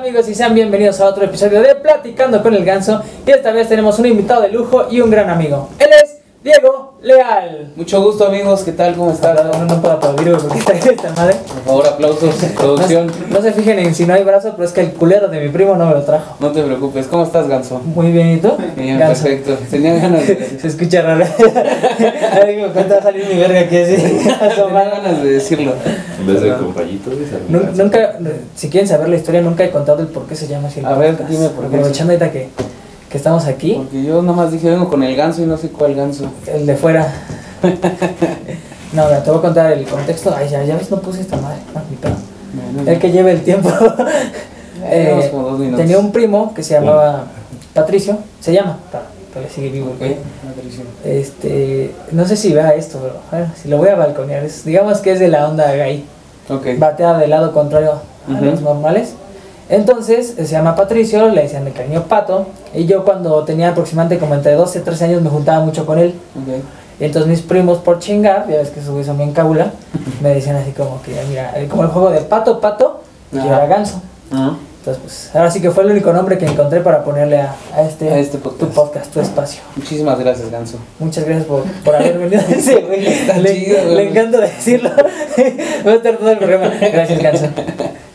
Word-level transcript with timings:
amigos 0.00 0.30
y 0.30 0.34
sean 0.34 0.54
bienvenidos 0.54 0.98
a 1.02 1.04
otro 1.04 1.26
episodio 1.26 1.60
de 1.60 1.74
Platicando 1.74 2.42
con 2.42 2.54
el 2.54 2.64
Ganso 2.64 3.02
y 3.26 3.32
esta 3.32 3.52
vez 3.52 3.68
tenemos 3.68 3.98
un 3.98 4.06
invitado 4.06 4.40
de 4.40 4.48
lujo 4.48 4.86
y 4.90 5.02
un 5.02 5.10
gran 5.10 5.28
amigo. 5.28 5.68
Él 5.78 5.90
es 6.02 6.20
Diego 6.42 6.79
Leal. 7.14 7.72
Mucho 7.76 8.02
gusto 8.02 8.26
amigos, 8.26 8.62
¿qué 8.62 8.72
tal? 8.72 8.94
¿Cómo 8.94 9.10
están? 9.12 9.36
No, 9.36 9.64
no 9.64 9.80
puedo 9.80 9.94
aplaudir 9.94 10.36
porque 10.36 10.58
está 10.58 10.72
esta 10.72 11.10
madre. 11.12 11.36
Por 11.46 11.64
favor, 11.64 11.86
aplausos, 11.88 12.34
producción. 12.56 13.06
No, 13.28 13.36
no 13.38 13.42
se 13.42 13.52
fijen 13.52 13.78
en 13.78 13.94
si 13.94 14.06
no 14.06 14.14
hay 14.14 14.22
brazo, 14.24 14.52
pero 14.56 14.64
es 14.64 14.72
que 14.72 14.80
el 14.82 14.92
culero 14.92 15.28
de 15.28 15.40
mi 15.40 15.48
primo 15.48 15.74
no 15.76 15.86
me 15.86 15.94
lo 15.94 16.02
trajo. 16.02 16.36
No 16.40 16.50
te 16.52 16.62
preocupes, 16.62 17.06
¿cómo 17.06 17.24
estás, 17.24 17.48
Ganso? 17.48 17.80
Muy 17.80 18.12
bien, 18.12 18.30
¿y 18.34 18.36
tú? 18.38 18.52
Bien, 18.76 18.98
Ganso. 18.98 19.24
perfecto. 19.24 19.58
Tenía 19.70 19.94
ganas 19.96 20.26
de, 20.26 20.58
Se 20.60 20.68
escucha 20.68 21.02
raro. 21.02 21.24
A 21.24 22.38
ver, 22.44 22.56
me 22.56 22.68
cuenta 22.68 22.94
va 22.94 23.00
a 23.00 23.02
salir 23.02 23.26
mi 23.26 23.38
verga 23.40 23.60
aquí 23.60 23.76
así. 23.76 23.96
tenía 23.96 24.84
ganas 24.90 25.22
de 25.22 25.30
decirlo. 25.32 25.72
En 26.20 26.26
vez 26.26 26.40
de. 26.42 26.50
Nun- 27.48 27.70
Nunca, 27.76 28.18
si 28.54 28.68
quieren 28.68 28.88
saber 28.88 29.08
la 29.08 29.16
historia, 29.16 29.40
nunca 29.40 29.64
he 29.64 29.70
contado 29.70 30.00
el 30.00 30.08
por 30.08 30.26
qué 30.26 30.34
se 30.36 30.46
llama 30.46 30.68
así. 30.68 30.80
el 30.80 30.86
A 30.86 30.94
ver, 30.94 31.12
podcast. 31.12 31.30
dime 31.30 31.48
por 31.48 31.68
qué. 31.68 31.76
Aprovechando 31.76 32.12
ahorita 32.12 32.30
que, 32.32 32.48
que 33.10 33.18
estamos 33.18 33.44
aquí, 33.46 33.74
Porque 33.74 34.02
yo 34.04 34.22
nomás 34.22 34.52
dije, 34.52 34.70
vengo 34.70 34.88
con 34.88 35.02
el 35.02 35.14
ganso 35.16 35.42
y 35.42 35.46
no 35.46 35.56
sé 35.58 35.68
cuál 35.68 35.94
ganso. 35.94 36.24
el 36.46 36.64
de 36.66 36.76
fuera. 36.76 37.12
No, 38.92 39.04
mira, 39.04 39.22
te 39.22 39.30
voy 39.30 39.38
a 39.38 39.42
contar 39.42 39.70
el 39.72 39.84
contexto. 39.86 40.34
Ay, 40.36 40.48
ya, 40.48 40.64
ya 40.64 40.76
ves, 40.76 40.90
no 40.90 41.00
puse 41.00 41.20
esta 41.20 41.36
madre. 41.36 41.58
No, 41.72 41.80
mi 41.88 41.94
pedo. 41.96 42.90
El 42.90 42.98
que 42.98 43.12
lleve 43.12 43.32
el 43.32 43.42
tiempo. 43.42 43.70
Eh, 44.82 45.20
Eh, 45.22 45.28
como 45.30 45.50
dos 45.50 45.58
minutos. 45.58 45.78
tenía 45.80 45.98
un 45.98 46.10
primo 46.10 46.54
que 46.54 46.62
se 46.62 46.72
llamaba 46.74 47.24
Patricio. 47.74 48.16
Se 48.40 48.50
llama. 48.54 48.78
Todavía 49.30 49.52
sigue 49.54 49.68
vivo. 49.68 49.88
el 49.90 49.92
Ok, 49.92 49.98
güey. 49.98 50.16
Patricio. 50.56 50.84
Este, 51.04 51.94
no 52.12 52.24
sé 52.26 52.34
si 52.34 52.52
vea 52.54 52.70
esto, 52.70 52.98
pero 53.02 53.16
bueno, 53.30 53.52
si 53.60 53.68
lo 53.68 53.76
voy 53.76 53.88
a 53.90 53.94
balconear. 53.94 54.42
es- 54.42 54.64
digamos 54.64 54.98
que 55.00 55.12
es 55.12 55.20
de 55.20 55.28
la 55.28 55.46
onda 55.48 55.70
gay. 55.74 56.04
Ok. 56.48 56.66
batea 56.78 57.18
del 57.18 57.28
lado 57.30 57.52
contrario 57.52 57.92
a 58.26 58.32
Ujú. 58.32 58.44
los 58.44 58.62
normales. 58.62 59.12
Entonces 59.70 60.34
se 60.36 60.46
llama 60.46 60.74
Patricio, 60.74 61.28
le 61.28 61.42
decían 61.42 61.64
de 61.64 61.70
cariño 61.70 62.02
Pato. 62.04 62.46
Y 62.74 62.86
yo 62.86 63.04
cuando 63.04 63.44
tenía 63.44 63.70
aproximadamente 63.70 64.18
como 64.18 64.34
entre 64.34 64.52
12 64.52 64.80
y 64.80 64.82
13 64.82 65.04
años 65.06 65.22
me 65.22 65.30
juntaba 65.30 65.64
mucho 65.64 65.86
con 65.86 65.98
él. 65.98 66.14
Y 66.98 67.04
entonces 67.04 67.30
mis 67.30 67.40
primos 67.40 67.78
por 67.78 67.98
chingar, 68.00 68.46
ya 68.48 68.58
ves 68.58 68.70
que 68.70 68.80
esos 68.80 68.90
güeyes 68.90 69.06
son 69.06 69.16
bien 69.16 69.32
cabula, 69.32 69.70
me 70.22 70.34
decían 70.34 70.56
así 70.56 70.72
como 70.72 71.00
que, 71.02 71.12
mira, 71.30 71.52
eh, 71.58 71.66
como 71.68 71.84
el 71.84 71.88
juego 71.88 72.10
de 72.10 72.20
Pato, 72.20 72.60
Pato, 72.60 73.00
y 73.32 73.36
yo 73.36 73.42
Ajá. 73.42 73.56
era 73.58 73.66
ganso. 73.68 74.02
Ah, 74.32 74.54
Entonces 74.80 75.02
pues 75.02 75.30
ahora 75.34 75.50
sí 75.50 75.60
que 75.62 75.70
fue 75.70 75.84
el 75.84 75.92
único 75.92 76.12
nombre 76.12 76.36
que 76.36 76.44
encontré 76.46 76.80
para 76.80 77.02
ponerle 77.02 77.40
a, 77.40 77.54
a 77.74 77.82
este, 77.82 78.10
A 78.10 78.18
este 78.18 78.36
tu 78.38 78.50
podcast. 78.50 78.74
podcast, 78.74 79.12
tu 79.12 79.20
espacio. 79.20 79.62
Muchísimas 79.76 80.18
gracias, 80.18 80.50
ganso. 80.50 80.76
Muchas 80.98 81.24
gracias 81.24 81.46
por, 81.46 81.62
por 81.84 81.94
haber 81.94 82.18
venido 82.18 82.42
a 82.48 82.50
ese 82.50 82.80
güey. 82.82 83.06
Le, 83.40 83.64
chido, 83.64 83.84
le 83.94 84.08
encanta 84.10 84.38
decirlo. 84.40 84.90
Voy 85.84 85.92
a 85.92 85.96
estar 85.96 86.16
todo 86.18 86.30
el 86.30 86.38
programa. 86.38 86.70
Gracias, 86.80 87.22
Ganso. 87.22 87.46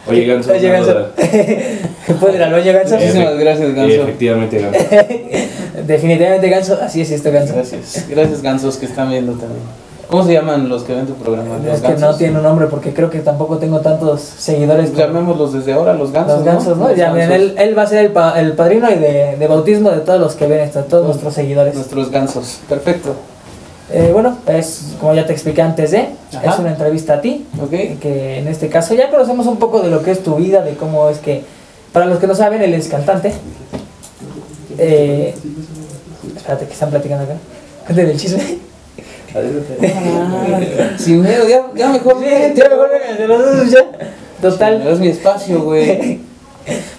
Oye, 0.08 0.26
Ganso. 0.26 0.52
Oye, 0.52 0.70
Ganso. 0.70 0.94
duda. 0.94 1.10
¿Puedo 2.20 2.36
ir 2.36 2.44
al 2.44 2.52
baño, 2.52 2.74
Ganso? 2.74 2.96
Muchísimas 2.96 3.38
gracias, 3.38 3.74
Ganso. 3.76 3.94
Efectivamente, 4.04 4.60
Ganso. 4.60 4.80
Definitivamente 5.86 6.50
Ganso, 6.50 6.80
así 6.82 7.02
es 7.02 7.12
esto, 7.12 7.32
Ganso. 7.32 7.54
Gracias. 7.56 8.06
Gracias, 8.10 8.42
gansos 8.42 8.78
que 8.78 8.86
están 8.86 9.10
viendo 9.10 9.34
también. 9.34 9.62
¿Cómo 10.10 10.24
se 10.24 10.34
llaman 10.34 10.70
los 10.70 10.84
que 10.84 10.94
ven 10.94 11.08
tu 11.08 11.14
programa? 11.16 11.58
Es 11.58 11.64
¿Los 11.66 11.82
que 11.82 11.88
no 11.88 11.94
gansos? 12.00 12.18
tiene 12.20 12.38
un 12.38 12.44
nombre 12.44 12.68
porque 12.68 12.94
creo 12.94 13.10
que 13.10 13.20
tampoco 13.20 13.58
tengo 13.58 13.80
tantos 13.80 14.22
seguidores 14.22 14.92
como 14.92 15.00
Llamémoslos 15.02 15.54
desde 15.54 15.74
ahora 15.74 15.94
los 15.96 16.12
gansos. 16.12 16.36
los 16.38 16.46
gansos, 16.46 16.78
¿no? 16.78 16.90
Los 16.90 16.98
Ya, 16.98 17.12
miren, 17.12 17.30
gansos. 17.30 17.50
él, 17.50 17.56
él 17.58 17.78
va 17.78 17.82
a 17.82 17.88
ser 17.88 18.06
el, 18.06 18.12
pa- 18.12 18.40
el 18.40 18.54
padrino 18.54 18.88
y 18.92 18.96
de, 18.96 19.36
de 19.38 19.48
bautismo 19.48 19.90
de 19.90 20.02
todos 20.02 20.20
los 20.20 20.36
que 20.36 20.46
ven 20.46 20.60
esto, 20.60 20.82
todos 20.84 21.08
nuestros 21.08 21.34
seguidores. 21.34 21.74
Nuestros 21.74 22.12
gansos. 22.12 22.60
Perfecto. 22.70 23.16
Eh, 23.92 24.10
bueno, 24.12 24.38
es 24.48 24.94
como 25.00 25.14
ya 25.14 25.26
te 25.28 25.34
expliqué 25.34 25.62
antes 25.62 25.92
de, 25.92 26.10
Ajá. 26.36 26.54
es 26.54 26.60
una 26.60 26.70
entrevista 26.72 27.14
a 27.16 27.22
ti, 27.22 27.46
Ok. 27.62 28.00
que 28.00 28.40
en 28.40 28.48
este 28.48 28.68
caso 28.68 28.96
ya 28.96 29.10
conocemos 29.12 29.46
un 29.46 29.58
poco 29.58 29.82
de 29.82 29.90
lo 29.90 30.02
que 30.02 30.12
es 30.12 30.24
tu 30.24 30.36
vida, 30.36 30.64
de 30.64 30.74
cómo 30.74 31.08
es 31.10 31.20
que, 31.20 31.44
para 31.94 32.08
los 32.08 32.18
que 32.20 32.26
no 32.28 32.34
saben, 32.36 32.62
él 32.64 32.74
es 32.74 32.88
cantante. 32.88 33.32
Eh, 34.78 35.34
espérate, 36.36 36.66
que 36.66 36.74
están 36.74 36.90
platicando 36.90 37.24
acá. 37.26 37.36
Cuéntame 37.86 38.12
el 38.12 38.18
chisme. 38.20 38.58
Sin 40.98 41.22
miedo, 41.22 41.48
ya, 41.48 41.66
ya 41.76 41.90
mejor 41.90 42.18
Ya 42.24 42.70
mejor 42.70 42.90
vénganse 42.90 43.28
los 43.28 43.40
dos 43.58 43.72
ya. 43.72 43.84
Me 43.84 44.50
Total. 44.52 44.84
das 44.84 45.00
mi 45.00 45.08
espacio, 45.10 45.62
güey. 45.64 46.20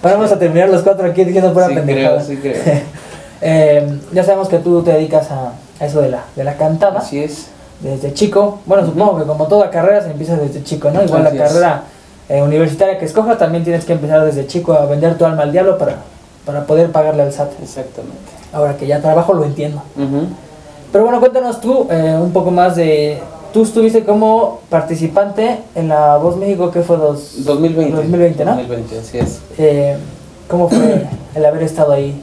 Ahora 0.03 0.17
vamos 0.17 0.33
a 0.33 0.39
terminar 0.39 0.69
los 0.69 0.83
cuatro 0.83 1.07
aquí 1.09 1.25
diciendo 1.25 1.53
pura 1.53 1.69
Sí 1.69 1.75
pendejada. 1.75 2.23
creo, 2.25 2.27
sí 2.27 2.37
creo. 2.37 2.63
Eh, 3.43 3.99
ya 4.15 4.25
sabemos 4.25 4.49
que 4.49 4.57
tú 4.59 4.83
te 4.83 4.93
dedicas 4.93 5.31
a, 5.31 5.53
a 5.81 5.87
eso 5.87 6.01
de 6.01 6.09
la, 6.11 6.25
de 6.35 6.45
la 6.45 6.57
cantada 6.57 7.01
Así 7.01 7.19
es. 7.23 7.47
desde 7.81 8.13
chico. 8.15 8.59
Bueno, 8.67 8.87
supongo 8.87 9.19
que 9.19 9.25
como 9.25 9.47
toda 9.47 9.71
carrera 9.71 10.03
se 10.03 10.11
empieza 10.11 10.37
desde 10.37 10.63
chico, 10.65 10.91
¿no? 10.91 11.03
Igual 11.03 11.27
Así 11.27 11.37
la 11.37 11.45
es. 11.45 11.51
carrera 11.53 11.83
eh, 12.29 12.43
universitaria 12.43 12.99
que 12.99 13.05
escojas 13.05 13.39
también 13.39 13.63
tienes 13.65 13.85
que 13.85 13.93
empezar 13.93 14.25
desde 14.25 14.47
chico 14.47 14.73
a 14.73 14.87
vender 14.87 15.17
tu 15.19 15.25
alma 15.25 15.43
al 15.43 15.53
diablo 15.53 15.79
para, 15.79 15.97
para 16.45 16.65
poder 16.67 16.91
pagarle 16.91 17.23
al 17.23 17.33
SAT. 17.33 17.51
Exactamente. 17.63 18.17
Ahora 18.53 18.77
que 18.77 18.87
ya 18.87 19.01
trabajo 19.01 19.35
lo 19.35 19.45
entiendo. 19.45 19.83
Pero 20.93 21.05
bueno, 21.05 21.21
cuéntanos 21.21 21.61
tú 21.61 21.87
eh, 21.91 22.17
un 22.21 22.33
poco 22.33 22.51
más 22.51 22.77
de... 22.77 23.21
Tú 23.53 23.63
estuviste 23.63 24.05
como 24.05 24.61
participante 24.69 25.59
en 25.75 25.89
la 25.89 26.17
Voz 26.17 26.37
México, 26.37 26.71
que 26.71 26.83
fue 26.83 26.97
dos, 26.97 27.45
2020. 27.45 27.97
2020, 27.97 28.45
¿no? 28.45 28.51
2020, 28.57 28.99
así 28.99 29.19
es. 29.19 29.41
Eh, 29.57 29.97
¿Cómo 30.49 30.69
fue 30.69 31.07
el 31.35 31.45
haber 31.45 31.63
estado 31.63 31.93
ahí? 31.93 32.21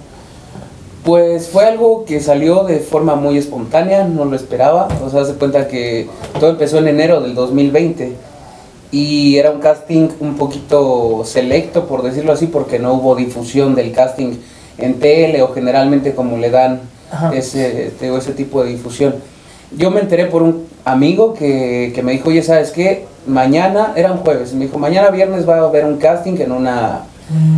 Pues 1.03 1.49
fue 1.49 1.65
algo 1.65 2.05
que 2.05 2.21
salió 2.21 2.63
de 2.63 2.79
forma 2.79 3.15
muy 3.15 3.37
espontánea, 3.37 4.05
no 4.05 4.23
lo 4.25 4.35
esperaba. 4.35 4.87
O 5.05 5.09
sea, 5.09 5.25
se 5.25 5.33
cuenta 5.33 5.67
que 5.67 6.07
todo 6.39 6.51
empezó 6.51 6.77
en 6.77 6.87
enero 6.87 7.19
del 7.19 7.35
2020 7.35 8.13
y 8.91 9.37
era 9.37 9.51
un 9.51 9.59
casting 9.59 10.09
un 10.19 10.37
poquito 10.37 11.23
selecto, 11.25 11.87
por 11.87 12.03
decirlo 12.03 12.31
así, 12.31 12.47
porque 12.47 12.79
no 12.79 12.93
hubo 12.93 13.15
difusión 13.15 13.75
del 13.75 13.91
casting 13.91 14.35
en 14.77 14.99
tele 14.99 15.41
o 15.41 15.51
generalmente 15.51 16.13
como 16.13 16.37
le 16.37 16.49
dan 16.49 16.81
ese, 17.33 17.91
te 17.99 18.05
digo, 18.05 18.17
ese 18.17 18.33
tipo 18.33 18.63
de 18.63 18.69
difusión. 18.69 19.15
Yo 19.75 19.89
me 19.91 19.99
enteré 19.99 20.27
por 20.27 20.43
un 20.43 20.67
amigo 20.85 21.33
que, 21.33 21.91
que 21.95 22.03
me 22.03 22.11
dijo, 22.11 22.29
oye, 22.29 22.43
¿sabes 22.43 22.71
qué? 22.71 23.05
Mañana, 23.25 23.93
era 23.95 24.11
un 24.11 24.19
jueves, 24.19 24.53
me 24.53 24.65
dijo, 24.65 24.77
mañana 24.77 25.09
viernes 25.09 25.47
va 25.47 25.55
a 25.55 25.63
haber 25.63 25.85
un 25.85 25.97
casting 25.97 26.37
en 26.39 26.51
una 26.51 27.05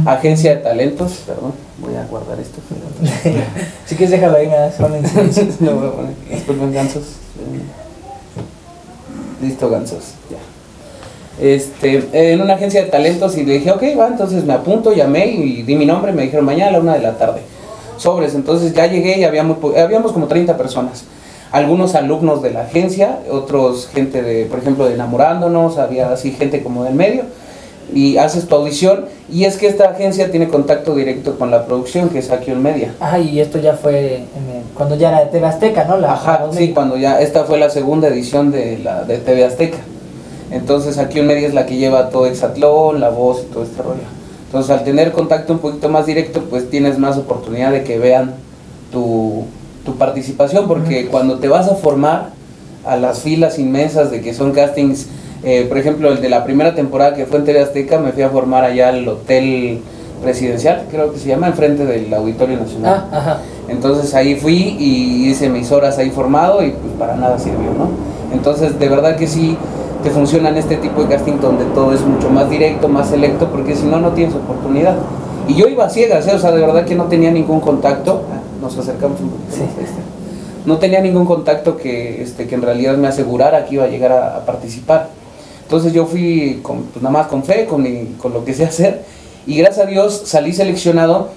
agencia 0.06 0.56
de 0.56 0.62
talentos. 0.62 1.24
Perdón, 1.26 1.54
voy 1.80 1.96
a 1.96 2.06
guardar 2.06 2.40
esto. 2.40 2.60
si 3.86 3.96
quieres 3.96 4.12
déjalo 4.12 4.38
ahí, 4.38 4.48
nada, 4.48 4.74
voy 4.80 5.88
a 5.88 5.92
poner. 5.92 6.14
Disculpen, 6.30 6.74
gansos. 6.74 7.04
Listo, 9.42 9.70
gansos. 9.70 10.14
Ya. 10.30 10.38
Este, 11.38 12.32
en 12.32 12.42
una 12.42 12.54
agencia 12.54 12.82
de 12.82 12.90
talentos 12.90 13.38
y 13.38 13.44
le 13.44 13.54
dije, 13.56 13.72
ok, 13.72 13.84
va, 14.00 14.08
entonces 14.08 14.46
me 14.46 14.54
apunto, 14.54 14.94
llamé 14.94 15.28
y 15.28 15.64
di 15.64 15.76
mi 15.76 15.86
nombre, 15.86 16.14
me 16.14 16.24
dijeron 16.24 16.46
mañana 16.46 16.70
a 16.70 16.72
la 16.74 16.80
una 16.80 16.94
de 16.94 17.02
la 17.02 17.18
tarde. 17.18 17.42
Sobres, 17.98 18.36
entonces 18.36 18.74
ya 18.74 18.88
llegué 18.88 19.20
y 19.20 19.24
habíamos, 19.24 19.58
habíamos 19.78 20.14
como 20.14 20.28
30 20.28 20.56
personas. 20.58 21.04
Algunos 21.52 21.96
alumnos 21.96 22.42
de 22.42 22.52
la 22.52 22.62
agencia, 22.62 23.20
otros 23.30 23.90
gente 23.94 24.22
de, 24.22 24.46
por 24.46 24.60
ejemplo, 24.60 24.86
de 24.86 24.96
enamorándonos, 24.96 25.78
había 25.78 26.12
así 26.12 26.32
gente 26.32 26.64
como 26.64 26.84
del 26.84 26.96
medio. 26.96 27.24
Y 27.94 28.18
haces 28.18 28.48
tu 28.48 28.56
audición 28.56 29.06
y 29.32 29.46
es 29.46 29.58
que 29.58 29.68
esta 29.68 29.90
agencia 29.90 30.32
tiene 30.32 30.48
contacto 30.48 30.96
directo 30.96 31.38
con 31.38 31.52
la 31.52 31.66
producción, 31.66 32.10
que 32.10 32.20
es 32.20 32.32
Action 32.32 32.62
Media. 32.62 32.94
Ah, 33.00 33.20
y 33.20 33.40
esto 33.40 33.60
ya 33.60 33.74
fue 33.74 34.16
en 34.16 34.56
el- 34.56 34.64
cuando 34.74 34.96
ya 34.96 35.10
era 35.10 35.20
de 35.22 35.28
TV 35.28 35.46
Azteca, 35.46 35.86
¿no? 35.86 35.98
La, 35.98 36.14
Ajá, 36.14 36.46
sí, 36.52 36.72
cuando 36.74 36.98
ya, 36.98 37.22
esta 37.22 37.44
fue 37.46 37.60
la 37.60 37.70
segunda 37.70 38.08
edición 38.08 38.52
de 38.52 38.80
la 38.80 39.04
de 39.04 39.18
TV 39.20 39.46
Azteca. 39.46 39.78
Entonces 40.52 40.98
un 40.98 41.28
media 41.28 41.48
es 41.48 41.54
la 41.54 41.66
que 41.66 41.76
lleva 41.78 42.10
todo 42.10 42.26
Exatlón, 42.28 43.00
la 43.00 43.10
voz 43.10 43.44
y 43.44 43.54
todo 43.54 43.64
este 43.64 43.82
rollo. 43.82 44.02
Entonces 44.48 44.72
al 44.72 44.84
tener 44.84 45.12
contacto 45.12 45.54
un 45.54 45.60
poquito 45.60 45.90
más 45.90 46.06
directo, 46.06 46.42
pues 46.50 46.70
tienes 46.70 46.98
más 46.98 47.18
oportunidad 47.18 47.72
de 47.72 47.84
que 47.84 47.98
vean 48.00 48.34
tu, 48.92 49.44
tu 49.84 49.96
participación, 49.96 50.68
porque 50.68 51.04
Ujú. 51.04 51.12
cuando 51.12 51.40
te 51.40 51.48
vas 51.48 51.68
a 51.68 51.76
formar 51.76 52.30
a 52.86 52.96
las 52.98 53.20
filas 53.20 53.58
inmensas 53.60 54.12
de 54.12 54.22
que 54.22 54.34
son 54.34 54.52
castings, 54.54 55.08
eh, 55.46 55.66
por 55.70 55.78
ejemplo 55.78 56.12
el 56.12 56.22
de 56.22 56.30
la 56.30 56.44
primera 56.44 56.76
temporada 56.76 57.16
que 57.16 57.26
fue 57.26 57.40
en 57.40 57.46
TV 57.46 57.62
Azteca, 57.62 58.00
me 58.00 58.12
fui 58.12 58.24
a 58.24 58.30
formar 58.30 58.64
allá 58.64 58.90
al 58.90 59.08
Hotel 59.08 59.80
Presidencial, 60.22 60.86
creo 60.90 61.14
que 61.14 61.20
se 61.20 61.28
llama, 61.28 61.48
enfrente 61.48 61.86
del 61.86 62.14
Auditorio 62.14 62.58
Nacional. 62.58 63.06
Ah, 63.12 63.18
ajá. 63.18 63.40
Entonces 63.68 64.14
ahí 64.14 64.36
fui 64.36 64.76
y 64.80 65.30
hice 65.30 65.50
mis 65.50 65.72
horas 65.72 65.98
ahí 65.98 66.10
formado 66.10 66.64
y 66.64 66.72
pues 66.72 66.94
para 66.98 67.16
nada 67.16 67.38
sirvió, 67.38 67.72
¿no? 67.78 67.90
Entonces 68.34 68.78
de 68.80 68.90
verdad 68.90 69.16
que 69.16 69.28
sí 69.28 69.58
te 70.04 70.12
funcionan 70.12 70.56
este 70.58 70.78
tipo 70.78 71.04
de 71.04 71.10
casting 71.10 71.40
donde 71.42 71.66
todo 71.74 71.94
es 71.94 72.02
mucho 72.02 72.30
más 72.30 72.50
directo, 72.50 72.88
más 72.88 73.10
selecto, 73.10 73.48
porque 73.50 73.76
si 73.76 73.86
no, 73.86 74.00
no 74.00 74.12
tienes 74.12 74.36
oportunidad. 74.36 74.96
Y 75.48 75.56
yo 75.56 75.68
iba 75.68 75.86
a 75.86 75.90
ciegas, 75.90 76.28
¿eh? 76.28 76.36
o 76.36 76.40
sea, 76.40 76.52
de 76.52 76.62
verdad 76.62 76.86
que 76.86 76.96
no 76.96 77.06
tenía 77.06 77.32
ningún 77.32 77.60
contacto. 77.60 78.24
Ah, 78.32 78.40
Nos 78.62 78.78
acercamos 78.78 79.20
un 79.20 79.30
poquito. 79.30 79.56
Sí. 79.56 79.64
este. 79.64 80.02
No 80.66 80.78
tenía 80.78 81.02
ningún 81.02 81.26
contacto 81.26 81.78
que, 81.78 82.24
este, 82.24 82.48
que 82.48 82.56
en 82.56 82.64
realidad 82.64 82.98
me 82.98 83.08
asegurara 83.08 83.66
que 83.66 83.76
iba 83.76 83.84
a 83.84 83.88
llegar 83.88 84.12
a, 84.12 84.38
a 84.38 84.46
participar. 84.46 85.10
Entonces 85.66 85.94
yo 85.94 86.06
fui 86.06 86.60
con, 86.64 86.84
pues, 86.84 87.04
nada 87.04 87.12
más 87.14 87.28
con 87.28 87.44
fe, 87.44 87.66
con, 87.66 87.84
mi- 87.84 88.16
con 88.20 88.34
lo 88.34 88.46
que 88.46 88.54
sé 88.54 88.64
hacer. 88.66 89.04
Y 89.46 89.58
gracias 89.58 89.86
a 89.86 89.90
Dios 89.90 90.24
salí 90.26 90.54
seleccionado 90.54 91.30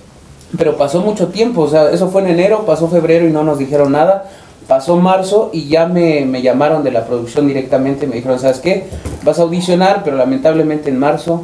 pero 0.57 0.79
pasó 0.79 1.03
mucho 1.03 1.29
tiempo, 1.29 1.61
o 1.61 1.69
sea, 1.69 1.91
eso 1.91 2.09
fue 2.09 2.23
en 2.23 2.29
enero, 2.29 2.65
pasó 2.65 2.89
febrero 2.89 3.29
y 3.29 3.31
no 3.31 3.45
nos 3.45 3.59
dijeron 3.59 3.93
nada. 3.93 4.31
Pasó 4.67 4.97
marzo 4.97 5.51
y 5.53 5.69
ya 5.69 5.85
me, 5.87 6.25
me 6.25 6.41
llamaron 6.41 6.83
de 6.85 6.91
la 6.91 7.05
producción 7.07 7.47
directamente, 7.47 8.07
me 8.07 8.17
dijeron, 8.17 8.39
¿sabes 8.39 8.59
qué? 8.61 8.85
Vas 9.25 9.39
a 9.39 9.43
audicionar, 9.43 10.03
pero 10.05 10.17
lamentablemente 10.17 10.89
en 10.89 10.99
marzo 10.99 11.43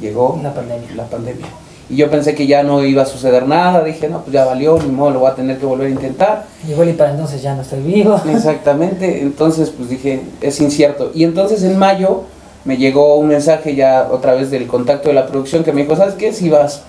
llegó 0.00 0.38
La 0.40 0.54
pandemia. 0.54 0.88
la 0.94 1.04
pandemia. 1.06 1.46
Y 1.90 1.96
yo 1.96 2.10
pensé 2.10 2.34
que 2.34 2.46
ya 2.46 2.62
no 2.62 2.82
iba 2.82 3.02
a 3.02 3.06
suceder 3.06 3.46
nada, 3.46 3.84
dije, 3.84 4.08
no, 4.08 4.20
pues 4.22 4.32
ya 4.32 4.44
valió, 4.46 4.78
ni 4.78 4.90
modo, 4.90 5.10
lo 5.10 5.18
voy 5.20 5.30
a 5.30 5.34
tener 5.34 5.58
que 5.58 5.66
volver 5.66 5.88
a 5.88 5.90
intentar. 5.90 6.46
Igual 6.68 6.88
y 6.88 6.92
para 6.94 7.10
entonces 7.10 7.42
ya 7.42 7.54
no 7.54 7.62
estoy 7.62 7.80
vivo. 7.80 8.18
Exactamente, 8.30 9.20
entonces 9.20 9.70
pues 9.70 9.90
dije, 9.90 10.22
es 10.40 10.60
incierto. 10.60 11.10
Y 11.14 11.24
entonces 11.24 11.62
en 11.62 11.78
mayo 11.78 12.22
me 12.64 12.78
llegó 12.78 13.16
un 13.16 13.28
mensaje 13.28 13.74
ya 13.74 14.08
otra 14.10 14.34
vez 14.34 14.50
del 14.50 14.66
contacto 14.66 15.08
de 15.08 15.14
la 15.14 15.26
producción 15.26 15.62
que 15.62 15.72
me 15.72 15.82
dijo, 15.82 15.94
¿sabes 15.94 16.14
qué? 16.14 16.32
Si 16.32 16.48
vas, 16.48 16.82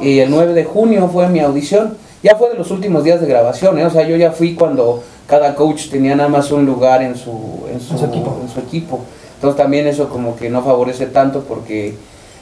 y 0.00 0.18
el 0.18 0.30
9 0.30 0.54
de 0.54 0.64
junio 0.64 1.08
fue 1.12 1.28
mi 1.28 1.38
audición, 1.40 1.96
ya 2.22 2.34
fue 2.34 2.50
de 2.50 2.56
los 2.56 2.70
últimos 2.70 3.04
días 3.04 3.20
de 3.20 3.26
grabación, 3.26 3.78
¿eh? 3.78 3.86
o 3.86 3.90
sea, 3.90 4.06
yo 4.06 4.16
ya 4.16 4.32
fui 4.32 4.54
cuando 4.54 5.02
cada 5.26 5.54
coach 5.54 5.88
tenía 5.90 6.16
nada 6.16 6.28
más 6.28 6.50
un 6.50 6.66
lugar 6.66 7.02
en 7.02 7.14
su, 7.14 7.60
en 7.72 7.80
su, 7.80 7.92
En 7.92 7.98
su 8.00 8.04
equipo. 8.06 8.38
en 8.42 8.48
su 8.48 8.60
equipo. 8.60 9.00
Entonces 9.36 9.56
también 9.56 9.86
eso 9.86 10.08
como 10.08 10.36
que 10.36 10.50
no 10.50 10.62
favorece 10.62 11.06
tanto 11.06 11.40
porque 11.44 11.94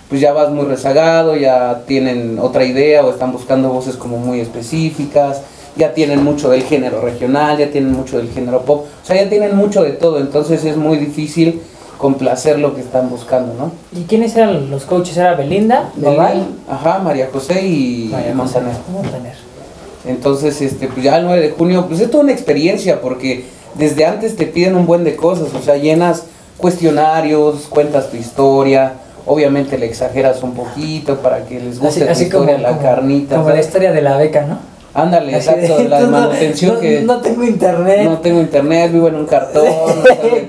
pues 0.08 0.20
ya 0.20 0.32
vas 0.32 0.50
muy 0.50 0.64
rezagado, 0.64 1.37
ya 1.37 1.82
tienen 1.87 2.38
otra 2.38 2.64
idea 2.64 3.05
o 3.05 3.10
están 3.10 3.32
buscando 3.32 3.69
voces 3.69 3.96
como 3.96 4.19
muy 4.19 4.40
específicas, 4.40 5.43
ya 5.76 5.93
tienen 5.94 6.25
mucho 6.25 6.50
del 6.50 6.62
género 6.62 7.00
regional, 7.00 7.58
ya 7.58 7.70
tienen 7.70 7.93
mucho 7.93 8.19
del 8.19 8.31
género 8.31 8.62
pop, 8.62 8.87
o 9.02 9.06
sea, 9.06 9.22
ya 9.22 9.28
tienen 9.28 9.56
mucho 9.56 9.82
de 9.82 9.93
todo, 9.93 10.19
entonces 10.19 10.64
es 10.64 10.76
muy 10.76 10.99
difícil 10.99 11.60
complacer 11.99 12.58
lo 12.58 12.75
que 12.75 12.81
están 12.81 13.10
buscando, 13.10 13.55
¿no? 13.55 13.72
¿Y 13.93 14.05
quiénes 14.05 14.34
eran 14.37 14.70
los 14.70 14.84
coaches? 14.84 15.16
¿Era 15.16 15.34
Belinda? 15.34 15.90
Belén, 15.96 16.16
Nodal? 16.16 16.46
Ajá, 16.70 17.00
María 17.00 17.28
José 17.32 17.66
y 17.66 18.08
María. 18.10 18.34
Montaner. 18.34 18.75
Montaner. 18.90 19.34
Entonces, 20.06 20.60
este, 20.62 20.87
pues 20.87 21.02
ya 21.02 21.19
el 21.19 21.25
9 21.25 21.43
de 21.43 21.50
junio, 21.50 21.87
pues 21.87 22.00
es 22.00 22.10
toda 22.10 22.22
una 22.22 22.32
experiencia 22.32 23.00
porque 23.00 23.44
desde 23.75 24.06
antes 24.06 24.37
te 24.37 24.46
piden 24.46 24.76
un 24.76 24.87
buen 24.87 25.05
de 25.05 25.16
cosas, 25.16 25.52
o 25.55 25.60
sea, 25.60 25.76
llenas 25.76 26.25
cuestionarios, 26.56 27.66
cuentas 27.69 28.10
tu 28.10 28.16
historia, 28.16 28.94
obviamente 29.29 29.79
le 29.79 29.87
exageras 29.87 30.43
un 30.43 30.55
poquito 30.55 31.17
para 31.19 31.45
que 31.45 31.61
les 31.61 31.79
guste 31.79 32.05
tu 32.07 32.21
historia, 32.21 32.59
la 32.59 32.69
como- 32.71 32.83
carnita. 32.83 33.37
Como 33.37 33.51
la 33.51 33.61
historia 33.61 33.93
de 33.93 34.03
la 34.03 34.17
beca, 34.17 34.43
¿no? 34.47 34.59
Ándale, 34.95 35.33
Así 35.37 35.51
de, 35.51 35.67
exacto, 35.67 35.89
la 35.89 35.99
de 36.01 36.05
"Tú 36.07 36.11
no- 36.11 36.19
manutención 36.21 36.75
no, 36.75 36.81
que 36.81 37.01
No 37.03 37.21
tengo 37.21 37.45
internet. 37.45 38.01
no 38.05 38.19
tengo 38.19 38.41
internet, 38.41 38.91
vivo 38.91 39.07
en 39.09 39.15
un 39.17 39.27
cartón, 39.27 39.65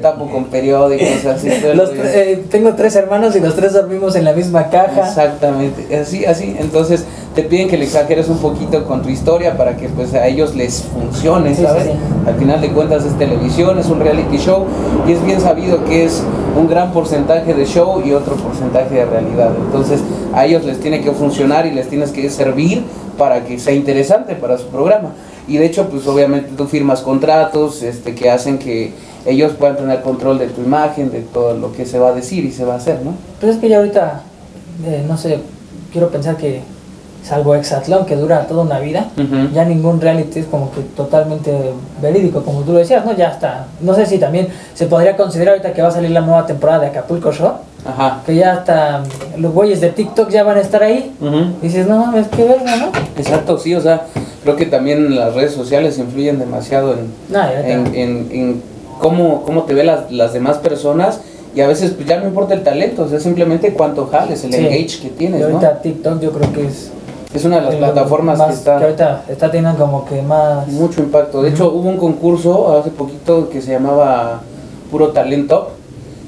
tapo 0.01 0.25
con 0.27 0.45
periódicos, 0.45 1.23
así 1.25 1.49
Los 1.75 1.91
tre- 1.93 2.09
eh, 2.13 2.43
tengo 2.49 2.73
tres 2.73 2.95
hermanos 2.95 3.35
y 3.35 3.41
los 3.41 3.55
tres 3.55 3.73
dormimos 3.73 4.15
en 4.15 4.23
la 4.25 4.33
misma 4.33 4.69
caja. 4.69 5.07
Exactamente, 5.07 5.95
así, 5.95 6.25
así. 6.25 6.55
Entonces 6.57 7.03
te 7.35 7.43
piden 7.43 7.67
que 7.67 7.77
le 7.77 7.83
exageres 7.85 8.27
un 8.29 8.39
poquito 8.39 8.85
con 8.85 9.03
tu 9.03 9.09
historia 9.09 9.55
para 9.55 9.75
que 9.77 9.87
pues 9.89 10.13
a 10.15 10.25
ellos 10.25 10.55
les 10.55 10.81
funcione, 10.83 11.53
Sí, 11.53 11.61
¿sabes? 11.63 11.83
sí, 11.83 11.89
sí. 11.91 11.97
Al 12.27 12.35
final 12.35 12.61
de 12.61 12.69
cuentas 12.69 13.05
es 13.05 13.15
televisión, 13.19 13.77
es 13.77 13.85
un 13.87 13.99
reality 13.99 14.37
show 14.37 14.65
y 15.07 15.11
es 15.11 15.23
bien 15.23 15.41
sabido 15.41 15.83
que 15.85 16.05
es 16.05 16.23
un 16.59 16.67
gran 16.67 16.91
porcentaje 16.91 17.53
de 17.53 17.65
show 17.65 18.01
y 18.05 18.11
otro 18.13 18.35
porcentaje 18.35 18.95
de 18.95 19.05
realidad. 19.05 19.51
Entonces 19.65 20.01
a 20.33 20.45
ellos 20.45 20.65
les 20.65 20.79
tiene 20.79 21.01
que 21.01 21.11
funcionar 21.11 21.65
y 21.65 21.71
les 21.71 21.87
tienes 21.87 22.11
que 22.11 22.29
servir 22.29 22.83
para 23.17 23.45
que 23.45 23.59
sea 23.59 23.73
interesante 23.73 24.35
para 24.35 24.57
su 24.57 24.67
programa. 24.67 25.13
Y 25.47 25.57
de 25.57 25.65
hecho, 25.65 25.89
pues 25.89 26.05
obviamente 26.07 26.51
tú 26.55 26.65
firmas 26.67 27.01
contratos 27.01 27.81
este, 27.81 28.13
que 28.13 28.29
hacen 28.29 28.59
que 28.59 28.93
ellos 29.25 29.53
puedan 29.53 29.77
tener 29.77 30.01
control 30.01 30.37
de 30.37 30.47
tu 30.47 30.61
imagen, 30.61 31.11
de 31.11 31.21
todo 31.21 31.55
lo 31.55 31.73
que 31.73 31.85
se 31.85 31.97
va 31.97 32.09
a 32.09 32.13
decir 32.13 32.45
y 32.45 32.51
se 32.51 32.65
va 32.65 32.75
a 32.75 32.77
hacer, 32.77 33.01
¿no? 33.03 33.13
Pues 33.39 33.55
es 33.55 33.61
que 33.61 33.67
ya 33.67 33.77
ahorita, 33.77 34.21
eh, 34.85 35.03
no 35.07 35.17
sé, 35.17 35.39
quiero 35.91 36.09
pensar 36.09 36.37
que 36.37 36.61
salvo 37.29 37.53
Exatlón, 37.53 38.07
que 38.07 38.15
dura 38.15 38.47
toda 38.47 38.63
una 38.63 38.79
vida, 38.79 39.05
ya 39.53 39.63
ningún 39.63 40.01
reality 40.01 40.39
es 40.39 40.45
como 40.47 40.71
que 40.71 40.81
totalmente 40.81 41.51
verídico, 42.01 42.41
como 42.43 42.61
tú 42.61 42.73
lo 42.73 42.79
decías, 42.79 43.05
¿no? 43.05 43.15
Ya 43.15 43.27
está. 43.29 43.67
No 43.81 43.93
sé 43.93 44.07
si 44.07 44.17
también 44.17 44.47
se 44.73 44.87
podría 44.87 45.15
considerar 45.15 45.53
ahorita 45.53 45.73
que 45.73 45.81
va 45.83 45.89
a 45.89 45.91
salir 45.91 46.09
la 46.09 46.21
nueva 46.21 46.47
temporada 46.47 46.79
de 46.79 46.87
Acapulco 46.87 47.31
Show, 47.31 47.51
Ajá. 47.85 48.21
que 48.25 48.35
ya 48.35 48.53
hasta 48.53 49.03
los 49.37 49.53
güeyes 49.53 49.79
de 49.79 49.89
TikTok 49.89 50.29
ya 50.31 50.43
van 50.43 50.57
a 50.57 50.61
estar 50.61 50.81
ahí. 50.81 51.13
Ujú. 51.21 51.53
Dices, 51.61 51.87
no 51.87 51.97
mames, 51.99 52.27
qué 52.29 52.43
verga, 52.45 52.75
¿no? 52.77 52.87
Exacto, 53.15 53.59
sí, 53.59 53.75
o 53.75 53.81
sea, 53.81 54.07
creo 54.43 54.55
que 54.55 54.65
también 54.65 55.15
las 55.15 55.35
redes 55.35 55.53
sociales 55.53 55.99
influyen 55.99 56.39
demasiado 56.39 56.93
en, 56.93 57.13
No, 57.29 57.39
en, 57.47 57.95
en- 57.95 58.27
en 58.31 58.63
cómo, 58.99 59.43
cómo 59.43 59.63
te 59.63 59.75
ven 59.75 59.85
las, 59.85 60.11
las 60.11 60.33
demás 60.33 60.57
personas 60.57 61.21
y 61.55 61.61
a 61.61 61.67
veces 61.67 61.91
pues, 61.91 62.07
ya 62.07 62.19
no 62.19 62.27
importa 62.27 62.55
el 62.55 62.63
talento, 62.63 63.03
o 63.03 63.07
sea, 63.07 63.19
simplemente 63.19 63.73
cuánto 63.73 64.07
jales, 64.07 64.43
el 64.43 64.51
Sí. 64.53 64.57
engage 64.65 64.99
que 65.01 65.09
tienes, 65.09 65.39
Y 65.41 65.43
¿no? 65.43 65.49
ahorita 65.49 65.81
TikTok 65.81 66.19
yo 66.21 66.31
creo 66.31 66.51
que 66.53 66.65
es 66.67 66.91
Es 67.33 67.45
una 67.45 67.57
de 67.57 67.61
las 67.61 67.73
el 67.73 67.79
plataformas 67.79 68.41
que 68.41 68.53
está 68.53 68.77
ahorita 68.79 69.25
está 69.27 69.51
teniendo 69.51 69.77
como 69.77 70.03
que 70.05 70.21
más... 70.23 70.67
mucho 70.67 71.01
impacto. 71.01 71.43
De 71.43 71.49
hecho, 71.51 71.71
hubo 71.71 71.87
un 71.87 71.97
concurso 71.97 72.75
hace 72.75 72.89
poquito 72.89 73.49
que 73.49 73.61
se 73.61 73.71
llamaba 73.71 74.41
Puro 74.89 75.09
Talento, 75.09 75.73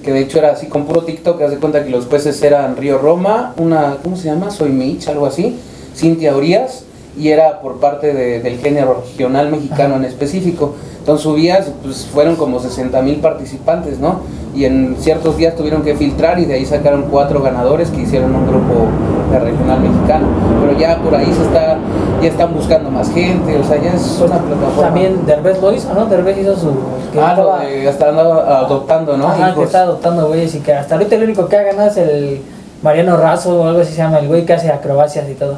que 0.04 0.14
de 0.14 0.20
hecho 0.20 0.38
era 0.38 0.52
así 0.52 0.68
con 0.68 0.86
puro 0.86 1.02
TikTok, 1.04 1.42
haz 1.42 1.52
de 1.52 1.58
cuenta 1.58 1.84
que 1.84 1.90
los 1.90 2.06
jueces 2.06 2.40
eran 2.44 2.78
Río 2.78 3.00
Roma, 3.00 3.56
una, 3.58 3.98
¿cómo 4.04 4.16
se 4.16 4.26
llama? 4.26 4.52
Soy 4.52 4.70
Mitch, 4.70 5.08
algo 5.08 5.26
así, 5.26 5.60
Cintia 5.96 6.36
Urias, 6.36 6.86
y 7.18 7.30
era 7.30 7.60
por 7.62 7.80
parte 7.80 8.14
de- 8.14 8.40
del 8.42 8.58
género 8.60 9.04
regional 9.06 9.50
mexicano 9.52 9.96
en 9.96 10.06
específico. 10.06 10.76
Entonces 11.00 11.24
subías, 11.24 11.72
pues 11.84 12.06
fueron 12.06 12.36
como 12.36 12.60
60 12.60 13.02
mil 13.02 13.18
participantes, 13.22 14.00
¿no? 14.00 14.20
Y 14.56 14.66
en 14.66 14.96
ciertos 15.00 15.36
días 15.38 15.56
tuvieron 15.56 15.82
que 15.82 15.96
filtrar 15.96 16.38
y 16.40 16.46
de 16.46 16.54
ahí 16.56 16.66
sacaron 16.66 17.06
cuatro 17.10 17.42
ganadores 17.42 17.90
que 17.90 18.02
hicieron 18.02 18.36
un 18.36 18.46
grupo 18.46 18.88
de 19.32 19.40
regional 19.40 19.80
mexicano. 19.80 20.28
Pero 20.62 20.78
ya 20.80 20.98
por 21.02 21.16
ahí 21.16 21.26
se 21.34 21.42
está, 21.42 21.78
ya 22.22 22.28
están 22.28 22.54
buscando 22.54 22.92
más 22.92 23.10
gente, 23.12 23.58
o 23.58 23.64
sea, 23.64 23.82
ya 23.82 23.94
es 23.94 24.20
una 24.24 24.38
plataforma. 24.38 24.82
También 24.84 25.26
Derbez 25.26 25.60
lo 25.62 25.74
hizo, 25.74 25.94
¿no? 25.94 26.06
Derbez 26.06 26.38
hizo 26.40 26.56
su... 26.56 26.70
que 27.12 27.20
Ah, 27.20 27.34
lo 27.36 27.42
estaba- 27.44 27.60
de 27.62 27.90
hasta 27.90 28.10
andaba 28.10 28.60
adoptando, 28.60 29.18
¿no? 29.18 29.28
Ajá, 29.28 29.46
que 29.46 29.52
Hijos. 29.52 29.64
está 29.66 29.82
adoptando 29.84 30.28
güeyes 30.28 30.54
y 30.56 30.60
que 30.60 30.74
hasta 30.74 30.96
ahorita 30.96 31.16
el 31.16 31.24
único 31.24 31.48
que 31.48 31.58
ha 31.58 31.64
ganado 31.64 31.90
es 31.90 31.98
el 31.98 32.42
Mariano 32.82 33.18
Razo 33.18 33.62
o 33.62 33.68
algo 33.68 33.82
así 33.82 33.92
se 33.92 33.98
llama, 33.98 34.20
el 34.20 34.28
güey 34.28 34.46
que 34.46 34.54
hace 34.54 34.70
acrobacias 34.72 35.30
y 35.30 35.34
todo. 35.34 35.58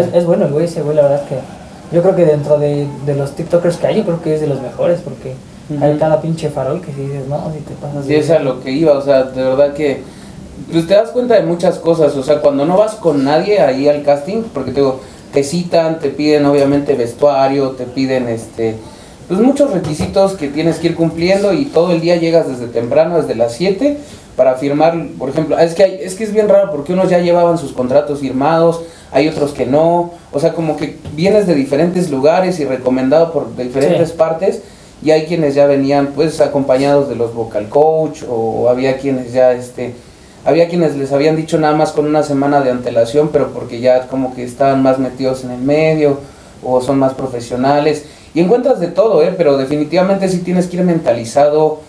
Es, 0.00 0.14
es 0.14 0.24
bueno 0.24 0.46
el 0.46 0.52
güey, 0.52 0.64
ese 0.64 0.82
güey, 0.82 0.96
la 0.96 1.02
verdad 1.02 1.22
es 1.22 1.28
que 1.28 1.36
yo 1.94 2.02
creo 2.02 2.16
que 2.16 2.24
dentro 2.24 2.58
de, 2.58 2.86
de 3.04 3.14
los 3.14 3.32
TikTokers 3.32 3.76
que 3.76 3.86
hay, 3.86 3.96
yo 3.96 4.04
creo 4.04 4.22
que 4.22 4.34
es 4.34 4.40
de 4.40 4.46
los 4.46 4.60
mejores 4.60 5.00
porque 5.00 5.34
hay 5.80 5.96
cada 5.98 6.20
pinche 6.20 6.48
farol 6.48 6.80
que 6.80 6.92
si 6.92 7.00
dices, 7.02 7.26
no, 7.28 7.50
si 7.52 7.60
te 7.60 7.74
pasas. 7.74 8.06
De- 8.06 8.18
es 8.18 8.30
a 8.30 8.38
lo 8.38 8.60
que 8.62 8.70
iba, 8.72 8.92
o 8.92 9.02
sea, 9.02 9.24
de 9.24 9.42
verdad 9.42 9.72
que 9.74 10.02
pues 10.72 10.86
te 10.86 10.94
das 10.94 11.10
cuenta 11.10 11.34
de 11.34 11.42
muchas 11.42 11.78
cosas, 11.78 12.16
o 12.16 12.22
sea, 12.22 12.40
cuando 12.40 12.64
no 12.64 12.76
vas 12.78 12.94
con 12.94 13.24
nadie 13.24 13.60
ahí 13.60 13.88
al 13.88 14.02
casting, 14.02 14.42
porque 14.54 14.70
te 14.72 14.80
digo, 14.80 15.00
te 15.32 15.42
citan, 15.44 15.98
te 15.98 16.08
piden 16.08 16.46
obviamente 16.46 16.94
vestuario, 16.94 17.70
te 17.72 17.84
piden 17.84 18.28
este 18.28 18.76
pues 19.28 19.40
muchos 19.40 19.72
requisitos 19.72 20.34
que 20.34 20.46
tienes 20.48 20.78
que 20.78 20.86
ir 20.86 20.94
cumpliendo 20.94 21.52
y 21.52 21.64
todo 21.66 21.90
el 21.92 22.00
día 22.00 22.14
llegas 22.16 22.46
desde 22.48 22.68
temprano, 22.68 23.20
desde 23.20 23.34
las 23.34 23.52
7 23.54 23.98
para 24.36 24.54
firmar, 24.56 24.94
por 25.18 25.30
ejemplo, 25.30 25.58
es 25.58 25.74
que 25.74 25.82
hay- 25.84 25.98
es 26.02 26.14
que 26.14 26.24
es 26.24 26.32
bien 26.32 26.48
raro 26.48 26.70
porque 26.70 26.92
unos 26.92 27.08
ya 27.10 27.18
llevaban 27.18 27.56
sus 27.58 27.72
contratos 27.72 28.20
firmados, 28.20 28.82
hay 29.12 29.28
otros 29.28 29.52
que 29.52 29.64
no, 29.66 30.12
o 30.32 30.40
sea, 30.40 30.52
como 30.52 30.76
que 30.76 30.98
vienes 31.14 31.46
de 31.46 31.54
diferentes 31.54 32.10
lugares 32.10 32.60
y 32.60 32.64
recomendado 32.64 33.32
por 33.32 33.56
diferentes 33.56 34.10
Sí. 34.10 34.14
partes 34.16 34.62
y 35.02 35.10
hay 35.10 35.26
quienes 35.26 35.54
ya 35.54 35.66
venían 35.66 36.08
pues 36.14 36.40
acompañados 36.40 37.08
de 37.08 37.16
los 37.16 37.34
vocal 37.34 37.68
coach 37.68 38.22
o 38.28 38.68
había 38.68 38.98
quienes 38.98 39.32
ya 39.32 39.52
este 39.52 39.94
había 40.44 40.68
quienes 40.68 40.96
les 40.96 41.12
habían 41.12 41.34
dicho 41.36 41.58
nada 41.58 41.74
más 41.74 41.92
con 41.92 42.06
una 42.06 42.22
semana 42.22 42.60
de 42.60 42.70
antelación 42.70 43.28
pero 43.32 43.48
porque 43.52 43.80
ya 43.80 44.06
como 44.06 44.34
que 44.34 44.44
estaban 44.44 44.82
más 44.82 44.98
metidos 44.98 45.44
en 45.44 45.50
el 45.50 45.60
medio 45.60 46.18
o 46.64 46.80
son 46.80 46.98
más 46.98 47.12
profesionales 47.14 48.04
y 48.34 48.40
encuentras 48.40 48.80
de 48.80 48.86
todo 48.88 49.22
eh 49.22 49.34
pero 49.36 49.56
definitivamente 49.58 50.28
sí 50.28 50.38
tienes 50.38 50.66
que 50.66 50.76
ir 50.78 50.84
mentalizado 50.84 51.80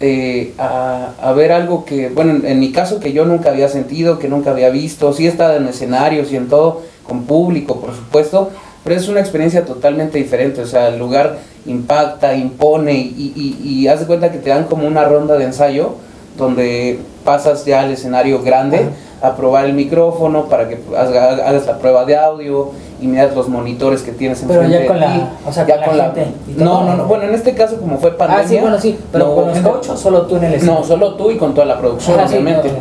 eh, 0.00 0.54
a, 0.58 1.32
ver 1.36 1.52
algo 1.52 1.84
que 1.84 2.08
bueno 2.08 2.46
en, 2.46 2.58
mi 2.58 2.72
caso 2.72 3.00
que 3.00 3.12
yo 3.12 3.24
nunca 3.26 3.50
había 3.50 3.68
sentido 3.68 4.18
que 4.18 4.28
nunca 4.28 4.50
había 4.50 4.70
visto 4.70 5.12
sí 5.12 5.26
he 5.26 5.30
en 5.30 5.68
escenarios 5.68 6.32
y 6.32 6.36
en 6.36 6.48
todo 6.48 6.82
con 7.06 7.24
público 7.24 7.80
por 7.80 7.94
supuesto 7.94 8.50
pero 8.82 8.96
es 8.96 9.08
una 9.08 9.20
experiencia 9.20 9.64
totalmente 9.64 10.18
diferente, 10.18 10.62
o 10.62 10.66
sea, 10.66 10.88
el 10.88 10.98
lugar 10.98 11.38
impacta, 11.66 12.34
impone 12.34 12.94
y, 12.94 13.58
y 13.62 13.86
haz 13.88 14.00
de 14.00 14.06
cuenta 14.06 14.32
que 14.32 14.38
te 14.38 14.50
dan 14.50 14.64
como 14.64 14.86
una 14.86 15.04
ronda 15.04 15.36
de 15.36 15.44
ensayo 15.44 15.96
donde 16.38 16.98
pasas 17.24 17.64
ya 17.66 17.80
al 17.80 17.92
escenario 17.92 18.42
grande 18.42 18.86
a 19.22 19.36
probar 19.36 19.66
el 19.66 19.74
micrófono 19.74 20.44
para 20.46 20.68
que 20.68 20.78
haga- 20.96 21.46
hagas 21.46 21.66
la 21.66 21.78
prueba 21.78 22.04
de 22.04 22.16
audio 22.16 22.70
y 23.00 23.06
miras 23.06 23.34
los 23.34 23.48
monitores 23.48 24.02
que 24.02 24.12
tienes 24.12 24.42
Pero 24.46 24.62
enfrente 24.62 24.80
ya 24.82 24.86
con 24.86 25.00
de 25.00 25.06
la- 25.06 25.12
ti. 25.14 25.22
o 25.46 25.52
sea, 25.52 25.66
Ya 25.66 25.84
con 25.84 25.98
la 25.98 26.04
gente 26.04 26.26
todo. 26.56 26.64
No, 26.64 26.84
no, 26.84 26.96
no, 26.96 27.04
bueno, 27.04 27.24
en 27.24 27.34
este 27.34 27.54
caso 27.54 27.76
como 27.76 27.98
fue 27.98 28.12
pandemia. 28.16 28.44
Ah, 28.44 28.48
sí, 28.48 28.58
bueno, 28.60 28.78
sí, 28.80 28.98
pero 29.12 29.26
no, 29.26 29.34
con 29.34 29.44
los 29.48 29.54
gente- 29.54 29.70
coach 29.70 29.88
o 29.90 29.96
solo 29.96 30.22
tú 30.22 30.36
en 30.36 30.44
el 30.44 30.50
no, 30.52 30.56
escenario? 30.56 30.84
solo 30.84 31.14
tú 31.14 31.30
y 31.30 31.36
con 31.36 31.54
toda 31.54 31.66
la 31.66 31.78
producción, 31.78 32.16
sí, 32.26 32.34
obviamente. 32.34 32.68
no, 32.68 32.74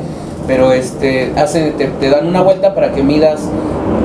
Pero 0.48 0.72
este, 0.74 1.32
hacen, 1.36 1.74
te, 1.78 1.86
te 1.88 2.10
dan 2.10 2.26
una 2.26 2.42
vuelta 2.42 2.74
para 2.74 2.92
que 2.92 3.04
midas 3.04 3.42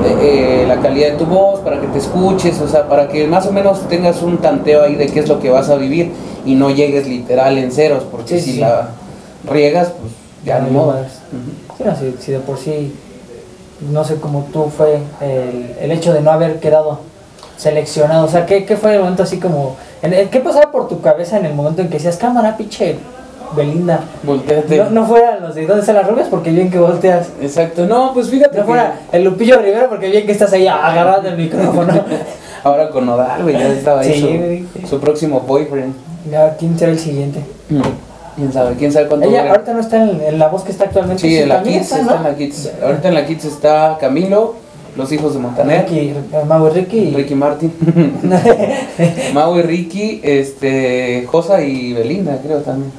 eh, 0.05 0.61
eh, 0.61 0.65
la 0.67 0.75
calidad 0.77 1.11
de 1.11 1.17
tu 1.17 1.25
voz, 1.25 1.61
para 1.61 1.81
que 1.81 1.87
te 1.87 1.97
escuches, 1.97 2.59
o 2.61 2.67
sea, 2.67 2.87
para 2.87 3.07
que 3.07 3.25
más 3.27 3.47
o 3.47 3.51
menos 3.51 3.87
tengas 3.89 4.21
un 4.21 4.37
tanteo 4.37 4.83
ahí 4.83 4.93
de 4.95 5.07
qué 5.07 5.21
es 5.21 5.27
lo 5.27 5.39
que 5.39 5.49
vas 5.49 5.69
a 5.69 5.75
vivir 5.75 6.11
y 6.45 6.53
no 6.53 6.69
llegues 6.69 7.07
literal 7.07 7.57
en 7.57 7.71
ceros, 7.71 8.03
porque 8.11 8.37
Sí, 8.39 8.45
si 8.45 8.51
sí. 8.55 8.59
la 8.59 8.89
riegas, 9.49 9.87
pues 9.99 10.13
ya 10.45 10.59
ni 10.59 10.67
no 10.69 10.79
modo. 10.81 10.91
ibas. 10.99 11.21
Ujú. 11.31 11.64
Sí, 11.77 11.83
no, 11.83 11.95
si, 11.95 12.15
si 12.19 12.31
de 12.31 12.39
por 12.39 12.57
sí, 12.57 12.95
no 13.91 14.03
sé 14.03 14.15
cómo 14.15 14.47
tú 14.51 14.69
fue 14.75 14.99
el, 15.21 15.75
el 15.79 15.91
hecho 15.91 16.13
de 16.13 16.21
no 16.21 16.31
haber 16.31 16.59
quedado 16.59 16.99
seleccionado. 17.57 18.25
O 18.25 18.29
sea, 18.29 18.45
¿qué, 18.45 18.65
qué 18.65 18.77
fue 18.77 18.95
el 18.95 19.01
momento 19.01 19.23
así 19.23 19.39
como... 19.39 19.75
en 20.01 20.29
¿Qué 20.29 20.39
pasaba 20.39 20.71
por 20.71 20.87
tu 20.87 21.01
cabeza 21.01 21.37
en 21.37 21.45
el 21.45 21.53
momento 21.53 21.81
en 21.81 21.87
que 21.89 21.95
decías, 21.95 22.17
cámara, 22.17 22.57
pinche 22.57 22.97
Belinda. 23.55 24.01
Volteate. 24.23 24.77
No, 24.77 24.89
no 24.89 25.05
fueran 25.05 25.41
los 25.41 25.55
de 25.55 25.65
¿Dónde 25.65 25.81
están 25.81 25.95
las 25.95 26.07
rubias? 26.07 26.27
Porque 26.29 26.51
bien 26.51 26.69
que 26.69 26.79
volteas. 26.79 27.29
Exacto, 27.41 27.85
no, 27.85 28.11
pues 28.13 28.29
fíjate 28.29 28.57
No 28.57 28.63
que 28.63 28.67
fuera 28.67 28.99
el 29.11 29.23
Lupillo 29.23 29.59
Rivera 29.59 29.87
porque 29.87 30.09
bien 30.09 30.25
que 30.25 30.31
estás 30.31 30.51
ahí 30.53 30.67
agarrando 30.67 31.29
el 31.29 31.37
micrófono. 31.37 31.93
ahora 32.63 32.89
con 32.89 33.05
Nodal, 33.05 33.43
güey, 33.43 33.57
ya 33.57 33.67
estaba 33.67 34.01
ahí 34.01 34.67
su, 34.81 34.87
su 34.87 34.99
próximo 34.99 35.41
boyfriend. 35.41 35.93
Ya, 36.29 36.55
¿quién 36.57 36.77
será 36.77 36.91
el 36.91 36.99
siguiente? 36.99 37.39
¿Quién 38.35 38.51
sabe? 38.51 38.75
¿Quién 38.75 38.91
sabe 38.91 39.07
cuánto 39.07 39.29
Ella 39.29 39.49
ahorita 39.49 39.73
no 39.73 39.79
está 39.79 40.03
en, 40.03 40.21
en 40.21 40.39
la 40.39 40.47
voz 40.49 40.63
que 40.63 40.71
está 40.71 40.85
actualmente. 40.85 41.21
Sí, 41.21 41.37
en 41.37 41.49
la 41.49 41.63
Kids, 41.63 41.81
está, 41.83 41.99
está, 42.01 42.11
¿no? 42.13 42.17
en 42.17 42.23
la 42.23 42.35
Kids. 42.35 42.69
Ahorita 42.83 43.07
en 43.07 43.13
la 43.13 43.25
Kids 43.25 43.45
está 43.45 43.97
Camilo, 43.99 44.55
los 44.97 45.11
hijos 45.11 45.33
de 45.33 45.39
Montaner, 45.39 45.85
Ricky, 45.89 46.13
Mau 46.47 46.67
y 46.67 46.69
Ricky. 46.71 47.11
Ricky 47.15 47.35
Martin, 47.35 47.73
Mau 49.33 49.57
y 49.57 49.61
Ricky, 49.61 50.19
este, 50.23 51.25
Josa 51.27 51.61
y 51.61 51.93
Belinda, 51.93 52.37
creo 52.43 52.59
también. 52.59 52.91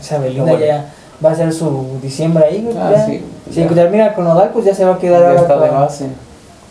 Esa 0.00 0.18
Belinda 0.18 0.52
Bueno. 0.52 0.66
ya 0.66 0.92
va 1.24 1.30
a 1.30 1.34
ser 1.34 1.52
su 1.52 1.98
diciembre 2.02 2.44
ahí. 2.44 2.68
Ah, 2.78 2.92
ya. 2.94 3.06
sí, 3.06 3.22
Si 3.52 3.60
ya. 3.60 3.68
termina 3.68 4.12
con 4.14 4.26
Odal, 4.26 4.50
pues 4.52 4.66
ya 4.66 4.74
se 4.74 4.84
va 4.84 4.94
a 4.94 4.98
quedar 4.98 5.20
Ya 5.22 5.28
ahora 5.28 5.40
está 5.40 5.54
de 5.60 5.68
con- 5.68 5.78
base. 5.80 6.06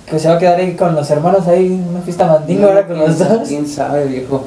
que 0.05 0.19
se 0.19 0.27
va 0.29 0.35
a 0.35 0.39
quedar 0.39 0.59
ahí 0.59 0.73
con 0.75 0.93
los 0.95 1.09
hermanos 1.09 1.47
ahí, 1.47 1.83
una 1.89 2.01
fiesta 2.01 2.27
mandinga 2.27 2.67
ahora 2.67 2.85
con 2.85 2.99
los 2.99 3.17
dos. 3.17 3.47
¿Quién 3.47 3.67
sabe, 3.67 4.05
viejo? 4.05 4.43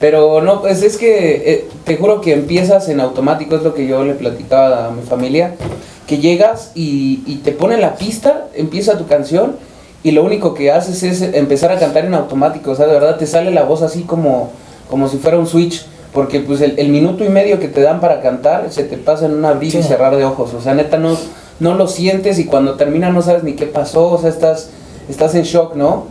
Pero 0.00 0.40
no, 0.42 0.60
pues 0.60 0.82
es 0.82 0.96
que 0.96 1.52
eh, 1.52 1.68
te 1.84 1.96
juro 1.96 2.20
que 2.20 2.32
empiezas 2.32 2.88
en 2.88 3.00
automático, 3.00 3.56
es 3.56 3.62
lo 3.62 3.74
que 3.74 3.86
yo 3.86 4.04
le 4.04 4.14
platicaba 4.14 4.86
a 4.86 4.90
mi 4.90 5.02
familia, 5.02 5.56
que 6.06 6.18
llegas 6.18 6.70
y, 6.74 7.22
y 7.26 7.36
te 7.36 7.52
pone 7.52 7.78
la 7.78 7.96
pista, 7.96 8.46
empieza 8.54 8.96
tu 8.96 9.06
canción 9.06 9.56
y 10.02 10.12
lo 10.12 10.24
único 10.24 10.54
que 10.54 10.70
haces 10.70 11.02
es 11.02 11.22
empezar 11.34 11.72
a 11.72 11.78
cantar 11.78 12.04
en 12.04 12.14
automático, 12.14 12.70
o 12.70 12.74
sea, 12.74 12.86
de 12.86 12.94
verdad 12.94 13.16
te 13.16 13.26
sale 13.26 13.50
la 13.50 13.64
voz 13.64 13.82
así 13.82 14.02
como, 14.02 14.52
como 14.88 15.08
si 15.08 15.18
fuera 15.18 15.38
un 15.38 15.46
switch, 15.46 15.84
porque 16.12 16.40
pues 16.40 16.60
el, 16.60 16.78
el 16.78 16.88
minuto 16.88 17.24
y 17.24 17.28
medio 17.28 17.58
que 17.58 17.68
te 17.68 17.80
dan 17.80 18.00
para 18.00 18.20
cantar 18.20 18.70
se 18.70 18.84
te 18.84 18.96
pasa 18.96 19.26
en 19.26 19.32
un 19.34 19.44
abrir 19.44 19.74
y 19.74 19.82
cerrar 19.82 20.16
de 20.16 20.24
ojos, 20.24 20.54
o 20.54 20.60
sea, 20.60 20.74
neta 20.74 20.96
no, 20.96 21.16
no 21.58 21.74
lo 21.74 21.88
sientes 21.88 22.38
y 22.38 22.44
cuando 22.44 22.74
termina 22.74 23.10
no 23.10 23.20
sabes 23.20 23.42
ni 23.42 23.54
qué 23.54 23.66
pasó, 23.66 24.10
o 24.10 24.18
sea, 24.18 24.30
estás, 24.30 24.70
estás 25.08 25.34
en 25.34 25.42
shock, 25.42 25.74
¿no? 25.74 26.06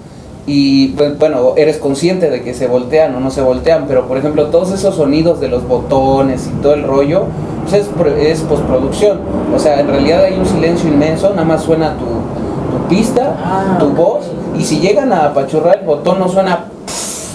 Y 0.47 0.87
pues, 0.89 1.19
bueno, 1.19 1.53
eres 1.57 1.77
consciente 1.77 2.29
de 2.29 2.41
que 2.41 2.53
se 2.53 2.67
voltean 2.67 3.13
o 3.13 3.19
no 3.19 3.29
se 3.29 3.41
voltean, 3.41 3.85
pero 3.87 4.07
por 4.07 4.17
ejemplo 4.17 4.45
todos 4.45 4.71
esos 4.71 4.95
sonidos 4.95 5.41
de 5.41 5.49
los 5.49 5.67
botones 5.67 6.47
y 6.47 6.61
todo 6.61 6.73
el 6.73 6.83
rollo, 6.83 7.25
pues 7.69 7.83
es, 7.83 7.89
es 8.17 8.41
postproducción, 8.41 9.19
o 9.53 9.59
sea, 9.59 9.79
en 9.81 9.87
realidad 9.87 10.23
hay 10.23 10.35
un 10.35 10.45
silencio 10.45 10.89
inmenso, 10.89 11.29
nada 11.31 11.43
más 11.43 11.63
suena 11.63 11.95
tu, 11.97 12.05
tu 12.05 12.87
pista, 12.87 13.35
Ah, 13.43 13.77
tu 13.77 13.89
voz, 13.89 14.31
y 14.57 14.63
si 14.63 14.79
llegan 14.79 15.11
a 15.11 15.25
apachurrar 15.25 15.79
el 15.79 15.85
botón 15.85 16.19
no 16.19 16.29
suena... 16.29 16.65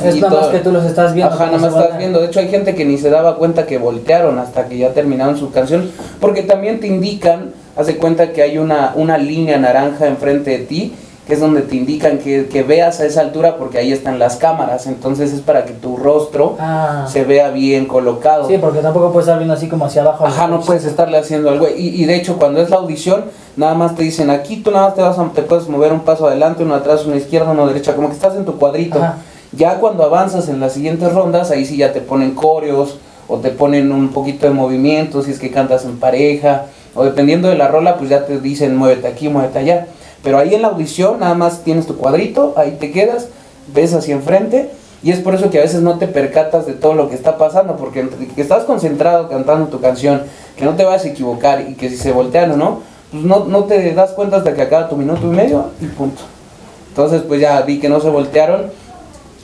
Es 0.03 0.17
nada 0.17 0.41
más 0.41 0.49
que 0.49 0.59
tú 0.59 0.73
los 0.73 0.85
estás 0.85 1.15
viendo. 1.15 1.33
Ajá, 1.33 1.47
nada 1.47 1.59
más 1.59 1.77
estás 1.77 1.97
viendo. 1.97 2.19
De 2.19 2.27
hecho, 2.27 2.41
hay 2.41 2.49
gente 2.49 2.75
que 2.75 2.85
ni 2.85 2.99
se 2.99 3.09
daba 3.09 3.37
cuenta 3.37 3.67
que 3.67 3.79
voltearon 3.79 4.37
hasta 4.41 4.67
que 4.67 4.77
ya 4.77 4.93
terminaron 4.93 5.37
su 5.37 5.53
canción. 5.53 5.93
Porque 6.19 6.43
también 6.43 6.81
te 6.81 6.89
indican, 6.89 7.53
hace 7.77 7.99
cuenta 7.99 8.33
que 8.33 8.43
hay 8.43 8.59
una, 8.59 8.95
una 8.97 9.17
línea 9.17 9.59
naranja 9.59 10.09
enfrente 10.09 10.51
de 10.51 10.59
ti, 10.59 10.95
que 11.27 11.35
es 11.35 11.41
donde 11.41 11.63
te 11.63 11.77
indican 11.77 12.19
que, 12.19 12.47
que 12.49 12.63
veas 12.65 12.99
a 13.01 13.07
esa 13.07 13.21
altura 13.21 13.57
porque 13.57 13.79
ahí 13.79 13.93
están 13.93 14.19
las 14.19 14.37
cámaras. 14.37 14.87
Entonces 14.89 15.33
es 15.33 15.41
para 15.41 15.65
que 15.65 15.73
tu 15.73 15.97
rostro 15.97 16.57
Ah, 16.59 17.07
se 17.09 17.23
vea 17.25 17.51
bien 17.51 17.87
colocado. 17.87 18.49
sí, 18.49 18.59
porque 18.59 18.81
tampoco 18.81 19.13
puedes 19.13 19.27
estar 19.29 19.39
viendo 19.39 19.55
así 19.55 19.69
como 19.69 19.85
hacia 19.85 20.03
abajo. 20.03 20.27
Ajá, 20.27 20.49
no 20.49 20.61
puedes 20.61 20.85
estarle 20.85 21.19
haciendo 21.19 21.49
algo. 21.51 21.69
Y, 21.69 21.89
y 22.03 22.05
de 22.07 22.17
hecho, 22.17 22.39
cuando 22.39 22.61
es 22.61 22.71
la 22.71 22.77
audición, 22.77 23.27
nada 23.57 23.75
más 23.75 23.95
te 23.95 24.03
dicen 24.03 24.31
aquí 24.31 24.57
tú 24.57 24.73
nada 24.73 24.87
más 24.87 24.95
te 24.97 25.03
vas 25.03 25.19
a, 25.19 25.25
te 25.33 25.43
puedes 25.43 25.69
mover 25.69 25.93
un 25.93 26.01
paso 26.01 26.27
adelante, 26.27 26.65
uno 26.65 26.75
atrás, 26.75 27.05
uno 27.07 27.15
izquierda, 27.15 27.53
uno 27.53 27.67
derecha, 27.69 27.95
como 27.95 28.09
que 28.09 28.15
estás 28.15 28.35
en 28.35 28.45
tu 28.45 28.59
cuadrito. 28.59 28.99
Ajá. 28.99 29.19
Ya 29.53 29.77
cuando 29.79 30.03
avanzas 30.03 30.49
en 30.49 30.59
las 30.61 30.73
siguientes 30.73 31.13
rondas, 31.13 31.51
ahí 31.51 31.65
sí 31.67 31.77
ya 31.77 31.93
te 31.93 32.01
ponen 32.01 32.33
coreos 32.35 32.97
o 33.29 33.37
te 33.37 33.51
ponen 33.51 33.93
un 33.93 34.09
poquito 34.09 34.47
de 34.47 34.53
movimiento 34.53 35.23
si 35.23 35.31
es 35.31 35.39
que 35.39 35.51
cantas 35.53 35.85
en 35.85 36.01
pareja 36.01 36.65
o 36.95 37.05
dependiendo 37.05 37.49
de 37.49 37.57
la 37.57 37.69
rola, 37.69 37.97
pues 37.97 38.11
ya 38.11 38.27
te 38.27 38.41
dicen 38.41 38.75
muévete 38.77 39.07
aquí, 39.07 39.29
muévete 39.29 39.59
allá. 39.61 39.87
Pero 40.23 40.39
ahí 40.39 40.55
en 40.55 40.63
la 40.63 40.69
audición 40.69 41.21
nada 41.21 41.35
más 41.35 41.65
tienes 41.65 41.87
tu 41.87 41.97
cuadrito, 41.97 42.55
ahí 42.57 42.77
te 42.79 42.93
quedas, 42.93 43.29
ves 43.75 43.93
hacia 43.95 44.15
enfrente 44.15 44.71
y 45.03 45.11
es 45.11 45.19
por 45.19 45.35
eso 45.35 45.51
que 45.51 45.59
a 45.59 45.63
veces 45.63 45.83
no 45.83 45.99
te 45.99 46.07
percatas 46.07 46.67
de 46.67 46.75
todo 46.75 46.95
lo 46.95 47.09
que 47.09 47.17
está 47.17 47.37
pasando, 47.37 47.77
porque 47.77 48.09
que 48.35 48.43
estás 48.43 48.65
concentrado 48.65 49.29
cantando 49.29 49.67
tu 49.67 49.81
canción, 49.81 50.23
que 50.57 50.65
no 50.65 50.77
te 50.77 50.85
vas 50.85 51.05
a 51.05 51.09
equivocar 51.09 51.69
y 51.69 51.75
que 51.75 51.91
si 51.91 51.97
se 51.97 52.13
voltean 52.13 52.53
o 52.53 52.57
no, 52.57 52.81
pues 53.11 53.25
no, 53.25 53.45
no 53.47 53.65
te 53.65 53.93
das 53.95 54.13
cuenta 54.13 54.37
hasta 54.37 54.55
que 54.55 54.63
acaba 54.63 54.89
tu 54.89 54.97
minuto 54.97 55.23
y 55.25 55.35
medio 55.35 55.67
y 55.81 55.87
punto. 55.87 56.23
Entonces 56.89 57.23
pues 57.23 57.41
ya 57.41 57.61
vi 57.63 57.81
que 57.81 57.89
no 57.89 58.01
se 58.01 58.11
voltearon 58.11 58.71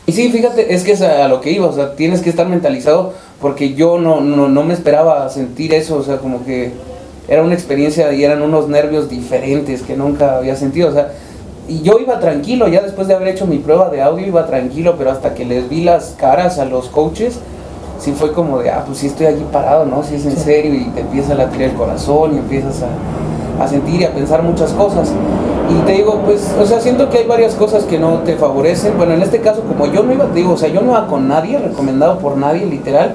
y 0.06 0.12
sí, 0.12 0.30
fíjate, 0.30 0.74
es 0.74 0.84
que 0.84 0.92
es 0.92 1.02
a 1.02 1.28
lo 1.28 1.42
que 1.42 1.50
iba, 1.50 1.66
o 1.66 1.72
sea, 1.72 1.94
tienes 1.94 2.22
que 2.22 2.30
estar 2.30 2.48
mentalizado 2.48 3.12
porque 3.42 3.74
yo 3.74 3.98
no, 3.98 4.20
no, 4.20 4.48
no 4.48 4.62
me 4.62 4.72
esperaba 4.72 5.28
sentir 5.28 5.74
eso, 5.74 5.96
o 5.96 6.02
sea, 6.02 6.16
como 6.16 6.46
que 6.46 6.72
era 7.28 7.42
una 7.42 7.54
experiencia 7.54 8.12
y 8.12 8.24
eran 8.24 8.42
unos 8.42 8.68
nervios 8.68 9.08
diferentes 9.08 9.82
que 9.82 9.96
nunca 9.96 10.38
había 10.38 10.56
sentido, 10.56 10.88
o 10.88 10.92
sea, 10.92 11.12
y 11.68 11.82
yo 11.82 11.98
iba 12.00 12.18
tranquilo, 12.18 12.66
ya 12.68 12.80
después 12.80 13.08
de 13.08 13.14
haber 13.14 13.28
hecho 13.28 13.46
mi 13.46 13.58
prueba 13.58 13.90
de 13.90 14.00
audio 14.00 14.26
iba 14.26 14.46
tranquilo, 14.46 14.94
pero 14.96 15.10
hasta 15.10 15.34
que 15.34 15.44
les 15.44 15.68
vi 15.68 15.82
las 15.82 16.14
caras 16.18 16.58
a 16.58 16.64
los 16.64 16.88
coaches, 16.88 17.40
sí 17.98 18.12
fue 18.12 18.32
como 18.32 18.58
de, 18.60 18.70
ah, 18.70 18.84
pues 18.86 18.98
sí 18.98 19.08
estoy 19.08 19.26
aquí 19.26 19.44
parado, 19.52 19.84
¿no? 19.84 20.02
Si 20.02 20.14
es 20.14 20.24
en 20.24 20.36
serio 20.36 20.72
y 20.74 20.84
te 20.94 21.00
empieza 21.00 21.32
a 21.32 21.36
latir 21.36 21.62
el 21.62 21.74
corazón 21.74 22.34
y 22.34 22.38
empiezas 22.38 22.82
a, 22.82 23.62
a 23.62 23.68
sentir 23.68 24.00
y 24.00 24.04
a 24.04 24.12
pensar 24.12 24.42
muchas 24.42 24.72
cosas. 24.72 25.12
Y 25.68 25.86
te 25.86 25.92
digo, 25.92 26.22
pues, 26.24 26.50
o 26.58 26.64
sea, 26.64 26.80
siento 26.80 27.10
que 27.10 27.18
hay 27.18 27.26
varias 27.26 27.54
cosas 27.54 27.84
que 27.84 27.98
no 27.98 28.20
te 28.20 28.36
favorecen. 28.36 28.96
Bueno, 28.96 29.12
en 29.12 29.20
este 29.20 29.40
caso, 29.40 29.60
como 29.62 29.92
yo 29.92 30.02
no 30.02 30.14
iba, 30.14 30.24
te 30.26 30.38
digo, 30.38 30.52
o 30.52 30.56
sea, 30.56 30.70
yo 30.70 30.80
no 30.80 30.92
iba 30.92 31.06
con 31.06 31.28
nadie, 31.28 31.58
recomendado 31.58 32.18
por 32.18 32.38
nadie, 32.38 32.64
literal. 32.64 33.14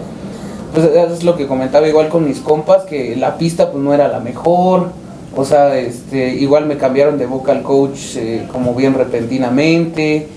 Pues 0.74 0.86
es 0.86 1.24
lo 1.24 1.38
que 1.38 1.46
comentaba 1.46 1.88
igual 1.88 2.10
con 2.10 2.25
mis 2.25 2.39
compas, 2.39 2.84
que 2.84 3.15
la 3.15 3.38
pista 3.38 3.72
pues 3.72 3.84
no 3.84 3.94
era 3.94 4.08
la 4.08 4.20
mejor. 4.20 4.89
O 5.36 5.46
sea, 5.46 5.77
este, 5.77 6.30
igual 6.36 6.65
me 6.65 6.77
cambiaron 6.77 7.18
de 7.18 7.25
vocal 7.25 7.62
coach 7.63 8.15
eh, 8.15 8.48
como 8.51 8.74
bien 8.74 8.96
repentinamente. 8.96 10.27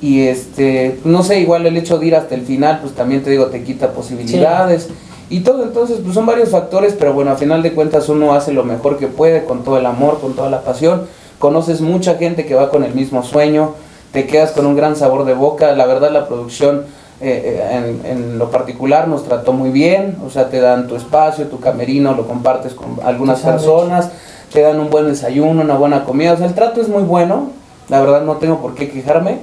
Y 0.00 0.22
este, 0.22 0.98
no 1.04 1.22
sé, 1.22 1.40
igual 1.40 1.66
el 1.66 1.76
hecho 1.76 1.98
de 1.98 2.06
ir 2.06 2.16
hasta 2.16 2.34
el 2.34 2.42
final, 2.42 2.80
pues 2.82 2.94
también 2.94 3.22
te 3.22 3.30
digo, 3.30 3.46
te 3.46 3.62
quita 3.62 3.92
posibilidades. 3.92 4.88
Y 5.30 5.40
todo, 5.40 5.62
entonces, 5.62 5.98
pues 6.02 6.14
son 6.14 6.24
varios 6.24 6.50
factores, 6.50 6.94
pero 6.98 7.12
bueno, 7.12 7.32
a 7.32 7.36
final 7.36 7.62
de 7.62 7.72
cuentas 7.72 8.08
uno 8.08 8.34
hace 8.34 8.52
lo 8.52 8.64
mejor 8.64 8.98
que 8.98 9.08
puede, 9.08 9.44
con 9.44 9.64
todo 9.64 9.78
el 9.78 9.86
amor, 9.86 10.20
con 10.20 10.34
toda 10.34 10.50
la 10.50 10.62
pasión. 10.62 11.02
Conoces 11.38 11.80
mucha 11.80 12.14
gente 12.14 12.46
que 12.46 12.54
va 12.54 12.70
con 12.70 12.84
el 12.84 12.94
mismo 12.94 13.22
sueño, 13.22 13.74
te 14.12 14.26
quedas 14.26 14.52
con 14.52 14.66
un 14.66 14.76
gran 14.76 14.96
sabor 14.96 15.24
de 15.24 15.34
boca. 15.34 15.72
La 15.72 15.86
verdad, 15.86 16.10
la 16.10 16.28
producción 16.28 16.84
eh, 17.20 17.60
eh, 17.60 18.00
en, 18.04 18.06
en 18.06 18.38
lo 18.38 18.50
particular 18.50 19.08
nos 19.08 19.24
trató 19.24 19.52
muy 19.52 19.70
bien, 19.70 20.16
o 20.24 20.30
sea, 20.30 20.48
te 20.48 20.60
dan 20.60 20.86
tu 20.86 20.94
espacio, 20.96 21.46
tu 21.46 21.58
camerino, 21.58 22.14
lo 22.14 22.26
compartes 22.26 22.74
con 22.74 22.98
algunas 23.04 23.40
personas, 23.40 24.10
te 24.52 24.62
dan 24.62 24.78
un 24.78 24.88
buen 24.88 25.06
desayuno, 25.08 25.62
una 25.62 25.76
buena 25.76 26.04
comida, 26.04 26.34
o 26.34 26.36
sea, 26.36 26.46
el 26.46 26.54
trato 26.54 26.80
es 26.80 26.88
muy 26.88 27.02
bueno, 27.02 27.50
la 27.88 28.00
verdad 28.00 28.22
no 28.22 28.36
tengo 28.36 28.60
por 28.60 28.74
qué 28.74 28.88
quejarme 28.88 29.38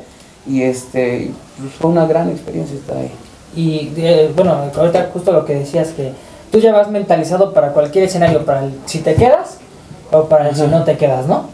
y 0.47 0.61
este 0.61 1.31
pues, 1.59 1.73
fue 1.73 1.91
una 1.91 2.05
gran 2.05 2.29
experiencia 2.29 2.77
estar 2.77 2.97
ahí. 2.97 3.11
Y 3.55 3.91
eh, 3.97 4.31
bueno, 4.35 4.57
ahorita 4.75 5.09
justo 5.13 5.31
lo 5.31 5.45
que 5.45 5.55
decías 5.55 5.89
que 5.89 6.13
tú 6.51 6.59
ya 6.59 6.71
vas 6.71 6.89
mentalizado 6.89 7.53
para 7.53 7.69
cualquier 7.73 8.05
escenario, 8.05 8.45
para 8.45 8.63
el, 8.65 8.73
si 8.85 8.99
te 8.99 9.15
quedas 9.15 9.57
o 10.11 10.25
para 10.25 10.49
el 10.49 10.55
si 10.55 10.63
no 10.63 10.83
te 10.83 10.97
quedas, 10.97 11.27
¿no? 11.27 11.49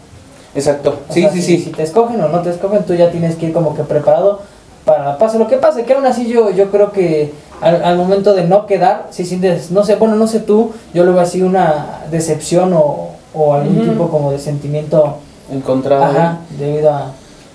Exacto, 0.53 0.99
O 1.09 1.13
sí, 1.13 1.21
sea, 1.21 1.31
sí, 1.31 1.41
si, 1.41 1.57
sí. 1.57 1.63
Si 1.63 1.69
te 1.71 1.83
escogen 1.83 2.21
o 2.21 2.27
no 2.27 2.41
te 2.41 2.49
escogen, 2.49 2.83
tú 2.83 2.93
ya 2.93 3.09
tienes 3.09 3.35
que 3.37 3.47
ir 3.47 3.53
como 3.53 3.73
que 3.73 3.83
preparado 3.83 4.41
para 4.85 5.17
pase 5.17 5.37
lo 5.39 5.47
que 5.47 5.57
pase. 5.57 5.83
Que 5.83 5.93
aún 5.93 6.05
así 6.05 6.27
yo, 6.27 6.49
yo 6.51 6.71
creo 6.71 6.91
que 6.91 7.33
al, 7.61 7.83
al 7.83 7.97
momento 7.97 8.33
de 8.33 8.43
no 8.43 8.65
quedar, 8.65 9.07
si 9.11 9.25
sientes, 9.25 9.71
no 9.71 9.83
sé, 9.83 9.95
bueno, 9.95 10.15
no 10.15 10.27
sé 10.27 10.39
tú, 10.39 10.71
yo 10.93 11.03
lo 11.03 11.13
veo 11.13 11.21
así 11.21 11.41
una 11.41 12.01
decepción 12.09 12.73
o, 12.73 13.09
o 13.33 13.53
algún 13.53 13.87
tipo 13.87 14.09
como 14.09 14.31
de 14.31 14.39
sentimiento, 14.39 15.17
Encontrado. 15.51 16.03
ajá, 16.03 16.39
debido 16.57 16.91
a... 16.91 17.11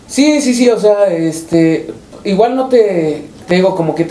Sí, 0.06 0.40
sí, 0.40 0.54
sí, 0.54 0.70
o 0.70 0.78
sea, 0.78 1.06
este, 1.08 1.88
igual 2.22 2.54
no 2.54 2.68
te, 2.68 3.26
te 3.48 3.56
digo, 3.56 3.74
como 3.74 3.94
que 3.96 4.04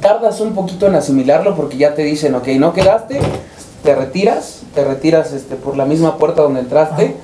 tardas 0.00 0.40
un 0.40 0.52
poquito 0.54 0.86
en 0.86 0.96
asimilarlo 0.96 1.56
porque 1.56 1.78
ya 1.78 1.94
te 1.94 2.02
dicen, 2.02 2.34
ok, 2.34 2.48
no 2.58 2.74
quedaste, 2.74 3.18
te 3.82 3.94
retiras, 3.94 4.60
te 4.74 4.84
retiras 4.84 5.32
este, 5.32 5.56
por 5.56 5.78
la 5.78 5.86
misma 5.86 6.18
puerta 6.18 6.42
donde 6.42 6.60
entraste, 6.60 7.04
Ajá. 7.04 7.14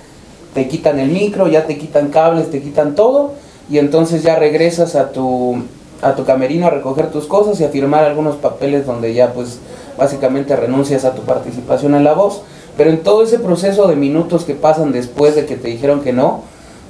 te 0.55 0.69
quitan 0.69 0.99
el 0.99 1.11
micro, 1.11 1.49
ya 1.49 1.67
te 1.67 1.77
quitan 1.77 2.09
cables, 2.09 2.51
te 2.51 2.63
quitan 2.63 2.95
todo 2.95 3.35
y 3.71 3.79
entonces 3.79 4.23
ya 4.23 4.37
regresas 4.37 4.95
a 4.95 5.11
tu, 5.13 5.63
a 6.03 6.15
tu 6.15 6.25
camerino 6.25 6.67
a 6.67 6.71
recoger 6.71 7.11
tus 7.11 7.27
cosas 7.27 7.61
y 7.61 7.65
a 7.65 7.69
firmar 7.69 8.05
algunos 8.05 8.37
papeles 8.37 8.87
donde 8.87 9.15
ya 9.15 9.33
pues 9.33 9.59
básicamente 9.99 10.55
renuncias 10.57 11.05
a 11.05 11.15
tu 11.15 11.23
participación 11.23 11.95
en 11.95 12.05
la 12.05 12.15
voz. 12.15 12.43
Pero 12.77 12.91
en 12.91 13.03
todo 13.03 13.23
ese 13.23 13.39
proceso 13.39 13.89
de 13.89 13.97
minutos 13.97 14.45
que 14.45 14.55
pasan 14.55 14.93
después 14.93 15.35
de 15.35 15.47
que 15.47 15.57
te 15.57 15.69
dijeron 15.69 16.03
que 16.03 16.13
no, 16.13 16.43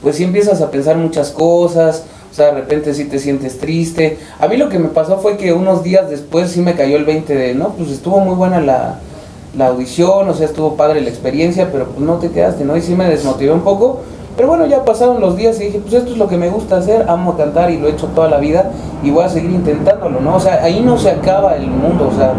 pues 0.02 0.16
sí 0.16 0.24
empiezas 0.24 0.60
a 0.60 0.70
pensar 0.70 0.96
muchas 0.96 1.30
cosas, 1.30 2.04
o 2.30 2.34
sea, 2.34 2.46
de 2.46 2.52
repente 2.52 2.92
sí 2.92 3.04
te 3.04 3.18
sientes 3.18 3.58
triste. 3.58 4.18
A 4.40 4.48
mí 4.48 4.56
lo 4.56 4.68
que 4.68 4.78
me 4.78 4.88
pasó 4.88 5.18
fue 5.18 5.36
que 5.36 5.52
unos 5.52 5.84
días 5.84 6.10
después 6.10 6.50
sí 6.50 6.60
me 6.60 6.74
cayó 6.74 6.96
el 6.96 7.04
20 7.04 7.34
de, 7.34 7.54
no, 7.54 7.70
pues 7.70 7.90
estuvo 7.90 8.18
muy 8.18 8.34
buena 8.34 8.60
la, 8.60 8.98
la 9.56 9.68
audición, 9.68 10.28
o 10.28 10.34
sea, 10.34 10.46
estuvo 10.46 10.76
padre 10.76 11.00
la 11.00 11.08
experiencia, 11.08 11.70
pero 11.70 11.86
pues 11.86 12.00
no 12.00 12.16
te 12.16 12.30
quedaste, 12.30 12.64
¿no? 12.64 12.76
Y 12.76 12.82
sí 12.82 12.94
me 12.94 13.08
desmotivé 13.08 13.52
un 13.52 13.62
poco, 13.62 14.00
Pero 14.36 14.48
bueno, 14.48 14.66
ya 14.66 14.84
pasaron 14.84 15.20
los 15.20 15.34
días 15.36 15.58
y 15.60 15.64
dije, 15.64 15.80
pues 15.80 15.94
esto 15.94 16.12
es 16.12 16.18
lo 16.18 16.28
que 16.28 16.36
me 16.36 16.50
gusta 16.50 16.76
hacer, 16.76 17.06
amo 17.08 17.36
cantar 17.38 17.70
y 17.70 17.78
lo 17.78 17.88
he 17.88 17.92
hecho 17.92 18.08
toda 18.08 18.28
la 18.28 18.36
vida 18.36 18.70
y 19.02 19.10
voy 19.10 19.24
a 19.24 19.30
seguir 19.30 19.50
intentándolo, 19.50 20.20
¿no? 20.20 20.36
O 20.36 20.40
sea, 20.40 20.62
ahí 20.62 20.80
no 20.80 20.98
se 20.98 21.10
acaba 21.10 21.56
el 21.56 21.68
mundo, 21.68 22.10
o 22.12 22.16
sea, 22.16 22.34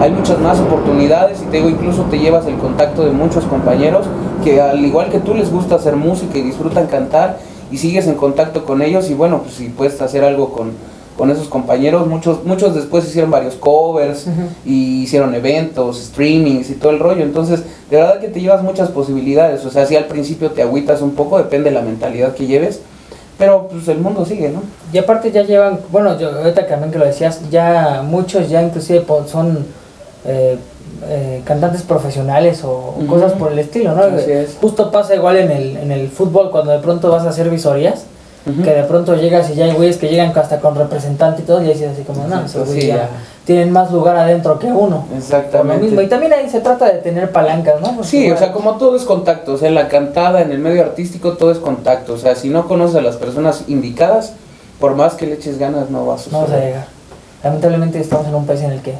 hay 0.00 0.10
muchas 0.10 0.38
más 0.40 0.60
oportunidades 0.60 1.40
y 1.40 1.46
te 1.46 1.56
digo, 1.56 1.70
incluso 1.70 2.02
te 2.10 2.18
llevas 2.18 2.46
el 2.46 2.56
contacto 2.58 3.02
de 3.02 3.12
muchos 3.12 3.44
compañeros 3.44 4.04
que 4.44 4.60
al 4.60 4.84
igual 4.84 5.08
que 5.10 5.20
tú 5.20 5.34
les 5.34 5.50
gusta 5.50 5.76
hacer 5.76 5.96
música 5.96 6.36
y 6.36 6.42
disfrutan 6.42 6.86
cantar 6.86 7.38
y 7.70 7.78
sigues 7.78 8.06
en 8.06 8.14
contacto 8.14 8.64
con 8.64 8.82
ellos 8.82 9.08
y 9.08 9.14
bueno, 9.14 9.40
pues 9.42 9.54
si 9.54 9.70
puedes 9.70 10.00
hacer 10.02 10.24
algo 10.24 10.52
con, 10.52 10.72
con 11.18 11.32
esos 11.32 11.48
compañeros, 11.48 12.06
muchos, 12.06 12.44
muchos 12.44 12.76
después 12.76 13.04
hicieron 13.04 13.32
varios 13.32 13.56
covers 13.56 14.26
y 14.64 15.02
hicieron 15.02 15.34
eventos, 15.34 15.98
streamings 15.98 16.70
y 16.70 16.74
todo 16.74 16.92
el 16.92 17.00
rollo, 17.00 17.24
entonces 17.24 17.64
de 17.90 17.96
verdad 17.96 18.20
que 18.20 18.28
te 18.28 18.40
llevas 18.40 18.62
muchas 18.62 18.90
posibilidades, 18.90 19.64
o 19.64 19.70
sea, 19.70 19.84
si 19.84 19.96
al 19.96 20.04
principio 20.04 20.52
te 20.52 20.62
agüitas 20.62 21.02
un 21.02 21.16
poco, 21.16 21.36
depende 21.38 21.70
de 21.70 21.74
la 21.74 21.82
mentalidad 21.82 22.34
que 22.34 22.46
lleves, 22.46 22.80
pero 23.36 23.66
pues 23.68 23.88
el 23.88 23.98
mundo 23.98 24.24
sigue, 24.24 24.48
¿no? 24.50 24.62
Y 24.92 24.98
aparte 24.98 25.32
ya 25.32 25.42
llevan, 25.42 25.80
bueno, 25.90 26.16
yo 26.16 26.30
ahorita 26.30 26.68
también 26.68 26.92
que 26.92 27.00
lo 27.00 27.04
decías, 27.04 27.50
ya 27.50 28.04
muchos 28.04 28.48
ya 28.48 28.62
inclusive 28.62 29.04
son 29.26 29.66
eh, 30.24 30.56
eh, 31.08 31.42
cantantes 31.44 31.82
profesionales 31.82 32.62
o 32.62 32.94
cosas 33.08 33.32
por 33.32 33.50
el 33.50 33.58
estilo, 33.58 33.92
¿no? 33.92 34.02
Así 34.02 34.30
es. 34.30 34.56
Justo 34.60 34.92
pasa 34.92 35.16
igual 35.16 35.36
en 35.38 35.50
el, 35.50 35.76
en 35.78 35.90
el 35.90 36.08
fútbol 36.10 36.52
cuando 36.52 36.70
de 36.70 36.78
pronto 36.78 37.10
vas 37.10 37.24
a 37.24 37.30
hacer 37.30 37.50
visorías, 37.50 38.04
Que 38.44 38.70
de 38.74 38.82
pronto 38.84 39.14
llegas 39.14 39.50
y 39.50 39.54
ya 39.56 39.66
hay 39.66 39.72
güeyes 39.72 39.98
que 39.98 40.08
llegan 40.08 40.32
hasta 40.34 40.58
con 40.60 40.74
representante 40.74 41.42
y 41.42 41.44
todo, 41.44 41.62
y 41.62 41.66
dices 41.66 41.90
así 41.92 42.02
como, 42.02 42.26
no, 42.26 42.46
esos 42.46 42.64
güeyes 42.66 42.82
sí, 42.84 42.88
ya 42.88 42.96
ya. 42.96 43.08
tienen 43.44 43.70
más 43.70 43.90
lugar 43.92 44.16
adentro 44.16 44.58
que 44.58 44.68
uno. 44.68 45.04
Lo 45.10 45.16
Exactamente. 45.18 45.84
mismo. 45.84 46.00
Y 46.00 46.06
también 46.06 46.32
ahí 46.32 46.48
se 46.48 46.60
trata 46.60 46.86
de 46.86 46.98
tener 47.00 47.30
palancas, 47.30 47.80
¿no? 47.82 47.88
Porque, 47.92 48.08
Sí, 48.08 48.30
o 48.30 48.38
sea, 48.38 48.52
como 48.52 48.76
todo 48.76 48.96
es 48.96 49.02
contacto, 49.04 49.52
o 49.52 49.58
sea, 49.58 49.68
en 49.68 49.74
la 49.74 49.88
cantada, 49.88 50.40
en 50.40 50.50
el 50.50 50.60
medio 50.60 50.82
artístico, 50.82 51.32
todo 51.34 51.50
es 51.52 51.58
contacto, 51.58 52.14
o 52.14 52.18
sea, 52.18 52.34
si 52.36 52.48
no 52.48 52.66
conoces 52.66 52.96
a 52.96 53.02
las 53.02 53.16
personas 53.16 53.64
indicadas, 53.68 54.32
por 54.80 54.94
más 54.94 55.14
que 55.14 55.26
le 55.26 55.34
eches 55.34 55.58
ganas, 55.58 55.90
no 55.90 56.06
va 56.06 56.14
a 56.14 56.16
no 56.16 56.22
vamos 56.32 56.34
a 56.34 56.46
suceder. 56.46 56.64
llegar. 56.68 56.86
Lamentablemente 57.44 58.00
estamos 58.00 58.26
en 58.28 58.34
un 58.34 58.46
país 58.46 58.62
en 58.62 58.72
el 58.72 58.80
que 58.80 58.94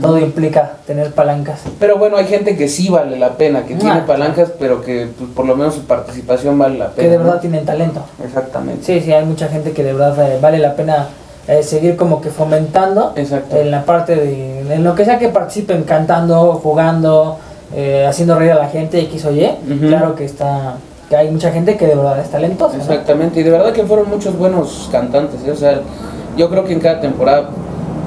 todo 0.00 0.18
implica 0.18 0.72
tener 0.86 1.12
palancas. 1.12 1.60
Pero 1.78 1.98
bueno, 1.98 2.16
hay 2.16 2.26
gente 2.26 2.56
que 2.56 2.68
sí 2.68 2.88
vale 2.88 3.18
la 3.18 3.30
pena, 3.36 3.64
que 3.64 3.74
tiene 3.74 3.90
Ah, 4.00 4.04
palancas, 4.06 4.52
pero 4.58 4.82
que 4.82 5.08
pues, 5.18 5.30
por 5.34 5.46
lo 5.46 5.56
menos 5.56 5.74
su 5.74 5.82
participación 5.84 6.58
vale 6.58 6.78
la 6.78 6.88
pena. 6.90 7.02
que 7.08 7.10
de 7.12 7.18
¿no? 7.18 7.24
verdad 7.24 7.40
tienen 7.40 7.64
talento. 7.64 8.02
Exactamente. 8.24 8.84
Sí, 8.84 9.00
sí, 9.00 9.12
hay 9.12 9.24
mucha 9.24 9.48
gente 9.48 9.72
que 9.72 9.82
de 9.82 9.92
verdad 9.94 10.30
eh, 10.32 10.38
vale 10.40 10.58
la 10.58 10.74
pena 10.76 11.08
eh, 11.48 11.62
seguir 11.62 11.96
como 11.96 12.20
que 12.20 12.30
fomentando 12.30 13.12
Exacto. 13.16 13.56
en 13.56 13.70
la 13.70 13.84
parte 13.84 14.14
de, 14.14 14.74
en 14.74 14.84
lo 14.84 14.94
que 14.94 15.04
sea 15.04 15.18
que 15.18 15.28
participen, 15.30 15.82
cantando, 15.84 16.52
jugando, 16.62 17.38
eh, 17.74 18.06
haciendo 18.08 18.38
reír 18.38 18.52
a 18.52 18.56
la 18.56 18.68
gente, 18.68 19.00
X 19.00 19.24
o 19.24 19.32
Y. 19.32 19.48
Claro 19.88 20.14
que 20.14 20.24
está, 20.24 20.74
que 21.08 21.16
hay 21.16 21.30
mucha 21.30 21.50
gente 21.50 21.76
que 21.76 21.86
de 21.86 21.94
verdad 21.96 22.20
es 22.20 22.30
talentosa. 22.30 22.76
¿no? 22.76 22.82
Exactamente, 22.82 23.40
y 23.40 23.42
de 23.42 23.50
verdad 23.50 23.72
que 23.72 23.82
fueron 23.84 24.08
muchos 24.08 24.36
buenos 24.38 24.88
cantantes, 24.92 25.40
¿eh? 25.46 25.50
o 25.50 25.56
sea, 25.56 25.80
yo 26.36 26.48
creo 26.48 26.64
que 26.64 26.72
en 26.72 26.80
cada 26.80 27.00
temporada 27.00 27.48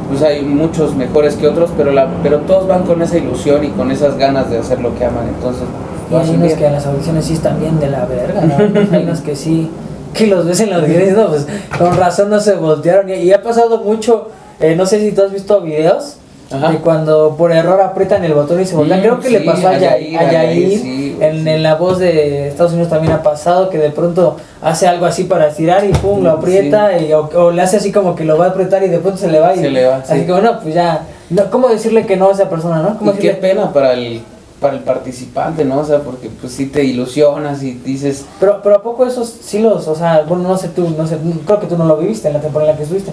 pues 0.09 0.21
hay 0.21 0.41
muchos 0.41 0.95
mejores 0.95 1.35
que 1.35 1.47
otros, 1.47 1.69
pero 1.77 1.91
la, 1.91 2.07
pero 2.21 2.39
todos 2.39 2.67
van 2.67 2.83
con 2.83 3.01
esa 3.01 3.17
ilusión 3.17 3.63
y 3.63 3.69
con 3.69 3.91
esas 3.91 4.17
ganas 4.17 4.49
de 4.49 4.57
hacer 4.57 4.79
lo 4.79 4.95
que 4.95 5.05
aman, 5.05 5.27
entonces 5.27 5.63
Y 6.11 6.15
hay 6.15 6.29
unos 6.29 6.53
que 6.53 6.65
en 6.65 6.73
las 6.73 6.85
audiciones 6.85 7.25
sí 7.25 7.33
están 7.33 7.59
bien 7.59 7.79
de 7.79 7.89
la 7.89 8.05
verga, 8.05 8.41
¿no? 8.41 8.55
hay 8.91 9.03
unos 9.03 9.21
que 9.21 9.35
sí, 9.35 9.69
que 10.13 10.27
los 10.27 10.45
ves 10.45 10.59
en 10.59 10.69
videos 10.85 11.09
y 11.09 11.13
no, 11.13 11.27
pues 11.27 11.47
con 11.77 11.97
razón 11.97 12.29
no 12.29 12.39
se 12.39 12.55
voltearon. 12.55 13.09
Y, 13.09 13.13
y 13.13 13.33
ha 13.33 13.41
pasado 13.41 13.79
mucho, 13.79 14.29
eh, 14.59 14.75
no 14.75 14.85
sé 14.85 14.99
si 14.99 15.11
tú 15.11 15.23
has 15.23 15.31
visto 15.31 15.61
videos 15.61 16.17
Ajá. 16.53 16.71
de 16.71 16.77
cuando 16.79 17.35
por 17.37 17.51
error 17.51 17.81
aprietan 17.81 18.23
el 18.23 18.33
botón 18.33 18.61
y 18.61 18.65
se 18.65 18.75
voltean. 18.75 19.01
Creo 19.01 19.19
que 19.19 19.29
le 19.29 19.41
pasó 19.41 19.67
a 19.69 19.77
Yair, 19.77 20.17
a 20.17 20.31
Yair, 20.31 20.79
sí, 20.79 21.17
en, 21.19 21.47
en 21.47 21.63
la 21.63 21.75
voz 21.75 21.99
de 21.99 22.47
Estados 22.49 22.73
Unidos 22.73 22.89
también 22.89 23.13
ha 23.13 23.23
pasado 23.23 23.69
que 23.69 23.77
de 23.77 23.89
pronto 23.89 24.37
hace 24.61 24.87
algo 24.87 25.05
así 25.05 25.23
para 25.25 25.47
estirar 25.47 25.83
y 25.85 25.89
pum, 25.89 26.23
lo 26.23 26.31
Mm, 26.35 26.39
aprieta 26.39 26.97
y, 26.99 27.11
o, 27.13 27.29
o 27.35 27.51
le 27.51 27.61
hace 27.61 27.77
así 27.77 27.91
como 27.91 28.15
que 28.15 28.23
lo 28.25 28.37
va 28.37 28.45
a 28.45 28.49
apretar 28.49 28.83
y 28.83 28.89
de 28.89 28.99
pronto 28.99 29.17
se 29.19 29.27
le 29.29 29.39
va 29.39 29.55
y 29.55 29.59
Se 29.59 29.69
le 29.69 29.85
va, 29.85 29.97
así 29.97 30.19
sí. 30.19 30.25
que 30.25 30.31
bueno, 30.31 30.59
pues 30.61 30.75
ya, 30.75 31.01
no, 31.29 31.49
¿cómo 31.49 31.69
decirle 31.69 32.05
que 32.05 32.15
no 32.17 32.29
a 32.29 32.31
esa 32.33 32.49
persona, 32.49 32.81
no? 32.81 32.97
¿Cómo 32.97 33.11
Y 33.13 33.15
qué 33.15 33.31
pena 33.31 33.71
para 33.73 33.93
el, 33.93 34.21
para 34.59 34.75
el 34.75 34.79
participante, 34.81 35.65
¿no? 35.65 35.79
O 35.79 35.85
sea, 35.85 35.99
porque 35.99 36.29
pues 36.39 36.53
sí 36.53 36.67
te 36.67 36.83
ilusionas 36.83 37.63
y 37.63 37.73
dices, 37.73 38.25
Pero, 38.39 38.61
pero 38.63 38.75
a 38.77 38.81
poco 38.83 39.05
esos 39.05 39.27
sí 39.41 39.59
los, 39.59 39.87
o 39.87 39.95
sea, 39.95 40.23
bueno, 40.27 40.43
no 40.47 40.57
sé 40.57 40.69
tú, 40.69 40.87
no 40.97 41.05
sé, 41.07 41.17
creo 41.45 41.59
que 41.59 41.67
tú 41.67 41.77
no 41.77 41.85
lo 41.85 41.97
viviste 41.97 42.27
en 42.27 42.35
la 42.35 42.41
temporada 42.41 42.71
en 42.71 42.75
la 42.75 42.77
que 42.77 42.83
estuviste, 42.83 43.11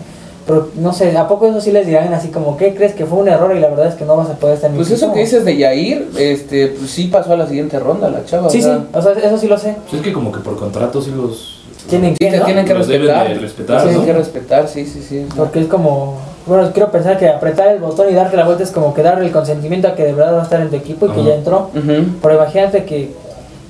pero 0.51 0.69
no 0.75 0.93
sé, 0.93 1.17
¿a 1.17 1.29
poco 1.29 1.47
esos 1.47 1.63
sí 1.63 1.71
les 1.71 1.87
dirán 1.87 2.13
así 2.13 2.29
como, 2.29 2.57
¿qué 2.57 2.75
crees 2.75 2.93
que 2.95 3.07
fue 3.07 3.19
un 3.21 3.29
error 3.29 3.55
y 3.57 3.61
la 3.61 3.69
verdad 3.69 3.87
es 3.87 3.95
que 3.95 4.05
no 4.05 4.17
vas 4.17 4.31
a 4.31 4.35
poder 4.35 4.57
estar 4.57 4.69
en 4.69 4.77
mi 4.77 4.79
pues 4.83 4.91
eso 4.91 5.05
equipo"? 5.07 5.15
que 5.15 5.21
dices 5.21 5.45
de 5.45 5.57
Yair, 5.57 6.09
este, 6.19 6.67
pues 6.77 6.91
sí 6.91 7.05
pasó 7.07 7.35
a 7.35 7.37
la 7.37 7.47
siguiente 7.47 7.79
ronda 7.79 8.11
la 8.11 8.25
chava. 8.25 8.51
Sí, 8.51 8.61
sí, 8.61 8.69
o 8.93 9.01
sea, 9.01 9.13
eso 9.13 9.39
sí 9.39 9.47
lo 9.47 9.57
sé. 9.57 9.77
Pues 9.89 10.01
es 10.01 10.03
que 10.03 10.13
como 10.13 10.33
que 10.33 10.41
por 10.41 10.57
contrato 10.57 11.01
sí 11.01 11.13
los... 11.15 11.61
Tienen 11.89 12.17
que, 12.17 12.27
tienen 12.45 12.65
que 12.65 12.75
Los 12.75 12.89
deben 12.89 13.07
respetar. 13.07 13.29
de 13.29 13.35
respetar, 13.39 13.83
Tienen 13.83 14.01
¿no? 14.01 14.07
que 14.07 14.13
respetar, 14.13 14.69
sí, 14.69 14.87
sí, 14.87 15.03
sí. 15.09 15.25
Porque 15.37 15.61
es 15.61 15.67
como, 15.69 16.17
bueno, 16.47 16.69
quiero 16.73 16.91
pensar 16.91 17.17
que 17.17 17.29
apretar 17.29 17.69
el 17.69 17.79
botón 17.79 18.11
y 18.11 18.15
darte 18.15 18.37
la 18.37 18.45
vuelta 18.45 18.65
es 18.65 18.73
como 18.73 18.93
que 18.93 19.05
darle 19.05 19.27
el 19.27 19.33
consentimiento 19.33 19.87
a 19.87 19.95
que 19.95 20.03
de 20.05 20.13
verdad 20.15 20.35
va 20.35 20.41
a 20.41 20.45
estar 20.45 20.61
en 20.61 20.71
tu 20.71 20.75
equipo 20.77 21.07
y 21.07 21.11
que 21.11 21.23
ya 21.23 21.35
entró. 21.35 21.71
Pero 21.73 22.35
imagínate 22.35 22.85
que, 22.85 23.13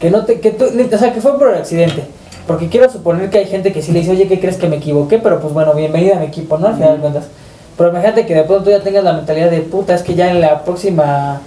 que 0.01 0.11
no 0.11 0.25
te, 0.25 0.41
que 0.41 0.51
tú, 0.53 0.65
o 0.65 0.99
sea, 0.99 1.13
que 1.13 1.21
fue 1.21 1.39
por 1.39 1.55
accidente. 1.55 2.05
Porque 2.51 2.69
quiero 2.69 2.91
suponer 2.91 3.31
que 3.31 3.39
hay 3.39 3.47
gente 3.47 3.73
que 3.73 3.81
sí 3.81 3.93
le 3.93 4.01
dice, 4.01 4.11
oye, 4.11 4.27
¿qué 4.27 4.41
crees 4.41 4.57
que 4.57 4.67
me 4.67 4.77
equivoqué? 4.79 5.19
Pero 5.19 5.39
pues 5.41 5.55
bueno, 5.55 5.73
bienvenida 5.73 6.17
a 6.17 6.19
mi 6.19 6.27
equipo, 6.27 6.59
¿no? 6.59 6.67
Al 6.67 6.75
final 6.75 6.95
de 6.95 6.99
cuentas. 7.01 7.25
Pero 7.79 7.91
imagínate 7.91 8.27
que 8.27 8.35
de 8.35 8.43
pronto 8.43 8.71
ya 8.71 8.81
tengas 8.81 9.05
la 9.05 9.13
mentalidad 9.13 9.53
de 9.53 9.61
puta, 9.61 9.95
es 9.95 10.03
que 10.03 10.17
ya 10.17 10.33
en 10.33 10.41
la 10.41 10.65
próxima, 10.65 11.41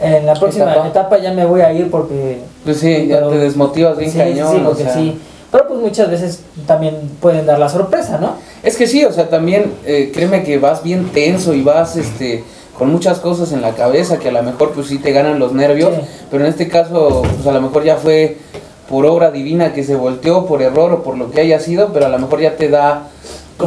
en 0.00 0.24
la 0.24 0.32
próxima 0.32 0.72
Etapa. 0.72 0.88
etapa, 0.88 1.18
ya 1.18 1.32
me 1.34 1.44
voy 1.44 1.60
a 1.60 1.70
ir 1.74 1.90
porque 1.90 2.38
Pues 2.64 2.78
sí, 2.78 3.08
ya 3.08 3.16
Pero- 3.16 3.28
te 3.28 3.38
desmotivas 3.40 3.98
bien 3.98 4.10
sí, 4.10 4.16
cañón. 4.16 4.52
sí, 4.54 4.60
o 4.62 4.64
porque 4.68 4.82
sea. 4.84 4.94
sí. 4.94 5.20
Pero 5.52 5.68
pues 5.68 5.80
muchas 5.80 6.10
veces 6.10 6.40
también 6.66 6.96
pueden 7.20 7.44
dar 7.44 7.58
la 7.58 7.68
sorpresa, 7.68 8.16
¿no? 8.18 8.36
Es 8.62 8.78
que 8.78 8.86
sí, 8.86 9.04
o 9.04 9.12
sea, 9.12 9.28
también 9.28 9.74
eh, 9.84 10.10
créeme 10.14 10.44
que 10.44 10.56
vas 10.58 10.82
bien 10.82 11.10
tenso 11.12 11.52
y 11.52 11.60
vas 11.62 11.94
este 11.96 12.42
con 12.78 12.90
muchas 12.90 13.18
cosas 13.18 13.52
en 13.52 13.60
la 13.60 13.72
cabeza 13.72 14.18
que 14.18 14.28
a 14.28 14.32
lo 14.32 14.42
mejor 14.42 14.70
pues 14.72 14.86
sí 14.86 14.98
te 14.98 15.10
ganan 15.12 15.38
los 15.40 15.52
nervios, 15.52 15.92
Sí. 15.94 16.00
pero 16.30 16.44
en 16.44 16.50
este 16.50 16.68
caso 16.68 17.22
pues 17.34 17.46
a 17.46 17.52
lo 17.52 17.60
mejor 17.60 17.82
ya 17.84 17.96
fue 17.96 18.38
por 18.88 19.04
obra 19.06 19.30
divina 19.30 19.72
que 19.72 19.84
se 19.84 19.96
volteó, 19.96 20.46
por 20.46 20.62
error 20.62 20.92
o 20.92 21.02
por 21.02 21.16
lo 21.18 21.30
que 21.30 21.40
haya 21.40 21.60
sido, 21.60 21.92
pero 21.92 22.06
a 22.06 22.08
lo 22.08 22.18
mejor 22.18 22.40
ya 22.40 22.56
te 22.56 22.68
da 22.68 23.08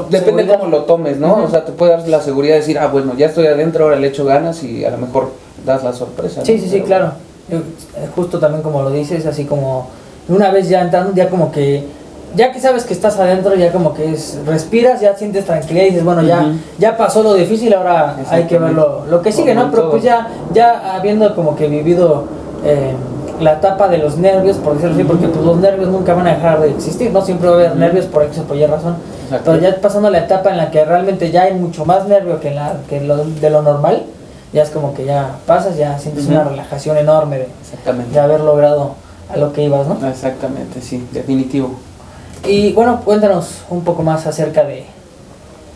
depende 0.10 0.48
cómo 0.48 0.68
lo 0.68 0.84
tomes, 0.84 1.18
¿no? 1.18 1.34
Ujú. 1.34 1.44
O 1.44 1.50
sea, 1.50 1.66
te 1.66 1.72
puede 1.72 1.92
dar 1.92 2.08
la 2.08 2.22
seguridad 2.22 2.54
de 2.56 2.62
decir, 2.62 2.80
ah, 2.80 2.88
bueno, 2.88 3.14
ya 3.18 3.28
estoy 3.28 3.48
adentro, 3.48 3.84
ahora 3.84 3.98
le 3.98 4.08
echo 4.08 4.26
ganas 4.26 4.64
y 4.64 4.86
a 4.86 4.92
lo 4.92 4.98
mejor 4.98 5.32
das 5.66 5.84
la 5.84 5.94
sorpresa. 5.94 6.40
¿no? 6.40 6.46
Sí, 6.46 6.58
sí, 6.58 6.66
sí, 6.66 6.72
Pero 6.76 6.86
claro. 6.86 7.12
Yo, 7.50 7.58
eh, 7.58 8.08
justo 8.16 8.40
también 8.40 8.64
como 8.64 8.82
lo 8.82 8.92
dices, 8.92 9.26
así 9.26 9.46
como 9.46 9.90
una 10.30 10.52
vez 10.52 10.70
ya 10.70 10.82
entrando, 10.82 11.14
ya 11.14 11.30
como 11.30 11.52
que, 11.52 11.84
ya 12.36 12.54
que 12.54 12.62
sabes 12.62 12.86
que 12.86 12.94
estás 12.94 13.20
adentro, 13.20 13.56
ya 13.56 13.72
como 13.72 13.94
que 13.94 14.12
es, 14.14 14.40
respiras, 14.46 15.02
ya 15.02 15.16
sientes 15.18 15.46
tranquilidad 15.46 15.86
y 15.86 15.90
dices, 15.90 16.06
bueno, 16.06 16.22
ya, 16.22 16.40
Ujú. 16.40 16.52
ya 16.80 16.96
pasó 16.96 17.22
lo 17.22 17.34
difícil, 17.34 17.74
ahora 17.74 18.16
hay 18.30 18.46
que 18.46 18.58
ver 18.58 18.72
lo, 18.72 19.06
lo 19.08 19.22
que 19.22 19.32
sigue, 19.32 19.54
¿no? 19.54 19.70
Pero 19.70 19.92
pues 19.92 20.04
ya, 20.04 20.30
ya 20.54 20.96
habiendo 20.96 21.36
como 21.36 21.56
que 21.56 21.68
vivido 21.68 22.26
eh, 22.64 22.94
la 23.42 23.54
etapa 23.54 23.88
de 23.88 23.98
los 23.98 24.18
nervios, 24.18 24.58
por 24.58 24.74
decirlo 24.74 24.96
así, 24.96 25.04
porque 25.04 25.28
pues 25.28 25.46
los 25.46 25.58
nervios 25.58 25.90
nunca 25.90 26.14
van 26.14 26.28
a 26.28 26.36
dejar 26.36 26.62
de 26.62 26.70
existir, 26.72 27.12
¿no? 27.12 27.22
Siempre 27.22 27.48
va 27.48 27.56
a 27.56 27.60
haber 27.60 27.76
nervios 27.76 28.06
por 28.06 28.24
X 28.24 28.40
o 28.40 28.44
por 28.44 28.58
Y 28.58 28.66
razón. 28.66 28.96
Exacto. 29.26 29.52
Pero 29.52 29.64
ya 29.64 29.82
pasando 29.82 30.10
la 30.10 30.20
etapa 30.20 30.52
en 30.52 30.58
la 30.58 30.72
que 30.72 30.84
realmente 30.86 31.32
ya 31.32 31.44
hay 31.44 31.54
mucho 31.54 31.86
más 31.86 32.08
nervio 32.08 32.40
que, 32.40 32.50
en 32.50 32.56
la, 32.56 32.76
que 32.90 33.02
lo, 33.02 33.18
de 33.18 33.50
lo 33.50 33.62
normal, 33.62 34.04
ya 34.54 34.64
es 34.64 34.70
como 34.70 34.94
que 34.94 35.06
ya 35.06 35.36
pasas, 35.46 35.78
ya 35.78 35.98
sientes 35.98 36.28
una 36.28 36.44
relajación 36.44 36.98
enorme 36.98 37.38
de, 37.38 37.48
Exactamente. 37.62 38.12
de 38.12 38.20
haber 38.20 38.42
logrado 38.42 38.96
a 39.30 39.38
lo 39.38 39.54
que 39.54 39.64
ibas, 39.64 39.88
¿no? 39.88 40.08
Exactamente, 40.08 40.82
sí, 40.82 41.08
definitivo. 41.12 41.72
Y 42.46 42.74
bueno, 42.74 43.02
cuéntanos 43.06 43.62
un 43.70 43.84
poco 43.84 44.04
más 44.04 44.26
acerca 44.28 44.64
de, 44.64 44.86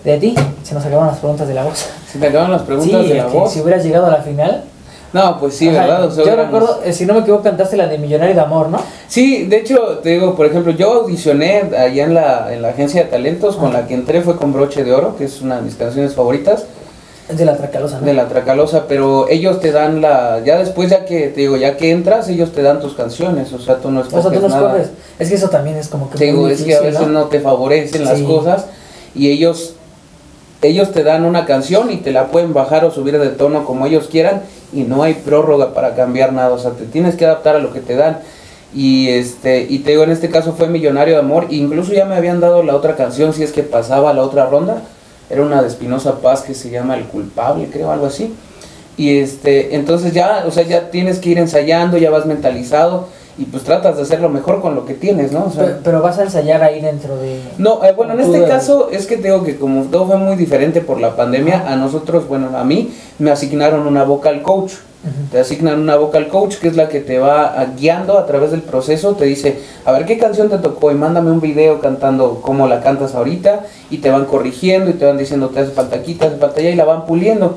de 0.03 0.17
ti. 0.17 0.35
Se 0.63 0.73
nos 0.73 0.85
acabaron 0.85 1.07
las 1.07 1.19
preguntas 1.19 1.47
de 1.47 1.53
la 1.53 1.63
voz. 1.63 1.87
Se 2.11 2.19
te 2.19 2.27
acaban 2.27 2.51
las 2.51 2.63
preguntas 2.63 3.03
sí, 3.03 3.09
de 3.09 3.15
la 3.15 3.27
voz. 3.27 3.51
si 3.51 3.61
hubieras 3.61 3.83
llegado 3.83 4.07
a 4.07 4.11
la 4.11 4.21
final. 4.21 4.63
No, 5.15 5.39
pues 5.39 5.55
sí, 5.55 5.69
o 5.69 5.71
¿verdad? 5.71 6.11
O 6.11 6.25
yo 6.25 6.35
recuerdo, 6.35 6.81
eh, 6.83 6.91
si 6.91 7.05
no 7.05 7.13
me 7.13 7.21
equivoco, 7.21 7.41
cantaste 7.43 7.77
la 7.77 7.87
de 7.87 7.97
Millonario 7.97 8.35
de 8.35 8.41
Amor, 8.41 8.67
¿no? 8.67 8.81
Sí, 9.07 9.45
de 9.45 9.59
hecho, 9.59 9.99
te 10.03 10.09
digo, 10.09 10.35
por 10.35 10.45
ejemplo, 10.45 10.73
yo 10.73 10.91
audicioné 10.91 11.61
allá 11.77 12.03
en 12.03 12.13
la, 12.13 12.53
en 12.53 12.61
la 12.61 12.67
agencia 12.67 13.05
de 13.05 13.09
talentos, 13.09 13.55
con 13.55 13.69
Ajá. 13.69 13.79
la 13.79 13.87
que 13.87 13.93
entré 13.93 14.21
fue 14.21 14.35
con 14.35 14.51
Broche 14.51 14.83
de 14.83 14.91
Oro, 14.91 15.15
que 15.15 15.23
es 15.23 15.41
una 15.41 15.55
de 15.55 15.61
mis 15.61 15.75
canciones 15.75 16.15
favoritas, 16.15 16.65
Es 17.29 17.37
de 17.37 17.45
la 17.45 17.55
Tracalosa, 17.55 18.01
¿no? 18.01 18.05
de 18.05 18.13
la 18.13 18.27
Tracalosa, 18.27 18.87
pero 18.89 19.29
ellos 19.29 19.61
te 19.61 19.71
dan 19.71 20.01
la, 20.01 20.41
ya 20.43 20.57
después, 20.57 20.89
ya 20.89 21.05
que, 21.05 21.29
te 21.29 21.39
digo, 21.39 21.55
ya 21.55 21.77
que 21.77 21.91
entras, 21.91 22.27
ellos 22.27 22.51
te 22.51 22.61
dan 22.61 22.81
tus 22.81 22.93
canciones, 22.93 23.53
o 23.53 23.59
sea, 23.59 23.77
tú 23.77 23.91
no 23.91 24.01
o 24.01 24.03
escoges 24.03 24.23
sea, 24.29 24.33
tú 24.33 24.49
no 24.49 24.53
escoges. 24.53 24.89
Es 25.17 25.29
que 25.29 25.35
eso 25.35 25.49
también 25.49 25.77
es 25.77 25.87
como 25.87 26.09
que. 26.09 26.17
Te 26.17 26.25
digo, 26.25 26.49
es 26.49 26.61
que 26.61 26.75
a 26.75 26.81
difícil, 26.81 26.91
veces 26.91 27.07
no, 27.07 27.23
te 27.27 27.39
favorecen 27.39 28.03
las 28.03 28.19
cosas 28.19 28.65
y 29.15 29.31
ellos 29.31 29.75
ellos 30.61 30.91
te 30.91 31.03
dan 31.03 31.25
una 31.25 31.45
canción 31.45 31.91
y 31.91 31.97
te 31.97 32.11
la 32.11 32.27
pueden 32.27 32.53
bajar 32.53 32.85
o 32.85 32.91
subir 32.91 33.17
de 33.19 33.29
tono 33.29 33.65
como 33.65 33.85
ellos 33.85 34.07
quieran 34.07 34.41
y 34.75 34.83
no 34.83 35.03
hay 35.03 35.13
prórroga 35.15 35.73
para 35.73 35.95
cambiar 35.95 36.33
nada, 36.33 36.51
o 36.51 36.59
sea, 36.59 36.71
te 36.71 36.85
tienes 36.85 37.15
que 37.15 37.25
adaptar 37.25 37.55
a 37.55 37.59
lo 37.59 37.71
que 37.73 37.79
te 37.79 37.95
dan. 37.95 38.19
Y 38.73 39.07
este 39.07 39.65
y 39.69 39.79
te 39.79 39.91
digo, 39.91 40.03
en 40.03 40.11
este 40.11 40.29
caso 40.29 40.53
fue 40.53 40.67
Millonario 40.67 41.13
de 41.13 41.21
Amor, 41.21 41.47
incluso 41.49 41.93
ya 41.93 42.05
me 42.05 42.15
habían 42.15 42.41
dado 42.41 42.61
la 42.61 42.75
otra 42.75 42.95
canción 42.95 43.33
si 43.33 43.41
es 43.41 43.53
que 43.53 43.63
pasaba 43.63 44.13
la 44.13 44.21
otra 44.21 44.47
ronda. 44.47 44.81
Era 45.29 45.41
una 45.41 45.61
de 45.61 45.69
Espinosa 45.69 46.19
Paz 46.19 46.41
que 46.41 46.53
se 46.53 46.69
llama 46.69 46.95
El 46.95 47.05
culpable, 47.05 47.69
creo, 47.71 47.89
algo 47.89 48.05
así. 48.05 48.35
Y 48.97 49.17
este, 49.17 49.75
entonces 49.75 50.13
ya, 50.13 50.43
o 50.45 50.51
sea, 50.51 50.63
ya 50.63 50.91
tienes 50.91 51.19
que 51.19 51.29
ir 51.29 51.37
ensayando, 51.37 51.97
ya 51.97 52.09
vas 52.09 52.25
mentalizado 52.25 53.07
y 53.37 53.45
pues 53.45 53.63
tratas 53.63 53.97
de 53.97 54.03
hacerlo 54.03 54.29
mejor 54.29 54.61
con 54.61 54.75
lo 54.75 54.85
que 54.85 54.93
tienes, 54.93 55.31
¿no? 55.31 55.45
O 55.45 55.51
sea, 55.51 55.65
Pero, 55.65 55.77
pero 55.83 56.01
vas 56.01 56.17
a 56.19 56.23
ensayar 56.23 56.63
ahí 56.63 56.81
dentro 56.81 57.17
de... 57.17 57.39
no, 57.57 57.83
eh, 57.83 57.93
bueno, 57.95 58.13
en 58.13 58.21
este 58.21 58.39
de- 58.39 58.47
caso 58.47 58.89
es 58.91 59.07
que 59.07 59.17
tengo 59.17 59.43
que 59.43 59.57
como 59.57 59.83
todo 59.85 60.07
fue 60.07 60.17
muy 60.17 60.35
diferente 60.37 60.79
por 60.81 61.01
la 61.01 61.15
pandemia, 61.15 61.65
a 61.67 61.75
nosotros, 61.75 62.27
bueno, 62.27 62.49
a 62.57 62.63
mí 62.63 62.93
me 63.19 63.31
asignaron 63.31 63.85
una 63.87 64.03
vocal 64.03 64.41
coach. 64.41 64.71
Te 65.31 65.39
asignan 65.39 65.79
una 65.81 65.97
vocal 65.97 66.29
coach 66.29 66.55
que 66.55 66.67
es 66.67 66.75
la 66.75 66.89
que 66.89 66.99
te 66.99 67.19
va 67.19 67.63
guiando 67.77 68.17
a 68.17 68.25
través 68.25 68.49
del 68.49 68.63
proceso, 68.63 69.13
te 69.13 69.25
dice, 69.25 69.59
a 69.85 69.91
ver 69.91 70.05
qué 70.07 70.17
canción 70.17 70.49
te 70.49 70.57
tocó 70.57 70.89
y 70.89 70.95
mándame 70.95 71.29
un 71.29 71.41
video 71.41 71.79
cantando 71.79 72.39
cómo 72.41 72.67
la 72.67 72.81
cantas 72.81 73.13
ahorita 73.13 73.67
y 73.91 73.99
te 73.99 74.09
van 74.09 74.25
corrigiendo 74.25 74.89
y 74.89 74.93
te 74.93 75.05
van 75.05 75.19
diciendo 75.19 75.49
te 75.49 75.59
hace 75.59 75.69
falta 75.73 75.97
aquí, 75.97 76.15
te 76.15 76.25
hace 76.25 76.37
falta 76.37 76.59
allá 76.59 76.71
y 76.71 76.75
la 76.75 76.85
van 76.85 77.05
puliendo. 77.05 77.55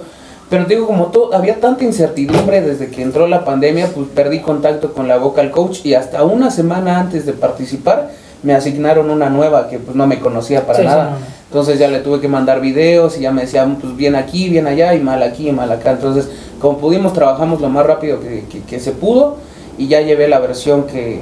Pero 0.51 0.65
digo, 0.65 0.87
como 0.87 1.07
todo, 1.07 1.35
había 1.35 1.61
tanta 1.61 1.85
incertidumbre 1.85 2.63
desde 2.63 2.89
que 2.89 3.03
entró 3.03 3.27
la 3.27 3.45
pandemia, 3.45 3.89
pues 3.95 4.07
perdí 4.15 4.41
contacto 4.41 4.93
con 4.95 5.07
la 5.07 5.19
vocal 5.19 5.51
coach 5.51 5.85
y 5.85 5.95
hasta 5.95 6.25
una 6.25 6.51
semana 6.51 6.99
antes 7.01 7.27
de 7.27 7.33
participar 7.35 8.11
me 8.43 8.55
asignaron 8.55 9.11
una 9.11 9.29
nueva 9.29 9.69
que 9.69 9.79
pues 9.79 9.95
no 9.97 10.07
me 10.07 10.21
conocía 10.21 10.65
para 10.67 10.79
Sí, 10.79 10.85
nada. 10.87 11.11
no. 11.11 11.17
Entonces 11.49 11.79
ya 11.79 11.89
le 11.89 11.99
tuve 12.01 12.21
que 12.21 12.29
mandar 12.29 12.61
videos 12.61 13.19
y 13.19 13.23
ya 13.23 13.33
me 13.33 13.43
decían, 13.43 13.77
pues 13.77 13.95
bien 13.97 14.15
aquí, 14.17 14.49
bien 14.49 14.67
allá 14.67 14.95
y 14.95 15.01
mal 15.01 15.23
aquí 15.23 15.49
y 15.49 15.53
mal 15.53 15.71
acá. 15.73 15.91
Entonces, 15.93 16.29
como 16.61 16.79
pudimos, 16.79 17.13
trabajamos 17.13 17.61
lo 17.61 17.69
más 17.69 17.85
rápido 17.85 18.21
que, 18.21 18.45
que- 18.51 18.63
que 18.63 18.81
se 18.81 18.93
pudo 18.93 19.37
y 19.77 19.89
ya 19.89 20.01
llevé 20.01 20.29
la 20.29 20.39
versión 20.39 20.85
que, 20.85 21.21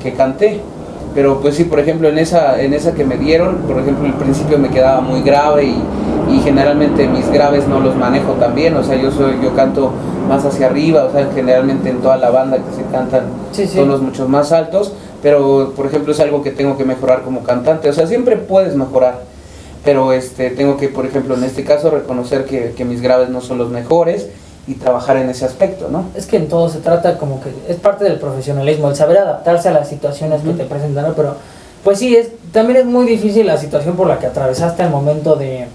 que- 0.00 0.10
que 0.10 0.16
canté. 0.16 0.60
Pero 1.14 1.40
pues 1.40 1.54
sí, 1.56 1.64
por 1.64 1.80
ejemplo, 1.80 2.08
en 2.08 2.18
esa, 2.18 2.60
en 2.60 2.72
esa 2.74 2.92
que 2.94 3.04
me 3.04 3.16
dieron, 3.18 3.56
por 3.58 3.78
ejemplo, 3.80 4.06
al 4.06 4.14
principio 4.14 4.58
me 4.58 4.68
quedaba 4.70 5.00
muy 5.00 5.22
grave 5.22 5.64
y, 5.64 5.74
y 6.30 6.40
generalmente 6.40 7.06
mis 7.06 7.28
graves 7.30 7.66
no 7.66 7.80
los 7.80 7.96
manejo 7.96 8.32
tan 8.34 8.54
bien. 8.54 8.76
O 8.76 8.82
sea, 8.84 8.96
yo, 8.96 9.10
soy, 9.10 9.34
yo 9.42 9.54
canto 9.54 9.92
más 10.28 10.44
hacia 10.44 10.66
arriba, 10.66 11.04
o 11.04 11.12
sea, 11.12 11.28
generalmente 11.34 11.88
en 11.90 11.98
toda 11.98 12.16
la 12.16 12.30
banda 12.30 12.58
que 12.58 12.74
se 12.76 12.82
cantan 12.90 13.24
Sí, 13.52 13.66
sí. 13.66 13.78
tonos 13.78 14.00
mucho 14.02 14.28
más 14.28 14.52
altos. 14.52 14.92
Pero, 15.22 15.72
por 15.74 15.86
ejemplo, 15.86 16.12
es 16.12 16.20
algo 16.20 16.42
que 16.42 16.50
tengo 16.52 16.76
que 16.76 16.84
mejorar 16.84 17.22
como 17.22 17.42
cantante. 17.42 17.88
O 17.88 17.92
sea, 17.92 18.06
siempre 18.06 18.36
puedes 18.36 18.74
mejorar 18.74 19.22
pero 19.84 20.12
este 20.12 20.50
tengo 20.50 20.76
que 20.76 20.88
por 20.88 21.06
ejemplo 21.06 21.36
en 21.36 21.44
este 21.44 21.62
caso 21.64 21.88
reconocer 21.90 22.44
que, 22.44 22.72
que 22.76 22.84
mis 22.84 23.00
graves 23.00 23.28
no 23.30 23.40
son 23.40 23.58
los 23.58 23.70
mejores 23.70 24.26
y 24.66 24.74
trabajar 24.74 25.16
en 25.16 25.30
ese 25.30 25.44
aspecto 25.44 25.88
no 25.88 26.04
Es 26.16 26.26
que 26.26 26.36
en 26.36 26.48
todo 26.48 26.68
se 26.68 26.80
trata 26.80 27.16
como 27.16 27.40
que 27.40 27.50
es 27.68 27.76
parte 27.76 28.02
del 28.04 28.18
profesionalismo, 28.18 28.88
el 28.90 28.96
saber 28.96 29.18
adaptarse 29.18 29.68
a 29.68 29.72
las 29.72 29.88
situaciones 29.88 30.42
que 30.42 30.48
Ujú. 30.48 30.58
te 30.58 30.64
presentan, 30.64 31.06
¿no? 31.06 31.14
pero 31.14 31.36
pues 31.84 32.00
sí, 32.00 32.16
es, 32.16 32.28
también 32.52 32.80
es 32.80 32.86
muy 32.86 33.06
difícil 33.06 33.46
la 33.46 33.56
situación 33.56 33.94
por 33.94 34.08
la 34.08 34.18
que 34.18 34.26
atravesaste 34.26 34.82
al 34.82 34.90
momento 34.90 35.36
de, 35.36 35.68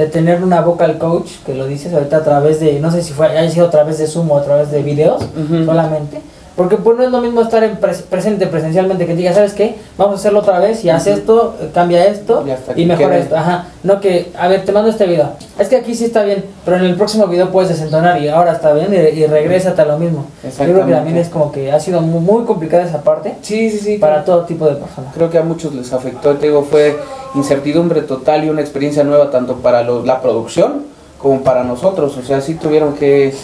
de 0.00 0.06
tener 0.06 0.42
una 0.42 0.62
vocal 0.62 0.96
coach, 0.98 1.30
que 1.44 1.54
lo 1.54 1.66
dices 1.66 1.92
ahorita 1.92 2.18
a 2.18 2.24
través 2.24 2.58
de, 2.58 2.80
no 2.80 2.90
sé 2.90 3.02
si 3.02 3.12
fue, 3.12 3.26
haya 3.28 3.50
sido 3.50 3.66
a 3.66 3.70
través 3.70 3.98
de 3.98 4.06
Zoom 4.06 4.30
o 4.30 4.38
a 4.38 4.42
través 4.42 4.70
de 4.70 4.82
videos 4.82 5.22
solamente, 5.66 6.22
porque 6.56 6.76
pues 6.76 6.96
no 6.98 7.04
es 7.04 7.10
lo 7.10 7.20
mismo 7.20 7.40
estar 7.42 7.62
en 7.64 7.78
pres- 7.80 8.02
presente 8.02 8.46
presencialmente 8.46 9.06
que 9.06 9.14
diga, 9.16 9.32
¿sabes 9.32 9.54
qué? 9.54 9.76
Vamos 9.96 10.16
a 10.16 10.18
hacerlo 10.18 10.40
otra 10.40 10.58
vez 10.58 10.84
y 10.84 10.90
haz 10.90 11.06
esto, 11.06 11.54
eh, 11.60 11.70
cambia 11.72 12.04
esto 12.06 12.42
Y 12.76 12.82
y 12.82 12.86
mejora 12.86 13.16
esto, 13.24 13.36
ajá, 13.36 13.66
no 13.82 14.00
que, 14.00 14.30
a 14.38 14.48
ver, 14.48 14.64
te 14.64 14.72
mando 14.72 14.90
este 14.90 15.06
video, 15.06 15.30
es 15.58 15.68
que 15.68 15.76
aquí 15.76 15.94
sí 15.94 16.04
está 16.04 16.22
bien, 16.22 16.44
pero 16.64 16.76
en 16.76 16.84
el 16.84 16.96
próximo 16.96 17.26
video 17.28 17.48
puedes 17.50 17.70
desentonar 17.70 18.20
y 18.20 18.28
ahora 18.28 18.52
está 18.52 18.72
bien 18.74 18.92
y, 18.92 18.96
y 18.96 19.26
regrésate 19.26 19.80
a 19.82 19.86
lo 19.86 19.98
mismo. 19.98 20.26
Yo 20.42 20.50
creo 20.74 20.86
que 20.86 20.92
también 20.92 21.16
es 21.16 21.28
como 21.28 21.50
que 21.52 21.72
ha 21.72 21.80
sido 21.80 22.00
muy, 22.02 22.20
muy 22.20 22.44
complicada 22.44 22.82
esa 22.84 23.02
parte 23.02 23.34
sí 23.42 23.70
sí 23.70 23.78
sí 23.78 23.98
para 23.98 24.24
todo 24.24 24.44
tipo 24.44 24.66
de 24.66 24.74
personas. 24.76 25.14
creo 25.14 25.30
que 25.30 25.38
a 25.38 25.42
muchos 25.42 25.74
les 25.74 25.92
afectó 25.92 26.34
te 26.36 26.46
digo 26.48 26.62
fue 26.64 26.98
incertidumbre 27.34 28.02
total 28.02 28.44
y 28.44 28.50
una 28.50 28.60
experiencia 28.60 29.04
nueva 29.04 29.30
tanto 29.30 29.56
para 29.56 29.82
lo- 29.82 30.04
la 30.04 30.20
producción 30.20 30.82
como 31.22 31.40
para 31.42 31.64
nosotros. 31.64 32.16
O 32.16 32.22
sea 32.22 32.40
sí 32.40 32.54
tuvieron 32.54 32.94
que 32.94 33.34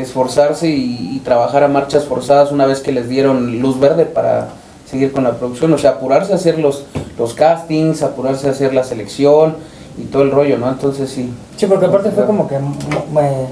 esforzarse 0.00 0.68
y, 0.68 1.10
y 1.16 1.20
trabajar 1.24 1.62
a 1.64 1.68
marchas 1.68 2.04
forzadas 2.04 2.52
una 2.52 2.66
vez 2.66 2.80
que 2.80 2.92
les 2.92 3.08
dieron 3.08 3.60
luz 3.60 3.78
verde 3.80 4.04
para 4.06 4.48
seguir 4.90 5.12
con 5.12 5.24
la 5.24 5.32
producción 5.32 5.72
o 5.72 5.78
sea 5.78 5.90
apurarse 5.90 6.32
a 6.32 6.36
hacer 6.36 6.58
los 6.58 6.84
los 7.18 7.34
castings 7.34 8.02
apurarse 8.02 8.48
a 8.48 8.50
hacer 8.52 8.72
la 8.74 8.84
selección 8.84 9.56
y 9.98 10.04
todo 10.04 10.22
el 10.22 10.30
rollo 10.30 10.58
no 10.58 10.68
entonces 10.68 11.10
sí 11.10 11.32
Sí, 11.56 11.64
porque 11.66 11.86
aparte 11.86 12.10
fue 12.10 12.26
como 12.26 12.46
que 12.46 12.58
mo- 12.58 12.74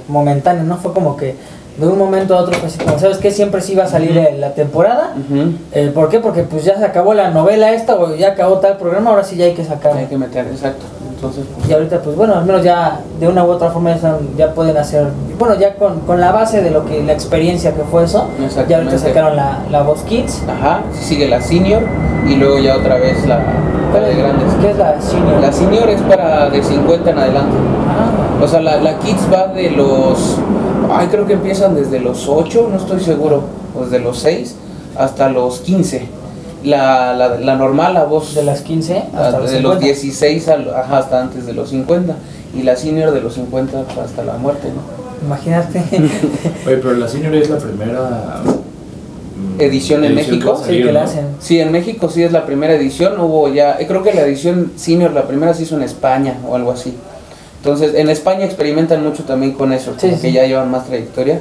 momentáneo, 0.09 0.63
¿no? 0.65 0.77
Fue 0.77 0.93
como 0.93 1.17
que 1.17 1.35
de 1.79 1.87
un 1.89 1.99
momento 1.99 2.37
a 2.37 2.43
otro, 2.43 2.55
pues 2.61 2.77
como, 2.77 2.99
¿sabes 2.99 3.17
qué? 3.17 3.31
Siempre 3.31 3.63
sí 3.63 3.73
iba 3.73 3.85
a 3.85 3.89
salir 3.89 4.17
eh, 4.17 4.37
la 4.39 4.53
temporada. 4.55 5.15
Eh, 5.73 5.91
¿Por 5.93 6.11
qué? 6.11 6.21
Porque 6.21 6.43
pues 6.43 6.65
ya 6.65 6.77
se 6.79 6.85
acabó 6.85 7.15
la 7.15 7.31
novela 7.31 7.73
esta 7.73 7.97
o 7.97 8.15
ya 8.15 8.29
acabó 8.33 8.59
tal 8.59 8.77
programa, 8.77 9.09
ahora 9.11 9.25
sí 9.25 9.37
ya 9.37 9.47
hay 9.47 9.55
que 9.55 9.65
sacar. 9.65 9.97
Hay 9.97 10.05
que 10.07 10.19
meter, 10.19 10.47
exacto. 10.49 10.85
Entonces, 11.15 11.45
pues, 11.55 11.69
Y 11.69 11.73
ahorita, 11.73 12.01
pues 12.03 12.17
bueno, 12.17 12.35
al 12.35 12.45
menos 12.45 12.63
ya 12.63 13.01
de 13.21 13.29
una 13.29 13.45
u 13.45 13.51
otra 13.51 13.71
forma 13.71 13.91
ya, 13.91 13.97
están- 13.97 14.19
ya 14.37 14.53
pueden 14.53 14.77
hacer, 14.77 15.07
bueno, 15.39 15.55
ya 15.55 15.75
con, 15.77 16.01
con 16.01 16.21
la 16.21 16.33
base 16.33 16.63
de 16.63 16.71
lo 16.71 16.85
que 16.85 17.03
la 17.03 17.13
experiencia 17.13 17.73
que 17.75 17.83
fue 17.83 18.05
eso, 18.05 18.27
ya 18.69 18.79
ahorita 18.79 18.99
sacaron 18.99 19.37
la, 19.37 19.59
la 19.71 19.83
voz 19.83 20.03
Kids. 20.03 20.43
ajá, 20.49 20.81
sigue 20.93 21.29
la 21.29 21.41
senior 21.41 21.83
y 22.29 22.35
luego 22.37 22.59
ya 22.59 22.77
otra 22.77 22.97
vez 22.97 23.27
la, 23.27 23.39
la 23.93 24.01
de 24.01 24.15
grandes. 24.17 24.53
¿Qué 24.61 24.71
es 24.71 24.77
la 24.79 25.01
senior? 25.01 25.41
La 25.41 25.53
senior 25.53 25.89
es 25.89 26.01
para 26.03 26.51
de 26.51 26.63
50 26.63 27.11
en 27.11 27.19
adelante. 27.19 27.57
Ah, 27.89 28.43
O 28.45 28.49
sea, 28.49 28.61
la, 28.61 28.77
la 28.79 28.99
kids 28.99 29.29
va 29.33 29.47
de 29.49 29.71
los. 29.71 30.39
Ay, 30.93 31.07
creo 31.09 31.27
que 31.27 31.35
empiezan 31.35 31.75
desde 31.75 32.01
los 32.01 32.29
8, 32.29 32.69
no 32.71 32.77
estoy 32.77 33.01
seguro. 33.01 33.43
O 33.79 33.85
desde 33.85 34.01
los 34.01 34.19
6 34.19 34.57
hasta 34.99 35.29
los 35.31 35.61
15. 35.61 36.09
La, 36.65 37.13
la, 37.15 37.37
la 37.39 37.57
normal, 37.57 37.95
la 37.95 38.05
voz. 38.05 38.35
de 38.35 38.43
las 38.43 38.63
15 38.63 38.97
hasta 39.15 39.29
ah, 39.37 39.41
los 39.41 39.51
de 39.51 39.61
los 39.61 39.75
50. 39.75 39.85
16 39.85 40.49
al- 40.49 40.75
ajá, 40.75 40.99
hasta 40.99 41.21
antes 41.21 41.47
de 41.47 41.53
los 41.53 41.69
50. 41.71 42.15
Y 42.57 42.63
la 42.63 42.77
senior 42.77 43.13
de 43.13 43.21
los 43.21 43.35
50 43.35 43.85
hasta 44.03 44.25
la 44.25 44.35
muerte, 44.35 44.69
¿no? 44.69 45.27
Imagínate. 45.27 45.81
Oye, 46.67 46.77
pero 46.77 46.93
la 46.95 47.09
senior 47.09 47.35
es 47.35 47.51
la 47.51 47.59
primera 47.59 48.41
mm, 48.45 49.61
Edición 49.61 50.05
en 50.05 50.13
edición 50.17 50.37
México. 50.39 50.61
a 50.63 50.65
sí, 50.67 50.83
que 50.83 50.93
la 50.93 51.03
hacen. 51.05 51.27
Sí, 51.41 51.61
en 51.61 51.73
México 51.73 52.09
sí 52.09 52.23
es 52.23 52.33
la 52.33 52.47
primera 52.47 52.75
edición. 52.75 53.21
Hubo 53.21 53.49
ya. 53.53 53.77
eh, 53.81 53.87
Creo 53.87 54.03
que 54.03 54.13
la 54.15 54.23
edición 54.23 54.73
senior, 54.77 55.13
la 55.13 55.27
primera 55.27 55.53
se 55.55 55.65
hizo 55.65 55.77
en 55.77 55.83
España 55.83 56.39
o 56.49 56.55
algo 56.57 56.71
así. 56.73 56.95
Entonces, 57.59 57.95
en 57.95 58.09
España 58.11 58.45
experimentan 58.45 59.03
mucho 59.03 59.25
también 59.25 59.53
con 59.53 59.73
eso, 59.73 59.93
Sí, 59.97 60.07
como 60.07 60.17
sí. 60.17 60.23
que 60.23 60.33
ya 60.33 60.47
llevan 60.47 60.71
más 60.71 60.87
trayectoria. 60.87 61.41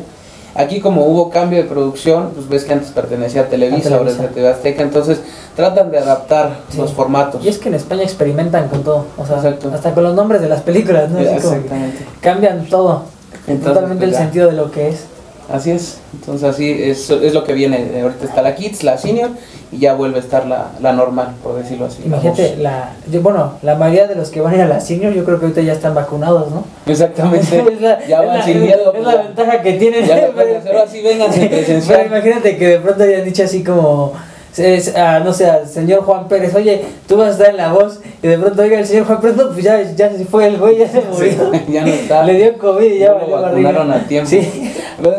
Aquí 0.55 0.79
como 0.81 1.05
hubo 1.05 1.29
cambio 1.31 1.57
de 1.63 1.65
producción, 1.67 2.29
pues 2.35 2.47
ves 2.47 2.63
que 2.63 2.73
antes 2.73 2.91
pertenecía 2.91 3.41
a 3.41 3.45
Televisa, 3.45 3.89
A 3.93 3.97
ahora 3.97 4.09
es 4.11 4.17
Televisa. 4.17 4.35
TV 4.35 4.47
Azteca, 4.49 4.83
entonces 4.83 5.19
tratan 5.55 5.89
de 5.89 5.97
adaptar 5.97 6.57
Sí. 6.69 6.77
los 6.77 6.93
formatos. 6.93 7.43
Y 7.43 7.47
es 7.49 7.57
que 7.57 7.69
en 7.69 7.75
España 7.75 8.03
experimentan 8.03 8.67
con 8.69 8.83
todo, 8.83 9.05
o 9.17 9.25
sea, 9.25 9.37
Exacto. 9.37 9.71
hasta 9.73 9.93
con 9.93 10.03
los 10.03 10.13
nombres 10.15 10.41
de 10.41 10.49
las 10.49 10.61
películas, 10.61 11.09
¿no? 11.09 11.19
Así 11.19 11.27
Exactamente. 11.29 12.05
cambian 12.21 12.65
todo, 12.67 13.03
Entonces, 13.47 13.63
totalmente 13.63 14.05
pues, 14.05 14.15
el 14.17 14.23
sentido 14.23 14.47
de 14.47 14.53
lo 14.53 14.69
que 14.71 14.89
es. 14.89 15.05
Así 15.49 15.71
es, 15.71 15.99
entonces 16.13 16.49
así 16.49 16.71
es, 16.71 17.09
es 17.09 17.33
lo 17.33 17.43
que 17.43 17.53
viene. 17.53 18.01
Ahorita 18.01 18.25
está 18.25 18.41
la 18.41 18.55
Kids, 18.55 18.83
la 18.83 18.97
Senior, 18.97 19.31
y 19.73 19.79
ya 19.79 19.93
vuelve 19.95 20.17
a 20.17 20.19
estar 20.21 20.45
la, 20.45 20.71
la 20.81 20.93
normal, 20.93 21.33
por 21.41 21.55
decirlo 21.55 21.85
así. 21.85 22.03
Imagínate, 22.05 22.57
la, 22.57 22.93
yo, 23.11 23.21
bueno, 23.21 23.53
la 23.61 23.75
mayoría 23.75 24.07
de 24.07 24.15
los 24.15 24.29
que 24.29 24.39
van 24.39 24.53
a 24.53 24.55
ir 24.57 24.61
a 24.61 24.67
la 24.67 24.79
senior, 24.79 25.13
yo 25.13 25.25
creo 25.25 25.39
que 25.39 25.45
ahorita 25.45 25.61
ya 25.61 25.73
están 25.73 25.95
vacunados, 25.95 26.51
¿no? 26.51 26.63
Exactamente. 26.85 27.63
es 27.73 27.81
la, 27.81 28.05
ya 28.05 28.21
van 28.21 28.43
sin 28.43 28.61
miedo. 28.61 28.93
es 28.93 29.01
pues, 29.01 29.03
la 29.03 29.23
ventaja 29.23 29.61
que 29.61 29.73
tienen. 29.73 30.05
Ya 30.05 30.15
hacer 30.57 30.77
así, 30.77 31.01
vénganse 31.01 31.83
Pero 31.87 32.05
imagínate 32.05 32.57
que 32.57 32.67
de 32.67 32.79
pronto 32.79 33.03
hayan 33.03 33.25
dicho 33.25 33.43
así 33.43 33.63
como, 33.63 34.13
es, 34.57 34.95
ah, 34.95 35.19
no 35.23 35.33
sé, 35.33 35.49
al 35.49 35.67
señor 35.67 36.03
Juan 36.03 36.27
Pérez, 36.27 36.53
oye, 36.55 36.83
tú 37.07 37.17
vas 37.17 37.29
a 37.29 37.31
estar 37.31 37.49
en 37.49 37.57
la 37.57 37.73
voz, 37.73 37.99
y 38.21 38.27
de 38.27 38.37
pronto, 38.37 38.61
oiga, 38.61 38.79
el 38.79 38.85
señor 38.85 39.05
Juan 39.05 39.21
Pérez, 39.21 39.37
no, 39.37 39.51
pues 39.51 39.63
ya, 39.63 39.81
ya 39.81 40.11
se 40.11 40.25
fue 40.25 40.47
el 40.47 40.57
güey, 40.57 40.77
ya 40.77 40.87
se 40.87 41.01
murió. 41.11 41.51
ya 41.69 41.81
no 41.81 41.87
está. 41.87 42.23
Le 42.23 42.33
dio 42.35 42.57
COVID 42.57 42.91
y 42.91 42.99
ya 42.99 43.13
No 43.13 43.27
lo 43.27 43.41
vacunaron 43.41 43.91
a 43.91 44.07
tiempo. 44.07 44.29
Sí. 44.29 44.73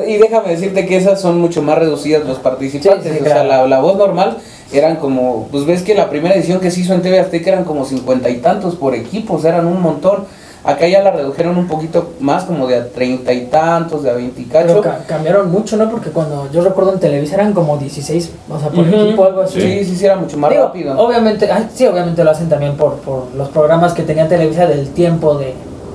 Y 0.06 0.16
déjame 0.16 0.50
decirte 0.50 0.86
que 0.86 0.96
esas 0.96 1.20
son 1.20 1.40
mucho 1.40 1.62
más 1.62 1.78
reducidas 1.78 2.24
los 2.24 2.38
participantes. 2.38 3.12
Sí, 3.12 3.18
sí, 3.18 3.24
o 3.24 3.26
sea, 3.26 3.44
la, 3.44 3.66
la 3.66 3.80
voz 3.80 3.96
normal 3.96 4.38
eran 4.72 4.96
como, 4.96 5.48
pues 5.50 5.66
ves 5.66 5.82
que 5.82 5.94
la 5.94 6.08
primera 6.10 6.34
edición 6.34 6.60
que 6.60 6.70
se 6.70 6.80
hizo 6.80 6.94
en 6.94 7.02
TV 7.02 7.20
Azteca 7.20 7.50
eran 7.50 7.64
como 7.64 7.84
cincuenta 7.84 8.30
y 8.30 8.36
tantos 8.38 8.76
por 8.76 8.94
equipos, 8.94 9.44
eran 9.44 9.66
un 9.66 9.80
montón. 9.80 10.26
Acá 10.64 10.88
ya 10.88 11.02
la 11.02 11.10
redujeron 11.10 11.58
un 11.58 11.68
poquito 11.68 12.12
más, 12.20 12.44
como 12.44 12.66
de 12.66 12.76
a 12.76 12.88
treinta 12.88 13.32
y 13.34 13.42
tantos, 13.46 14.02
de 14.02 14.10
a 14.10 14.14
veinticacho. 14.14 14.66
Pero 14.68 14.80
ca- 14.80 15.04
cambiaron 15.06 15.50
mucho, 15.52 15.76
¿no? 15.76 15.90
Porque 15.90 16.08
cuando 16.10 16.48
yo 16.50 16.62
recuerdo 16.64 16.94
en 16.94 17.00
Televisa 17.00 17.34
eran 17.34 17.52
como 17.52 17.76
16, 17.76 18.30
o 18.48 18.58
sea, 18.58 18.70
por 18.70 18.86
Ujú. 18.88 18.96
equipo 18.96 19.24
algo 19.26 19.42
así. 19.42 19.60
Sí, 19.60 19.84
sí, 19.84 19.94
sí, 19.96 20.06
era 20.06 20.16
mucho 20.16 20.38
más 20.38 20.50
Digo, 20.50 20.64
rápido. 20.64 20.98
Obviamente, 20.98 21.50
ay, 21.52 21.68
sí, 21.74 21.86
obviamente 21.86 22.24
lo 22.24 22.30
hacen 22.30 22.48
también 22.48 22.76
por, 22.78 22.94
por 22.96 23.26
los 23.36 23.48
programas 23.50 23.92
que 23.92 24.02
tenía 24.04 24.26
Televisa 24.26 24.66
del 24.66 24.88
tiempo 24.88 25.36
de, 25.36 25.52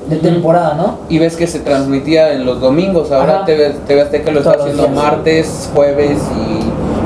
de 0.07 0.15
temporada, 0.17 0.75
¿no? 0.75 0.99
Y 1.09 1.17
ves 1.17 1.35
que 1.35 1.47
se 1.47 1.59
transmitía 1.61 2.31
en 2.33 2.45
los 2.45 2.61
domingos, 2.61 3.11
ahora. 3.11 3.45
TV, 3.45 3.73
TV 3.87 4.01
Azteca 4.01 4.29
lo 4.31 4.39
está 4.39 4.51
Todos 4.53 4.65
haciendo 4.65 4.83
días. 4.83 4.95
martes, 4.95 5.69
jueves 5.73 6.19
y 6.35 6.58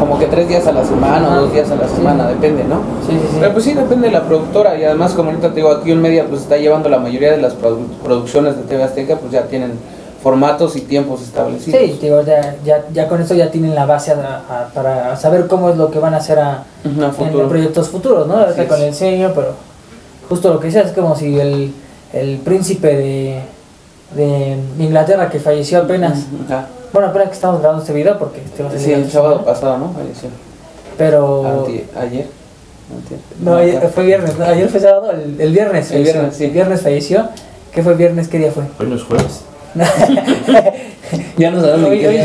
como 0.05 0.19
que 0.19 0.25
tres 0.25 0.47
días 0.49 0.67
a 0.67 0.71
la 0.73 0.83
semana 0.83 1.29
o 1.37 1.41
dos 1.43 1.53
días 1.53 1.71
a 1.71 1.75
la 1.75 1.87
Sí. 1.87 1.95
semana, 1.95 2.27
depende, 2.27 2.63
¿no? 2.65 2.77
Sí, 3.07 3.13
sí, 3.13 3.27
sí. 3.31 3.37
Pero 3.39 3.53
pues 3.53 3.63
sí, 3.65 3.73
depende 3.73 4.07
de 4.07 4.13
la 4.13 4.23
productora 4.23 4.77
y 4.77 4.83
además 4.83 5.13
como 5.13 5.29
ahorita 5.29 5.49
te 5.49 5.55
digo, 5.55 5.71
aquí 5.71 5.91
en 5.91 6.01
Media 6.01 6.25
pues 6.27 6.41
está 6.41 6.57
llevando 6.57 6.89
la 6.89 6.97
mayoría 6.99 7.31
de 7.31 7.37
las 7.37 7.57
produ- 7.57 7.87
producciones 8.03 8.57
de 8.57 8.63
TV 8.63 8.83
Azteca, 8.83 9.15
pues 9.17 9.31
ya 9.31 9.43
tienen 9.43 9.71
formatos 10.21 10.75
y 10.75 10.81
tiempos 10.81 11.21
establecidos. 11.21 11.79
Sí, 11.79 11.99
digo, 12.01 12.21
ya, 12.23 12.55
ya, 12.65 12.83
ya 12.93 13.07
con 13.07 13.21
esto 13.21 13.33
ya 13.33 13.49
tienen 13.51 13.75
la 13.75 13.85
base 13.85 14.11
a- 14.11 14.41
a- 14.49 14.67
para 14.73 15.15
saber 15.15 15.47
cómo 15.47 15.69
es 15.69 15.77
lo 15.77 15.89
que 15.91 15.99
van 15.99 16.13
a 16.13 16.17
hacer 16.17 16.39
a, 16.39 16.63
en 16.83 17.49
proyectos 17.49 17.89
futuros, 17.89 18.27
¿no? 18.27 18.37
Ahorita 18.37 18.67
con 18.67 18.81
el 18.81 18.93
senior, 18.93 19.31
pero 19.33 19.53
justo 20.29 20.53
lo 20.53 20.59
que 20.59 20.67
decías 20.67 20.87
es 20.87 20.91
como 20.93 21.15
si 21.15 21.39
el, 21.39 21.73
el 22.13 22.37
príncipe 22.39 22.87
de 22.95 23.39
de 24.15 24.55
Inglaterra 24.77 25.27
que 25.27 25.39
falleció 25.39 25.79
apenas. 25.79 26.27
Bueno, 26.93 27.07
apenas 27.09 27.27
que 27.29 27.33
estamos 27.33 27.59
grabando 27.59 27.81
este 27.83 27.93
video 27.93 28.17
porque 28.19 28.39
este 28.45 28.61
va 28.63 28.69
a 28.69 28.71
salir 28.71 28.85
Sí, 28.85 28.93
el 28.93 29.11
sábado 29.11 29.39
semana. 29.39 29.51
pasado, 29.53 29.77
¿no? 29.79 29.93
Falleció. 29.93 30.29
Pero. 30.97 31.45
Anti- 31.65 31.83
ayer. 31.99 32.27
Antier. 32.95 33.19
No, 33.41 33.55
ayer, 33.55 33.89
fue 33.93 34.03
viernes. 34.05 34.37
no, 34.37 34.45
ayer 34.45 34.69
fue 34.69 34.79
sábado, 34.79 35.11
el, 35.11 35.41
el 35.41 35.51
viernes. 35.51 35.87
El 35.91 35.97
falleció. 35.97 36.13
viernes, 36.13 36.35
sí. 36.37 36.43
El 36.45 36.51
viernes 36.51 36.81
falleció. 36.81 37.27
¿Qué 37.73 37.81
fue 37.81 37.95
viernes? 37.95 38.27
¿Qué 38.27 38.37
día 38.37 38.51
fue? 38.51 38.63
Hoy 38.79 38.87
no 38.87 38.95
es 38.95 39.03
jueves. 39.03 39.41
Ya 41.37 41.51
no 41.51 41.61
sabemos 41.61 41.89
Hoy, 41.89 42.05
hoy 42.05 42.17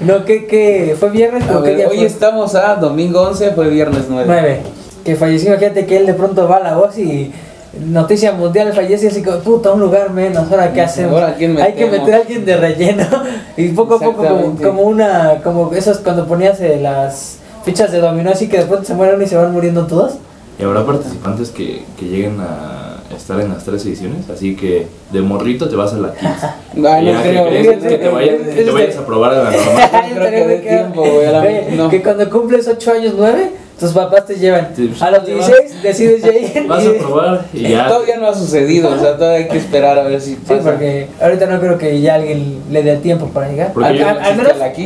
no, 0.00 0.24
¿qué, 0.24 0.46
qué? 0.46 0.96
¿Fue 0.98 1.10
viernes? 1.10 1.48
A 1.48 1.58
¿O 1.58 1.62
qué 1.62 1.70
ver, 1.70 1.76
día 1.78 1.88
hoy 1.88 1.98
fue? 1.98 2.06
estamos 2.06 2.54
a 2.54 2.74
domingo 2.76 3.20
11, 3.22 3.50
fue 3.52 3.68
viernes 3.68 4.04
9. 4.08 4.24
9. 4.26 4.60
Que 5.04 5.14
falleció, 5.16 5.50
imagínate 5.50 5.86
que 5.86 5.96
él 5.96 6.06
de 6.06 6.14
pronto 6.14 6.48
va 6.48 6.56
a 6.56 6.60
la 6.60 6.76
voz 6.76 6.98
y 6.98 7.32
noticia 7.80 8.32
mundial 8.32 8.72
fallece 8.72 9.08
así 9.08 9.22
como, 9.22 9.38
puta, 9.38 9.72
un 9.72 9.80
lugar 9.80 10.10
menos, 10.10 10.50
ahora 10.50 10.72
qué 10.72 10.82
hacemos. 10.82 11.14
Ahora, 11.20 11.34
¿quién 11.36 11.58
Hay 11.60 11.74
que 11.74 11.86
meter 11.86 12.14
a 12.14 12.16
alguien 12.18 12.44
de 12.44 12.56
relleno. 12.56 13.04
Y 13.58 13.68
poco 13.68 13.94
a 13.94 13.98
poco 14.00 14.22
como, 14.26 14.56
como 14.56 14.82
una, 14.82 15.40
como 15.42 15.72
esos 15.72 15.98
cuando 15.98 16.26
ponías 16.26 16.60
eh, 16.60 16.78
las 16.80 17.38
fichas 17.64 17.90
de 17.90 18.00
dominó 18.00 18.30
así 18.30 18.48
que 18.48 18.58
de 18.58 18.64
pronto 18.66 18.84
se 18.84 18.92
mueren 18.94 19.20
y 19.22 19.26
se 19.26 19.34
van 19.36 19.50
muriendo 19.52 19.86
todos. 19.86 20.16
Y 20.58 20.62
habrá 20.62 20.84
participantes 20.84 21.50
que, 21.50 21.82
que 21.98 22.04
lleguen 22.06 22.38
a 22.40 22.96
estar 23.16 23.40
en 23.40 23.48
las 23.50 23.64
tres 23.64 23.84
ediciones. 23.86 24.28
Así 24.28 24.54
que 24.56 24.86
de 25.10 25.22
morrito 25.22 25.68
te 25.70 25.76
vas 25.76 25.94
a 25.94 25.96
la 25.96 26.12
Kids. 26.12 26.30
Ay, 26.86 27.08
Y 27.08 27.12
no 27.12 27.12
ya 27.12 27.22
que 27.22 27.30
crees 27.48 27.82
que 27.82 27.98
te, 27.98 28.08
vayan- 28.10 28.38
que 28.54 28.62
te 28.64 28.70
vayas 28.70 28.96
a 28.98 29.06
probar 29.06 29.32
a 29.34 29.42
la 29.44 29.50
normal. 29.56 30.30
Que 30.30 30.46
dé 30.46 30.58
tiempo, 30.58 31.00
güey, 31.00 31.26
a 31.26 31.32
la- 31.32 31.40
Oye, 31.40 31.68
no. 31.76 31.88
Que 31.88 32.02
cuando 32.02 32.28
cumples 32.28 32.68
8 32.68 32.92
años, 32.92 33.14
9, 33.16 33.50
tus 33.78 33.92
papás 33.92 34.24
te 34.26 34.34
llevan. 34.36 34.68
Sí, 34.74 34.86
pues, 34.88 35.02
a 35.02 35.10
los 35.10 35.24
te 35.24 35.34
16 35.34 35.82
decides 35.82 36.22
ya 36.22 36.32
ir. 36.32 36.66
Vas 36.66 36.86
a 36.86 36.92
probar 36.98 37.44
y 37.52 37.68
ya. 37.68 37.86
Todavía 37.88 38.16
no 38.16 38.28
ha 38.28 38.34
sucedido, 38.34 38.90
o 38.90 38.98
sea, 38.98 39.16
todavía 39.16 39.38
hay 39.44 39.48
que 39.48 39.58
esperar 39.58 39.98
a 39.98 40.02
ver 40.04 40.20
si 40.20 40.34
Sí, 40.34 40.40
porque 40.62 41.08
ahorita 41.20 41.46
no 41.46 41.60
creo 41.60 41.76
que 41.78 42.00
ya 42.00 42.14
alguien 42.14 42.60
le 42.70 42.82
dé 42.82 42.96
tiempo 42.96 43.26
para 43.26 43.48
llegar. 43.48 43.72
Porque 43.72 43.86
Al, 43.88 44.18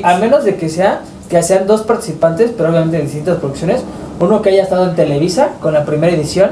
al- 0.05 0.21
menos 0.21 0.45
de 0.45 0.57
que 0.57 0.69
sea 0.69 1.03
que 1.29 1.41
sean 1.45 1.67
dos 1.69 1.83
participantes, 1.83 2.51
pero 2.57 2.71
obviamente 2.71 2.97
de 2.97 3.05
distintas 3.05 3.39
producciones. 3.39 3.83
Uno 4.19 4.43
que 4.43 4.51
haya 4.51 4.65
estado 4.65 4.89
en 4.91 4.97
Televisa 4.97 5.51
con 5.61 5.73
la 5.73 5.85
primera 5.85 6.13
edición 6.13 6.51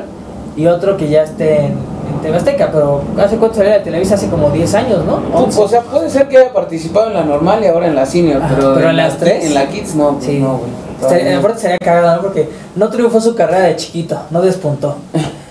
y 0.57 0.67
otro 0.67 0.97
que 0.97 1.09
ya 1.09 1.25
esté 1.25 1.67
en, 1.67 1.75
en 2.15 2.21
TV 2.23 2.37
Azteca. 2.37 2.71
Pero 2.73 3.03
¿hace 3.19 3.37
cuánto 3.37 3.57
salió 3.57 3.73
de 3.73 3.81
Televisa? 3.81 4.15
Hace 4.15 4.29
como 4.29 4.51
10 4.51 4.75
años, 4.75 5.05
¿no? 5.05 5.23
11. 5.33 5.61
O 5.63 5.69
sea, 5.69 5.81
puede 5.83 6.09
ser 6.11 6.29
que 6.29 6.39
haya 6.39 6.53
participado 6.53 7.09
en 7.09 7.15
la 7.15 7.25
normal 7.25 7.61
y 7.63 7.67
ahora 7.67 7.87
en 7.89 7.95
la 7.95 8.07
senior, 8.07 8.43
Ajá, 8.43 8.55
pero, 8.57 8.75
pero 8.75 8.91
en 8.91 8.97
las 8.97 9.17
tres. 9.19 9.45
En 9.45 9.55
la 9.55 9.67
kids 9.69 9.95
no, 9.95 10.19
Sí. 10.21 10.39
no, 10.39 10.59
güey. 10.59 11.35
Aparte 11.37 11.61
sería 11.61 11.79
cagado, 11.79 12.17
¿no? 12.17 12.23
Porque 12.23 12.49
no 12.75 12.89
triunfó 12.91 13.21
su 13.21 13.35
carrera 13.35 13.67
de 13.67 13.77
chiquito, 13.77 14.19
no 14.31 14.41
despuntó. 14.43 14.97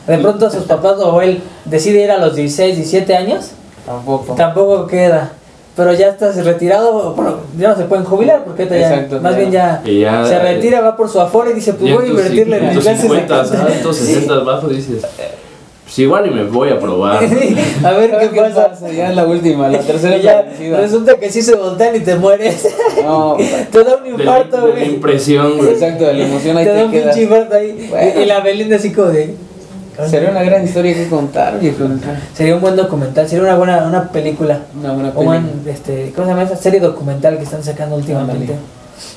De 0.07 0.17
pronto 0.17 0.49
sus 0.49 0.63
papás 0.63 0.97
o 0.99 1.21
él 1.21 1.41
decide 1.65 2.03
ir 2.03 2.11
a 2.11 2.17
los 2.17 2.35
16, 2.35 2.75
17 2.77 3.15
años 3.15 3.51
Tampoco. 3.85 4.33
Tampoco 4.35 4.85
queda. 4.87 5.31
Pero 5.77 5.93
ya 5.93 6.07
estás 6.07 6.43
retirado, 6.43 7.13
bueno, 7.13 7.35
ya 7.57 7.69
no 7.69 7.75
se 7.77 7.83
pueden 7.83 8.03
jubilar 8.03 8.43
porque 8.43 8.63
ahorita 8.63 8.77
ya, 8.79 8.93
Exacto, 8.95 9.21
más 9.21 9.33
ya. 9.33 9.37
bien 9.83 10.01
ya, 10.01 10.25
se 10.25 10.39
retira, 10.39 10.81
va 10.81 10.97
por 10.97 11.07
su 11.07 11.21
aforo 11.21 11.51
y 11.51 11.53
dice, 11.53 11.73
pues 11.73 11.93
voy 11.93 12.05
a 12.05 12.07
invertirle 12.09 12.57
en 12.57 12.65
mis 12.65 12.73
tus 12.73 12.83
clases 12.83 13.03
de 13.03 13.07
50 13.09 13.35
canto". 13.43 13.67
altos, 13.73 13.95
60 13.97 14.33
abajo 14.33 14.67
dices, 14.69 15.03
pues 15.88 16.00
igual 16.00 16.28
y 16.28 16.32
me 16.32 16.43
voy 16.43 16.69
a 16.69 16.80
probar. 16.80 17.23
A 17.84 17.91
ver 17.91 18.13
A 18.15 18.19
qué, 18.19 18.30
qué 18.32 18.41
pasa. 18.41 18.67
pasa, 18.71 18.91
ya 18.91 19.10
es 19.10 19.15
la 19.15 19.26
última, 19.26 19.69
la 19.69 19.80
tercera 19.91 20.17
ya 20.17 20.45
resulta 20.78 21.15
que 21.17 21.32
sí 21.32 21.41
se 21.41 21.56
voltean 21.56 21.95
y 21.95 22.02
te 22.02 22.15
mueres. 22.17 22.67
No, 23.04 23.38
te 23.71 23.84
da 23.86 23.95
un 23.95 24.06
infarto, 24.06 24.58
de 24.67 24.67
la 24.67 24.80
güey. 24.80 24.93
impresión, 24.95 25.58
güey. 25.58 25.69
exacto, 25.71 26.04
de 26.06 26.13
la 26.15 26.26
emoción 26.28 26.58
ahí 26.58 26.65
Te 26.65 26.71
da 26.71 26.78
te 26.80 26.86
un 26.86 26.91
quedas. 26.91 27.15
pinche 27.15 27.23
infarto 27.23 27.56
ahí. 27.56 27.88
Bueno. 27.89 28.21
Y, 28.21 28.26
la 28.26 28.39
Belinda 28.41 28.76
así 28.76 28.91
como 28.91 29.08
de... 29.10 29.36
Sería 30.10 30.30
una 30.30 30.43
gran 30.43 30.63
historia 30.63 30.93
que 30.93 31.08
contar, 31.08 31.58
viejo. 31.60 31.86
Sería 32.36 32.54
un 32.56 32.62
buen 32.62 32.76
documental, 32.76 33.28
sería 33.28 33.45
una 33.45 33.56
buena 33.56 33.84
una 33.88 34.10
película. 34.12 34.60
Una 34.80 34.91
buena 34.93 35.10
O 35.10 35.13
peli. 35.13 35.26
buen, 35.26 35.62
este, 35.67 36.12
¿cómo 36.15 36.28
se 36.28 36.34
llama 36.34 36.43
esa 36.43 36.56
serie 36.58 36.80
documental 36.80 37.38
que 37.38 37.43
están 37.43 37.63
sacando 37.63 37.95
últimamente? 37.95 38.54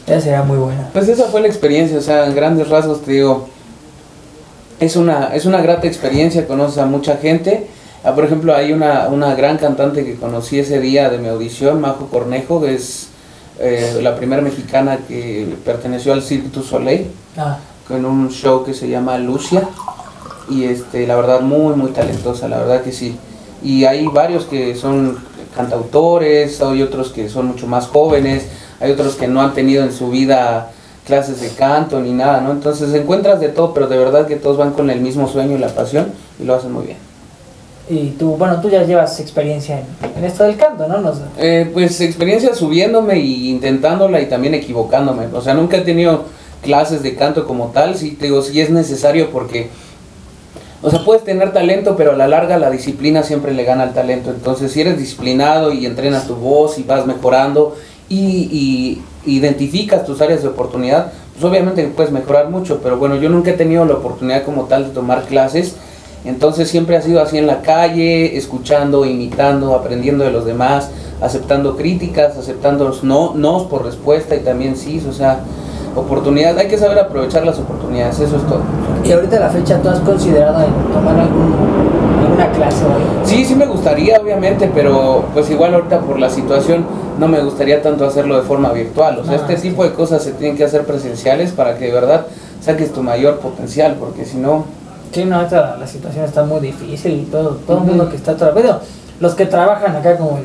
Esa 0.07 0.21
sería 0.23 0.43
muy 0.43 0.57
buena. 0.57 0.89
Pues 0.95 1.07
esa 1.09 1.25
fue 1.25 1.43
la 1.43 1.49
experiencia, 1.49 1.99
o 1.99 2.01
sea, 2.01 2.25
en 2.27 2.35
grandes 2.35 2.69
rasgos 2.71 3.03
te 3.03 3.13
digo, 3.13 3.47
es 4.81 4.97
una, 4.97 5.35
es 5.35 5.45
una 5.45 5.61
grata 5.61 5.87
experiencia, 5.87 6.47
conoces 6.47 6.79
a 6.79 6.87
mucha 6.87 7.19
gente. 7.19 7.66
Ah, 8.03 8.14
por 8.14 8.25
ejemplo, 8.25 8.55
hay 8.57 8.73
una, 8.73 9.09
una 9.09 9.35
gran 9.35 9.59
cantante 9.59 10.05
que 10.05 10.14
conocí 10.14 10.59
ese 10.59 10.81
día 10.81 11.11
de 11.11 11.19
mi 11.19 11.29
audición, 11.29 11.83
Majo 11.83 12.07
Cornejo, 12.07 12.62
que 12.62 12.75
es 12.75 13.09
eh, 13.59 14.01
la 14.03 14.16
primera 14.16 14.40
mexicana 14.40 14.99
que 15.07 15.55
perteneció 15.66 16.14
al 16.14 16.23
Cirque 16.23 16.49
du 16.49 16.62
Soleil, 16.62 17.11
Ah, 17.37 17.59
con 17.87 18.05
un 18.07 18.31
show 18.31 18.64
que 18.64 18.73
se 18.73 18.88
llama 18.88 19.19
Lucia. 19.19 19.69
Y 20.49 20.64
este, 20.64 21.07
la 21.07 21.14
verdad, 21.14 21.43
muy, 21.43 21.77
muy 21.77 21.90
talentosa, 21.90 22.49
la 22.49 22.59
verdad 22.59 22.83
que 22.83 22.93
sí. 22.93 23.16
Y 23.62 23.85
hay 23.85 24.07
varios 24.07 24.47
que 24.47 24.75
son 24.75 25.19
cantautores, 25.55 26.62
hay 26.62 26.83
otros 26.83 27.11
que 27.11 27.29
son 27.29 27.47
mucho 27.49 27.66
más 27.66 27.87
jóvenes, 27.87 28.47
hay 28.81 28.93
otros 28.93 29.16
que 29.16 29.29
no 29.29 29.43
han 29.43 29.53
tenido 29.53 29.85
en 29.85 29.93
su 29.93 30.09
vida 30.09 30.73
clases 31.11 31.40
de 31.40 31.49
canto 31.49 31.99
ni 32.01 32.12
nada, 32.12 32.40
¿no? 32.40 32.53
Entonces 32.53 32.94
encuentras 32.94 33.40
de 33.40 33.49
todo, 33.49 33.75
pero 33.75 33.88
de 33.88 33.99
verdad 33.99 34.27
que 34.29 34.37
todos 34.37 34.57
van 34.57 34.70
con 34.73 34.88
el 34.90 35.01
mismo 35.01 35.27
sueño 35.29 35.57
y 35.57 35.59
la 35.59 35.68
pasión 35.68 36.07
y 36.40 36.44
lo 36.44 36.55
hacen 36.55 36.73
muy 36.73 36.87
bien. 36.87 36.99
y 37.88 38.11
tú, 38.11 38.37
bueno, 38.37 38.61
tú 38.61 38.70
ya 38.70 38.85
llevas 38.85 39.18
experiencia 39.18 39.81
en, 39.81 39.87
en 40.18 40.25
esto 40.25 40.44
del 40.44 40.57
canto, 40.57 40.87
¿no? 40.87 40.99
Nos- 41.01 41.18
Eh, 41.37 41.68
pues 41.73 42.01
experiencia 42.01 42.55
subiéndome 42.55 43.18
y 43.18 43.51
intentándola 43.51 44.20
y 44.20 44.27
también 44.27 44.55
equivocándome. 44.55 45.27
O 45.35 45.40
sea, 45.42 45.55
nunca 45.55 45.79
he 45.79 45.81
tenido 45.81 46.23
clases 46.62 47.03
de 47.03 47.16
canto 47.16 47.44
como 47.46 47.66
tal, 47.73 47.96
sí 47.96 48.12
te 48.12 48.27
digo, 48.27 48.40
sí 48.42 48.61
es 48.61 48.70
necesario 48.70 49.31
porque, 49.31 49.70
o 50.83 50.90
sea, 50.90 51.05
puedes 51.05 51.25
tener 51.25 51.53
talento, 51.53 51.96
pero 51.96 52.12
a 52.12 52.16
la 52.16 52.29
larga 52.29 52.59
la 52.59 52.70
disciplina 52.70 53.23
siempre 53.25 53.53
le 53.53 53.64
gana 53.64 53.83
al 53.83 53.92
talento. 53.92 54.31
Entonces, 54.31 54.70
si 54.70 54.81
eres 54.83 54.96
disciplinado 54.96 55.73
y 55.73 55.85
entrenas 55.85 56.27
tu 56.29 56.37
voz 56.37 56.79
y 56.79 56.85
vas 56.85 57.07
mejorando 57.07 57.75
y, 58.11 59.01
y 59.25 59.37
identificas 59.38 60.05
tus 60.05 60.20
áreas 60.20 60.42
de 60.42 60.49
oportunidad, 60.49 61.12
pues 61.33 61.44
obviamente 61.44 61.90
puedes 61.96 62.12
mejorar 62.12 62.51
mucho, 62.51 62.81
pero 62.83 62.99
bueno, 62.99 63.16
yo 63.16 63.31
nunca 63.31 63.53
he 63.53 63.55
tenido 63.55 63.87
la 63.87 63.94
oportunidad 63.94 64.44
como 64.44 64.64
tal 64.64 64.85
de 64.85 64.90
tomar 64.90 65.23
clases. 65.25 65.77
Entonces 66.25 66.68
siempre 66.68 66.96
ha 66.96 67.03
sido 67.03 67.23
así 67.23 67.38
en 67.38 67.46
la 67.46 67.62
calle, 67.62 68.37
escuchando, 68.37 69.07
imitando, 69.07 69.75
aprendiendo 69.75 70.23
de 70.23 70.31
los 70.31 70.44
demás, 70.44 70.90
aceptando 71.23 71.77
críticas, 71.77 72.37
aceptando 72.37 72.85
los 72.85 73.05
no, 73.05 73.33
no 73.35 73.68
por 73.68 73.85
respuesta 73.85 74.37
y 74.37 74.40
también 74.40 74.77
sí, 74.77 75.03
o 75.09 75.12
sea, 75.12 75.40
oportunidad, 75.96 76.59
hay 76.59 76.68
que 76.68 76.79
saber 76.79 76.99
aprovechar 76.99 77.44
las 77.46 77.59
oportunidades, 77.59 78.20
eso 78.20 78.37
es 78.37 78.42
todo. 78.46 78.62
Y 79.05 79.12
ahorita 79.12 79.40
la 79.40 79.49
fecha, 79.49 79.81
¿tú 79.81 79.88
has 79.88 80.01
considerado 80.01 80.62
en 80.62 80.92
tomar 80.92 81.18
algún, 81.18 81.89
clase 82.53 82.85
algo? 82.85 83.24
Sí, 83.24 83.44
sí 83.44 83.55
me 83.55 83.66
gustaría, 83.66 84.20
obviamente, 84.20 84.70
pero 84.74 85.24
pues 85.35 85.50
igual 85.50 85.74
ahorita 85.74 86.00
por 86.00 86.18
la 86.18 86.31
situación 86.31 86.85
no 87.18 87.29
me 87.29 87.40
gustaría 87.42 87.83
tanto 87.83 88.07
hacerlo 88.07 88.37
de 88.37 88.42
forma 88.42 88.72
virtual. 88.72 89.18
O 89.18 89.24
sea, 89.24 89.35
Ah, 89.35 89.37
este 89.37 89.57
sí. 89.57 89.68
tipo 89.70 89.85
de 89.85 89.92
cosas 89.92 90.22
se 90.22 90.33
tienen 90.33 90.57
que 90.57 90.64
hacer 90.64 90.85
presenciales 90.85 91.53
para 91.53 91.76
que 91.76 91.87
de 91.87 91.92
verdad 91.92 92.26
saques 92.61 92.92
tu 92.92 93.03
mayor 93.03 93.38
potencial, 93.40 93.96
porque 93.98 94.24
si 94.24 94.37
no, 94.38 94.64
Sí, 95.12 95.24
no, 95.24 95.37
ahorita 95.37 95.76
la, 95.81 95.87
situación 95.88 96.24
está 96.24 96.44
muy 96.44 96.61
difícil, 96.61 97.26
todo, 97.33 97.57
todo 97.66 97.79
el 97.79 97.85
mundo 97.85 98.09
que 98.09 98.14
está 98.16 98.37
trabajando, 98.37 98.81
los 99.18 99.35
que 99.35 99.44
trabajan 99.44 99.96
acá 99.96 100.16
como 100.16 100.38
el, 100.38 100.44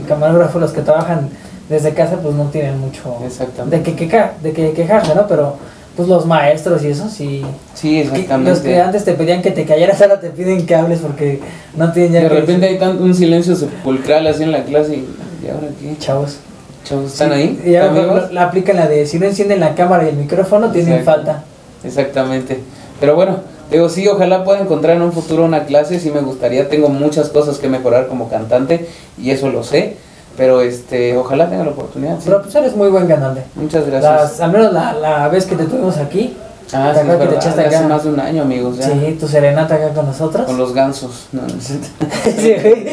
el 0.00 0.06
camarógrafo, 0.06 0.58
los 0.58 0.72
que 0.72 0.82
trabajan 0.82 1.30
desde 1.68 1.94
casa, 1.94 2.16
pues 2.22 2.34
no 2.34 2.44
tienen 2.44 2.78
mucho 2.78 3.16
Exactamente. 3.24 3.78
de 3.78 3.82
que, 3.82 3.96
queja- 3.96 4.32
de 4.42 4.52
que 4.52 4.72
quejarse, 4.72 5.14
¿no? 5.14 5.26
Pero 5.26 5.54
pues 6.00 6.08
los 6.08 6.26
maestros 6.26 6.82
y 6.82 6.88
eso 6.88 7.08
sí. 7.08 7.42
sí, 7.74 8.00
exactamente. 8.00 8.50
los 8.50 8.60
que 8.60 8.80
antes 8.80 9.04
te 9.04 9.12
pedían 9.14 9.42
que 9.42 9.50
te 9.50 9.64
callaras, 9.64 10.00
ahora 10.02 10.18
te 10.20 10.30
piden 10.30 10.64
que 10.66 10.74
hables 10.74 11.00
porque 11.00 11.40
no 11.76 11.92
tienen 11.92 12.12
ya 12.12 12.20
de 12.22 12.28
que 12.28 12.34
repente 12.34 12.66
hay 12.66 12.78
tanto 12.78 13.04
un 13.04 13.14
silencio 13.14 13.54
sepulcral 13.54 14.26
así 14.26 14.42
en 14.44 14.52
la 14.52 14.64
clase 14.64 14.94
y, 14.96 15.08
¿y 15.44 15.48
ahora 15.50 15.68
qué? 15.80 15.96
Chavos. 15.98 16.38
Chavos, 16.84 17.12
¿están 17.12 17.28
Sí, 17.28 17.34
ahí? 17.34 17.62
Y 17.66 17.76
ahora 17.76 18.06
la, 18.06 18.32
la 18.32 18.42
aplican 18.44 18.76
la 18.76 18.88
de 18.88 19.04
si 19.06 19.18
no 19.18 19.26
encienden 19.26 19.60
la 19.60 19.74
cámara 19.74 20.04
y 20.04 20.08
el 20.08 20.16
micrófono, 20.16 20.70
tienen 20.72 20.94
Exacto. 20.94 21.10
falta. 21.26 21.44
Exactamente. 21.84 22.60
Pero 23.00 23.14
bueno, 23.14 23.38
digo, 23.70 23.88
sí, 23.88 24.06
ojalá 24.08 24.44
pueda 24.44 24.60
encontrar 24.60 24.96
en 24.96 25.02
un 25.02 25.12
futuro 25.12 25.44
una 25.44 25.64
clase, 25.64 26.00
sí 26.00 26.10
me 26.10 26.20
gustaría, 26.20 26.68
tengo 26.68 26.88
muchas 26.88 27.28
cosas 27.28 27.58
que 27.58 27.68
mejorar 27.68 28.06
como 28.08 28.28
cantante 28.28 28.86
y 29.22 29.30
eso 29.30 29.50
lo 29.50 29.62
sé, 29.62 29.96
pero 30.40 30.62
este, 30.62 31.14
ojalá 31.18 31.50
tenga 31.50 31.64
la 31.64 31.72
oportunidad. 31.72 32.16
sí. 32.16 32.22
Pero 32.24 32.40
pues 32.40 32.54
eres 32.54 32.74
muy 32.74 32.88
buen 32.88 33.06
cantante. 33.06 33.42
Muchas 33.56 33.86
gracias. 33.86 34.10
Las, 34.10 34.40
al 34.40 34.50
menos 34.50 34.72
la, 34.72 34.94
la 34.94 35.28
vez 35.28 35.44
que 35.44 35.54
te 35.54 35.66
tuvimos 35.66 35.98
aquí, 35.98 36.34
Ah, 36.72 36.92
¿Te 36.92 37.00
sí, 37.00 37.06
es 37.06 37.12
acuerdas 37.12 37.18
que 37.20 37.26
te 37.26 37.34
echaste 37.36 37.60
hace 37.64 37.76
acá? 37.76 37.88
más 37.88 38.04
de 38.04 38.10
un 38.10 38.20
año, 38.20 38.42
amigos, 38.42 38.78
ya. 38.78 38.84
sí, 38.86 39.16
tu 39.18 39.26
serenata 39.26 39.74
acá 39.74 39.88
con 39.94 40.06
nosotros. 40.06 40.44
Con 40.46 40.56
los 40.58 40.72
gansos. 40.72 41.26
No, 41.32 41.42
sí, 41.60 42.54
güey. 42.62 42.86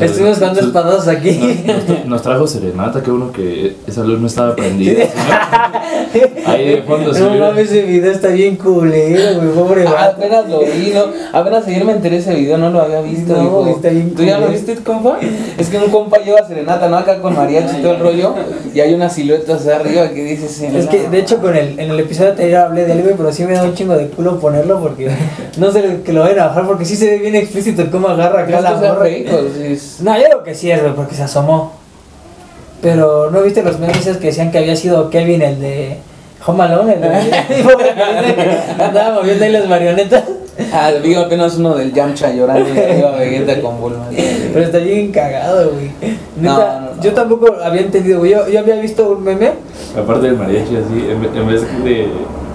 Estuvimos 0.00 0.38
jugando 0.38 0.60
espados 0.60 1.08
aquí. 1.08 1.64
Nos, 1.66 1.88
nos- 1.88 2.06
nos 2.06 2.22
trajo 2.22 2.46
serenata, 2.46 3.02
que 3.02 3.10
uno 3.10 3.30
que 3.32 3.76
esa 3.86 4.02
luz 4.02 4.20
no 4.20 4.26
estaba 4.26 4.56
prendida. 4.56 5.04
¿sí? 6.12 6.20
Ahí 6.46 6.68
de 6.68 6.82
fondo 6.82 7.12
se 7.14 7.20
No 7.20 7.34
mames, 7.36 7.70
ese 7.70 7.82
video 7.82 8.10
está 8.12 8.28
bien 8.28 8.56
culero, 8.56 9.36
güey, 9.40 9.48
pobre 9.54 9.86
Ah, 9.86 9.92
vato. 9.92 10.16
apenas 10.16 10.48
lo 10.48 10.60
vi, 10.60 10.92
¿no? 10.94 11.04
Apenas 11.38 11.66
ayer 11.66 11.84
me 11.84 11.92
enteré 11.92 12.16
ese 12.18 12.34
video, 12.34 12.58
no 12.58 12.70
lo 12.70 12.80
había 12.82 13.00
visto. 13.02 13.34
No, 13.36 13.42
hijo. 13.44 13.68
está 13.76 13.88
bien 13.90 14.14
¿Tú 14.14 14.22
ya 14.24 14.38
lo 14.38 14.48
viste, 14.48 14.74
compa? 14.76 15.18
Es 15.58 15.68
que 15.68 15.78
un 15.78 15.90
compa 15.90 16.18
lleva 16.18 16.46
serenata, 16.46 16.88
¿no? 16.88 16.96
Acá 16.96 17.20
con 17.20 17.34
mariachi 17.36 17.76
y 17.78 17.82
todo 17.82 17.94
el 17.94 18.00
rollo. 18.00 18.34
Y 18.74 18.80
hay 18.80 18.94
una 18.94 19.08
silueta 19.10 19.54
hacia 19.54 19.76
arriba 19.76 20.08
que 20.10 20.24
dice 20.24 20.46
Es 20.76 20.86
que, 20.86 21.08
de 21.08 21.18
hecho, 21.18 21.38
con 21.38 21.56
el, 21.56 21.78
en 21.78 21.90
el 21.90 22.00
episodio 22.00 22.30
anterior 22.30 22.60
hablé 22.62 22.86
de 22.86 22.92
algo 22.92 23.09
güey, 23.10 23.16
pero 23.16 23.32
sí 23.32 23.44
me 23.44 23.52
da 23.52 23.62
un 23.64 23.74
chingo 23.74 23.94
de 23.96 24.08
culo 24.08 24.38
ponerlo 24.40 24.80
porque 24.80 25.10
no 25.58 25.70
sé 25.72 26.00
que 26.04 26.12
lo 26.12 26.22
vayan 26.22 26.40
a 26.40 26.46
bajar 26.48 26.66
porque 26.66 26.84
sí 26.84 26.96
se 26.96 27.06
ve 27.10 27.18
bien 27.18 27.34
explícito 27.36 27.90
cómo 27.90 28.08
agarra 28.08 28.40
acá 28.40 28.46
¿Crees 28.58 28.62
la 28.62 28.70
morra. 28.74 29.08
es- 29.08 29.98
No, 30.00 30.16
yo 30.16 30.24
creo 30.24 30.42
que 30.42 30.54
sí 30.54 30.70
es, 30.70 30.80
güey, 30.80 30.94
porque 30.94 31.14
se 31.14 31.22
asomó. 31.22 31.72
Pero 32.82 33.30
¿no 33.30 33.42
viste 33.42 33.62
los 33.62 33.78
memes 33.78 33.98
que 34.18 34.26
decían 34.28 34.50
que 34.50 34.58
había 34.58 34.74
sido 34.74 35.10
Kevin 35.10 35.42
el 35.42 35.60
de 35.60 35.98
Home 36.46 36.62
Alone? 36.64 36.94
El 36.94 37.00
de 37.02 37.08
que 38.78 38.82
andaba 38.82 39.16
moviendo 39.20 39.44
ahí 39.44 39.52
las 39.52 39.68
marionetas. 39.68 40.24
Ah, 40.72 40.90
vi 41.02 41.14
apenas 41.14 41.56
uno 41.56 41.74
del 41.74 41.92
Yamcha 41.92 42.32
llorando 42.32 42.68
y 42.74 42.78
arriba 42.78 43.12
Vegeta 43.12 43.60
con 43.62 43.80
Bulma. 43.80 44.06
Pero 44.10 44.64
está 44.64 44.78
bien 44.78 45.10
cagado, 45.10 45.70
güey. 45.72 45.90
No, 46.40 46.58
Neta, 46.58 46.80
no, 46.80 46.94
no. 46.96 47.02
Yo 47.02 47.12
tampoco 47.12 47.56
había 47.62 47.80
entendido, 47.82 48.18
güey. 48.18 48.32
Yo, 48.32 48.48
yo 48.48 48.60
había 48.60 48.76
visto 48.76 49.10
un 49.10 49.24
meme. 49.24 49.52
Aparte 49.98 50.26
del 50.26 50.36
mariachi, 50.36 50.76
así, 50.76 51.08
en 51.10 51.46
vez 51.46 51.62
de, 51.84 52.08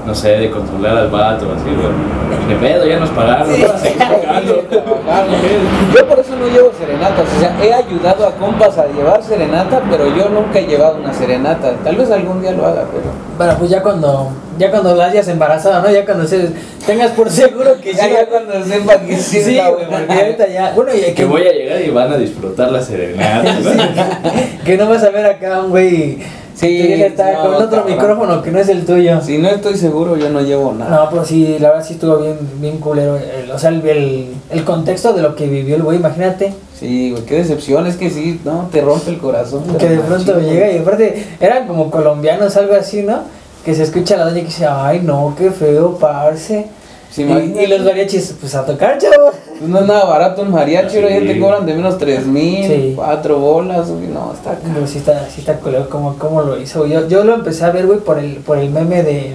no 0.06 0.14
sé, 0.14 0.38
de 0.38 0.52
controlar 0.52 0.98
al 0.98 1.10
vato, 1.10 1.52
así, 1.56 1.66
güey. 1.66 2.48
De 2.48 2.56
pedo, 2.56 2.86
ya 2.86 3.00
nos 3.00 3.10
pagaron, 3.10 3.48
Sí. 3.56 3.64
Yo 5.96 6.08
por 6.08 6.20
eso 6.20 6.36
no 6.36 6.48
llevo 6.48 6.72
serenatas, 6.78 7.26
o 7.36 7.40
sea, 7.40 7.56
he 7.64 7.74
ayudado 7.74 8.28
a 8.28 8.32
compas 8.36 8.78
a 8.78 8.88
llevar 8.88 9.24
serenata, 9.24 9.82
pero 9.90 10.16
yo 10.16 10.30
nunca 10.30 10.60
he 10.60 10.68
llevado 10.68 10.98
una 10.98 11.14
serenata. 11.14 11.74
Tal 11.84 11.96
vez 11.96 12.12
algún 12.12 12.42
día 12.42 12.52
lo 12.52 12.66
haga, 12.66 12.84
pero. 12.92 13.06
Bueno, 13.38 13.56
pues 13.58 13.70
ya 13.72 13.82
cuando, 13.82 14.32
ya 14.58 14.72
cuando 14.72 14.96
la 14.96 15.06
hayas 15.06 15.28
embarazado, 15.28 15.82
¿no? 15.82 15.92
Ya 15.92 16.06
cuando 16.06 16.28
se, 16.28 16.50
tengas 16.86 17.12
por 17.12 17.30
seguro 17.30 17.80
que 17.82 17.94
Ya, 17.94 18.06
sí. 18.06 18.12
ya 18.14 18.26
cuando 18.28 18.64
sepa 18.64 18.98
que 19.00 19.18
sí, 19.18 19.42
Sí, 19.42 19.60
güey, 19.60 19.90
porque 19.90 20.14
ahorita 20.14 20.48
ya. 20.48 20.72
Bueno, 20.76 20.92
y 20.94 21.02
Que 21.02 21.14
que, 21.14 21.26
voy 21.26 21.48
a 21.48 21.52
llegar 21.52 21.82
y 21.82 21.90
van 21.90 22.12
a 22.12 22.18
disfrutar 22.18 22.72
la 22.72 22.82
serenata, 22.82 23.54
¿no? 23.64 24.64
que 24.66 24.78
no 24.78 24.90
vas 24.90 25.04
a 25.04 25.10
ver 25.10 25.26
acá 25.26 25.62
un 25.62 25.70
güey. 25.70 26.20
Sí, 26.56 26.68
que 26.68 26.98
ya 26.98 27.08
está 27.08 27.34
no, 27.34 27.42
con 27.44 27.54
otro 27.56 27.70
cabrón. 27.70 27.92
micrófono 27.96 28.42
que 28.42 28.52
no 28.52 28.60
es 28.60 28.70
el 28.70 28.86
tuyo. 28.86 29.20
Si 29.22 29.38
no 29.38 29.50
estoy 29.50 29.76
seguro, 29.78 30.16
yo 30.16 30.30
no 30.30 30.42
llevo 30.42 30.74
nada. 30.74 30.90
No, 31.04 31.10
pero 31.10 31.26
sí, 31.26 31.58
la 31.60 31.70
verdad 31.72 31.86
sí 31.86 31.94
estuvo 31.96 32.18
bien, 32.18 32.38
bien 32.62 32.78
culero. 32.78 33.18
el- 33.18 33.52
o 33.52 33.60
sea, 33.60 33.70
el, 33.72 33.86
el, 33.88 34.28
el 34.50 34.64
contexto 34.64 35.14
de 35.14 35.22
lo 35.22 35.36
que 35.36 35.48
vivió 35.48 35.76
el 35.76 35.84
güey, 35.84 35.98
imagínate. 35.98 36.54
Sí, 36.80 37.12
güey, 37.12 37.24
qué 37.26 37.36
decepción, 37.36 37.88
es 37.88 37.98
que 37.98 38.10
sí, 38.10 38.40
no, 38.46 38.70
te 38.72 38.82
rompe 38.82 39.10
el 39.12 39.18
corazón. 39.18 39.64
Que 39.78 39.90
de 39.90 40.00
pronto 40.00 40.34
machín, 40.34 40.50
llega 40.50 40.72
y 40.72 40.78
aparte 40.78 41.28
eran 41.40 41.68
como 41.68 41.92
colombianos, 41.92 42.56
algo 42.58 42.74
así, 42.76 43.02
¿no? 43.04 43.20
Que 43.66 43.74
se 43.76 43.84
escucha 43.84 44.16
la 44.18 44.26
doña 44.26 44.40
que 44.42 44.46
dice, 44.46 44.66
ay 44.70 45.02
no, 45.04 45.34
qué 45.38 45.52
feo, 45.52 45.98
parce. 45.98 46.68
Sí, 47.12 47.24
y, 47.24 47.60
y 47.60 47.68
los 47.68 47.82
mariachis, 47.82 48.36
pues 48.40 48.56
a 48.56 48.66
tocar, 48.66 48.98
chavos. 48.98 49.36
Pues 49.58 49.70
no 49.70 49.80
es 49.80 49.86
nada 49.86 50.04
barato 50.06 50.42
un 50.42 50.52
mariachi, 50.52 50.98
ahora 50.98 51.10
ya 51.12 51.20
Sí. 51.22 51.28
te 51.28 51.40
cobran 51.40 51.66
de 51.66 51.74
menos 51.74 51.98
tres 51.98 52.26
mil, 52.26 52.66
Sí. 52.68 52.94
cuatro 52.96 53.40
bolas, 53.40 53.90
güey, 53.90 54.08
no, 54.08 54.34
está 54.34 54.52
acá. 54.52 54.68
Pero 54.74 54.86
sí 54.86 54.98
está, 54.98 55.28
sí 55.30 55.40
está 55.42 55.56
culero 55.58 55.90
cómo, 55.90 56.16
cómo 56.18 56.42
lo 56.42 56.60
hizo. 56.60 56.86
Yo, 56.86 57.08
yo 57.08 57.24
lo 57.24 57.36
empecé 57.36 57.64
a 57.66 57.72
ver, 57.72 57.86
güey, 57.88 58.00
por 58.00 58.20
el, 58.20 58.36
por 58.38 58.58
el 58.58 58.70
meme 58.70 59.02
de... 59.04 59.34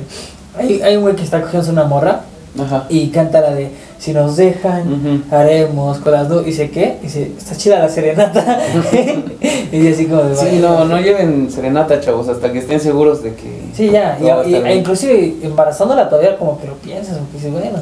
Hay, 0.59 0.83
hay 0.83 0.97
un 0.97 1.03
güey 1.03 1.17
que 1.17 1.23
está 1.25 1.41
cogiendo 1.41 1.71
una 1.71 1.85
morra 1.85 2.21
Ajá. 2.59 2.85
y 2.91 3.09
canta 3.09 3.41
la 3.41 3.55
de, 3.55 3.71
si 3.99 4.13
nos 4.13 4.37
dejan, 4.37 5.25
haremos 5.31 5.99
con 5.99 6.13
las 6.13 6.29
dos. 6.29 6.43
Y 6.43 6.47
dice, 6.47 6.71
¿qué? 6.71 6.99
Y 7.01 7.05
dice, 7.07 7.31
está 7.39 7.57
chida 7.57 7.79
la 7.79 7.89
serenata. 7.89 8.61
y 9.73 9.79
dice 9.79 9.95
así 9.95 10.07
como 10.07 10.23
de... 10.25 10.37
Sí, 10.37 10.59
no, 10.61 10.85
no 10.85 11.01
lleven 11.01 11.51
serenata, 11.51 11.99
chavos, 12.01 12.29
hasta 12.29 12.53
que 12.53 12.59
estén 12.59 12.79
seguros 12.81 13.23
de 13.23 13.35
que. 13.35 13.63
Sí, 13.75 13.89
ya, 13.91 14.19
y, 14.21 14.51
y- 14.51 14.55
e 14.57 14.75
inclusive 14.77 15.37
embarazándola 15.43 16.11
todavía 16.11 16.37
como 16.37 16.61
que 16.61 16.67
lo 16.67 16.75
piensas, 16.75 17.17
porque 17.19 17.37
dices, 17.39 17.53
bueno. 17.53 17.79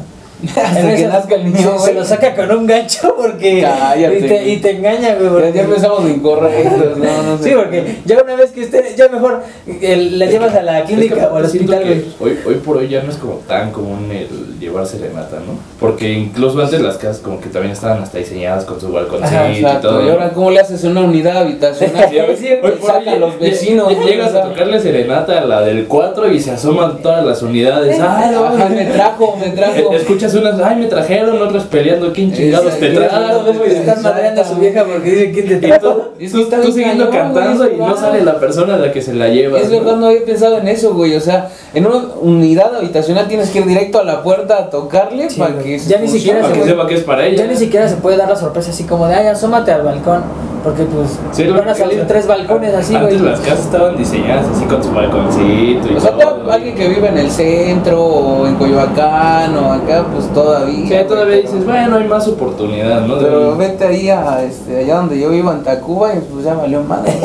Hasta 0.57 0.81
en 0.81 0.87
que 0.89 0.95
esa- 0.95 1.09
nazca 1.09 1.35
el 1.35 1.45
niño, 1.53 1.79
se, 1.81 1.95
lo 1.95 2.05
saca 2.05 2.35
con 2.37 2.51
un 2.53 2.67
gancho 2.67 3.15
porque 3.17 3.61
Cállate, 3.61 4.19
y, 4.19 4.23
te, 4.23 4.29
güey. 4.29 4.53
y 4.53 4.57
te 4.59 4.71
engaña, 4.77 5.15
güey. 5.17 5.25
Ya, 5.25 5.31
porque- 5.31 5.53
ya 5.53 5.63
empezamos 5.63 6.09
incorrectos, 6.11 6.97
no, 6.99 7.23
no 7.23 7.39
sé. 7.39 7.45
Sí, 7.45 7.51
porque 7.57 7.97
ya 8.05 8.23
una 8.23 8.37
vez 8.37 8.51
que 8.53 8.63
esté, 8.63 8.95
ya 8.97 9.09
mejor 9.09 9.43
el- 9.83 10.19
la 10.19 10.27
llevas 10.27 10.55
a 10.55 10.63
la 10.63 10.79
Es 10.81 10.89
que 10.89 10.95
clínica 10.95 11.29
o 11.33 11.37
al 11.37 11.45
hospital, 11.45 11.83
güey. 11.85 12.05
hoy, 12.21 12.39
hoy 12.47 12.55
por 12.57 12.77
hoy 12.77 12.89
ya 12.89 13.03
no 13.03 13.11
es 13.11 13.17
como 13.17 13.35
tan 13.49 13.73
común 13.73 14.11
el 14.13 14.59
llevar 14.61 14.87
serenata, 14.87 15.37
¿no? 15.39 15.59
Porque 15.81 16.13
incluso 16.13 16.61
antes 16.61 16.81
las 16.81 16.97
casas 16.99 17.19
como 17.19 17.41
que 17.41 17.49
también 17.49 17.73
estaban 17.73 18.03
hasta 18.03 18.19
diseñadas 18.19 18.65
con 18.65 18.81
su 18.81 18.93
balconcito 18.93 19.45
y 19.59 19.63
todo. 19.81 20.05
y 20.07 20.11
ahora, 20.11 20.31
¿cómo 20.31 20.51
le 20.51 20.61
haces 20.61 20.85
una 20.85 21.01
unidad 21.03 21.39
habitacional? 21.39 22.09
Sí, 22.11 22.19
hoy- 22.21 22.37
Sí, 22.37 22.49
hoy 22.53 22.59
güey, 22.61 22.73
por 22.79 22.91
hoy 22.93 23.19
los 23.19 23.39
vecinos, 23.41 23.93
Llegas 24.05 24.35
a 24.35 24.43
tocarle 24.43 24.81
serenata 24.81 25.39
a 25.41 25.45
la 25.45 25.61
del 25.63 25.87
4 25.87 26.31
y 26.33 26.41
se 26.41 26.53
asoman 26.53 27.03
todas 27.03 27.25
las 27.25 27.43
unidades. 27.43 27.99
¡Ay, 28.01 28.31
no! 28.33 28.69
Me 28.69 28.85
trajo, 28.87 29.37
me 29.41 29.51
trajo. 29.51 29.91
Escuchas 30.29 30.55
unas, 30.55 30.61
¡ay, 30.69 30.77
me 30.77 30.87
trajeron! 30.87 31.41
Otras 31.43 31.65
peleando, 31.65 32.13
¿quién 32.13 32.33
chingados 32.33 32.79
te? 32.79 32.93
Claro, 32.93 33.45
güey, 33.57 33.75
están 33.75 34.03
madreando 34.03 34.41
a 34.41 34.45
su 34.45 34.55
vieja 34.57 34.85
porque 34.85 35.11
dice 35.11 35.33
quién 35.33 35.49
te 35.49 35.55
Y 35.67 35.71
trajo. 35.71 35.89
tú, 35.89 36.03
que 36.19 36.29
tú- 36.29 36.45
tú 36.63 36.73
siguiendo 36.73 37.11
cantando 37.11 37.71
y 37.71 37.77
no 37.77 37.97
sale 37.97 38.23
la 38.25 38.39
persona 38.39 38.75
a 38.75 38.79
la 38.79 38.93
que 38.93 39.01
se 39.03 39.15
la 39.15 39.29
lleva. 39.29 39.59
Es 39.59 39.71
verdad, 39.71 39.97
no 39.97 40.07
había 40.09 40.25
pensado 40.25 40.59
en 40.59 40.69
eso, 40.69 40.95
güey. 40.95 41.17
O 41.17 41.21
sea, 41.21 41.49
en 41.75 41.87
una 41.87 41.97
unidad 42.21 42.75
habitacional 42.77 43.27
tienes 43.29 43.51
que 43.51 43.59
ir 43.61 43.67
directo 43.67 43.99
a 44.01 44.05
la 44.05 44.23
puerta 44.23 44.59
a 44.59 44.71
tocarle 44.71 45.31
Sí, 45.31 45.39
para 45.41 45.59
que 45.59 45.79
Ya 45.79 45.99
ni 45.99 46.09
funcione. 46.09 46.09
siquiera 46.09 46.41
Para 46.43 46.55
que 46.55 46.61
se 46.63 46.69
sepa 46.69 46.87
que 46.87 46.95
es 46.95 47.03
para 47.03 47.27
ella. 47.27 47.37
Ya 47.45 47.47
ni 47.51 47.57
siquiera 47.57 47.89
se 47.89 47.97
puede 47.97 48.17
dar 48.17 48.29
la 48.29 48.37
sorpresa 48.37 48.71
así 48.71 48.85
como 48.85 49.07
de, 49.09 49.15
ay, 49.15 49.27
asómate 49.29 49.73
al 49.73 49.83
balcón. 49.83 50.23
Porque 50.65 50.83
pues 50.85 51.19
Sí, 51.33 51.45
van 51.47 51.69
a 51.69 51.75
salir 51.75 52.05
tres 52.07 52.27
balcones 52.27 52.75
así, 52.75 52.95
Antes 52.95 53.21
güey. 53.21 53.31
las 53.33 53.41
casas 53.41 53.61
estaban 53.67 53.97
diseñadas 53.97 54.47
así 54.55 54.65
con 54.65 54.83
su 54.83 54.91
balconcito 54.93 55.89
y 55.93 55.97
O 55.97 56.01
sea, 56.01 56.11
todo. 56.13 56.51
alguien 56.51 56.75
que 56.75 56.89
vive 56.89 57.09
en 57.09 57.19
el 57.19 57.31
centro 57.31 58.03
o 58.03 58.47
en 58.47 58.55
Coyoacán 58.57 59.57
o 59.57 59.73
acá, 59.73 60.05
pues 60.13 60.27
todavía. 60.35 61.03
Sí, 61.03 61.09
todavía 61.09 61.37
dices, 61.37 61.65
bueno, 61.65 61.97
hay 61.97 62.05
más 62.09 62.27
oportunidad, 62.29 63.03
¿no? 63.07 63.19
Pero 63.19 63.57
vete 63.57 63.85
ahí 63.87 64.11
a, 64.11 64.43
este, 64.43 64.79
allá 64.79 64.97
donde 64.97 65.21
yo 65.21 65.31
vivo 65.31 65.53
en 65.53 65.63
Tacuba 65.63 66.13
y 66.15 66.21
pues 66.21 66.45
ya 66.45 66.55
valió 66.55 66.83
madre. 66.83 67.13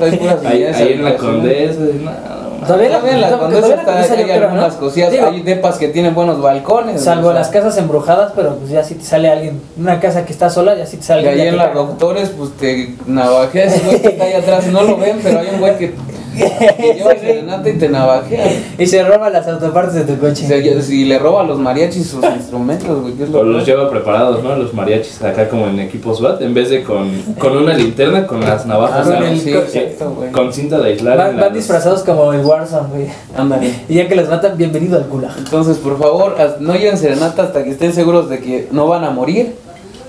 Ahí, 0.00 0.62
ahí 0.64 0.92
en 0.92 1.04
la 1.04 1.16
condesa, 1.16 1.80
nada, 2.04 2.37
Todavía 2.66 2.88
la 2.90 2.98
Todavía 3.00 3.76
la 3.76 3.98
está, 4.02 4.14
hay 4.14 4.30
algunas 4.30 4.74
¿no? 4.74 4.80
cosillas, 4.80 5.12
Digo, 5.12 5.26
hay 5.26 5.42
depas 5.42 5.78
que 5.78 5.88
tienen 5.88 6.14
buenos 6.14 6.40
balcones. 6.40 7.02
Salvo 7.02 7.28
o 7.28 7.30
sea, 7.30 7.40
las 7.40 7.48
casas 7.48 7.76
embrujadas, 7.78 8.32
pero 8.34 8.56
pues 8.56 8.70
ya 8.70 8.82
si 8.82 8.94
te 8.94 9.04
sale 9.04 9.30
alguien, 9.30 9.60
una 9.78 10.00
casa 10.00 10.24
que 10.24 10.32
está 10.32 10.50
sola, 10.50 10.74
ya 10.74 10.86
si 10.86 10.96
te 10.96 11.04
sale 11.04 11.22
Y 11.22 11.26
alguien. 11.28 11.40
ahí 11.48 11.56
ya 11.56 11.62
en 11.64 11.68
la 11.74 11.74
doctores, 11.74 12.30
pues 12.30 12.50
te 12.56 12.94
navajea 13.06 13.64
ese 13.64 13.80
güey 13.86 14.02
que 14.02 14.08
está 14.08 14.24
ahí 14.24 14.32
atrás. 14.34 14.66
No 14.66 14.82
lo 14.82 14.96
ven, 14.96 15.20
pero 15.22 15.40
hay 15.40 15.48
un 15.54 15.60
güey 15.60 15.76
que, 15.78 15.94
que 16.34 16.94
lleva 16.94 17.10
serenata 17.16 17.68
y 17.68 17.78
te 17.78 17.88
navajea. 17.88 18.46
Y 18.78 18.86
se 18.86 19.02
roba 19.04 19.30
las 19.30 19.46
autopartes 19.48 19.94
de 19.94 20.02
tu 20.04 20.12
Y 20.14 20.16
coche. 20.16 20.46
se- 20.46 20.82
si 20.82 21.04
le 21.04 21.18
roba 21.18 21.42
a 21.42 21.44
los 21.44 21.58
mariachis 21.58 22.06
sus 22.08 22.24
instrumentos, 22.36 23.00
güey, 23.02 23.14
lo 23.30 23.42
los 23.42 23.66
lleva 23.66 23.90
preparados, 23.90 24.42
¿no? 24.42 24.54
Los 24.56 24.72
mariachis 24.74 25.22
acá 25.22 25.48
como 25.48 25.66
en 25.66 25.80
equipo 25.80 26.14
SWAT, 26.14 26.40
en 26.42 26.54
vez 26.54 26.70
de 26.70 26.82
con, 26.82 27.10
con 27.38 27.56
una 27.56 27.74
linterna, 27.74 28.26
con 28.26 28.40
las 28.40 28.66
navajas, 28.66 29.08
Ah, 29.08 29.18
con 29.20 29.38
sí, 29.38 29.52
con- 29.52 29.62
exacto, 29.62 30.10
güey. 30.16 30.30
con 30.32 30.52
cinta 30.52 30.78
de 30.78 30.88
aislar. 30.90 31.36
Van, 31.36 31.52
disfrazados 31.52 32.02
como 32.02 32.32
el 32.32 32.44
Warzone, 32.44 32.88
güey. 32.88 33.06
Ándale. 33.36 33.72
Y 33.88 33.94
ya 33.94 34.08
que 34.08 34.14
los 34.14 34.28
matan, 34.28 34.56
bienvenido 34.56 34.96
al 34.96 35.04
gulag. 35.04 35.36
Entonces, 35.38 35.78
por 35.78 35.98
favor, 35.98 36.36
no 36.60 36.74
lleven 36.74 36.96
serenata 36.98 37.42
hasta 37.44 37.64
que 37.64 37.70
estén 37.70 37.92
seguros 37.92 38.28
de 38.28 38.38
que 38.40 38.68
no 38.70 38.86
van 38.86 39.04
a 39.04 39.10
morir, 39.10 39.54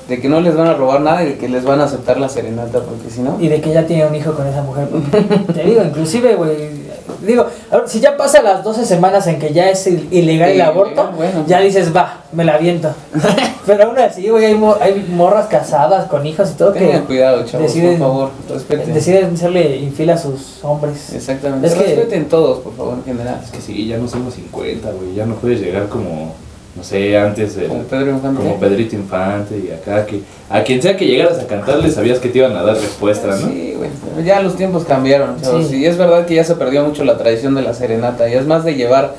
de 0.10 0.20
que 0.20 0.28
no 0.28 0.42
les 0.42 0.56
van 0.56 0.68
a 0.68 0.74
robar 0.74 1.02
nada 1.02 1.24
y 1.24 1.28
de 1.28 1.38
que 1.38 1.48
les 1.48 1.64
van 1.64 1.80
a 1.80 1.84
aceptar 1.86 2.20
la 2.20 2.28
serenata, 2.30 2.80
porque 2.82 3.10
si 3.10 3.22
no... 3.22 3.38
Y 3.40 3.48
de 3.48 3.62
que 3.62 3.72
ya 3.72 3.86
tiene 3.86 4.06
un 4.08 4.16
hijo 4.16 4.34
con 4.34 4.48
esa 4.48 4.64
mujer. 4.64 4.88
te 5.54 5.64
digo, 5.64 5.84
inclusive, 5.84 6.36
güey. 6.36 6.90
Digo, 7.26 7.46
ahora, 7.72 7.88
si 7.88 8.00
ya 8.00 8.16
pasa 8.18 8.42
las 8.42 8.64
12 8.64 8.86
semanas 8.86 9.28
en 9.28 9.40
que 9.40 9.52
ya 9.54 9.70
es 9.70 9.86
il- 9.88 10.08
ilegal 10.12 10.50
el 10.52 10.62
aborto, 10.62 11.12
bueno. 11.16 11.44
ya 11.48 11.60
dices, 11.60 11.96
va, 11.96 12.24
me 12.32 12.44
la 12.46 12.56
aviento. 12.56 12.90
Pero 13.66 13.84
aún 13.86 14.00
así, 14.00 14.30
güey, 14.30 14.46
hay, 14.46 14.56
mo- 14.56 14.78
hay 14.80 15.06
morras 15.12 15.48
casadas 15.48 16.08
con 16.08 16.26
hijos 16.26 16.52
y 16.52 16.54
todo 16.58 16.72
Tengan 16.72 17.02
que 17.02 17.08
cuidado, 17.08 17.46
chavos, 17.46 17.68
deciden- 17.68 17.98
por 18.00 18.08
favor, 18.08 18.30
respeten. 18.50 18.94
deciden 18.94 19.38
serle 19.38 19.78
infiel 19.78 20.10
a 20.12 20.18
sus 20.18 20.64
hombres. 20.64 21.14
Exactamente. 21.14 21.68
Es 21.68 21.74
que- 21.76 21.84
respeten 21.84 22.30
todos, 22.30 22.60
por 22.60 22.74
favor, 22.76 22.94
en 22.96 23.04
general. 23.04 23.40
Es 23.44 23.52
que 23.52 23.62
sí, 23.62 23.86
ya 23.88 23.98
no 23.98 24.08
somos 24.08 24.34
50, 24.36 24.90
güey. 24.92 25.14
Ya 25.14 25.26
no 25.26 25.36
puedes 25.36 25.60
llegar 25.60 25.88
como, 25.88 26.34
no 26.76 26.84
sé, 26.84 27.18
antes 27.18 27.56
del- 27.56 27.68
Como 27.68 27.84
Pedro 27.84 28.12
Infante. 28.12 28.42
como 28.42 28.60
Pedrito 28.60 28.96
Infante 28.96 29.58
y 29.58 29.72
acá 29.72 30.06
que 30.06 30.22
a 30.50 30.62
quien 30.64 30.82
sea 30.82 30.96
que 30.96 31.06
llegaras 31.06 31.40
a 31.40 31.48
cantarle 31.48 31.92
sabías 31.92 32.20
que 32.20 32.30
te 32.30 32.38
iban 32.40 32.56
a 32.56 32.64
dar 32.64 32.76
respuesta, 32.76 33.28
¿no? 33.28 33.48
Sí, 33.50 33.74
güey. 33.78 33.90
Ya 34.26 34.42
los 34.42 34.56
tiempos 34.56 34.84
cambiaron, 34.86 35.42
chavos. 35.42 35.68
Sí. 35.68 35.78
Y 35.78 35.86
es 35.86 35.98
verdad 35.98 36.26
que 36.26 36.36
ya 36.36 36.44
se 36.44 36.56
perdió 36.56 36.84
mucho 36.86 37.04
la 37.04 37.18
tradición 37.18 37.56
de 37.56 37.62
la 37.64 37.74
serenata. 37.74 38.30
Y 38.30 38.34
es 38.34 38.46
más 38.46 38.64
de 38.64 38.76
llevar 38.76 39.14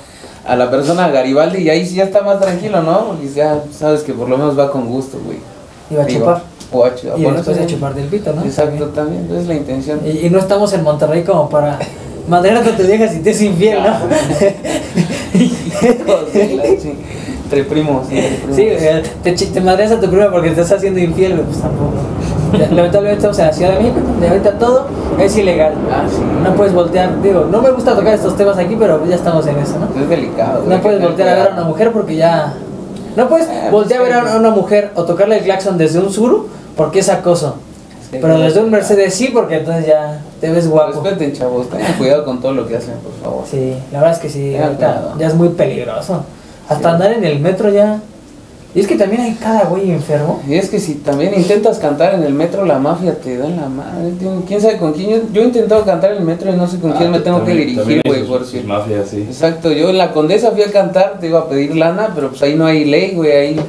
a 0.46 0.56
la 0.56 0.70
persona 0.70 1.04
a 1.06 1.10
Garibaldi 1.10 1.58
y 1.62 1.68
ahí 1.70 1.86
sí 1.86 1.96
ya 1.96 2.04
está 2.04 2.22
más 2.22 2.40
tranquilo, 2.40 2.82
¿no? 2.82 3.06
Porque 3.08 3.28
ya 3.28 3.62
sabes 3.76 4.02
que 4.02 4.12
por 4.14 4.28
lo 4.28 4.38
menos 4.38 4.58
va 4.58 4.70
con 4.70 4.86
gusto, 4.86 5.18
güey. 5.24 5.38
Iba 5.90 6.02
a 6.02 6.06
Digo, 6.06 6.20
chupar. 6.20 6.42
O 6.72 6.84
a 6.84 6.94
chu- 6.94 7.08
Y 7.16 7.22
bueno, 7.22 7.36
después 7.38 7.58
de 7.58 7.66
chupar 7.66 7.94
del 7.94 8.06
pito, 8.06 8.32
¿no? 8.32 8.44
Exacto, 8.44 8.86
también. 8.86 9.26
Esa 9.30 9.40
es 9.40 9.46
la 9.48 9.54
intención. 9.54 10.00
Y, 10.06 10.26
y 10.26 10.30
no 10.30 10.38
estamos 10.38 10.72
en 10.72 10.82
Monterrey 10.82 11.24
como 11.24 11.48
para 11.50 11.78
madrear 12.28 12.58
a 12.58 12.62
tu 12.76 12.82
vieja 12.84 13.08
si 13.08 13.20
te 13.20 13.30
es 13.30 13.42
infiel, 13.42 13.78
¿no? 13.82 13.90
Hijos 15.40 16.32
de 16.32 16.54
la 16.56 16.64
chi- 16.64 16.94
Entre 17.50 17.64
primos. 17.64 18.06
sí, 18.08 18.16
entre 18.18 18.38
primos. 18.38 18.56
Sí, 18.56 19.06
te, 19.24 19.32
te 19.32 19.60
madreas 19.60 19.90
a 19.92 20.00
tu 20.00 20.06
prima 20.08 20.30
porque 20.30 20.50
te 20.50 20.60
estás 20.60 20.78
haciendo 20.78 21.00
infiel, 21.00 21.40
pues 21.40 21.58
tampoco. 21.60 21.94
Lamentablemente 22.52 23.16
estamos 23.16 23.38
en 23.40 23.46
la 23.46 23.52
Ciudad 23.52 23.72
de 23.72 23.78
México, 23.80 24.00
donde 24.06 24.28
ahorita 24.28 24.52
todo 24.58 24.86
es 25.18 25.36
ilegal. 25.36 25.72
Ah, 25.90 26.04
sí. 26.08 26.20
No 26.44 26.54
puedes 26.54 26.72
voltear, 26.72 27.20
digo, 27.22 27.46
no 27.50 27.60
me 27.62 27.70
gusta 27.70 27.94
tocar 27.96 28.14
estos 28.14 28.36
temas 28.36 28.56
aquí, 28.58 28.76
pero 28.78 29.04
ya 29.06 29.16
estamos 29.16 29.46
en 29.46 29.58
eso, 29.58 29.74
¿no? 29.78 30.00
Es 30.00 30.08
delicado. 30.08 30.62
No 30.66 30.80
puedes 30.80 31.00
voltear 31.02 31.28
a 31.28 31.34
ver 31.34 31.48
a 31.48 31.52
una 31.54 31.64
mujer 31.64 31.92
porque 31.92 32.16
ya... 32.16 32.54
No 33.16 33.28
puedes 33.28 33.46
pues 33.46 33.70
voltear 33.72 34.00
a 34.00 34.04
ver 34.04 34.12
sí. 34.12 34.18
a 34.18 34.22
una- 34.22 34.34
a 34.34 34.38
una 34.38 34.50
mujer 34.50 34.90
o 34.94 35.04
tocarle 35.04 35.38
el 35.38 35.44
claxon 35.44 35.76
desde 35.78 35.98
un 35.98 36.12
suru 36.12 36.48
porque 36.76 37.00
es 37.00 37.08
acoso. 37.08 37.56
Sí, 38.10 38.18
Pero 38.20 38.38
desde 38.40 38.60
un 38.60 38.70
Mercedes 38.70 39.14
sí, 39.14 39.30
porque 39.32 39.58
entonces 39.58 39.86
ya... 39.86 40.20
te 40.40 40.50
ves 40.50 40.68
guapo. 40.68 41.00
Respeten, 41.02 41.32
chavos, 41.32 41.68
tengan 41.68 41.92
cuidado 41.94 42.24
con 42.24 42.40
todo 42.40 42.52
lo 42.52 42.66
que 42.66 42.76
hacen, 42.76 42.94
por 42.94 43.12
favor. 43.22 43.44
Sí, 43.48 43.74
la 43.92 43.98
verdad 44.00 44.14
es 44.16 44.20
que 44.22 44.28
sí, 44.28 44.56
ahorita 44.56 45.14
ya 45.18 45.26
es 45.28 45.34
muy 45.34 45.50
peligroso. 45.50 46.22
Hasta 46.70 46.88
Sí. 46.88 46.94
andar 46.94 47.12
en 47.12 47.24
el 47.24 47.38
metro 47.40 47.68
ya. 47.70 48.00
Y 48.72 48.78
es 48.80 48.86
que 48.86 48.94
también 48.94 49.20
hay 49.22 49.34
cada 49.34 49.64
güey 49.64 49.90
enfermo. 49.90 50.40
Y 50.48 50.54
es 50.54 50.70
que 50.70 50.78
si 50.78 50.94
también 50.94 51.34
intentas 51.34 51.78
cantar 51.80 52.14
en 52.14 52.22
el 52.22 52.32
metro, 52.32 52.64
la 52.64 52.78
mafia 52.78 53.16
te 53.20 53.36
da 53.36 53.46
en 53.46 53.56
la 53.56 53.68
madre. 53.68 54.12
tío. 54.18 54.30
¿Quién 54.46 54.60
sabe 54.60 54.76
con 54.76 54.92
quién? 54.92 55.10
Yo, 55.10 55.16
yo 55.32 55.42
he 55.42 55.44
intentado 55.46 55.84
cantar 55.84 56.12
en 56.12 56.18
el 56.18 56.24
metro 56.24 56.52
y 56.52 56.56
no 56.56 56.68
sé 56.68 56.78
con 56.78 56.92
quién 56.92 57.08
Ah, 57.08 57.10
me 57.10 57.18
tengo 57.18 57.38
también- 57.38 57.58
que 57.58 57.64
dirigir, 57.66 58.02
güey. 58.06 58.24
Porque... 58.24 58.44
sus 58.46 58.64
mafias, 58.64 59.08
sí. 59.08 59.22
Exacto, 59.28 59.72
yo 59.72 59.90
en 59.90 59.98
la 59.98 60.12
condesa 60.12 60.52
fui 60.52 60.62
a 60.62 60.70
cantar, 60.70 61.18
te 61.18 61.26
iba 61.26 61.40
a 61.40 61.48
pedir 61.48 61.74
lana, 61.74 62.12
pero 62.14 62.28
pues 62.30 62.40
ahí 62.42 62.54
no 62.54 62.64
hay 62.64 62.84
ley, 62.84 63.14
güey, 63.16 63.32
ahí 63.32 63.60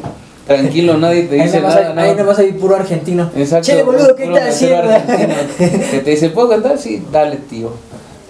tranquilo, 0.46 0.96
nadie 1.00 1.24
te 1.24 1.34
dice 1.36 1.62
nada. 1.62 1.78
hay, 1.90 1.96
nada. 1.96 2.02
ahí 2.12 2.16
nomás 2.16 2.38
hay 2.38 2.52
puro 2.52 2.76
argentino. 2.76 3.32
Exacto. 3.36 3.66
Chele, 3.66 3.82
boludo, 3.82 4.16
¿qué 4.16 4.26
puro 4.26 4.38
estás 4.38 4.54
haciendo? 4.54 4.88
Que 5.58 6.00
te 6.06 6.12
dice, 6.12 6.30
¿puedo 6.30 6.50
cantar? 6.50 6.78
Sí, 6.78 7.04
dale, 7.12 7.38
tío. 7.38 7.72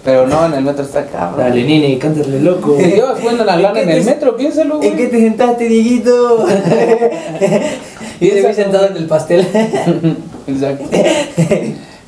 Pero 0.04 0.26
no, 0.26 0.46
en 0.46 0.54
el 0.54 0.64
metro 0.64 0.82
está 0.82 1.06
cabrón. 1.06 1.38
Dale, 1.48 1.62
nene, 1.64 1.96
cántale 1.98 2.40
loco. 2.40 2.76
Llevas 2.78 3.22
buena 3.22 3.44
la 3.44 3.54
¿En 3.54 3.62
lana 3.62 3.80
en 3.82 3.88
el 3.90 4.04
te- 4.04 4.10
metro, 4.10 4.36
piénsalo, 4.36 4.78
güey. 4.78 4.88
¿En 4.88 4.96
qué 4.96 5.06
te 5.06 5.20
sentaste, 5.20 5.64
Dieguito? 5.68 6.44
y 8.20 8.28
te 8.28 8.46
vi 8.46 8.54
sentado 8.54 8.86
en 8.88 8.96
el 8.96 9.06
pastel. 9.06 9.46
Exacto. 10.46 10.84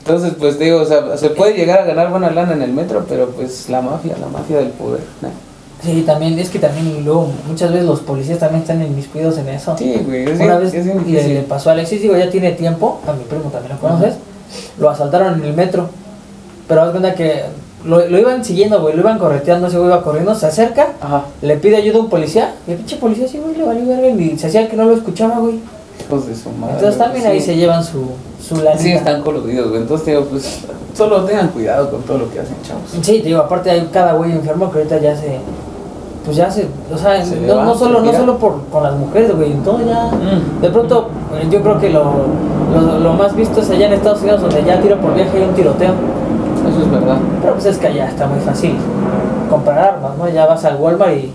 Entonces, 0.01 0.33
pues 0.39 0.59
digo, 0.59 0.81
o 0.81 0.85
sea, 0.85 1.17
se 1.17 1.31
puede 1.31 1.55
llegar 1.57 1.81
a 1.81 1.85
ganar 1.85 2.11
buena 2.11 2.31
lana 2.31 2.53
en 2.53 2.63
el 2.63 2.73
metro, 2.73 3.07
pero 3.09 3.29
pues 3.31 3.69
la 3.71 3.81
mafia, 3.81 4.15
la 4.21 4.27
mafia 4.27 4.59
del 4.59 4.69
poder. 4.69 5.01
¿no? 5.23 5.29
Sí, 5.83 6.03
también, 6.07 6.39
es 6.39 6.51
que 6.51 6.59
también 6.59 7.05
luego 7.05 7.31
muchas 7.49 7.71
veces 7.73 7.87
los 7.87 8.01
policías 8.01 8.39
también 8.39 8.63
están 8.63 8.83
inmiscuidos 8.83 9.39
en 9.39 9.49
eso. 9.49 9.77
Sí, 9.79 9.95
güey, 10.05 10.25
es, 10.25 10.41
Una 10.41 10.59
bien- 10.59 10.73
vez 10.73 11.25
es 11.25 11.27
le, 11.29 11.41
pasó 11.43 11.71
a 11.71 11.73
Alexis, 11.75 12.03
digo, 12.03 12.17
ya 12.17 12.29
tiene 12.31 12.53
tiempo, 12.53 13.01
a 13.07 13.13
mi 13.13 13.25
primo 13.25 13.45
también 13.51 13.75
lo 13.75 13.81
conoces, 13.81 14.15
lo 14.79 14.91
asaltaron 14.91 15.35
en 15.41 15.45
el 15.45 15.55
metro, 15.55 15.89
pero 16.69 16.83
haz 16.83 16.91
cuenta 16.91 17.15
que 17.15 17.43
lo, 17.85 18.07
lo 18.09 18.18
iban 18.18 18.45
siguiendo, 18.45 18.80
güey, 18.80 18.95
lo 18.95 19.01
iban 19.01 19.18
correteando, 19.18 19.66
ese 19.66 19.76
güey 19.76 19.89
iba 19.89 20.03
corriendo, 20.03 20.35
se 20.35 20.47
acerca, 20.47 20.89
Ajá, 21.01 21.24
le 21.43 21.57
pide 21.57 21.76
ayuda 21.76 21.99
a 21.99 22.01
un 22.01 22.09
policía, 22.09 22.55
y 22.66 22.72
el 22.72 22.76
pinche 22.78 22.97
policía 22.97 23.28
sí, 23.28 23.39
güey, 23.39 23.57
le 23.57 23.64
valió 23.64 23.87
verga 23.87 24.09
y 24.09 24.39
se 24.39 24.47
hacía 24.47 24.68
que 24.68 24.76
no 24.76 24.85
lo 24.85 24.95
escuchaba, 24.95 25.39
güey. 25.39 25.61
hijos 26.01 26.26
de 26.26 26.35
su 26.35 26.51
madre. 26.51 26.74
Entonces 26.74 26.99
también 26.99 27.24
sí. 27.24 27.30
ahí 27.30 27.41
se 27.41 27.57
llevan 27.57 27.85
su, 27.85 28.07
su 28.47 28.57
lanita. 28.57 28.78
Sí, 28.82 28.93
están 28.93 29.22
coludidos, 29.22 29.68
güey. 29.70 29.82
Entonces, 29.82 30.07
digo, 30.07 30.24
pues, 30.24 30.61
solo 30.97 31.24
tengan 31.24 31.49
cuidado 31.49 31.91
con 31.91 32.03
todo 32.03 32.18
lo 32.18 32.30
que 32.30 32.41
hacen, 32.41 32.57
chavos. 32.66 32.82
Sí, 33.03 33.18
te 33.20 33.28
digo, 33.28 33.41
aparte 33.41 33.70
hay 33.70 33.89
cada 33.93 34.14
güey 34.14 34.32
enfermo 34.32 34.70
que 34.70 34.78
ahorita 34.78 34.99
ya 34.99 35.16
se. 35.16 35.39
Pues 36.24 36.37
ya 36.39 36.51
se. 36.51 36.66
O 36.93 36.97
sea, 36.97 37.22
Se 37.22 37.37
no, 37.41 37.57
va, 37.57 37.64
no 37.64 37.74
solo, 37.74 38.01
no 38.01 38.12
solo 38.12 38.39
por, 38.39 38.64
con 38.72 38.82
las 38.82 38.95
mujeres, 38.95 39.37
güey, 39.37 39.53
en 39.53 39.62
todo 39.62 39.78
ya. 39.87 40.07
Mm. 40.07 40.62
De 40.62 40.70
pronto, 40.70 41.09
eh, 41.35 41.47
yo 41.51 41.61
creo 41.61 41.78
que 41.78 41.91
lo, 41.91 42.03
lo, 42.72 42.99
lo 42.99 43.12
más 43.12 43.37
visto 43.37 43.61
es 43.61 43.68
allá 43.68 43.89
en 43.89 43.93
Estados 43.93 44.22
Unidos, 44.22 44.41
donde 44.41 44.64
ya 44.64 44.80
tiro 44.80 44.99
por 44.99 45.14
viaje 45.14 45.37
hay 45.37 45.43
un 45.43 45.55
tiroteo. 45.55 45.93
Eso 46.75 46.83
es 46.83 46.91
verdad. 46.91 47.16
Pero 47.41 47.55
pues 47.55 47.66
es 47.66 47.79
que 47.79 47.87
allá 47.87 48.09
está 48.09 48.27
muy 48.27 48.41
fácil 48.41 48.77
comprar 49.49 49.79
armas, 49.79 50.16
¿no? 50.18 50.29
Ya 50.29 50.47
vas 50.47 50.64
al 50.64 50.77
Walmart 50.77 51.16
y 51.16 51.33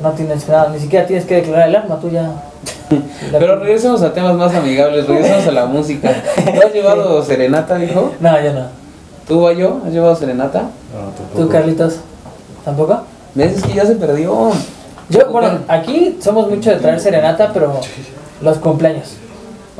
no 0.00 0.10
tienes 0.12 0.48
nada, 0.48 0.70
ni 0.70 0.78
siquiera 0.78 1.06
tienes 1.06 1.26
que 1.26 1.36
declarar 1.36 1.68
el 1.68 1.76
arma, 1.76 1.98
tú 2.00 2.08
ya. 2.08 2.30
Pero 3.30 3.56
regresemos 3.56 4.00
a 4.02 4.12
temas 4.14 4.34
más 4.36 4.54
amigables, 4.54 5.06
regresemos 5.06 5.46
a 5.46 5.50
la 5.50 5.66
música. 5.66 6.10
¿Tú 6.34 6.66
has 6.66 6.72
llevado 6.72 7.22
serenata, 7.22 7.82
hijo? 7.84 8.12
No, 8.20 8.40
yo 8.40 8.52
no. 8.54 8.66
¿Tú, 9.28 9.50
yo? 9.52 9.80
¿Has 9.86 9.92
llevado 9.92 10.16
serenata? 10.16 10.62
No, 10.62 11.10
tampoco. 11.16 11.40
¿Tú, 11.40 11.48
Carlitos? 11.50 11.96
¿Tampoco? 12.64 13.02
¿Ves? 13.34 13.58
Es 13.58 13.62
que 13.62 13.74
ya 13.74 13.84
se 13.84 13.96
perdió. 13.96 14.52
Yo, 15.10 15.30
bueno, 15.30 15.58
aquí 15.68 16.18
somos 16.22 16.48
mucho 16.48 16.70
de 16.70 16.76
traer 16.76 16.98
serenata, 16.98 17.50
pero 17.52 17.80
los 18.40 18.58
cumpleaños. 18.58 19.16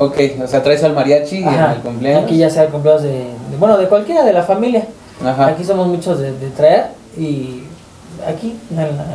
Ok, 0.00 0.16
o 0.42 0.46
sea, 0.46 0.62
traes 0.62 0.82
al 0.82 0.94
mariachi 0.94 1.44
Ajá, 1.44 1.74
el 1.74 1.80
cumpleaños. 1.82 2.24
Aquí 2.24 2.36
ya 2.38 2.50
sea 2.50 2.64
el 2.64 2.70
cumpleaños 2.70 3.02
de, 3.04 3.10
de- 3.10 3.56
bueno, 3.58 3.76
de 3.78 3.86
cualquiera 3.86 4.24
de 4.24 4.32
la 4.32 4.42
familia. 4.42 4.84
Ajá. 5.24 5.48
Aquí 5.48 5.62
somos 5.64 5.86
muchos 5.86 6.18
de, 6.18 6.32
de 6.32 6.48
traer 6.48 6.86
y 7.18 7.59
aquí, 8.26 8.54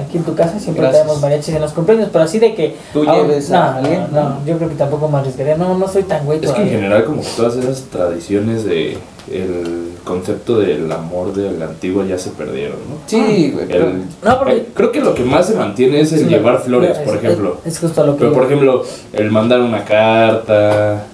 aquí 0.03 0.17
en 0.17 0.23
tu 0.23 0.35
casa 0.35 0.59
siempre 0.59 0.81
Gracias. 0.83 1.03
traemos 1.03 1.21
mariachis 1.21 1.55
en 1.55 1.61
los 1.61 1.71
cumpleaños, 1.73 2.09
pero 2.11 2.23
así 2.25 2.39
de 2.39 2.53
que... 2.55 2.75
¿Tú 2.93 3.03
ah, 3.07 3.15
lleves 3.15 3.49
no, 3.49 3.57
a 3.57 3.75
alguien? 3.77 4.07
No, 4.11 4.29
no, 4.29 4.45
yo 4.45 4.57
creo 4.57 4.69
que 4.69 4.75
tampoco 4.75 5.07
me 5.09 5.17
arriesgaría, 5.19 5.55
no, 5.57 5.77
no 5.77 5.87
soy 5.87 6.03
tan 6.03 6.25
güey 6.25 6.39
Es 6.43 6.51
que 6.51 6.61
en 6.61 6.69
general 6.69 7.05
como 7.05 7.21
que 7.21 7.27
todas 7.35 7.55
esas 7.55 7.81
tradiciones 7.83 8.65
de 8.65 8.97
el 9.31 9.93
concepto 10.03 10.59
del 10.59 10.91
amor 10.91 11.33
del 11.33 11.61
antiguo 11.63 12.03
ya 12.05 12.17
se 12.19 12.29
perdieron, 12.29 12.77
¿no? 12.89 12.97
Sí, 13.07 13.51
güey. 13.53 13.67
pero- 13.67 13.87
El- 13.87 14.03
No, 14.23 14.37
porque- 14.37 14.53
eh, 14.57 14.67
creo 14.73 14.91
que 14.91 15.01
lo 15.01 15.15
que 15.15 15.23
más 15.23 15.47
se 15.47 15.55
mantiene 15.55 16.01
es 16.01 16.13
el 16.13 16.19
Sí, 16.19 16.25
llevar 16.25 16.61
flores, 16.61 16.91
es- 16.91 16.97
por 16.99 17.15
es- 17.17 17.23
ejemplo. 17.23 17.57
Es, 17.65 17.79
justo 17.79 18.05
lo 18.05 18.13
que... 18.13 18.19
Pero 18.19 18.33
por 18.33 18.43
ejemplo, 18.45 18.83
el 19.13 19.31
mandar 19.31 19.61
una 19.61 19.83
carta, 19.83 21.05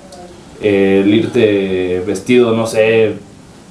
el 0.61 1.13
irte 1.13 2.03
vestido, 2.05 2.51
no 2.55 2.67
sé, 2.67 3.15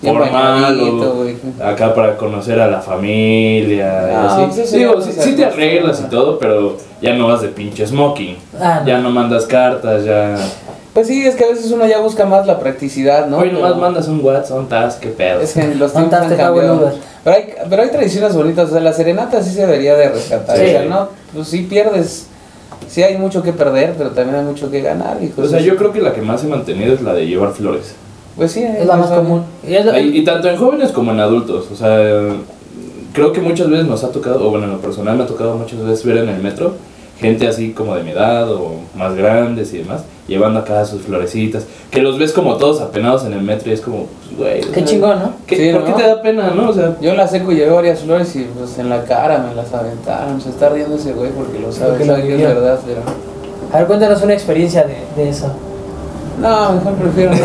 formal 0.03 0.81
o 0.81 1.65
acá 1.65 1.95
para 1.95 2.17
conocer 2.17 2.59
a 2.61 2.69
la 2.69 2.81
familia 2.81 4.09
y 4.11 4.15
Ah, 4.15 4.37
así. 4.37 4.43
pues 4.55 4.71
ya 4.71 4.79
Digo, 4.79 5.01
sí, 5.01 5.11
sí 5.19 5.33
te 5.37 5.45
arreglas 5.45 6.01
y 6.01 6.11
todo, 6.11 6.39
pero 6.39 6.77
ya 7.03 7.15
no 7.15 7.29
vas 7.29 7.43
de 7.43 7.49
pinche 7.49 7.87
smoking. 7.87 8.37
Ah, 8.61 8.81
no. 8.83 8.87
Ya 8.89 8.99
no 8.99 9.11
mandas 9.11 9.47
cartas, 9.47 10.05
ya... 10.05 10.37
Pues 10.93 11.07
sí, 11.07 11.25
es 11.25 11.37
que 11.37 11.45
a 11.45 11.49
veces 11.49 11.71
uno 11.71 11.87
ya 11.87 12.01
busca 12.01 12.25
más 12.27 12.47
la 12.49 12.59
practicidad, 12.59 13.29
¿no? 13.29 13.39
Hoy 13.39 13.53
nomás 13.53 13.71
Pero- 13.73 13.81
mandas 13.83 14.09
un 14.09 14.25
WhatsApp, 14.25 14.59
un 14.59 14.69
task, 14.69 15.01
qué 15.01 15.09
pedo. 15.11 15.41
Es 15.41 15.53
que 15.53 15.75
los 15.77 15.93
tiempos 15.93 16.15
han 16.15 16.37
cambiado. 16.37 16.93
Pero 17.23 17.37
hay, 17.37 17.45
pero 17.69 17.83
hay 17.83 17.91
tradiciones 17.91 18.35
bonitas, 18.35 18.71
o 18.71 18.73
sea, 18.73 18.81
la 18.81 18.93
serenata 18.93 19.41
sí 19.43 19.51
se 19.55 19.61
debería 19.67 19.95
de 19.97 20.09
rescatar. 20.09 20.57
Sí. 20.57 20.65
O 20.65 20.69
sea, 20.69 20.85
no, 20.87 21.09
pues 21.33 21.47
sí 21.49 21.63
pierdes, 21.63 22.27
sí 22.89 23.03
hay 23.05 23.17
mucho 23.19 23.43
que 23.43 23.53
perder, 23.53 23.95
pero 23.97 24.11
también 24.11 24.39
hay 24.41 24.45
mucho 24.45 24.69
que 24.71 24.81
ganar. 24.81 25.19
Y 25.23 25.33
O 25.41 25.47
sea, 25.47 25.61
yo 25.61 25.77
creo 25.77 25.93
que 25.93 26.01
la 26.01 26.13
que 26.13 26.23
más 26.23 26.41
se 26.41 26.47
ha 26.49 26.51
mantenido 26.51 26.93
es 26.95 27.03
la 27.03 27.13
de 27.15 27.27
llevar 27.27 27.53
flores. 27.53 27.95
Pues 28.37 28.53
sí, 28.53 28.63
Es 28.63 28.87
la 28.87 28.97
más 28.97 29.11
común. 29.11 29.43
Y 29.67 29.75
es 29.75 29.85
la- 29.85 30.01
Y, 30.01 30.19
y 30.19 30.25
tanto 30.25 30.49
en 30.49 30.57
jóvenes 30.57 30.91
como 30.93 31.13
en 31.13 31.21
adultos. 31.21 31.67
O 31.73 31.77
sea, 31.77 31.99
creo 33.13 33.33
que 33.33 33.41
muchas 33.41 33.69
veces 33.69 33.87
nos 33.87 34.05
ha 34.05 34.11
tocado, 34.13 34.47
o 34.47 34.51
bueno, 34.51 34.67
en 34.67 34.73
lo 34.73 34.79
personal 34.81 35.17
me 35.17 35.25
ha 35.25 35.27
tocado 35.27 35.55
muchas 35.57 35.83
veces 35.85 36.05
ver 36.05 36.19
en 36.19 36.29
el 36.29 36.43
metro 36.43 36.75
gente 37.21 37.47
así 37.47 37.73
como 37.73 37.95
de 37.95 38.03
mi 38.03 38.13
edad 38.13 38.51
o 38.51 38.77
más 38.97 39.15
grandes 39.15 39.75
y 39.75 39.79
demás, 39.79 40.05
llevando 40.27 40.59
acá 40.61 40.87
sus 40.87 41.03
florecitas, 41.03 41.67
que 41.91 42.01
los 42.01 42.19
ves 42.19 42.33
como 42.33 42.57
todos 42.57 42.81
apenados 42.81 43.27
en 43.27 43.35
el 43.35 43.43
metro 43.43 43.69
y 43.71 43.75
es 43.75 43.83
como, 43.83 44.07
pues, 44.25 44.39
güey. 44.39 44.63
o 44.67 44.73
Qué 44.73 44.85
chingón, 44.87 45.19
¿no? 45.19 45.33
¿qué- 45.47 45.57
Sí, 45.57 45.71
¿Por 45.71 45.83
¿no? 45.83 45.87
qué 45.95 46.03
te 46.03 46.09
da 46.09 46.23
pena, 46.23 46.51
no? 46.57 46.71
O 46.71 46.73
sea, 46.73 46.97
Yo 47.03 47.11
en 47.11 47.19
la 47.19 47.29
seco 47.29 47.53
llevé 47.53 47.71
varias 47.73 48.01
flores 48.01 48.35
y 48.37 48.45
pues 48.59 48.79
en 48.79 48.89
la 48.89 49.05
cara 49.05 49.37
me 49.47 49.55
las 49.55 49.71
aventaron. 49.75 50.41
Se 50.41 50.49
está 50.49 50.71
riendo 50.71 50.97
ese 50.97 51.13
güey 51.13 51.31
porque 51.33 51.59
lo 51.59 51.71
sabe, 51.71 51.99
que 51.99 52.05
es 52.05 52.41
verdad, 52.41 52.81
pero... 52.87 53.03
A 53.71 53.79
ver, 53.81 53.87
cuéntanos 53.87 54.23
una 54.23 54.33
experiencia 54.33 54.85
de, 54.85 54.97
de 55.23 55.29
eso. 55.29 55.53
No, 56.41 56.73
mejor 56.73 56.95
prefiero 56.95 57.31
no. 57.33 57.37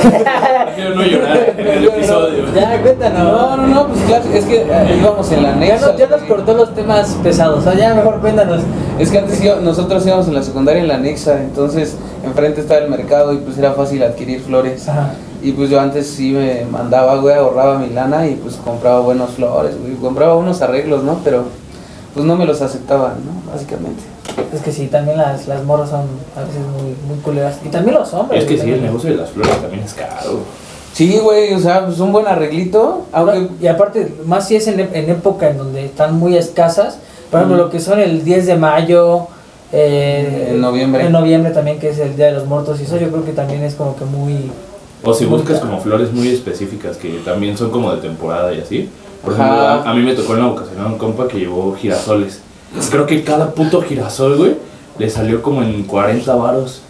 prefiero 0.66 0.96
no 0.96 1.04
llorar 1.04 1.54
en 1.58 1.68
el 1.68 1.84
episodio. 1.86 2.44
Ya, 2.56 2.82
cuéntanos. 2.82 3.24
No, 3.24 3.58
no, 3.58 3.68
no, 3.68 3.88
pues 3.88 4.00
claro, 4.04 4.24
es 4.34 4.46
que 4.46 4.62
eh, 4.62 4.98
íbamos 5.02 5.32
en 5.32 5.44
la 5.44 5.50
Ya, 5.50 5.56
Nexa. 5.56 5.88
nos, 5.88 5.98
ya 5.98 6.08
nos 6.08 6.22
cortó 6.22 6.54
los 6.54 6.74
temas 6.74 7.18
pesados, 7.24 7.60
o 7.60 7.62
sea, 7.62 7.74
ya 7.76 7.94
mejor 7.94 8.20
cuéntanos. 8.22 8.62
Es 8.98 9.10
que 9.12 9.18
antes 9.20 9.44
iba- 9.44 9.58
nosotros 9.58 10.06
íbamos 10.08 10.28
en 10.28 10.34
la 10.36 10.44
secundaria 10.44 10.82
en 10.82 10.88
la 10.88 10.98
Nexa, 10.98 11.42
entonces 11.42 11.96
enfrente 12.24 12.62
estaba 12.62 12.80
el 12.80 12.90
mercado 12.90 13.34
y 13.34 13.38
pues 13.38 13.58
era 13.58 13.74
fácil 13.74 14.02
adquirir 14.04 14.42
flores. 14.42 14.88
Ajá. 14.88 15.12
Y 15.42 15.52
pues 15.52 15.70
yo 15.70 15.80
antes 15.80 16.08
sí 16.08 16.32
me 16.32 16.66
mandaba, 16.72 17.18
güey, 17.18 17.36
ahorraba 17.36 17.78
mi 17.78 17.90
lana 17.90 18.26
y 18.28 18.36
pues 18.36 18.56
compraba 18.56 19.02
buenos 19.02 19.32
flores, 19.32 19.76
güey. 19.80 19.94
Compraba 19.96 20.36
unos 20.36 20.62
arreglos, 20.62 21.04
¿no? 21.04 21.20
Pero 21.24 21.44
pues 22.14 22.26
no 22.26 22.36
me 22.36 22.46
los 22.46 22.62
aceptaban, 22.62 23.16
¿no? 23.26 23.52
Básicamente. 23.52 24.02
Es 24.54 24.62
que 24.62 24.72
sí, 24.72 24.88
también 24.88 25.18
las, 25.18 25.48
las 25.48 25.64
morras 25.64 25.90
son 25.90 26.02
a 26.36 26.42
veces 26.42 26.62
muy, 26.62 26.96
muy 27.08 27.18
culeras. 27.24 27.60
Y 27.66 27.70
también 27.70 27.96
los 27.96 28.14
hombres. 28.14 28.44
Es 28.44 28.50
que 28.50 28.58
sí, 28.58 28.72
el 28.72 28.82
negocio 28.82 29.12
de 29.12 29.18
las 29.18 29.30
flores 29.32 29.60
también 29.62 29.84
es 29.84 29.94
caro. 29.94 30.40
Sí, 30.94 31.18
güey, 31.22 31.54
o 31.54 31.60
sea, 31.60 31.86
pues 31.86 32.00
un 32.00 32.12
buen 32.14 32.26
arreglito, 32.26 33.06
aunque... 33.12 33.50
Y 33.62 33.68
aparte, 33.68 34.14
más 34.26 34.48
si 34.48 34.56
es 34.56 34.68
en, 34.68 34.80
en 34.80 35.10
época 35.10 35.50
en 35.50 35.58
donde 35.58 35.86
están 35.86 36.18
muy 36.18 36.38
escasas, 36.38 37.00
por 37.30 37.40
ejemplo, 37.42 37.58
Mm. 37.58 37.66
lo 37.66 37.70
que 37.70 37.80
son 37.82 38.00
el 38.00 38.24
10 38.24 38.46
de 38.46 38.56
mayo, 38.56 39.28
eh, 39.74 40.50
En 40.52 40.62
noviembre. 40.62 41.06
En 41.06 41.12
noviembre 41.12 41.52
también, 41.52 41.80
que 41.80 41.90
es 41.90 42.00
el 42.00 42.16
Día 42.16 42.28
de 42.28 42.32
los 42.34 42.46
Muertos, 42.46 42.80
y 42.80 42.84
eso 42.84 42.98
yo 42.98 43.10
creo 43.10 43.26
que 43.26 43.34
también 43.34 43.62
es 43.64 43.76
como 43.76 43.96
que 43.98 44.06
muy... 44.06 44.50
O 45.04 45.14
si 45.14 45.26
Muy 45.26 45.38
buscas 45.40 45.58
caro. 45.60 45.72
como 45.72 45.82
flores 45.82 46.14
muy 46.14 46.30
específicas 46.30 46.96
que 46.98 47.10
también 47.26 47.58
son 47.58 47.70
como 47.72 47.94
de 47.94 48.02
temporada 48.02 48.54
y 48.54 48.62
así. 48.62 48.90
Por 49.24 49.34
Ajá. 49.34 49.44
ejemplo, 49.44 49.66
a, 49.68 49.92
a 49.92 49.94
mí 49.94 50.02
me 50.02 50.14
tocó 50.14 50.34
en 50.34 50.40
la 50.40 50.48
ocasión 50.48 50.82
a 50.82 50.88
un 50.88 50.98
compa 50.98 51.28
que 51.28 51.40
llevó 51.40 51.76
girasoles. 51.76 52.40
Creo 52.90 53.06
que 53.06 53.24
cada 53.24 53.52
puto 53.52 53.82
girasol, 53.82 54.38
güey, 54.38 54.58
le 54.98 55.10
salió 55.10 55.42
como 55.42 55.62
en 55.64 55.84
40 55.84 56.36
varos. 56.36 56.82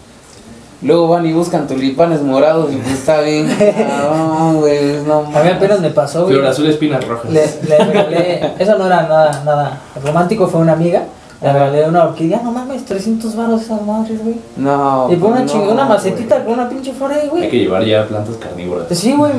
Luego 0.82 1.08
van 1.08 1.24
y 1.24 1.32
buscan 1.32 1.66
tulipanes 1.66 2.20
morados 2.20 2.70
y 2.70 2.76
pues 2.76 2.92
está 2.92 3.22
bien. 3.22 3.48
cabrón, 3.88 4.56
güey, 4.60 5.02
no 5.06 5.20
A 5.34 5.42
mí 5.42 5.48
apenas 5.48 5.80
me 5.80 5.90
pasó, 5.90 6.24
güey. 6.24 6.34
Flor 6.34 6.46
azul, 6.46 6.66
espinas 6.66 7.06
rojas. 7.06 7.32
Le, 7.32 7.46
le 7.66 7.78
regalé, 7.78 8.52
eso 8.58 8.76
no 8.76 8.86
era 8.86 9.02
nada, 9.02 9.42
nada 9.44 9.80
romántico, 10.04 10.46
fue 10.48 10.60
una 10.60 10.72
amiga. 10.72 11.04
Le 11.42 11.52
regalé 11.52 11.88
una 11.88 12.04
orquídea, 12.04 12.40
no 12.42 12.50
mames, 12.50 12.84
300 12.84 13.36
baros 13.36 13.62
esas 13.62 13.82
madres, 13.82 14.22
güey. 14.22 14.36
No. 14.56 15.08
Y 15.10 15.16
por 15.16 15.30
una 15.32 15.40
no, 15.40 15.46
chingada, 15.46 15.72
una 15.72 15.84
macetita 15.86 16.44
con 16.44 16.54
una 16.54 16.68
pinche 16.68 16.92
flor 16.92 17.12
ahí, 17.12 17.20
Hay 17.24 17.28
güey. 17.28 17.50
que 17.50 17.58
llevar 17.58 17.84
ya 17.84 18.06
plantas 18.06 18.36
carnívoras. 18.36 18.86
Sí, 18.90 19.12
güey. 19.14 19.32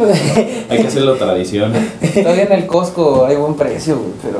Hay 0.70 0.82
que 0.82 0.88
hacerlo 0.88 1.16
tradición. 1.16 1.72
Todavía 2.14 2.43
en 2.43 2.52
el 2.52 2.68
Costco 2.68 3.26
hay 3.26 3.36
buen 3.36 3.56
precio, 3.56 3.98
güey, 3.98 4.12
pero. 4.24 4.39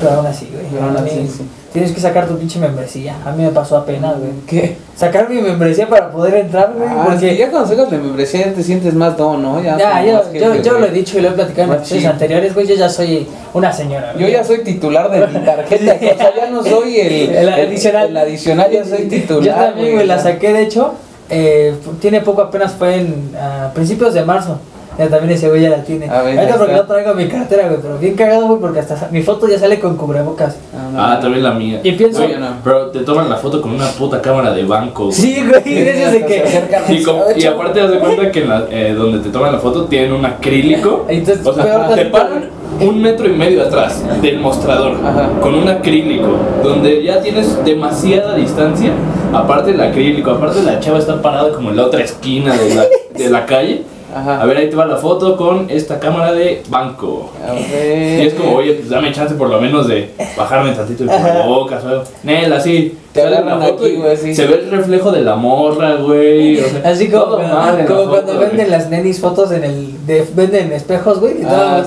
Pero 0.00 0.12
aún 0.12 0.26
así, 0.26 0.48
güey. 0.52 0.66
Pero 0.70 0.84
aún 0.84 0.96
así, 0.96 1.28
sí. 1.28 1.44
Tienes 1.72 1.90
que 1.90 2.00
sacar 2.00 2.28
tu 2.28 2.38
pinche 2.38 2.60
membresía. 2.60 3.16
A 3.24 3.32
mí 3.32 3.42
me 3.42 3.50
pasó 3.50 3.76
apenas, 3.76 4.16
güey. 4.18 4.30
¿Qué? 4.46 4.76
Sacar 4.94 5.28
mi 5.28 5.40
membresía 5.40 5.88
para 5.88 6.10
poder 6.10 6.34
entrar, 6.34 6.72
güey. 6.72 6.88
Ah, 6.88 7.06
porque 7.06 7.30
sí, 7.32 7.36
ya 7.36 7.50
cuando 7.50 7.68
sacas 7.68 7.90
la 7.90 7.98
membresía 7.98 8.54
te 8.54 8.62
sientes 8.62 8.94
más 8.94 9.16
don, 9.16 9.42
¿no? 9.42 9.60
Ya, 9.60 9.76
Ya, 9.76 10.04
yo, 10.04 10.32
yo, 10.32 10.52
gente, 10.52 10.68
yo 10.68 10.78
lo 10.78 10.86
he 10.86 10.90
dicho 10.90 11.18
y 11.18 11.22
lo 11.22 11.30
he 11.30 11.32
platicado 11.32 11.72
en 11.72 11.78
episodios 11.78 12.04
anteriores, 12.04 12.54
güey. 12.54 12.66
Yo 12.68 12.76
ya 12.76 12.88
soy 12.88 13.26
una 13.52 13.72
señora. 13.72 14.12
Yo 14.12 14.20
güey. 14.20 14.32
ya 14.32 14.44
soy 14.44 14.58
titular 14.58 15.10
de 15.10 15.26
mi 15.26 15.44
tarjeta, 15.44 15.94
o 16.14 16.16
sea, 16.16 16.34
ya 16.36 16.50
no 16.50 16.62
soy 16.62 17.00
el, 17.00 17.34
El 17.34 17.48
adicional. 17.48 18.08
El 18.08 18.16
adicional 18.18 18.70
ya 18.70 18.84
soy 18.84 19.08
titular. 19.08 19.42
Yo 19.42 19.52
también, 19.52 19.94
güey, 19.94 20.06
la 20.06 20.20
saqué, 20.20 20.52
de 20.52 20.62
hecho, 20.62 20.94
eh, 21.28 21.74
tiene 22.00 22.20
poco, 22.20 22.42
apenas 22.42 22.72
fue 22.72 23.00
en 23.00 23.32
ah, 23.36 23.72
principios 23.74 24.14
de 24.14 24.24
marzo. 24.24 24.60
Ya 24.98 25.08
también 25.08 25.32
ese 25.32 25.48
güey 25.48 25.62
ya 25.62 25.70
la 25.70 25.82
tiene. 25.82 26.08
A 26.08 26.22
ver, 26.22 26.38
Ahorita 26.38 26.58
porque 26.58 26.72
no 26.74 26.82
traigo 26.84 27.14
mi 27.14 27.26
cartera, 27.28 27.68
güey, 27.68 27.80
pero 27.82 27.98
bien 27.98 28.14
cagado, 28.14 28.46
güey, 28.46 28.60
porque 28.60 28.78
hasta 28.80 29.08
mi 29.10 29.22
foto 29.22 29.48
ya 29.48 29.58
sale 29.58 29.80
con 29.80 29.96
cubrebocas. 29.96 30.56
Ah, 30.74 30.88
no, 30.92 31.02
Ah, 31.02 31.18
también 31.20 31.42
la 31.42 31.52
mía. 31.52 31.80
Y 31.82 31.92
pienso- 31.92 32.26
Yo 32.28 32.38
no. 32.38 32.48
Pero 32.62 32.90
te 32.90 33.00
toman 33.00 33.28
la 33.28 33.36
foto 33.36 33.60
con 33.60 33.72
una 33.72 33.88
puta 33.88 34.20
cámara 34.22 34.52
de 34.52 34.64
banco. 34.64 35.04
güey. 35.06 35.14
Sí, 35.16 35.44
güey, 35.48 35.62
Sí, 35.64 35.74
de 35.74 36.24
que... 36.26 36.94
Y, 36.94 37.02
com- 37.02 37.20
y 37.36 37.44
aparte, 37.44 37.80
haz 37.80 37.90
de 37.90 37.98
cuenta 37.98 38.30
que 38.30 38.42
en 38.42 38.48
la, 38.48 38.66
eh, 38.70 38.94
donde 38.96 39.18
te 39.18 39.30
toman 39.30 39.52
la 39.52 39.58
foto 39.58 39.84
tienen 39.86 40.12
un 40.12 40.24
acrílico. 40.24 41.06
Entonces, 41.08 41.44
o 41.46 41.52
sea, 41.52 41.64
peor 41.64 41.94
te 41.94 42.04
paran 42.06 42.44
un 42.80 43.00
metro 43.00 43.26
y 43.28 43.32
medio 43.32 43.62
atrás 43.62 44.02
del 44.20 44.38
mostrador 44.40 44.96
Ajá. 45.04 45.28
con 45.40 45.54
un 45.54 45.68
acrílico 45.68 46.36
donde 46.62 47.02
ya 47.04 47.20
tienes 47.20 47.64
demasiada 47.64 48.34
distancia. 48.34 48.90
Aparte 49.32 49.70
el 49.72 49.80
acrílico, 49.80 50.30
aparte 50.32 50.62
la 50.62 50.78
chava 50.80 50.98
está 50.98 51.20
parada 51.22 51.52
como 51.52 51.70
en 51.70 51.76
la 51.76 51.86
otra 51.86 52.02
esquina 52.02 52.56
de 52.56 52.74
la, 52.74 52.84
de 53.16 53.30
la 53.30 53.46
calle. 53.46 53.82
Ajá. 54.14 54.40
A 54.40 54.46
ver, 54.46 54.56
ahí 54.56 54.70
te 54.70 54.76
va 54.76 54.86
la 54.86 54.96
foto 54.96 55.36
con 55.36 55.68
esta 55.68 55.98
cámara 55.98 56.32
de 56.32 56.62
banco. 56.68 57.30
A 57.46 57.52
ver. 57.52 58.20
Y 58.24 58.26
es 58.26 58.34
como, 58.34 58.56
oye, 58.56 58.74
pues 58.74 58.88
dame 58.88 59.12
chance 59.12 59.34
por 59.34 59.48
lo 59.50 59.60
menos 59.60 59.88
de 59.88 60.10
bajarme 60.36 60.72
tantito 60.72 61.04
el 61.04 61.10
cubrebocas 61.10 61.84
o 61.84 61.88
algo. 61.88 62.04
Nel, 62.22 62.52
así. 62.52 62.98
Te 63.12 63.22
sale 63.22 63.36
agarran 63.36 63.60
la 63.60 63.66
foto 63.66 63.84
aquí, 63.84 63.92
y 63.92 63.96
güey, 63.96 64.16
sí. 64.16 64.34
Se 64.34 64.46
ve 64.46 64.54
el 64.64 64.70
reflejo 64.70 65.12
de 65.12 65.22
la 65.22 65.36
morra, 65.36 65.96
güey. 65.96 66.60
o 66.60 66.68
sea, 66.68 66.80
Así 66.90 67.08
como, 67.08 67.26
foto, 67.26 68.08
cuando 68.08 68.34
güey. 68.34 68.48
venden 68.48 68.70
las 68.70 68.88
nenis 68.90 69.20
fotos 69.20 69.52
en 69.52 69.64
el... 69.64 70.06
De, 70.06 70.26
venden 70.34 70.72
espejos, 70.72 71.20
güey. 71.20 71.42
y 71.42 71.44
Ah. 71.46 71.84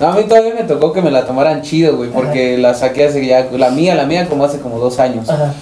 No, 0.00 0.06
a 0.08 0.12
mí 0.16 0.24
todavía 0.24 0.54
me 0.54 0.64
tocó 0.64 0.92
que 0.92 1.00
me 1.00 1.10
la 1.10 1.24
tomaran 1.26 1.62
chido, 1.62 1.96
güey, 1.96 2.10
porque 2.10 2.58
la 2.58 2.74
saqué 2.74 3.06
hace 3.06 3.24
ya, 3.24 3.48
la 3.52 3.70
mía, 3.70 3.94
la 3.94 4.04
mía 4.04 4.28
como 4.28 4.44
hace 4.44 4.58
como 4.58 4.78
dos 4.78 4.98
años. 4.98 5.28
Ajá. 5.28 5.54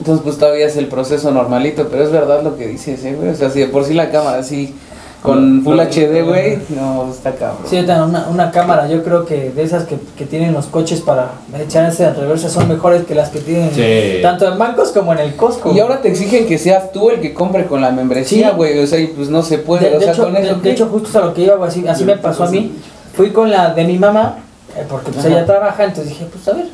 Entonces 0.00 0.22
pues 0.24 0.38
todavía 0.38 0.66
es 0.66 0.76
el 0.76 0.86
proceso 0.88 1.30
normalito, 1.30 1.86
pero 1.90 2.02
es 2.02 2.10
verdad 2.10 2.42
lo 2.42 2.56
que 2.56 2.66
dices, 2.66 3.04
¿eh, 3.04 3.14
güey? 3.14 3.28
O 3.30 3.34
sea, 3.36 3.50
si 3.50 3.60
de 3.60 3.66
por 3.68 3.84
sí 3.84 3.94
la 3.94 4.10
cámara 4.10 4.38
así 4.38 4.74
con 5.22 5.62
Full 5.62 5.76
no, 5.76 5.82
HD, 5.82 6.22
güey, 6.26 6.58
no, 6.70 7.10
está 7.12 7.32
cabrón. 7.34 7.58
Sí, 7.68 7.76
una, 7.78 8.26
una 8.30 8.50
cámara, 8.50 8.88
yo 8.88 9.04
creo 9.04 9.26
que 9.26 9.50
de 9.50 9.62
esas 9.62 9.84
que, 9.84 9.98
que 10.16 10.24
tienen 10.24 10.54
los 10.54 10.64
coches 10.66 11.02
para 11.02 11.32
echarse 11.62 12.04
en 12.06 12.14
reversa 12.16 12.48
son 12.48 12.66
mejores 12.68 13.04
que 13.04 13.14
las 13.14 13.28
que 13.28 13.40
tienen 13.40 13.70
Sí. 13.74 14.22
tanto 14.22 14.50
en 14.50 14.58
bancos 14.58 14.92
como 14.92 15.12
en 15.12 15.18
el 15.18 15.36
Costco. 15.36 15.72
Y 15.74 15.80
ahora 15.80 16.00
te 16.00 16.08
exigen 16.08 16.46
que 16.46 16.56
seas 16.56 16.90
tú 16.92 17.10
el 17.10 17.20
que 17.20 17.34
compre 17.34 17.66
con 17.66 17.82
la 17.82 17.90
membresía, 17.90 18.48
Sí. 18.50 18.56
güey, 18.56 18.78
o 18.78 18.86
sea, 18.86 18.98
y 18.98 19.08
pues 19.08 19.28
no 19.28 19.42
se 19.42 19.58
puede, 19.58 19.90
de, 19.90 19.96
o 19.96 19.98
de 19.98 20.04
sea, 20.06 20.14
hecho, 20.14 20.22
con 20.24 20.36
eso 20.38 20.48
de, 20.48 20.54
de 20.54 20.60
¿qué? 20.62 20.70
hecho, 20.72 20.86
justo 20.86 21.18
a 21.18 21.26
lo 21.26 21.34
que 21.34 21.42
iba, 21.42 21.56
güey, 21.56 21.68
así, 21.68 21.86
así 21.86 22.04
me 22.04 22.16
pasó 22.16 22.44
a 22.44 22.50
mí. 22.50 22.72
Fui 23.12 23.30
con 23.32 23.50
la 23.50 23.74
de 23.74 23.84
mi 23.84 23.98
mamá, 23.98 24.36
eh, 24.74 24.86
porque 24.88 25.12
pues 25.12 25.26
Ajá. 25.26 25.28
ella 25.36 25.44
trabaja, 25.44 25.84
entonces 25.84 26.08
dije, 26.14 26.26
pues 26.32 26.48
a 26.48 26.52
ver, 26.52 26.66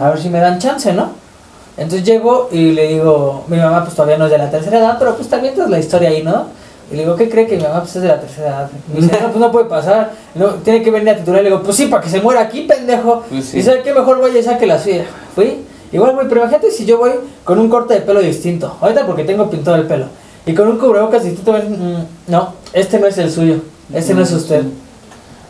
a 0.00 0.10
ver 0.10 0.20
si 0.20 0.28
me 0.28 0.38
dan 0.38 0.60
chance, 0.60 0.92
¿no? 0.92 1.10
Entonces 1.78 2.04
llego 2.04 2.48
y 2.50 2.72
le 2.72 2.88
digo, 2.88 3.44
mi 3.46 3.56
mamá 3.56 3.84
pues 3.84 3.94
todavía 3.94 4.18
no 4.18 4.24
es 4.24 4.32
de 4.32 4.38
la 4.38 4.50
tercera 4.50 4.78
edad, 4.78 4.96
pero 4.98 5.14
pues 5.14 5.28
también 5.28 5.54
es 5.54 5.70
la 5.70 5.78
historia 5.78 6.08
ahí, 6.08 6.22
¿no? 6.24 6.46
Y 6.90 6.96
le 6.96 7.02
digo, 7.02 7.14
¿qué 7.14 7.28
cree 7.28 7.46
que 7.46 7.56
mi 7.56 7.62
mamá 7.62 7.80
pues 7.80 7.94
es 7.96 8.02
de 8.02 8.08
la 8.08 8.20
tercera 8.20 8.48
edad? 8.48 8.70
Y 8.88 8.94
me 8.94 9.06
dice, 9.06 9.20
no, 9.20 9.28
pues 9.28 9.38
no 9.38 9.52
puede 9.52 9.66
pasar, 9.66 10.12
no, 10.34 10.48
tiene 10.54 10.82
que 10.82 10.90
venir 10.90 11.10
a 11.10 11.16
titular. 11.16 11.42
Le 11.42 11.50
digo, 11.50 11.62
pues 11.62 11.76
sí, 11.76 11.86
para 11.86 12.02
que 12.02 12.10
se 12.10 12.20
muera 12.20 12.40
aquí, 12.40 12.62
pendejo. 12.62 13.22
Pues 13.28 13.44
sí. 13.44 13.58
Y 13.58 13.62
sabe 13.62 13.82
qué 13.82 13.94
mejor 13.94 14.20
vaya 14.20 14.38
y 14.38 14.42
saque 14.42 14.66
la 14.66 14.78
suya. 14.78 15.04
Fui, 15.34 15.58
igual 15.92 16.14
güey, 16.14 16.26
pero 16.28 16.40
imagínate 16.40 16.70
si 16.72 16.84
yo 16.84 16.98
voy 16.98 17.12
con 17.44 17.58
un 17.60 17.68
corte 17.68 17.94
de 17.94 18.00
pelo 18.00 18.20
distinto. 18.20 18.76
Ahorita 18.80 19.06
porque 19.06 19.22
tengo 19.22 19.48
pintado 19.48 19.76
el 19.76 19.86
pelo. 19.86 20.06
Y 20.46 20.54
con 20.54 20.66
un 20.66 20.78
cubrebocas 20.78 21.22
distinto, 21.22 21.52
mm, 21.52 22.30
no, 22.32 22.54
este 22.72 22.98
no 22.98 23.06
es 23.06 23.18
el 23.18 23.30
suyo, 23.30 23.56
este 23.92 24.14
no 24.14 24.22
es 24.22 24.32
usted. 24.32 24.64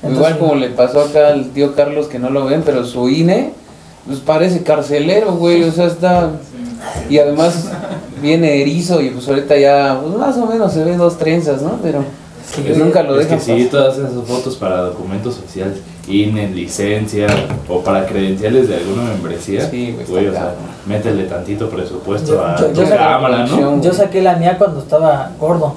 Igual 0.03 0.39
como 0.39 0.57
le 0.57 0.68
pasó 0.70 1.01
acá 1.01 1.29
al 1.29 1.51
tío 1.51 1.74
Carlos 1.74 2.09
que 2.09 2.18
no 2.18 2.31
lo 2.31 2.45
ven, 2.45 2.62
pero 2.64 2.85
su 2.85 3.09
INE, 3.09 3.53
pues 4.07 4.19
parece 4.21 4.63
carcelero, 4.63 5.33
güey, 5.33 5.65
o 5.65 5.73
sea, 5.73 5.87
está... 5.87 6.31
Y 7.11 7.19
además 7.19 7.71
viene 8.23 8.61
erizo 8.63 9.01
y 9.01 9.11
pues 9.11 9.29
ahorita 9.29 9.57
ya, 9.57 9.99
pues 10.03 10.17
más 10.17 10.37
o 10.37 10.47
menos 10.47 10.73
se 10.73 10.85
ven 10.85 10.99
dos 10.99 11.19
trenzas, 11.19 11.63
¿no? 11.63 11.79
Pero 11.83 12.03
Sí, 12.55 12.63
pues 12.67 12.79
nunca 12.79 13.03
lo 13.03 13.21
Es 13.21 13.27
que 13.27 13.39
sí, 13.39 13.69
todas 13.71 13.99
esas 13.99 14.13
fotos 14.27 14.57
para 14.57 14.81
documentos 14.81 15.39
oficiales, 15.39 15.81
INE, 16.09 16.49
licencia 16.49 17.27
o 17.69 17.81
para 17.83 18.07
credenciales 18.07 18.69
de 18.69 18.77
alguna 18.77 19.03
membresía. 19.03 19.69
Sí, 19.69 19.91
güey, 19.93 20.01
está 20.01 20.13
güey, 20.13 20.27
o 20.29 20.33
sea, 20.33 20.55
métele 20.87 21.25
tantito 21.25 21.69
presupuesto 21.69 22.33
Yo- 22.33 22.45
a 22.47 22.57
yo- 22.57 22.67
tu 22.69 22.81
yo 22.83 22.89
cámara, 22.89 23.45
¿no? 23.45 23.83
Yo 23.83 23.93
saqué 23.93 24.23
la 24.23 24.37
mía 24.37 24.57
cuando 24.57 24.81
estaba 24.81 25.31
gordo. 25.39 25.75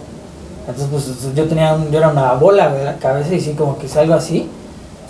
Entonces, 0.66 0.88
pues 0.90 1.36
yo 1.36 1.44
tenía 1.46 1.74
un- 1.74 1.92
yo 1.92 1.98
era 1.98 2.08
una 2.10 2.34
bola 2.36 2.74
la 2.86 2.96
cabeza 2.96 3.36
y 3.36 3.42
sí, 3.42 3.52
como 3.58 3.78
que 3.78 3.90
salgo 3.90 4.14
así. 4.14 4.48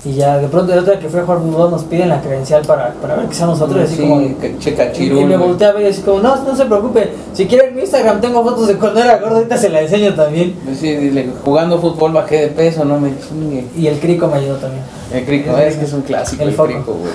Y 0.03 0.13
ya 0.13 0.39
de 0.39 0.47
pronto, 0.47 0.73
la 0.73 0.81
otra 0.81 0.97
que 0.97 1.07
fui 1.09 1.19
a 1.19 1.23
jugar 1.23 1.41
fútbol, 1.41 1.69
nos 1.69 1.83
piden 1.83 2.09
la 2.09 2.19
credencial 2.21 2.63
para, 2.65 2.91
para 2.93 3.17
ver 3.17 3.27
que 3.27 3.35
somos 3.35 3.59
nosotros. 3.59 3.83
así 3.83 3.97
Sí, 3.97 4.01
como 4.01 4.19
de- 4.19 4.35
que 4.35 4.57
checa 4.57 4.91
y, 4.97 5.09
me 5.11 5.37
volteé 5.37 5.67
a 5.67 5.71
ver 5.73 5.83
y 5.83 5.89
así 5.89 6.01
como, 6.01 6.19
no, 6.21 6.35
no 6.43 6.55
se 6.55 6.65
preocupe. 6.65 7.11
Si 7.33 7.45
quieren 7.45 7.75
mi 7.75 7.81
Instagram, 7.81 8.19
tengo 8.19 8.43
fotos 8.43 8.67
de 8.67 8.77
cuando 8.77 8.99
era 8.99 9.17
gordo, 9.19 9.35
ahorita 9.35 9.57
se 9.57 9.69
la 9.69 9.81
enseño 9.81 10.15
también. 10.15 10.55
Pues 10.65 10.79
sí, 10.79 10.95
dile, 10.95 11.29
jugando 11.45 11.79
fútbol 11.79 12.13
bajé 12.13 12.41
de 12.41 12.47
peso, 12.47 12.83
no 12.83 12.99
me 12.99 13.11
chingue. 13.19 13.65
Y 13.77 13.85
el 13.85 13.99
crico 13.99 14.27
me 14.27 14.37
ayudó 14.39 14.55
también. 14.55 14.83
El 15.13 15.23
crico, 15.23 15.55
es 15.57 15.75
que 15.75 15.85
es 15.85 15.93
un 15.93 16.01
clásico 16.01 16.41
El 16.41 16.49
el, 16.49 16.55
crico, 16.55 16.93
güey. 16.93 17.13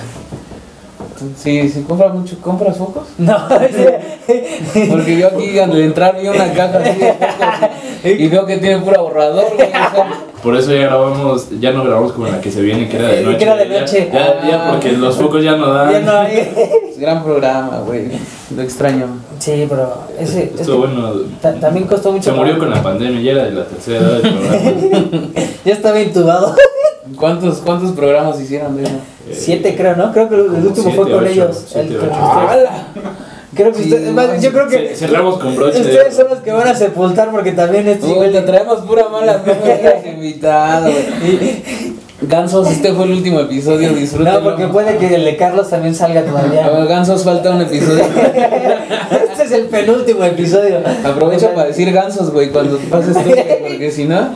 Sí, 1.35 1.67
sí, 1.67 1.81
compras 1.81 2.13
mucho, 2.13 2.37
compras 2.39 2.77
focos. 2.77 3.07
No, 3.17 3.35
Porque 4.89 5.17
yo 5.17 5.27
aquí 5.27 5.59
al 5.59 5.77
entrar 5.81 6.17
vi 6.21 6.27
una 6.27 6.53
caja 6.53 6.77
así 6.77 6.99
de 6.99 7.13
focos 7.13 7.69
y, 8.03 8.09
y 8.09 8.27
veo 8.29 8.45
que 8.45 8.57
tiene 8.57 8.77
pura 8.79 9.01
borrador, 9.01 9.45
güey. 9.55 9.69
Por 10.43 10.55
eso 10.55 10.71
ya 10.71 10.81
grabamos, 10.83 11.47
ya 11.59 11.71
no 11.71 11.83
grabamos 11.83 12.11
como 12.13 12.27
la 12.27 12.39
que 12.39 12.51
se 12.51 12.61
viene, 12.61 12.87
que 12.87 12.97
era 12.97 13.07
de 13.09 13.23
noche. 13.23 13.37
que 13.37 13.43
era 13.43 13.55
de 13.55 13.69
Ya- 13.69 13.79
noche. 13.81 14.09
Ya, 14.13 14.47
ya, 14.47 14.67
Ah. 14.67 14.71
porque 14.71 14.91
los 14.93 15.15
focos 15.15 15.43
ya 15.43 15.55
no 15.55 15.67
dan. 15.73 15.91
ya 15.91 15.99
no 16.01 16.11
hay. 16.19 16.53
gran 16.97 17.23
programa, 17.23 17.79
güey. 17.85 18.11
Lo 18.55 18.61
extraño. 18.61 19.07
Sí, 19.39 19.65
pero 19.69 19.93
ese, 20.19 20.51
es 20.53 20.61
Estuvo 20.61 20.83
que 20.83 20.93
bueno. 20.93 21.11
ta- 21.41 21.53
también 21.55 21.85
costó 21.87 22.11
mucho. 22.11 22.23
Se 22.25 22.31
murió 22.31 22.55
trabajo. 22.55 22.71
con 22.71 22.77
la 22.77 22.83
pandemia, 22.83 23.21
ya 23.21 23.31
era 23.31 23.43
de 23.45 23.51
la 23.51 23.65
tercera 23.65 23.99
edad 23.99 24.21
del 24.21 24.33
programa. 24.33 25.27
Ya 25.65 25.73
estaba 25.73 25.99
intubado. 25.99 26.55
¿Cuántos, 27.17 27.57
cuántos 27.57 27.91
programas 27.91 28.39
hicieron 28.39 28.77
de 28.77 28.83
eso? 28.83 28.91
Eh, 29.29 29.33
Siete 29.37 29.75
creo, 29.75 29.95
¿no? 29.95 30.11
Creo 30.13 30.29
que 30.29 30.35
el 30.35 30.41
último 30.41 30.91
fue 30.91 31.05
siete, 31.05 31.11
con 31.11 31.23
ocho, 31.23 31.25
ellos. 31.31 31.63
siete, 31.67 31.93
el- 31.93 31.99
ocho. 31.99 32.15
Creo 33.57 33.71
que 33.73 33.83
Sí, 33.83 33.91
ustedes, 33.91 34.13
más, 34.13 34.41
yo 34.41 34.51
creo 34.53 34.67
que 34.69 34.77
Ce- 34.89 34.95
Cerramos 34.95 35.39
con 35.39 35.55
broche. 35.55 35.79
de 35.79 35.89
ustedes 35.91 36.15
son 36.15 36.27
los 36.29 36.39
que 36.39 36.51
van 36.51 36.67
a 36.67 36.75
sepultar 36.75 37.31
porque 37.31 37.51
también 37.51 37.87
es 37.87 38.01
Uy, 38.03 38.31
te 38.31 38.41
traemos 38.41 38.79
pura 38.81 39.09
mala 39.09 39.41
invitado, 40.05 40.89
güey. 40.89 41.63
Gansos, 42.19 42.67
este 42.71 42.93
fue 42.93 43.05
el 43.05 43.11
último 43.11 43.39
episodio, 43.41 43.93
disfrútenlo. 43.93 44.39
No, 44.39 44.43
porque 44.43 44.67
puede 44.67 44.97
que 44.97 45.13
el 45.13 45.23
de 45.23 45.37
Carlos 45.37 45.69
también 45.69 45.93
salga 45.93 46.23
todavía. 46.23 46.67
Gansos, 46.85 47.23
falta 47.23 47.51
un 47.51 47.61
episodio. 47.61 48.03
este 49.31 49.43
es 49.43 49.51
el 49.51 49.65
penúltimo 49.65 50.23
episodio. 50.23 50.79
Aprovecha 51.03 51.53
para 51.53 51.67
decir 51.67 51.91
gansos, 51.91 52.31
güey, 52.31 52.49
cuando 52.49 52.77
pases 52.89 53.13
tú, 53.13 53.29
porque 53.67 53.91
si 53.91 54.05
no... 54.05 54.29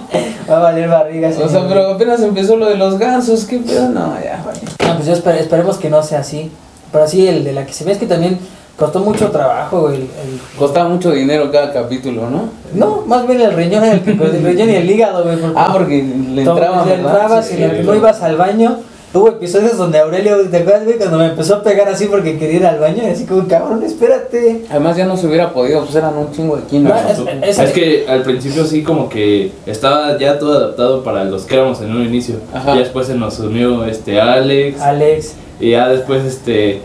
Va 0.49 0.57
a 0.57 0.59
valer 0.59 0.89
barriga. 0.89 1.30
O 1.43 1.49
sea, 1.49 1.67
pero 1.67 1.88
apenas 1.88 2.22
empezó 2.22 2.55
lo 2.55 2.67
de 2.67 2.76
los 2.78 2.99
gansos, 2.99 3.45
¿qué 3.45 3.57
pedo? 3.57 3.89
No, 3.89 4.15
ya, 4.24 4.43
vale. 4.45 4.59
No, 4.88 4.95
pues 4.97 5.07
yo 5.07 5.13
esper- 5.15 5.39
esperemos 5.39 5.78
que 5.78 5.89
no 5.89 6.03
sea 6.03 6.19
así. 6.19 6.51
Pero 6.91 7.07
sí, 7.07 7.28
el 7.28 7.43
de 7.43 7.53
la 7.53 7.65
que 7.65 7.74
se 7.74 7.84
ve 7.84 7.93
es 7.93 7.97
que 7.97 8.05
también 8.05 8.38
costó 8.82 8.99
mucho 8.99 9.29
trabajo, 9.29 9.82
güey. 9.82 9.95
El, 9.95 10.01
el- 10.01 10.09
Costaba 10.57 10.89
mucho 10.89 11.11
dinero 11.11 11.51
cada 11.51 11.71
capítulo, 11.71 12.29
¿no? 12.29 12.49
No, 12.73 13.03
más 13.05 13.25
bien 13.27 13.41
el 13.41 13.53
riñón, 13.53 13.84
el, 13.86 14.01
riñón 14.43 14.69
y 14.69 14.75
el 14.75 14.89
hígado, 14.89 15.23
güey. 15.23 15.38
porque- 15.38 15.53
Ah, 15.57 15.69
porque 15.71 16.03
le 16.34 16.41
entraba, 16.41 16.86
le 16.86 16.93
entrabas 16.95 17.45
Sí, 17.47 17.55
y 17.57 17.61
no- 17.61 17.71
sí. 17.73 17.79
no 17.86 17.95
ibas 17.95 18.21
al 18.21 18.36
baño. 18.38 18.77
Hubo 19.13 19.27
episodios 19.27 19.75
donde 19.75 19.99
Aurelio, 19.99 20.38
¿te 20.49 20.55
acuerdas, 20.59 20.86
güey? 20.86 20.97
Cuando 20.97 21.17
me 21.17 21.25
empezó 21.25 21.55
a 21.55 21.63
pegar 21.63 21.89
así 21.89 22.05
porque 22.05 22.38
quería 22.39 22.55
ir 22.59 22.65
al 22.65 22.79
baño, 22.79 23.03
y 23.03 23.07
así 23.07 23.25
como, 23.25 23.45
cabrón, 23.45 23.84
espérate. 23.84 24.63
Además 24.69 24.95
ya 24.95 25.05
no 25.05 25.17
se 25.17 25.27
hubiera 25.27 25.51
podido, 25.51 25.82
pues 25.84 25.93
eran 25.95 26.17
un 26.17 26.32
chingo 26.32 26.55
de 26.55 26.63
kilos. 26.63 26.93
No, 26.93 27.45
Es, 27.45 27.57
que 27.73 28.05
al 28.07 28.23
principio 28.23 28.63
sí 28.65 28.84
como 28.84 29.09
que 29.09 29.51
estaba 29.65 30.17
ya 30.17 30.39
todo 30.39 30.57
adaptado 30.57 31.03
para 31.03 31.25
los 31.25 31.43
que 31.43 31.55
éramos 31.55 31.82
en 31.82 31.91
un 31.93 32.05
inicio. 32.05 32.36
Ajá. 32.53 32.73
Y 32.73 32.79
después 32.79 33.07
se 33.07 33.15
nos 33.15 33.38
unió 33.39 33.84
este 33.86 34.21
Alex. 34.21 34.79
Alex, 34.79 35.34
Y 35.59 35.71
ya 35.71 35.89
después 35.89 36.23
este 36.23 36.79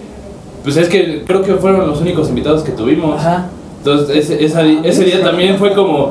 pues 0.66 0.76
es 0.76 0.88
que 0.88 1.22
creo 1.24 1.42
que 1.42 1.54
fueron 1.54 1.86
los 1.86 2.00
únicos 2.00 2.28
invitados 2.28 2.62
que 2.64 2.72
tuvimos. 2.72 3.18
ajá. 3.20 3.46
Entonces 3.78 4.16
ese, 4.16 4.44
esa 4.44 4.62
di- 4.62 4.80
ese 4.82 5.04
día 5.04 5.22
también 5.22 5.56
fue 5.58 5.72
como 5.72 6.10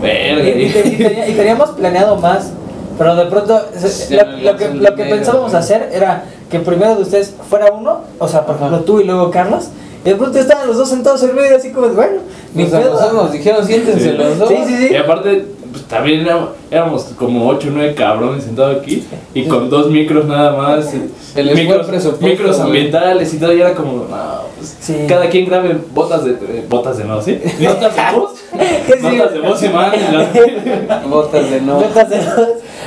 Y, 0.00 0.02
verga. 0.02 0.48
y- 0.48 0.62
y 0.62 0.70
tenía- 0.72 1.28
y 1.28 1.32
teníamos 1.32 1.70
planeado 1.70 2.16
más, 2.16 2.52
pero 2.96 3.16
de 3.16 3.26
pronto 3.26 3.60
lo, 4.10 4.52
lo 4.52 4.56
que, 4.56 4.68
lo 4.68 4.94
pensábamos 4.94 5.52
hacer 5.54 5.90
era 5.92 6.24
que 6.48 6.60
primero 6.60 6.94
de 6.94 7.02
ustedes 7.02 7.34
fuera 7.50 7.72
uno, 7.72 8.02
o 8.20 8.28
sea, 8.28 8.46
por 8.46 8.54
ejemplo 8.54 8.80
tú 8.82 9.00
y 9.00 9.04
luego 9.04 9.32
Carlos, 9.32 9.64
y 10.04 10.10
de 10.10 10.14
pronto 10.14 10.38
estaban 10.38 10.68
los 10.68 10.76
dos 10.76 10.88
sentados 10.88 11.20
en 11.24 11.34
medio, 11.34 11.56
así 11.56 11.70
como, 11.72 11.88
bueno, 11.88 12.20
ni 12.54 12.62
a 12.62 12.66
pedo. 12.66 12.92
nosotros 12.92 13.12
nos 13.14 13.32
dijeron, 13.32 13.66
siéntense 13.66 14.10
Sí. 14.12 14.16
los 14.16 14.38
dos. 14.38 14.48
Sí, 14.48 14.56
sí, 14.68 14.76
sí. 14.76 14.88
Y 14.92 14.96
aparte 14.96 15.44
pues 15.76 15.88
también 15.88 16.22
éramos, 16.22 16.48
éramos 16.70 17.02
como 17.18 17.46
8 17.48 17.68
o 17.68 17.70
9 17.72 17.94
cabrones 17.94 18.44
sentados 18.44 18.78
aquí 18.80 19.04
y 19.34 19.44
con 19.44 19.68
dos 19.68 19.90
micros 19.90 20.24
nada 20.24 20.56
más. 20.56 20.90
Fue 21.32 21.42
el 21.42 21.54
micros, 21.54 21.86
micros 22.20 22.58
ambientales 22.60 23.34
y 23.34 23.38
todo, 23.38 23.52
y 23.52 23.60
era 23.60 23.74
como, 23.74 23.92
no, 23.92 24.06
pues, 24.56 24.74
Sí. 24.80 25.04
cada 25.06 25.28
quien 25.28 25.44
grabe 25.44 25.76
botas 25.92 26.24
de, 26.24 26.30
eh, 26.30 26.64
botas 26.68 26.96
de 26.96 27.04
no, 27.04 27.20
¿sí? 27.20 27.38
Notas 27.60 27.94
de 27.94 28.18
voz. 28.18 28.30
Sí. 28.36 29.02
Notas 29.02 29.34
de 29.34 29.40
voz 29.40 29.62
y 29.62 29.68
man. 29.68 29.92
Botas 31.10 31.50
de 31.50 31.60
no. 31.60 31.74
Botas 31.74 32.08
de 32.08 32.16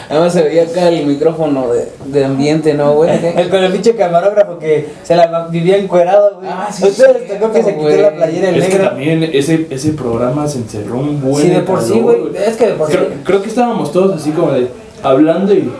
voz. 0.09 0.17
Además 0.17 0.33
se 0.33 0.41
veía 0.43 0.63
acá 0.63 0.89
el 0.89 1.05
micrófono 1.05 1.67
de, 1.69 1.91
de 2.05 2.25
ambiente, 2.25 2.73
¿no, 2.73 2.93
güey? 2.93 3.09
El 3.37 3.49
con 3.49 3.63
el 3.63 3.71
pinche 3.71 3.95
camarógrafo 3.95 4.57
que 4.57 4.89
se 5.03 5.15
la 5.15 5.47
vivía 5.49 5.77
encuerado, 5.77 6.35
güey. 6.39 6.49
Ah, 6.51 6.67
sí, 6.71 6.85
Ustedes 6.87 7.21
les 7.29 7.39
tocó 7.39 7.51
que 7.53 7.63
se 7.63 7.75
quitó 7.75 7.89
la 7.89 8.11
playera 8.15 8.49
el 8.49 8.55
Es 8.61 8.69
que 8.69 8.79
también 8.79 9.23
ese, 9.33 9.67
ese 9.69 9.93
programa 9.93 10.47
se 10.47 10.59
encerró 10.59 10.97
un 10.99 11.21
buen. 11.21 11.43
Sí, 11.43 11.49
de 11.49 11.59
por 11.61 11.81
sí, 11.81 11.99
güey. 11.99 12.17
Es 12.35 12.57
que 12.57 12.67
de 12.67 12.73
por 12.73 12.87
sí. 12.89 12.97
Creo, 12.97 13.07
creo 13.23 13.41
que 13.41 13.49
estábamos 13.49 13.91
todos 13.91 14.15
así 14.15 14.31
como 14.31 14.51
de 14.51 14.69
hablando 15.03 15.53
y. 15.53 15.71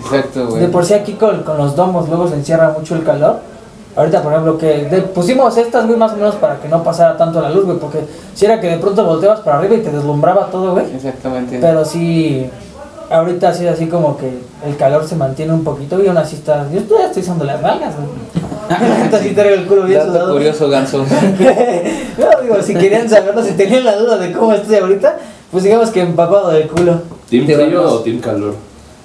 Exacto, 0.00 0.46
güey. 0.48 0.60
De 0.62 0.68
por 0.68 0.84
sí 0.84 0.94
aquí 0.94 1.12
con, 1.14 1.42
con 1.42 1.56
los 1.58 1.74
domos 1.74 2.08
luego 2.08 2.28
se 2.28 2.34
encierra 2.34 2.74
mucho 2.78 2.94
el 2.94 3.02
calor. 3.04 3.40
Ahorita, 3.96 4.22
por 4.22 4.32
ejemplo, 4.32 4.58
que 4.58 4.84
de- 4.84 5.00
pusimos 5.02 5.56
estas, 5.56 5.86
güey, 5.86 5.98
más 5.98 6.12
o 6.12 6.16
menos 6.16 6.34
para 6.34 6.58
que 6.60 6.68
no 6.68 6.84
pasara 6.84 7.16
tanto 7.16 7.40
la 7.40 7.48
luz, 7.48 7.64
güey, 7.64 7.78
porque 7.78 8.00
si 8.34 8.44
era 8.44 8.60
que 8.60 8.68
de 8.68 8.76
pronto 8.76 9.02
volteabas 9.06 9.40
para 9.40 9.58
arriba 9.58 9.74
y 9.76 9.78
te 9.80 9.90
deslumbraba 9.90 10.48
todo, 10.50 10.72
güey. 10.72 10.84
Exactamente. 10.94 11.58
Pero 11.58 11.82
sí, 11.82 12.46
ahorita 13.10 13.52
sí, 13.54 13.66
así 13.66 13.86
como 13.86 14.16
que 14.16 14.30
el 14.66 14.76
calor 14.76 15.06
se 15.06 15.16
mantiene 15.16 15.52
un 15.52 15.64
poquito 15.64 16.02
y 16.02 16.06
aún 16.08 16.16
así 16.18 16.36
está. 16.36 16.66
Yo 16.72 16.82
todavía 16.82 17.08
estoy 17.08 17.22
usando 17.22 17.44
las 17.44 17.60
nalgas, 17.62 17.94
güey. 17.96 18.08
Ahorita 18.98 19.22
sí 19.22 19.30
traigo 19.30 19.54
el 19.54 19.66
culo 19.66 19.84
bien 19.84 20.00
Dato 20.00 20.12
sudado. 20.12 20.32
curioso, 20.32 20.68
ganso. 20.68 20.98
no, 22.18 22.42
digo, 22.42 22.62
si 22.62 22.74
querían 22.74 23.08
saberlo, 23.08 23.44
si 23.44 23.52
tenían 23.52 23.84
la 23.84 23.96
duda 23.96 24.18
de 24.18 24.32
cómo 24.32 24.52
estoy 24.52 24.76
ahorita, 24.76 25.18
pues 25.52 25.62
digamos 25.62 25.90
que 25.90 26.00
empapado 26.00 26.50
del 26.50 26.66
culo. 26.66 27.00
¿Team 27.30 27.46
Te 27.46 27.54
frío 27.54 27.82
o 27.84 28.00
team 28.00 28.18
calor? 28.18 28.54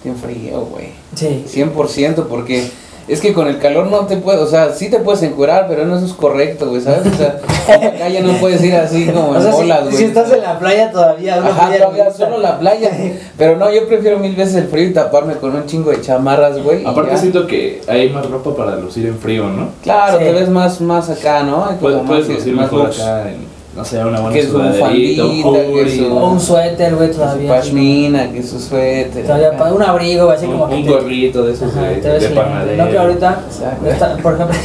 Bien 0.04 0.16
frío, 0.16 0.62
güey. 0.66 0.89
Sí. 1.16 1.45
100% 1.47 2.26
porque 2.28 2.72
es 3.14 3.20
que 3.22 3.34
con 3.34 3.47
el 3.47 3.57
calor 3.59 3.88
no 3.88 4.05
te 4.07 4.18
puedes, 4.18 4.41
o 4.41 4.47
sea, 4.47 4.72
sí 4.74 4.89
te 4.89 4.99
puedes 4.99 5.22
encuerar, 5.24 5.66
pero 5.68 5.86
no 5.86 5.97
eso 5.97 6.05
es 6.05 6.14
correcto, 6.14 6.70
güey, 6.70 6.82
¿sabes? 6.82 7.05
O 7.07 7.16
sea, 7.18 7.39
en 7.76 7.82
la 7.84 7.99
calle 7.99 8.22
no 8.22 8.34
puedes 8.34 8.64
ir 8.64 8.74
así 8.76 9.05
como 9.07 9.30
O 9.30 9.36
en 9.36 9.41
sea, 9.41 9.51
si- 9.51 9.57
bolas, 9.57 9.80
si, 9.89 9.91
güey. 9.93 10.03
estás 10.05 10.32
en 10.32 10.41
la 10.41 10.57
playa 10.59 10.91
todavía, 10.91 11.38
una 11.39 11.49
Ajá, 11.49 11.72
todavía 11.78 12.12
solo 12.12 12.38
la 12.39 12.59
playa. 12.59 12.91
Pero 13.38 13.57
no, 13.57 13.72
yo 13.74 13.88
prefiero 13.88 14.18
mil 14.20 14.36
veces 14.36 14.55
el 14.55 14.68
frío 14.68 14.88
y 14.88 14.93
taparme 14.93 15.34
con 15.36 15.55
un 15.55 15.66
chingo 15.66 15.91
de 15.91 16.01
chamarras, 16.01 16.62
güey. 16.64 16.84
y 16.84 16.86
Aparte 16.86 17.12
ya. 17.12 17.18
siento 17.18 17.47
que 17.47 17.82
hay 17.88 18.09
más 18.09 18.30
ropa 18.30 18.55
para 18.55 18.76
lucir 18.78 19.05
en 19.07 19.18
frío, 19.20 19.47
¿no? 19.49 19.70
Claro, 19.84 20.18
Sí. 20.18 20.24
te 20.26 20.32
ves 20.32 20.49
más, 20.49 20.80
más 20.82 21.09
acá, 21.09 21.43
¿no? 21.43 21.66
Hay 21.66 21.78
como 21.78 22.03
Puedes, 22.03 22.28
más, 22.28 22.38
lucir 22.38 22.53
más 22.53 22.72
mejor 22.72 22.88
acá 22.91 23.30
en, 23.30 23.51
no 23.74 23.86
sé, 23.86 24.03
una 24.03 24.19
buena 24.19 24.36
Que 24.36 24.45
un 24.47 24.74
faldita, 24.74 25.24
que 25.24 26.09
O 26.11 26.30
un 26.32 26.39
suéter, 26.41 26.93
güey, 26.95 27.07
Que 27.07 27.13
su 27.13 27.19
todavía. 27.22 27.49
pashmina, 27.55 28.30
que 28.32 28.43
su 28.43 28.59
suéter. 28.59 29.24
Todavía 29.26 29.55
para 29.57 29.74
un 29.74 29.82
abrigo, 29.82 30.30
así 30.30 30.45
un, 30.45 30.51
como 30.51 30.67
que 30.69 30.76
un 30.76 30.84
te- 30.84 30.89
gorrito 30.91 31.43
de 31.45 31.53
esos 31.53 31.72
Ajá, 31.72 31.88
de, 31.88 32.01
de 32.19 32.30
panadero. 32.32 32.84
No 32.86 32.91
que 32.91 32.97
ahorita, 32.97 33.39
Exacto. 33.47 33.89
está- 33.89 34.17
por 34.17 34.34
ejemplo, 34.34 34.55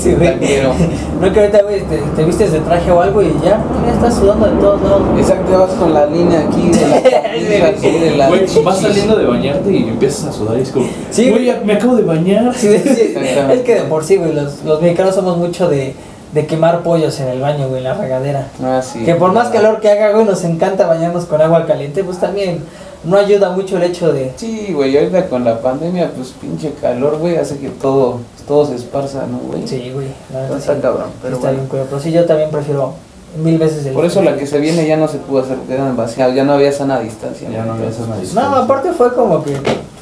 sí, 0.00 0.12
güey. 0.18 0.32
Taquero. 0.32 0.72
no 1.20 1.32
que 1.32 1.40
ahorita, 1.40 1.62
güey, 1.62 1.80
te, 1.82 1.98
te 2.16 2.24
vistes 2.24 2.50
de 2.52 2.58
traje 2.60 2.90
o 2.90 3.00
algo 3.00 3.22
y 3.22 3.32
ya, 3.44 3.62
ya 3.86 3.92
estás 3.94 4.16
sudando 4.16 4.46
de 4.50 4.56
todos 4.60 4.82
lados. 4.82 5.02
Exacto, 5.18 5.58
vas 5.60 5.70
con 5.74 5.94
la 5.94 6.06
línea 6.06 6.40
aquí 6.40 6.68
de 6.68 6.88
la 6.88 7.02
camisa, 7.02 7.68
así 7.78 7.90
de 8.00 8.16
la 8.16 8.28
Güey, 8.28 8.40
vas 8.64 8.80
saliendo 8.80 9.16
de 9.16 9.26
bañarte 9.26 9.72
y 9.72 9.84
empiezas 9.84 10.24
a 10.24 10.32
sudar 10.32 10.58
y 10.58 10.62
es 10.62 10.70
como, 10.70 10.86
Sí, 11.12 11.30
güey, 11.30 11.48
me 11.64 11.74
acabo 11.74 11.94
de 11.94 12.02
bañar. 12.02 12.52
Sí, 12.56 12.66
sí, 12.76 12.90
Exactamente. 13.14 13.54
es 13.54 13.60
que 13.60 13.74
de 13.76 13.82
por 13.82 14.02
sí, 14.02 14.16
güey, 14.16 14.32
los, 14.32 14.64
los 14.64 14.82
mexicanos 14.82 15.14
somos 15.14 15.36
mucho 15.38 15.68
de, 15.68 15.94
de 16.32 16.46
quemar 16.46 16.82
pollos 16.82 17.18
en 17.20 17.28
el 17.28 17.40
baño, 17.40 17.68
güey, 17.68 17.78
en 17.78 17.84
la 17.84 17.94
regadera. 17.94 18.48
Ah, 18.62 18.80
sí. 18.82 19.04
que 19.04 19.14
por 19.14 19.32
más 19.32 19.48
calor 19.48 19.80
que 19.80 19.90
haga, 19.90 20.12
güey, 20.12 20.24
nos 20.24 20.42
encanta 20.44 20.86
bañarnos 20.86 21.26
con 21.26 21.40
agua 21.42 21.66
caliente, 21.66 22.02
pues 22.04 22.18
también 22.18 22.64
no 23.04 23.16
ayuda 23.18 23.50
mucho 23.50 23.76
el 23.76 23.82
hecho 23.82 24.12
de... 24.12 24.32
Sí, 24.36 24.72
güey, 24.72 24.96
ahorita 24.96 25.28
con 25.28 25.44
la 25.44 25.60
pandemia, 25.60 26.10
pues 26.16 26.28
pinche 26.40 26.72
calor, 26.80 27.18
güey, 27.18 27.36
hace 27.36 27.58
que 27.58 27.68
todo, 27.68 28.20
todo 28.46 28.64
se 28.66 28.76
esparza, 28.76 29.26
¿no, 29.26 29.38
güey? 29.38 29.66
Sí, 29.68 29.90
güey, 29.92 30.08
la 30.32 30.40
verdad 30.40 30.58
Está 30.58 30.74
sí, 30.76 30.80
cabrón, 30.80 31.10
pero 31.20 31.34
está 31.34 31.48
bueno. 31.48 31.58
bien, 31.58 31.68
cuero, 31.68 31.86
pero 31.90 32.00
sí, 32.00 32.12
yo 32.12 32.24
también 32.24 32.50
prefiero 32.50 32.94
mil 33.42 33.58
veces 33.58 33.84
el 33.86 33.92
Por 33.92 34.04
eso 34.04 34.22
la 34.22 34.36
que 34.36 34.46
se 34.46 34.58
viene 34.58 34.86
ya 34.86 34.96
no 34.96 35.08
se 35.08 35.18
pudo 35.18 35.42
hacer, 35.42 35.56
quedaron 35.68 35.96
demasiado, 35.96 36.32
ya 36.32 36.44
no 36.44 36.52
había 36.54 36.72
sana 36.72 37.00
distancia. 37.00 37.48
Ya 37.50 37.64
no 37.64 37.72
había 37.74 37.92
sana 37.92 38.14
No, 38.14 38.20
distancia. 38.20 38.58
aparte 38.58 38.92
fue 38.92 39.12
como 39.14 39.42
que, 39.42 39.54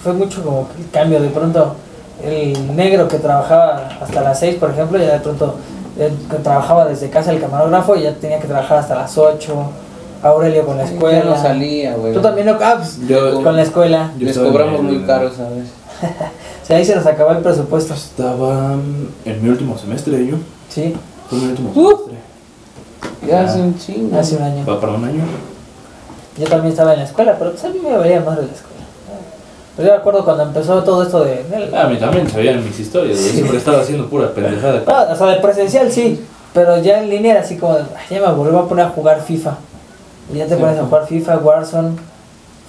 fue 0.02 0.12
mucho 0.12 0.42
como 0.44 0.68
que 0.68 0.82
el 0.82 0.90
cambio, 0.90 1.20
de 1.20 1.28
pronto 1.28 1.74
el 2.22 2.76
negro 2.76 3.08
que 3.08 3.16
trabajaba 3.18 3.88
hasta 4.00 4.20
las 4.20 4.38
6, 4.40 4.56
por 4.56 4.70
ejemplo, 4.70 4.98
ya 4.98 5.14
de 5.14 5.20
pronto 5.20 5.56
eh, 6.00 6.12
trabajaba 6.42 6.86
desde 6.86 7.10
casa 7.10 7.30
el 7.32 7.40
camarógrafo 7.40 7.94
y 7.96 8.02
ya 8.02 8.14
tenía 8.14 8.38
que 8.40 8.46
trabajar 8.48 8.78
hasta 8.78 8.94
las 8.96 9.16
8, 9.16 9.54
Aurelio 10.22 10.66
con 10.66 10.76
la 10.76 10.84
escuela. 10.84 11.18
Ya 11.18 11.24
no 11.24 11.36
salía, 11.36 11.94
güey. 11.94 12.12
Tú 12.12 12.20
también 12.20 12.46
no, 12.46 12.56
ah, 12.60 12.74
pues, 12.78 12.98
Yo- 13.06 13.42
con 13.42 13.54
la 13.56 13.62
escuela. 13.62 14.10
Yo 14.18 14.26
Les 14.26 14.36
cobramos 14.38 14.82
muy 14.82 15.02
caro, 15.04 15.30
¿sabes? 15.30 15.66
O 16.62 16.66
sea, 16.72 16.76
ahí 16.78 16.84
se 16.84 16.94
nos 16.94 17.04
acabó 17.06 17.32
el 17.32 17.38
presupuesto. 17.38 17.94
Estaba 17.94 18.74
en 19.24 19.42
mi 19.42 19.48
último 19.48 19.76
semestre, 19.76 20.24
yo. 20.26 20.36
Sí, 20.68 20.94
Fue 21.28 21.38
mi 21.38 21.46
último 21.48 21.70
Uh. 21.74 21.88
semestre. 21.88 22.18
Ya 23.26 23.40
Ah. 23.40 23.44
hace 23.44 23.60
un 23.60 23.78
chingo. 23.78 24.18
hace 24.18 24.36
un 24.36 24.42
año. 24.42 24.64
Va 24.66 24.80
para 24.80 24.92
un 24.92 25.04
año. 25.04 25.24
Yo 26.38 26.46
también 26.46 26.70
estaba 26.72 26.92
en 26.94 27.00
la 27.00 27.04
escuela, 27.06 27.36
pero 27.38 27.50
pues 27.50 27.64
a 27.64 27.68
mí 27.70 27.78
me 27.82 27.96
valía 27.96 28.20
más 28.20 28.36
de 28.36 28.46
la 28.46 28.52
escuela. 28.52 28.79
Pero 29.76 29.88
yo 29.88 29.96
recuerdo 29.96 30.24
cuando 30.24 30.42
empezó 30.42 30.82
todo 30.84 31.02
esto 31.02 31.24
de... 31.24 31.44
del- 31.44 31.74
A 31.74 31.86
mí 31.86 31.96
también 31.96 32.28
sabían 32.28 32.62
mis 32.64 32.78
historias. 32.78 33.18
Yo 33.18 33.30
siempre 33.32 33.56
estaba 33.58 33.80
haciendo 33.80 34.06
pura 34.08 34.28
pendejada. 34.32 34.82
Ah, 34.86 35.08
o 35.12 35.16
sea, 35.16 35.26
de 35.28 35.36
presencial 35.36 35.90
sí, 35.90 36.24
pero 36.52 36.78
ya 36.82 37.02
en 37.02 37.08
línea 37.08 37.32
era 37.32 37.40
así 37.42 37.56
como, 37.56 37.74
de, 37.76 37.82
"Ay, 37.96 38.16
ya 38.18 38.20
me 38.26 38.32
voy 38.34 38.48
a 38.56 38.68
poner 38.68 38.84
a 38.86 38.90
jugar 38.90 39.20
FIFA. 39.22 39.56
Y 40.32 40.38
ya 40.38 40.46
te 40.46 40.54
Sí. 40.56 40.60
pones 40.60 40.78
a 40.78 40.84
jugar 40.84 41.06
FIFA, 41.06 41.38
Warzone, 41.38 41.96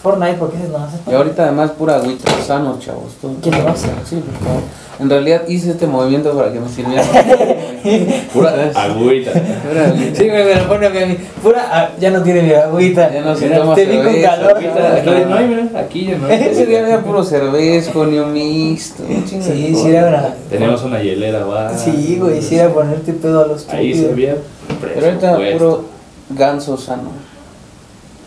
Fortnite, 0.01 0.33
porque 0.33 0.57
ese 0.57 0.67
no 0.69 0.77
haces. 0.77 0.99
Y 1.07 1.13
ahorita 1.13 1.43
además 1.43 1.71
pura 1.71 1.95
agüita 1.95 2.31
sanos, 2.45 2.79
chavos. 2.79 3.13
todo. 3.21 3.33
¿Quién 3.41 3.55
te 3.55 3.61
vas? 3.61 3.81
Sí, 4.05 4.15
por 4.15 4.47
favor. 4.47 4.61
En 4.99 5.09
realidad 5.09 5.47
hice 5.47 5.71
este 5.71 5.87
movimiento 5.87 6.35
para 6.35 6.53
que 6.53 6.59
me 6.59 6.69
sirviera. 6.69 7.03
Pura 8.33 8.51
agüita. 8.75 9.31
Pura 9.31 9.87
agüita. 9.87 10.15
Sí, 10.15 10.25
me 10.25 10.55
lo 10.55 10.67
pone 10.67 10.85
a 10.85 10.89
mí. 10.91 11.17
Pura, 11.41 11.67
ah, 11.71 11.89
ya 11.99 12.11
no 12.11 12.21
tiene 12.21 12.43
mi 12.43 12.53
agüita. 12.53 13.11
Ya 13.11 13.21
no 13.21 13.35
se 13.35 13.49
toma 13.49 13.73
Te 13.73 13.85
vi 13.85 13.97
con 13.97 14.21
calor. 14.21 14.57
Agüita, 14.57 14.95
aquí 14.95 15.09
no 15.27 15.35
hay, 15.35 15.47
mira, 15.47 15.69
aquí 15.79 16.05
ya 16.05 16.17
no 16.17 16.27
hay. 16.27 16.43
Ese 16.43 16.67
día 16.67 16.83
había 16.83 17.01
puro 17.01 17.23
cervezco, 17.23 18.05
ni 18.05 18.19
un 18.19 18.31
mixto. 18.31 19.03
Sí, 19.25 19.41
sí, 19.41 19.89
era 19.89 20.07
una. 20.09 20.35
Tenemos 20.49 20.83
una 20.83 21.01
hielera, 21.01 21.45
va. 21.45 21.75
Sí, 21.75 22.17
güey, 22.19 22.39
sí, 22.39 22.57
era 22.57 22.69
ponerte 22.69 23.13
pedo 23.13 23.43
a 23.43 23.47
los 23.47 23.67
Ahí 23.69 23.95
se 23.95 24.13
veía. 24.13 24.35
Pero 24.79 25.05
ahorita 25.07 25.37
puro 25.57 25.85
ganso 26.29 26.77
sano. 26.77 27.30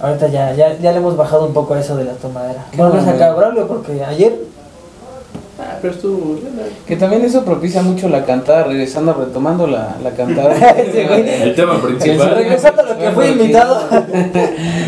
Ahorita 0.05 0.29
ya, 0.29 0.53
ya, 0.55 0.77
ya 0.79 0.93
le 0.93 0.99
hemos 0.99 1.17
bajado 1.17 1.47
un 1.47 1.55
poco 1.55 1.73
a 1.73 1.81
eso 1.81 1.97
de 1.97 2.05
la 2.05 2.13
tomadera. 2.13 2.67
Bueno, 2.77 3.01
no 3.01 3.11
acá, 3.11 3.33
Braulio, 3.33 3.67
porque 3.67 4.05
ayer. 4.05 4.35
Ah, 5.59 5.79
pero 5.81 5.95
estuvo. 5.95 6.37
Que 6.87 6.97
también 6.97 7.25
eso 7.25 7.43
propicia 7.43 7.81
mucho 7.81 8.11
la 8.11 8.27
cantada, 8.27 8.65
regresando, 8.65 9.15
retomando 9.15 9.67
la, 9.67 9.97
la 10.03 10.11
cantada. 10.11 10.55
Sí, 10.93 11.05
güey. 11.09 11.43
El 11.43 11.55
tema 11.55 11.81
principal. 11.81 12.35
Regresando 12.35 12.83
a 12.83 12.85
lo 12.85 12.99
que 12.99 13.11
fue 13.13 13.29
invitado. 13.31 13.81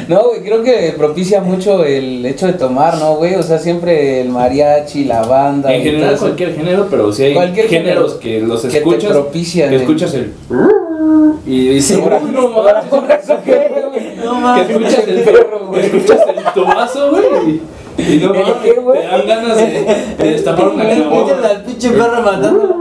No, 0.08 0.28
güey, 0.28 0.42
creo 0.42 0.62
que 0.62 0.94
propicia 0.96 1.40
mucho 1.40 1.82
el 1.82 2.24
hecho 2.26 2.46
de 2.46 2.52
tomar, 2.52 2.98
¿no, 2.98 3.16
güey? 3.16 3.34
O 3.34 3.42
sea, 3.42 3.58
siempre 3.58 4.20
el 4.20 4.28
mariachi, 4.28 5.04
la 5.04 5.22
banda. 5.22 5.72
En 5.72 5.82
general 5.82 6.16
cualquier 6.18 6.54
género, 6.54 6.86
pero 6.90 7.12
si 7.12 7.24
hay 7.24 7.34
Cualquier 7.34 7.66
géneros 7.68 8.18
género 8.20 8.20
que 8.20 8.46
los 8.46 8.62
que 8.62 8.68
te 8.68 8.78
escuchas, 8.78 9.10
propician 9.10 9.70
que 9.70 9.76
escuchas 9.76 10.14
el 10.14 10.32
y 11.46 11.68
dices, 11.70 11.98
ahora- 12.00 12.20
"Uy, 12.22 12.30
no 12.30 12.62
ahora 14.30 14.40
mames". 14.40 14.72
con 14.72 14.84
eso 14.84 15.02
que, 15.04 15.12
güey. 15.12 15.16
No 15.16 15.16
que 15.16 15.16
escuchas 15.16 15.16
el 15.16 15.24
perro, 15.24 15.66
güey. 15.66 15.86
escuchas 15.86 16.20
el 16.36 16.44
tomazo, 16.54 17.10
güey, 17.10 17.60
y, 17.98 18.18
no 18.18 18.34
¿El 18.34 18.40
mames, 18.42 18.62
te 18.62 19.06
dan 19.08 19.26
ganas 19.26 19.56
de, 19.56 20.14
de 20.18 20.30
destapar 20.30 20.68
una 20.68 20.84
Escuchas 20.92 21.08
caguama. 21.36 21.48
al 21.48 21.62
pinche 21.62 21.90
perro 21.90 22.22
matando. 22.22 22.74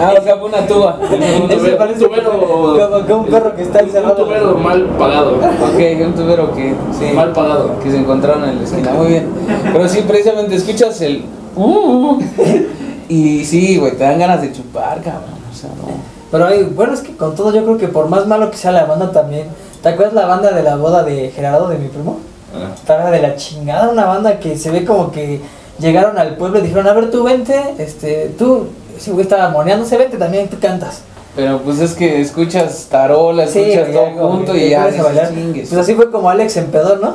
Ah, 0.00 0.14
o 0.18 0.22
sea, 0.22 0.36
fue 0.36 0.48
una 0.48 0.66
tuba. 0.66 0.98
Un 1.10 1.50
Ese 1.50 1.56
tubero- 1.56 1.78
parece 1.78 2.04
tubero- 2.04 2.30
como 2.30 3.06
que 3.06 3.12
un 3.12 3.26
perro 3.26 3.54
que 3.56 3.62
está 3.62 3.78
Un 3.80 3.84
encerrado. 3.86 4.14
tubero 4.24 4.56
mal 4.56 4.84
pagado, 4.98 5.32
Ok, 5.36 5.80
un 6.06 6.14
tubero 6.14 6.52
que, 6.54 6.74
sí, 6.98 7.14
mal 7.14 7.32
pagado. 7.32 7.78
que 7.82 7.90
se 7.90 7.98
encontraron 7.98 8.48
en 8.48 8.58
la 8.58 8.64
esquina. 8.64 8.92
Muy 8.92 9.06
bien. 9.08 9.28
Pero 9.72 9.88
sí, 9.88 10.04
precisamente 10.06 10.54
escuchas 10.54 11.00
el. 11.00 11.24
"Uh", 11.56 12.18
y 13.08 13.44
sí, 13.44 13.76
güey, 13.78 13.92
te 13.92 14.04
dan 14.04 14.18
ganas 14.18 14.40
de 14.42 14.52
chupar, 14.52 15.00
cabrón. 15.02 15.38
O 15.50 15.54
sea, 15.54 15.70
no. 15.70 15.88
Pero 16.30 16.46
bueno, 16.74 16.92
es 16.94 17.00
que 17.00 17.16
con 17.16 17.34
todo 17.34 17.52
yo 17.54 17.64
creo 17.64 17.78
que 17.78 17.88
por 17.88 18.08
más 18.08 18.26
malo 18.26 18.50
que 18.50 18.56
sea 18.56 18.70
la 18.72 18.84
banda 18.84 19.10
también. 19.12 19.46
¿Te 19.82 19.88
acuerdas 19.90 20.14
la 20.14 20.26
banda 20.26 20.50
de 20.52 20.62
la 20.62 20.76
boda 20.76 21.02
de 21.04 21.30
Gerardo, 21.30 21.68
de 21.68 21.78
mi 21.78 21.88
primo? 21.88 22.18
Ah, 22.54 22.70
Estaba 22.74 23.10
de 23.10 23.20
la 23.22 23.36
chingada, 23.36 23.88
una 23.88 24.06
banda 24.06 24.38
que 24.40 24.56
se 24.56 24.70
ve 24.70 24.84
como 24.84 25.12
que 25.12 25.40
llegaron 25.78 26.18
al 26.18 26.36
pueblo 26.36 26.58
y 26.58 26.62
dijeron, 26.62 26.86
a 26.88 26.92
ver, 26.92 27.10
tú 27.10 27.22
vente, 27.24 27.54
este, 27.78 28.30
tú, 28.38 28.66
ese 28.96 29.12
güey 29.12 29.22
estaba 29.22 29.50
moneándose, 29.50 29.96
vente 29.96 30.16
también, 30.16 30.48
tú 30.48 30.58
cantas. 30.60 31.02
Pero 31.36 31.58
pues 31.60 31.78
es 31.78 31.92
que 31.94 32.20
escuchas 32.20 32.86
tarola, 32.90 33.44
escuchas 33.44 33.88
güey, 33.88 33.92
todo 33.92 34.06
ya 34.16 34.22
junto 34.22 34.56
y 34.56 34.70
ya 34.70 34.78
pones 34.84 34.94
a 34.94 34.96
dices, 34.96 35.04
bailar. 35.04 35.34
chingues. 35.34 35.68
Pues 35.68 35.80
así 35.80 35.94
fue 35.94 36.10
como 36.10 36.30
Alex 36.30 36.56
Empedor, 36.56 37.00
¿no? 37.00 37.14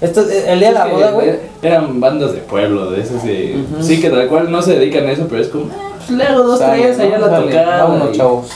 Esto, 0.00 0.20
el 0.22 0.58
día 0.60 0.68
de 0.68 0.74
la 0.74 0.86
boda, 0.86 1.10
güey. 1.10 1.30
Eran 1.60 2.00
bandas 2.00 2.32
de 2.32 2.38
pueblo, 2.38 2.90
de 2.92 3.02
esas 3.02 3.24
de. 3.24 3.62
Ujú. 3.74 3.82
Sí, 3.82 4.00
que 4.00 4.08
tal 4.08 4.28
cual 4.28 4.50
no 4.50 4.62
se 4.62 4.74
dedican 4.74 5.06
a 5.06 5.10
eso, 5.12 5.26
pero 5.28 5.42
es 5.42 5.48
como. 5.48 5.66
"Ah, 6.10 6.16
Pues 6.16 6.18
le 6.18 6.24
hago 6.24 6.42
dos, 6.44 6.58
Sale, 6.58 6.82
tres 6.82 6.98
allá 7.00 7.18
¿no? 7.18 7.26
la 7.26 7.32
Sale, 7.36 7.46
tocada. 7.46 7.82
Vámonos, 7.84 8.08
y- 8.14 8.16
chavos. 8.18 8.46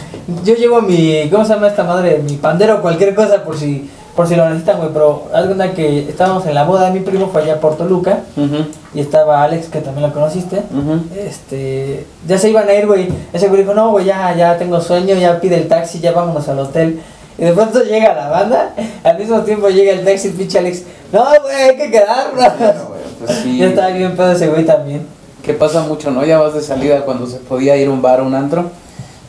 Yo 0.44 0.54
llevo 0.54 0.80
mi, 0.82 1.28
¿cómo 1.30 1.44
se 1.44 1.52
llama 1.54 1.68
esta 1.68 1.84
madre? 1.84 2.20
Mi 2.26 2.36
pandero 2.36 2.76
o 2.76 2.80
cualquier 2.82 3.14
cosa 3.14 3.42
por 3.44 3.56
si 3.58 3.90
por 4.16 4.28
si 4.28 4.36
lo 4.36 4.44
necesitan, 4.48 4.76
güey, 4.78 4.90
pero 4.92 5.24
cuenta 5.32 5.72
que 5.72 6.08
estábamos 6.08 6.46
en 6.46 6.54
la 6.54 6.62
boda 6.62 6.84
de 6.86 6.92
mi 6.92 7.00
primo, 7.00 7.30
fue 7.32 7.42
allá 7.42 7.58
por 7.60 7.76
Toluca, 7.76 8.20
Ujú, 8.36 8.66
y 8.94 9.00
estaba 9.00 9.42
Alex, 9.42 9.66
que 9.66 9.80
también 9.80 10.06
lo 10.06 10.14
conociste. 10.14 10.58
ujú. 10.70 11.00
Este, 11.18 12.06
ya 12.24 12.38
se 12.38 12.48
iban 12.48 12.68
a 12.68 12.74
ir, 12.74 12.86
güey. 12.86 13.08
Ese 13.32 13.48
güey 13.48 13.62
dijo, 13.62 13.74
no, 13.74 13.90
güey, 13.90 14.04
ya, 14.04 14.32
ya 14.36 14.56
tengo 14.56 14.80
sueño, 14.80 15.16
ya 15.16 15.40
pide 15.40 15.56
el 15.56 15.66
taxi, 15.66 15.98
ya 15.98 16.12
vámonos 16.12 16.48
al 16.48 16.60
hotel. 16.60 17.00
Y 17.36 17.44
de 17.44 17.52
pronto 17.54 17.82
llega 17.82 18.14
la 18.14 18.28
banda, 18.28 18.72
al 19.02 19.18
mismo 19.18 19.40
tiempo 19.40 19.68
llega 19.68 19.92
el 19.92 20.04
taxi, 20.04 20.28
pinche 20.28 20.60
Alex, 20.60 20.84
no, 21.12 21.24
güey, 21.42 21.56
hay 21.70 21.76
que 21.76 21.90
quedarnos. 21.90 22.34
Bueno, 22.56 22.74
güey, 22.90 23.00
pues 23.26 23.38
sí. 23.42 23.58
Ya 23.58 23.66
estaba 23.66 23.88
bien 23.88 24.14
pedo 24.16 24.30
ese 24.30 24.46
güey 24.46 24.64
también. 24.64 25.04
Que 25.44 25.52
pasa 25.52 25.82
mucho, 25.82 26.10
¿no? 26.10 26.24
Ya 26.24 26.38
vas 26.38 26.54
de 26.54 26.62
salida 26.62 27.00
cuando 27.02 27.26
se 27.26 27.36
podía 27.36 27.76
ir 27.76 27.88
a 27.88 27.90
un 27.90 28.00
bar 28.00 28.20
o 28.20 28.24
un 28.26 28.34
antro 28.34 28.70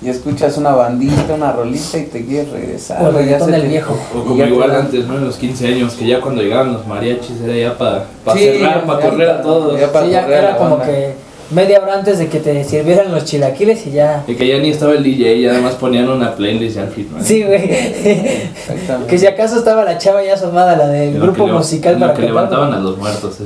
y 0.01 0.09
escuchas 0.09 0.57
una 0.57 0.71
bandita, 0.71 1.33
una 1.33 1.51
rolita 1.51 1.97
y 1.97 2.03
te 2.03 2.25
quieres 2.25 2.51
regresar. 2.51 3.01
O 3.03 3.17
el 3.19 3.27
ya 3.29 3.39
se 3.39 3.51
del 3.51 3.61
te- 3.63 3.67
viejo. 3.67 3.97
O 4.13 4.19
y 4.19 4.21
como 4.23 4.43
te 4.43 4.49
igual 4.49 4.71
antes, 4.75 5.05
¿no? 5.07 5.17
En 5.17 5.25
los 5.25 5.35
15 5.35 5.67
años, 5.67 5.93
que 5.93 6.05
ya 6.07 6.21
cuando 6.21 6.41
llegaban 6.41 6.73
los 6.73 6.87
mariachis 6.87 7.41
era 7.43 7.55
ya 7.55 7.77
para 7.77 8.05
Sí, 8.33 8.39
cerrar, 8.39 8.85
para 8.85 9.09
correr 9.09 9.29
a 9.29 9.41
todos. 9.41 9.79
ya 9.79 9.91
para 9.91 10.05
Sí, 10.05 10.11
ya 10.13 10.25
era 10.27 10.57
como 10.57 10.77
banda. 10.77 10.85
que 10.85 11.13
media 11.51 11.79
hora 11.81 11.95
antes 11.95 12.17
de 12.19 12.27
que 12.27 12.39
te 12.39 12.63
sirvieran 12.63 13.11
los 13.11 13.25
chilaquiles 13.25 13.85
y 13.87 13.91
ya. 13.91 14.23
Y 14.27 14.35
que 14.35 14.47
ya 14.47 14.57
ni 14.59 14.69
estaba 14.69 14.93
el 14.93 15.03
DJ, 15.03 15.41
ya 15.41 15.49
nada 15.49 15.61
más 15.61 15.73
ponían 15.75 16.07
una 16.09 16.33
playlist 16.35 16.75
ya 16.77 16.83
al 16.83 16.89
final. 16.89 17.21
Sí, 17.23 17.43
güey. 17.43 17.63
Exactamente. 17.71 19.07
que 19.09 19.17
si 19.17 19.27
acaso 19.27 19.57
estaba 19.57 19.83
la 19.83 19.97
chava 19.97 20.23
ya 20.23 20.35
asomada, 20.35 20.75
la 20.77 20.87
del 20.87 21.19
grupo 21.19 21.45
que 21.45 21.51
musical 21.51 21.95
para 21.99 22.13
que 22.13 22.21
cantar. 22.21 22.25
levantaban 22.35 22.73
a 22.73 22.79
los 22.79 22.97
muertos. 22.97 23.41
eh. 23.41 23.45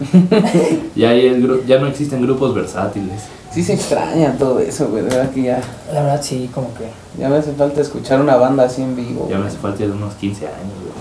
ya, 0.96 1.10
hay 1.10 1.26
el 1.26 1.66
ya 1.66 1.78
no 1.78 1.86
existen 1.86 2.22
grupos 2.22 2.54
versátiles. 2.54 3.22
Sí 3.52 3.62
se 3.62 3.72
extraña 3.74 4.36
todo 4.38 4.58
eso, 4.60 4.88
güey. 4.88 5.02
De 5.04 5.08
verdad 5.10 5.30
que 5.30 5.42
ya, 5.42 5.60
La 5.92 6.02
verdad, 6.02 6.20
sí, 6.22 6.50
como 6.54 6.74
que. 6.74 6.84
ya 7.18 7.28
me 7.28 7.36
hace 7.36 7.52
falta 7.52 7.80
escuchar 7.80 8.20
una 8.20 8.36
banda 8.36 8.64
así 8.64 8.82
en 8.82 8.94
vivo. 8.94 9.26
Ya 9.30 9.38
me 9.38 9.46
hace 9.46 9.56
falta 9.56 9.78
de 9.84 9.90
unos 9.92 10.14
15 10.14 10.46
años. 10.46 10.56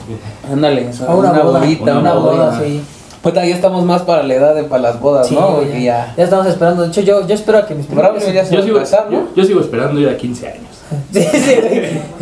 güey. 0.07 0.53
Ándale, 0.53 0.89
una, 1.07 1.31
boda, 1.31 1.59
bodita, 1.59 1.83
una 1.83 1.99
una 1.99 2.13
boda, 2.13 2.31
boda. 2.51 2.61
sí. 2.63 2.81
Pues 3.21 3.33
ya 3.33 3.43
estamos 3.43 3.83
más 3.83 4.03
para 4.03 4.21
la 4.21 4.35
edad 4.35 4.53
de 4.53 4.65
para 4.65 4.83
las 4.83 4.99
bodas, 5.01 5.27
Sí, 5.27 5.33
¿no? 5.33 5.53
güey, 5.53 5.65
Porque 5.65 5.83
ya, 5.83 6.05
ya. 6.09 6.13
ya 6.15 6.23
estamos 6.25 6.45
esperando. 6.45 6.83
De 6.83 6.89
hecho, 6.89 7.01
yo, 7.01 7.25
yo 7.27 7.33
espero 7.33 7.57
a 7.57 7.65
que 7.65 7.73
mis. 7.75 7.89
Braulio 7.89 8.31
ya 8.31 8.45
se 8.45 8.55
Yo 8.55 8.61
sigo, 8.63 8.77
casar, 8.77 9.07
¿no? 9.09 9.11
yo, 9.11 9.27
yo 9.35 9.43
sigo 9.45 9.61
esperando 9.61 9.99
ir 9.99 10.07
a 10.09 10.15
15 10.17 10.47
años. 10.47 10.61
Sí, 11.11 11.23
sí. 11.33 11.55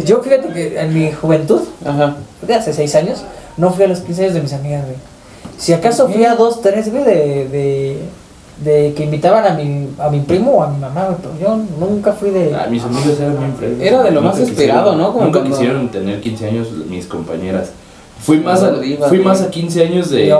Yo 0.05 0.21
fíjate 0.23 0.47
que 0.53 0.79
en 0.79 0.93
mi 0.93 1.11
juventud, 1.11 1.59
Ajá. 1.85 2.15
de 2.41 2.53
hace 2.55 2.71
6 2.73 2.95
años, 2.95 3.23
no 3.57 3.71
fui 3.71 3.83
a 3.83 3.87
los 3.89 3.99
15 3.99 4.21
años 4.23 4.33
de 4.35 4.41
mis 4.41 4.53
amigas, 4.53 4.85
güey. 4.85 4.95
Si 5.57 5.73
acaso 5.73 6.07
fui 6.09 6.25
a 6.25 6.35
dos, 6.35 6.61
tres, 6.61 6.91
güey, 6.91 7.03
de, 7.03 7.47
de, 7.47 7.97
de 8.63 8.93
que 8.93 9.03
invitaban 9.05 9.45
a 9.45 9.53
mi, 9.55 9.87
a 9.99 10.09
mi 10.09 10.19
primo 10.21 10.51
o 10.51 10.63
a 10.63 10.67
mi 10.69 10.77
mamá, 10.79 11.15
pero 11.21 11.33
yo 11.39 11.57
nunca 11.79 12.11
fui 12.13 12.29
de... 12.31 12.53
Ah, 12.55 12.67
mis 12.69 12.83
amigos 12.83 13.19
eran 13.19 13.37
bien 13.37 13.53
frescos. 13.57 13.81
Era 13.81 14.03
de 14.03 14.11
lo 14.11 14.21
Nunca 14.21 14.35
más 14.37 14.47
esperado, 14.47 14.95
¿no? 14.95 15.13
Como 15.13 15.25
nunca 15.25 15.39
cuando- 15.39 15.57
quisieron 15.57 15.87
tener 15.89 16.19
15 16.21 16.47
años 16.47 16.67
mis 16.89 17.05
compañeras. 17.05 17.71
Fui 18.21 18.39
más 18.39 18.61
a, 18.63 18.83
ibas, 18.85 19.09
fui 19.09 19.17
güey. 19.19 19.27
más 19.27 19.41
a 19.41 19.49
15 19.49 19.83
años 19.85 20.09
de, 20.09 20.33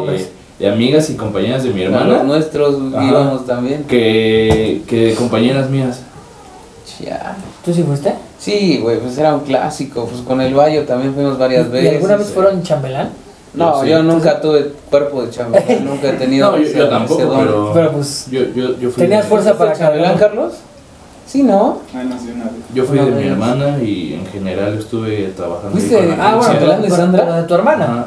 De 0.59 0.70
amigas 0.70 1.09
y 1.09 1.16
compañeras 1.16 1.64
de 1.64 1.70
mi 1.72 1.84
Los 1.86 1.93
hermana 1.93 2.24
nuestros 2.24 2.76
Ajá. 2.93 3.03
íbamos 3.09 3.45
también. 3.45 3.84
que, 3.86 4.82
que 4.88 5.07
de 5.07 5.16
compañeras 5.16 5.70
mías. 5.70 6.01
Ya. 7.03 7.36
¿Tú 7.66 7.74
sí 7.74 7.84
fuiste? 7.84 8.14
Sí, 8.39 8.80
güey, 8.82 8.99
pues 8.99 9.18
era 9.18 9.34
un 9.34 9.41
clásico. 9.41 10.05
Pues 10.05 10.22
con 10.22 10.39
el 10.41 10.53
Bayo 10.53 10.84
también 10.84 11.14
fuimos 11.14 11.38
varias 11.38 11.68
¿Y 11.68 11.72
veces. 11.72 11.93
alguna 11.95 12.16
vez 12.18 12.28
fueron 12.28 12.61
chambelán? 12.64 13.09
No, 13.54 13.78
Yo 13.78 13.84
sí. 13.84 13.89
yo 13.91 14.04
nunca 14.04 14.41
tuve 14.41 14.72
cuerpo 14.89 15.24
de 15.24 15.30
chambelán, 15.30 15.86
nunca 15.86 16.10
he 16.10 16.14
tenido 16.18 16.51
No, 16.51 16.58
yo, 16.58 16.64
ese- 16.64 16.78
yo 16.80 16.89
tampoco, 16.89 17.36
pero, 17.38 17.72
Pero 17.74 17.91
pues, 17.91 18.28
yo, 18.32 18.41
yo, 18.56 18.78
yo 18.80 18.89
fui 18.89 19.04
tenías 19.04 19.26
fuerza 19.28 19.56
para 19.58 19.72
¿Fuiste 19.72 19.84
chambelán, 19.86 20.14
cargar. 20.18 20.30
Carlos? 20.32 20.54
Sí, 21.26 21.41
¿no? 21.41 21.80
Ay, 21.97 22.05
no 22.07 22.19
sé, 22.19 22.32
una 22.34 22.43
vez. 22.45 22.53
Yo 22.76 22.84
fui 22.84 22.99
Una 22.99 23.15
de 23.15 23.24
mi 23.24 23.28
hermana 23.30 23.78
y 23.82 24.13
en 24.13 24.26
general 24.28 24.78
estuve 24.78 25.32
trabajando. 25.36 25.69
ahí 25.69 25.82
¿Fuiste 25.84 25.95
con 25.97 26.07
la 26.09 26.13
ah, 26.13 26.17
bueno, 26.17 26.41
agencia. 26.41 26.53
chambelán 26.53 26.82
de 26.82 26.88
pero- 26.89 26.95
Sandra? 26.97 27.21
pero 27.24 27.36
de 27.36 27.43
tu 27.43 27.53
hermana. 27.55 28.05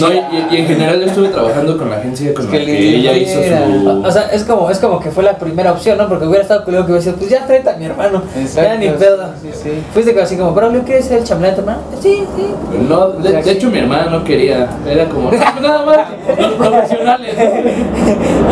No, 0.00 0.12
y, 0.12 0.54
y- 0.54 0.56
en 0.60 0.66
general 0.66 1.00
yo 1.00 1.06
estuve 1.06 1.28
trabajando 1.28 1.78
con 1.78 1.90
la 1.90 1.96
agencia 1.96 2.34
con 2.34 2.44
Es 2.44 2.52
la 2.52 2.58
que 2.58 2.96
ella 2.96 3.12
hizo 3.16 3.40
su... 3.42 4.06
O 4.06 4.10
sea, 4.12 4.22
es 4.32 4.44
como, 4.44 4.70
es 4.70 4.78
como 4.78 5.00
que 5.00 5.10
fue 5.10 5.24
la 5.24 5.36
primera 5.38 5.72
opción, 5.72 5.98
¿no? 5.98 6.08
Porque 6.08 6.26
hubiera 6.26 6.42
estado 6.42 6.64
culero 6.64 6.84
que 6.84 6.92
hubiera 6.92 7.02
sido, 7.04 7.16
pues 7.16 7.30
ya 7.30 7.46
tráete 7.46 7.70
a 7.70 7.76
mi 7.76 7.86
hermano. 7.86 8.22
Ya 8.54 8.76
ni 8.76 8.88
pedo. 8.90 9.28
Sí, 9.42 9.50
sí. 9.60 9.70
Fuiste 9.92 10.20
así 10.20 10.36
como, 10.36 10.52
Braulio, 10.52 10.82
¿quieres 10.84 11.06
ser 11.06 11.18
el 11.18 11.24
chambelán 11.24 11.56
de 11.56 11.62
tu 11.62 11.68
hermana? 11.68 11.82
Sí, 12.00 12.24
sí. 12.36 12.46
No, 12.88 13.08
de, 13.10 13.42
de 13.42 13.50
hecho 13.50 13.70
mi 13.70 13.78
hermana 13.78 14.06
no 14.10 14.22
quería, 14.24 14.68
era 14.86 15.06
como, 15.08 15.22
"No, 15.24 15.28
pues 15.30 15.40
nada 15.62 15.84
más, 15.86 15.98
los 16.38 16.52
profesionales. 16.52 17.34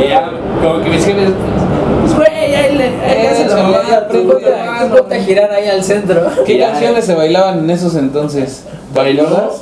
Y 0.05 0.09
ya, 0.09 0.31
como 0.63 0.83
que 0.83 0.91
mis 0.91 1.05
jefes, 1.05 1.31
pues 2.15 2.29
güey, 2.31 2.55
ahí 2.55 2.77
le, 2.77 3.29
haces 3.29 3.49
la 3.49 3.57
mamada, 3.63 4.09
tú 4.09 4.29
ponte 4.29 5.15
a- 5.17 5.21
girar 5.23 5.51
ahí 5.53 5.69
al 5.69 5.83
centro. 5.83 6.23
¿Qué 6.47 6.59
canciones 6.59 7.05
se 7.05 7.15
bailaban 7.15 7.59
en 7.61 7.71
esos 7.71 7.95
entonces? 7.97 8.65
Bailó, 8.95 9.53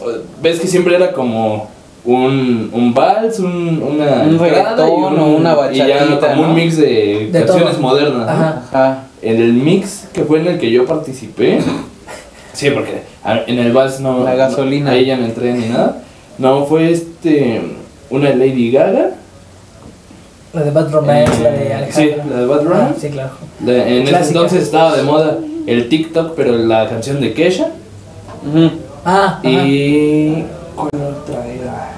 ves 0.42 0.60
que 0.60 0.66
siempre 0.66 0.96
era 0.96 1.12
como 1.12 1.68
un, 2.04 2.70
un 2.72 2.94
vals, 2.94 3.38
un, 3.40 3.82
una 3.82 4.22
Un 4.22 4.38
reggaetón 4.38 4.88
y 4.88 4.92
un- 4.92 5.18
o 5.18 5.26
una 5.36 5.56
y 5.72 5.76
ya 5.78 5.86
bachatita, 5.86 6.30
como 6.30 6.42
¿no? 6.42 6.48
un 6.50 6.54
mix 6.54 6.76
de, 6.76 7.28
De 7.32 7.44
canciones 7.44 7.72
todo. 7.74 7.82
modernas. 7.82 8.26
¿no? 8.26 8.32
Ajá. 8.32 8.62
Ajá. 8.72 8.98
En 9.22 9.40
el 9.40 9.52
mix 9.54 10.08
que 10.12 10.22
fue 10.24 10.40
en 10.40 10.46
el 10.48 10.58
que 10.58 10.70
yo 10.70 10.84
participé, 10.84 11.58
sí, 12.52 12.70
porque 12.70 13.02
en 13.46 13.58
el 13.58 13.72
vals 13.72 14.00
no. 14.00 14.22
La 14.22 14.34
gasolina. 14.34 14.90
No, 14.90 14.96
ahí 14.96 15.06
ya 15.06 15.16
no 15.16 15.24
entré 15.24 15.54
ni 15.54 15.66
nada. 15.68 16.02
No, 16.38 16.66
fue 16.66 16.90
este. 16.92 17.62
Una 18.10 18.30
Lady 18.30 18.70
Gaga. 18.70 19.12
La 20.54 20.62
de 20.62 20.70
Bad 20.70 20.90
Romance, 20.92 21.42
la 21.42 21.50
de 21.50 21.66
Sí, 21.90 22.02
Alejandra. 22.02 22.24
la 22.30 22.40
de 22.40 22.46
Bad 22.46 22.58
Ah, 22.60 22.64
Romance. 22.64 23.00
sí, 23.00 23.08
claro. 23.12 23.30
La- 23.64 23.88
en 23.88 24.02
ese 24.08 24.28
entonces 24.28 24.62
estaba 24.62 24.96
de 24.96 25.02
moda 25.02 25.38
el 25.66 25.88
TikTok, 25.88 26.34
pero 26.36 26.56
la 26.56 26.88
canción 26.88 27.20
de 27.20 27.32
Kesha. 27.32 27.68
Ujú. 28.48 28.70
Ah, 29.04 29.40
ajá. 29.42 29.48
Y. 29.48 30.44
¿Cuál 30.76 30.88
otra 30.94 31.46
era? 31.46 31.90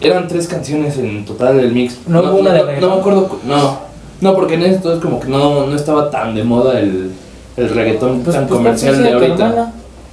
Eran 0.00 0.28
tres 0.28 0.46
canciones 0.48 0.98
en 0.98 1.24
total 1.24 1.56
del 1.56 1.72
mix. 1.72 1.98
¿No 2.06 2.20
hubo 2.20 2.36
una 2.38 2.52
de 2.52 2.58
no, 2.60 2.64
reggaetón? 2.66 2.88
no 2.90 2.94
me 2.96 3.00
acuerdo. 3.00 3.28
cu- 3.28 3.38
No, 3.46 3.78
no, 4.20 4.34
porque 4.34 4.54
en 4.54 4.62
ese 4.62 4.74
entonces 4.76 5.02
como 5.02 5.18
que 5.20 5.28
no, 5.28 5.66
no 5.66 5.74
estaba 5.74 6.10
tan 6.10 6.34
de 6.34 6.44
moda 6.44 6.78
el, 6.78 7.10
el 7.56 7.68
reggaetón 7.70 8.20
Pues- 8.20 8.36
tan 8.36 8.46
pues, 8.46 8.58
comercial 8.58 8.94
¿cuál 8.94 9.04
de 9.04 9.12
ahorita. 9.12 9.72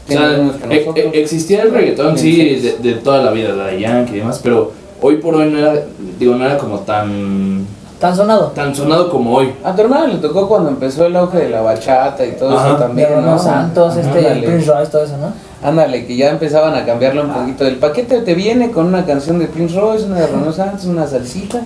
O 0.10 0.12
sea, 0.12 0.38
e- 0.70 0.90
e- 0.96 1.22
existía 1.22 1.62
el 1.64 1.72
reggaetón, 1.72 2.18
sí, 2.18 2.56
de, 2.60 2.78
de 2.80 2.94
toda 2.96 3.22
la 3.24 3.32
vida, 3.32 3.54
de 3.54 3.80
Yankee 3.80 4.16
y 4.16 4.18
demás, 4.20 4.40
pero 4.44 4.72
hoy 5.02 5.18
por 5.18 5.36
hoy 5.36 5.50
no 5.50 5.58
era, 5.60 5.74
digo, 6.20 6.36
no 6.36 6.46
era 6.46 6.58
como 6.58 6.80
tan, 6.80 7.66
Tan 8.00 8.16
sonado. 8.16 8.48
tan 8.56 8.74
sonado 8.76 9.10
como 9.10 9.36
hoy. 9.36 9.54
A 9.64 9.76
tu 9.76 9.82
hermana 9.84 10.08
le 10.08 10.18
tocó 10.18 10.48
cuando 10.48 10.70
empezó 10.70 11.06
el 11.06 11.16
auge 11.16 11.38
de 11.38 11.50
la 11.50 11.62
bachata 11.62 12.26
y 12.26 12.32
todo 12.32 12.58
Ajá. 12.58 12.70
eso 12.70 12.78
también, 12.78 13.10
Romeo 13.10 13.32
¿no? 13.32 13.40
Santos, 13.40 13.96
este, 13.98 14.18
Ándale. 14.18 14.48
Prince 14.48 14.72
Royce, 14.72 14.92
todo 14.92 15.04
eso, 15.04 15.18
¿no? 15.18 15.34
Ándale, 15.68 16.06
que 16.08 16.16
ya 16.16 16.30
empezaban 16.32 16.74
a 16.74 16.84
cambiarlo 16.86 17.24
un 17.24 17.30
poquito. 17.32 17.68
El 17.68 17.76
paquete 17.78 18.22
te 18.22 18.34
viene 18.34 18.72
con 18.72 18.88
una 18.88 19.06
canción 19.06 19.38
de 19.38 19.46
Prince 19.46 19.80
Royce, 19.80 20.06
una 20.06 20.22
de 20.22 20.28
Romeo 20.28 20.52
Santos, 20.52 20.86
una 20.86 21.06
salsita 21.06 21.62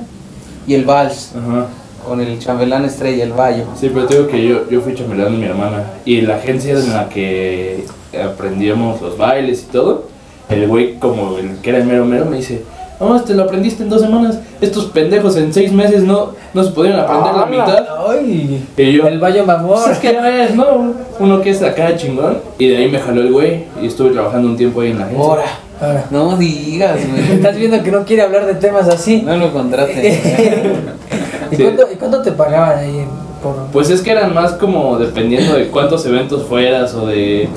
y 0.68 0.74
el 0.74 0.84
vals 0.84 1.32
Ajá. 1.38 1.68
con 2.06 2.20
el 2.20 2.38
chambelán 2.40 2.84
estrella, 2.84 3.24
el 3.24 3.32
bayo. 3.32 3.64
Sí, 3.80 3.90
pero 3.94 4.06
te 4.06 4.16
digo 4.16 4.28
que 4.28 4.46
yo, 4.46 4.70
yo 4.70 4.82
fui 4.82 4.94
chambelán 4.94 5.32
de 5.32 5.38
mi 5.38 5.46
hermana 5.46 5.84
y 6.04 6.20
la 6.22 6.36
agencia 6.36 6.74
en 6.74 6.92
la 6.94 7.08
que 7.08 7.86
aprendíamos 8.22 9.02
los 9.02 9.18
bailes 9.18 9.64
y 9.64 9.72
todo, 9.72 10.04
el 10.50 10.68
güey 10.68 10.96
como 11.00 11.38
el 11.38 11.58
que 11.62 11.70
era 11.70 11.80
el 11.80 11.86
mero 11.86 12.04
mero 12.06 12.26
me 12.26 12.38
dice, 12.38 12.64
no, 13.00 13.22
te 13.22 13.34
lo 13.34 13.43
aprendiste 13.43 13.84
en 13.84 13.89
dos 13.89 14.02
semanas, 14.02 14.39
estos 14.62 14.86
pendejos 14.86 15.36
en 15.38 15.54
seis 15.54 15.72
meses 15.72 16.04
no, 16.04 16.32
no 16.54 16.64
se 16.64 16.72
pudieron 16.72 17.00
aprender 17.02 17.34
la 17.36 17.46
mitad. 17.46 17.86
Ay, 18.10 18.66
Y 18.78 18.91
yo, 18.93 19.08
el 19.08 19.20
Bayo 19.20 19.46
Mamor. 19.46 19.78
Pues 19.84 19.88
es 19.96 19.98
que 20.00 20.14
ya 20.14 20.22
ves, 20.22 20.56
¿no? 20.56 20.93
Uno 21.20 21.41
que 21.41 21.50
es 21.50 21.62
acá 21.62 21.96
chingón. 21.96 22.38
Y 22.58 22.70
de 22.70 22.78
ahí 22.78 22.89
me 22.91 23.00
jaló 23.00 23.22
el 23.22 23.32
güey 23.32 23.66
y 23.82 23.88
estuve 23.88 24.12
trabajando 24.12 24.48
un 24.48 24.58
tiempo 24.58 24.82
ahí 24.82 24.91
en 24.91 25.00
la 25.00 25.06
agencia. 25.06 25.24
Ahora, 25.26 25.43
Ahora, 25.82 26.06
no 26.10 26.38
digas, 26.38 27.00
güey. 27.10 27.32
Estás 27.34 27.58
viendo 27.58 27.84
que 27.84 27.91
no 27.91 28.06
quiere 28.06 28.22
hablar 28.22 28.46
de 28.46 28.54
temas 28.56 28.88
así. 28.88 29.22
No 29.24 29.36
lo 29.36 29.52
contraten. 29.52 29.98
¿Y, 31.52 31.56
Sí. 31.56 31.64
cuánto, 31.64 31.84
¿Y 31.91 31.96
cuánto 31.96 32.22
te 32.22 32.32
pagaban 32.32 32.80
ahí 32.80 33.00
en- 33.00 33.10
por.? 33.43 33.56
Pues 33.72 33.89
es 33.89 34.02
que 34.02 34.12
eran 34.12 34.34
más 34.34 34.54
como 34.54 34.98
dependiendo 34.98 35.54
de 35.56 35.68
cuántos 35.68 36.06
eventos 36.06 36.43
fueras 36.43 36.93
o 36.96 37.06
de, 37.08 37.50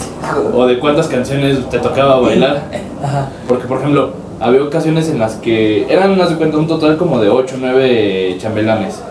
o 0.54 0.66
de 0.66 0.78
cuántas 0.78 1.06
canciones 1.06 1.66
te 1.70 1.78
tocaba 1.78 2.20
bailar. 2.20 2.64
Ajá. 3.02 3.28
Porque, 3.48 3.66
por 3.66 3.78
ejemplo, 3.78 4.10
había 4.40 4.62
ocasiones 4.62 5.08
en 5.08 5.18
las 5.18 5.36
que 5.36 5.86
eran, 5.92 6.16
más 6.16 6.30
de 6.30 6.36
cuenta, 6.36 6.56
un 6.58 6.66
total 6.66 6.96
como 6.96 7.20
de 7.20 7.28
8 7.28 7.54
o 7.56 7.58
9 7.60 8.36
chambelanes. 8.40 9.02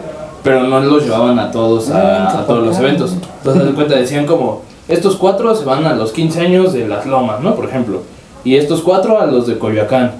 Pero 0.44 0.64
no 0.64 0.80
los 0.80 1.04
llevaban 1.04 1.40
a 1.40 1.52
todos 1.52 1.90
a, 1.90 2.40
a 2.40 2.46
todos 2.46 2.66
los 2.66 2.78
eventos. 2.80 3.14
Entonces, 3.40 3.66
de 3.66 3.72
cuenta, 3.74 3.96
decían 3.96 4.26
como, 4.26 4.62
estos 4.88 5.18
cuatro 5.18 5.54
se 5.54 5.66
van 5.66 5.86
a 5.86 5.94
los 5.94 6.14
15 6.14 6.40
años 6.40 6.74
de 6.74 6.88
Las 6.88 7.06
Lomas, 7.06 7.42
¿no? 7.42 7.56
Por 7.56 7.66
ejemplo. 7.66 8.04
Y 8.46 8.56
estos 8.56 8.82
cuatro 8.82 9.20
a 9.20 9.26
los 9.26 9.46
de 9.46 9.58
Coyoacán. 9.58 10.12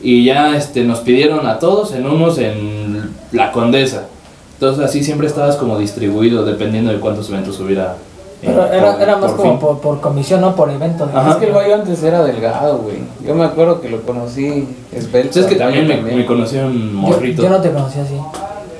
Y 0.00 0.24
ya 0.24 0.56
este, 0.56 0.84
nos 0.84 1.00
pidieron 1.00 1.46
a 1.46 1.58
todos 1.58 1.92
en 1.92 2.06
unos 2.06 2.38
en 2.38 3.10
La 3.32 3.52
Condesa. 3.52 4.06
Entonces 4.54 4.84
así 4.84 5.04
siempre 5.04 5.26
estabas 5.26 5.56
como 5.56 5.78
distribuido 5.78 6.44
dependiendo 6.44 6.90
de 6.92 7.00
cuántos 7.00 7.28
eventos 7.28 7.60
hubiera. 7.60 7.96
Eh, 8.44 8.52
Pero 8.52 8.66
era, 8.72 8.92
por- 8.92 9.02
era 9.02 9.16
más 9.16 9.30
por 9.32 9.40
como 9.40 9.58
por, 9.58 9.78
por 9.80 10.00
comisión, 10.00 10.40
no 10.40 10.54
por 10.54 10.70
evento. 10.70 11.08
Ajá. 11.14 11.30
Es 11.30 11.36
que 11.36 11.46
el 11.46 11.52
bayo 11.52 11.74
antes 11.74 12.02
era 12.02 12.22
delgado, 12.24 12.78
güey. 12.78 12.98
Yo 13.26 13.34
me 13.34 13.44
acuerdo 13.44 13.80
que 13.80 13.88
lo 13.88 14.02
conocí 14.02 14.68
esbelto. 14.92 15.32
Pues 15.32 15.44
es 15.44 15.46
que 15.46 15.56
también 15.56 15.86
me, 15.88 15.96
me 16.00 16.26
conocí 16.26 16.56
un 16.58 16.92
Yo, 16.92 16.98
morrito. 16.98 17.42
yo 17.42 17.48
no 17.48 17.60
te 17.60 17.70
conocí 17.70 18.00
así. 18.00 18.16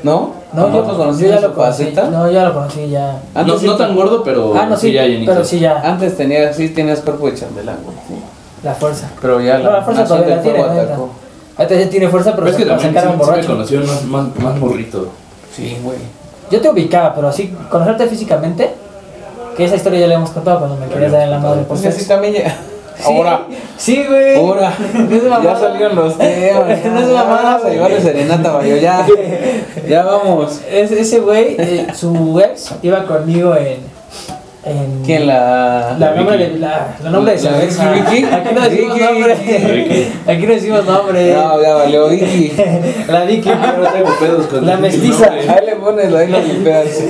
¿No? 0.02 0.32
No, 0.52 0.68
¿No 0.68 0.72
yo, 0.74 0.80
lo 0.82 0.88
yo 0.92 0.96
conociste 0.98 1.28
ya 1.30 1.40
lo 1.40 1.54
conocí. 1.54 1.82
faceta? 1.84 2.10
No, 2.10 2.30
ya 2.30 2.44
lo 2.44 2.54
conocí 2.54 2.88
ya. 2.90 3.20
no, 3.34 3.40
Antes 3.40 3.60
sí 3.60 3.66
no 3.66 3.72
te- 3.76 3.84
tan 3.84 3.96
gordo, 3.96 4.22
pero 4.22 4.54
ah, 4.54 4.66
no, 4.66 4.76
sí, 4.76 4.92
ya 4.92 5.04
llenito. 5.06 5.32
pero 5.32 5.44
sí 5.44 5.58
ya. 5.58 5.80
Antes 5.80 6.16
tenías, 6.16 6.54
sí 6.54 6.68
tenías 6.68 7.00
cuerpo 7.00 7.26
de 7.30 7.34
chambelán, 7.34 7.76
güey. 7.84 7.96
sí. 8.08 8.14
La 8.62 8.74
fuerza. 8.74 9.08
Pero 9.20 9.40
ya 9.40 9.58
No, 9.58 9.70
la 9.72 9.82
fuerza 9.82 10.04
todavía 10.04 10.36
la 10.36 10.42
tiene, 10.42 10.60
atacó. 10.60 11.08
Ahorita 11.56 11.74
ya 11.76 11.88
tiene 11.90 12.08
fuerza, 12.08 12.30
pero, 12.32 12.44
Pero 12.44 12.56
es 12.56 12.62
que 12.62 12.68
también 12.68 12.94
sí, 12.94 13.00
sí 13.24 13.30
me 13.40 13.46
conoció 13.46 13.80
más, 13.80 14.04
más, 14.04 14.36
más 14.38 14.58
morrito. 14.58 15.08
Sí, 15.54 15.78
güey. 15.82 15.98
Yo 16.50 16.60
te 16.60 16.68
ubicaba, 16.70 17.14
pero 17.14 17.28
así, 17.28 17.54
conocerte 17.70 18.06
físicamente, 18.06 18.74
que 19.56 19.64
esa 19.64 19.76
historia 19.76 20.00
ya 20.00 20.06
la 20.08 20.14
hemos 20.14 20.30
contado 20.30 20.58
cuando 20.60 20.76
me 20.76 20.86
querías 20.86 21.12
dar 21.12 21.22
en 21.22 21.30
la 21.30 21.38
madre 21.38 21.62
por 21.62 21.80
que 21.80 21.88
así 21.88 21.98
sexo. 21.98 22.14
también 22.14 22.34
ya. 22.34 22.56
Sí, 22.96 23.02
Ahora. 23.06 23.40
Sí, 23.76 24.04
güey. 24.08 24.36
Ahora. 24.36 24.72
No 24.94 25.16
es 25.16 25.22
Ya 25.42 25.56
salieron 25.58 25.96
los 25.96 26.16
temas. 26.16 26.64
No 26.84 27.00
es 27.00 27.08
mamada, 27.08 27.42
Vamos 27.54 27.64
a 27.64 27.68
llevarle 27.70 28.00
serenata, 28.00 28.52
Mario. 28.52 28.76
Ya. 28.76 29.06
Ya 29.88 30.02
vamos. 30.04 30.60
Es- 30.70 30.92
ese 30.92 31.20
güey, 31.20 31.56
eh, 31.58 31.86
su 31.94 32.40
ex, 32.40 32.70
iba 32.82 33.04
conmigo 33.04 33.54
en. 33.56 33.93
En 34.66 35.02
¿Quién 35.04 35.26
la.? 35.26 35.94
La 35.98 36.14
nombre 36.14 36.38
de, 36.38 36.58
la, 36.58 36.96
la 37.02 37.10
nombre 37.10 37.36
de 37.36 37.42
La- 37.42 37.50
la 37.50 37.56
cerveza. 37.58 37.92
Vicky, 37.92 38.22
Vicky. 38.22 38.34
Aquí 38.34 38.54
no 38.54 38.60
decimos 38.62 38.94
Vicky, 38.94 39.04
nombre. 39.04 39.34
Vicky. 39.34 40.12
Aquí 40.26 40.46
no 40.46 40.52
decimos 40.54 40.84
nombre. 40.86 41.34
No, 41.34 41.62
ya 41.62 41.74
valió, 41.74 42.08
Vicky. 42.08 42.52
La 43.08 43.24
Vicky. 43.24 43.48
No 43.50 43.88
tengo 43.92 44.16
pedos 44.18 44.46
con 44.46 44.66
La 44.66 44.76
mestiza. 44.76 45.26
nombre. 45.26 45.48
Ahí 45.50 45.66
le 45.66 45.76
pones, 45.76 46.14
ahí 46.14 46.28
lo 46.28 46.40
limpias. 46.40 46.86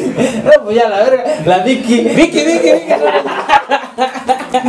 No, 0.44 0.64
pues 0.64 0.76
ya, 0.76 0.88
la 0.88 1.02
verga. 1.05 1.24
La 1.46 1.59
Vicky. 1.59 2.00
Vicky, 2.00 2.44
Vicky, 2.44 2.72
Vicky. 2.72 2.94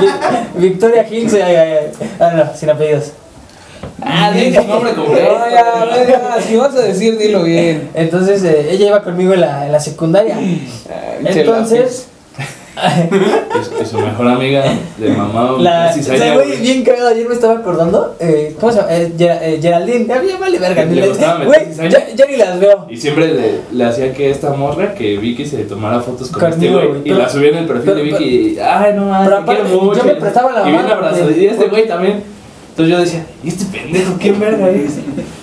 Vi- 0.00 0.60
Victoria 0.68 1.06
Hinks. 1.08 1.34
ay, 1.34 1.42
ay, 1.42 1.56
ay. 1.56 1.90
Ah, 2.20 2.32
no, 2.36 2.56
sin 2.56 2.70
apellidos. 2.70 3.12
Ah, 4.02 4.30
di 4.32 4.54
su 4.54 4.62
nombre 4.66 4.92
completo. 4.92 5.38
No, 5.38 5.50
ya, 5.50 6.06
ya, 6.06 6.36
si 6.40 6.56
vas 6.56 6.74
a 6.74 6.80
decir, 6.82 7.16
dilo 7.18 7.42
bien. 7.42 7.90
Entonces, 7.94 8.42
eh, 8.44 8.68
ella 8.70 8.86
iba 8.88 9.02
conmigo 9.02 9.34
en 9.34 9.40
la, 9.40 9.66
en 9.66 9.72
la 9.72 9.80
secundaria. 9.80 10.36
Entonces, 11.24 12.08
Y, 12.76 13.82
y 13.82 13.86
su 13.90 13.98
mejor 13.98 14.28
amiga 14.28 14.62
de 14.98 15.08
mamá. 15.08 15.56
la. 15.58 15.90
cizaña, 15.92 16.16
O 16.16 16.18
sea, 16.22 16.34
güey, 16.34 16.56
bien 16.60 16.84
cagado. 16.84 17.08
Ayer 17.08 17.26
me 17.26 17.34
estaba 17.34 17.54
acordando. 17.54 18.16
Eh, 18.20 18.54
¿Cómo 18.60 18.70
se 18.70 18.78
llama? 18.80 18.92
Eh, 18.94 19.12
Ger- 19.16 19.38
eh, 19.40 19.58
Geraldine. 19.62 20.06
Ya 20.06 20.18
bien 20.20 20.38
vale 20.38 20.58
verga. 20.58 20.84
Le 20.84 20.90
ni 20.90 21.00
le- 21.00 21.08
gustaba 21.08 21.38
meter 21.38 21.46
Güey, 21.74 21.90
ya, 21.90 22.14
ya 22.14 22.26
ni 22.26 22.36
las 22.36 22.60
veo. 22.60 22.86
Y 22.90 22.96
siempre 22.98 23.28
le, 23.32 23.60
le 23.72 23.84
hacía 23.84 24.12
que 24.12 24.30
esta 24.30 24.50
morra, 24.50 24.94
que 24.94 25.16
Vicky 25.16 25.46
se 25.46 25.64
tomara 25.64 26.00
fotos 26.00 26.30
con 26.30 26.50
Conmigo, 26.50 26.76
este 26.80 26.88
güey. 26.88 27.00
Y 27.00 27.04
pero- 27.04 27.18
la 27.18 27.28
subía 27.30 27.48
en 27.48 27.56
el 27.56 27.66
perfil 27.66 27.84
pero- 27.86 27.96
de 27.96 28.02
Vicky 28.02 28.24
y, 28.24 28.58
ay, 28.60 28.92
no 28.94 29.06
mames, 29.06 29.30
pero 29.46 29.94
yo 29.94 30.04
me 30.04 30.14
prestaba 30.16 30.52
la 30.52 30.60
Y 30.60 30.70
bien 30.72 30.76
mano, 30.82 30.92
abrazado. 30.94 31.24
güey. 31.24 31.44
Y 31.44 31.46
este 31.46 31.68
güey 31.68 31.88
también. 31.88 32.35
Entonces 32.76 32.94
yo 32.94 33.00
decía, 33.00 33.26
¿y 33.42 33.48
este 33.48 33.64
pendejo 33.64 34.18
quién 34.20 34.38
verga 34.38 34.68
es? 34.68 34.98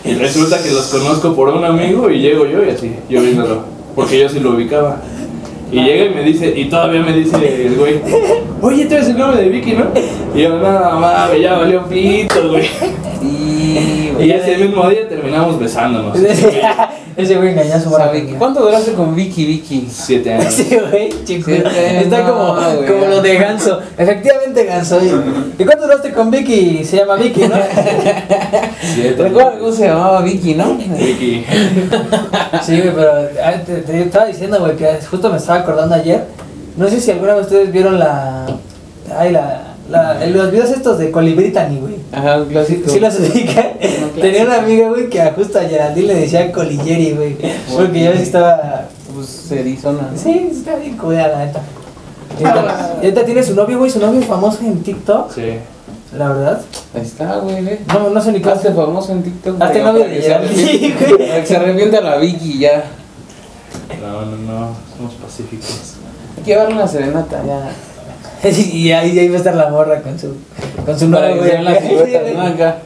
Y 0.06 0.14
resulta 0.14 0.62
que 0.62 0.70
los 0.70 0.86
conozco 0.86 1.36
por 1.36 1.50
un 1.50 1.66
amigo 1.66 2.08
y 2.12 2.20
llego 2.20 2.46
yo 2.46 2.64
y 2.64 2.70
así, 2.70 2.92
yo 3.10 3.24
viéndolo. 3.24 3.64
Porque 3.96 4.20
yo 4.20 4.30
sí 4.30 4.40
lo 4.40 4.52
ubicaba. 4.52 5.02
Y 5.74 5.84
llega 5.84 6.06
y 6.06 6.10
me 6.10 6.22
dice, 6.22 6.54
y 6.56 6.66
todavía 6.66 7.02
me 7.02 7.14
dice 7.14 7.66
el 7.66 7.76
güey, 7.76 8.00
oye, 8.62 8.86
tú 8.86 8.94
eres 8.94 9.08
el 9.08 9.18
nombre 9.18 9.42
de 9.42 9.50
Vicky, 9.50 9.74
¿no? 9.74 9.86
Y 10.36 10.44
yo, 10.44 10.60
nada 10.60 10.96
mames, 11.00 11.42
ya 11.42 11.58
valió 11.58 11.84
pito, 11.88 12.50
güey. 12.50 12.70
Sí, 13.20 14.14
Y 14.20 14.30
ese 14.30 14.58
mismo 14.58 14.88
día 14.88 15.10
terminamos 15.10 15.60
besándonos. 15.60 16.16
Ese 17.16 17.36
güey 17.36 17.50
engañó 17.50 17.76
a 17.76 17.80
su 17.80 17.90
morra. 17.90 18.12
Vicky, 18.12 18.34
¿Cuánto 18.34 18.62
duraste 18.62 18.94
con 18.94 19.16
Vicky, 19.16 19.46
Vicky? 19.46 19.88
Siete 19.90 20.34
años. 20.34 20.54
Sí, 20.54 20.78
güey, 20.90 21.10
chico. 21.26 21.52
Está 21.52 22.22
no, 22.24 22.34
como, 22.34 22.54
güey. 22.56 22.88
como 22.88 23.06
lo 23.06 23.22
de 23.22 23.36
Ganso. 23.36 23.80
Efectivamente, 23.98 24.66
Ganso. 24.66 25.00
¿Y 25.04 25.62
y 25.62 25.66
cuánto 25.66 25.84
duraste 25.84 26.12
con 26.12 26.32
Vicky? 26.32 26.84
Se 26.84 26.98
llama 26.98 27.16
Vicky, 27.16 27.42
¿no? 27.42 27.56
Siete 28.82 29.22
¿Recuerdas 29.22 29.54
cómo 29.60 29.72
se 29.72 29.88
llamaba 29.88 30.22
Vicky, 30.22 30.56
no? 30.56 30.76
Vicky. 30.76 31.46
Sí, 32.64 32.80
güey, 32.80 32.94
pero 32.96 33.12
ah, 33.44 33.54
te, 33.66 33.74
te 33.82 34.02
estaba 34.04 34.26
diciendo, 34.26 34.60
güey, 34.60 34.76
que 34.76 34.88
justo 35.10 35.30
me 35.30 35.38
estaba 35.38 35.63
acordando 35.64 35.96
ayer. 35.96 36.26
No 36.78 36.88
sé 36.88 37.00
si 37.02 37.12
alguna 37.12 37.34
vez 37.34 37.44
ustedes 37.46 37.72
vieron 37.72 38.00
la. 38.00 38.46
Ay, 39.18 39.32
la. 39.32 39.74
la 39.90 40.26
los 40.28 40.52
videos 40.52 40.70
estos 40.72 40.98
de 40.98 41.12
Colibritani, 41.12 41.80
güey. 41.80 41.96
Ajá, 42.12 42.38
un 42.42 42.46
clásico. 42.50 42.90
Sí 42.90 43.00
los 43.00 43.20
ubican. 43.20 43.72
Tenía 44.22 44.44
una 44.44 44.60
amiga, 44.60 44.90
güey, 44.90 45.10
que 45.10 45.22
justo 45.36 45.60
a 45.60 45.64
Geraldine 45.64 46.08
le 46.08 46.16
decía 46.22 46.52
Coligeri, 46.52 47.12
güey. 47.14 47.38
Porque 47.76 48.12
sí 48.16 48.24
estaba. 48.24 48.86
Pues 49.14 49.52
Erizona. 49.52 50.10
Sí, 50.16 50.50
está 50.52 50.76
bien 50.78 50.98
cuidada, 50.98 51.38
la 51.40 51.46
neta. 51.46 51.60
Y 52.40 52.46
ahorita- 53.06 53.26
tiene 53.26 53.44
su 53.44 53.54
novio, 53.54 53.78
güey, 53.78 53.92
su 53.92 54.00
novio 54.00 54.20
es 54.20 54.26
famoso 54.26 54.60
en 54.64 54.82
TikTok, 54.82 55.32
Sí. 55.32 55.54
la 56.18 56.30
verdad. 56.30 56.62
Ahí 56.96 57.02
está, 57.04 57.36
güey, 57.38 57.64
ve. 57.64 57.80
No, 57.94 58.10
no 58.10 58.20
sé 58.22 58.32
ni 58.32 58.42
cómo. 58.42 58.56
Hazte 58.56 58.72
famoso 58.74 59.12
en 59.12 59.22
TikTok. 59.22 59.62
Hazte 59.62 59.84
novio 59.84 60.06
de 60.06 60.16
Geraldine, 60.20 60.96
güey. 61.00 61.18
Que 61.42 61.46
se 61.46 61.56
arrepienta 61.56 62.02
la 62.02 62.18
Vicky 62.18 62.58
ya. 62.58 62.84
No, 64.04 64.26
no, 64.26 64.36
no. 64.36 64.76
Somos 64.98 65.14
pacíficos. 65.16 65.94
Hay 66.38 66.44
que 66.44 66.52
llevarle 66.52 66.76
una 66.76 66.88
serenata 66.88 67.42
ya. 67.46 67.72
Y 68.50 68.92
ahí, 68.92 69.18
ahí 69.18 69.30
va 69.30 69.36
a 69.36 69.38
estar 69.38 69.56
la 69.56 69.70
morra 69.70 70.02
con 70.02 70.20
su, 70.20 70.36
con 70.86 71.00
su 71.00 71.10
Para 71.10 71.34
novio, 71.34 71.54
¿no? 72.36 72.42
Acá. 72.42 72.80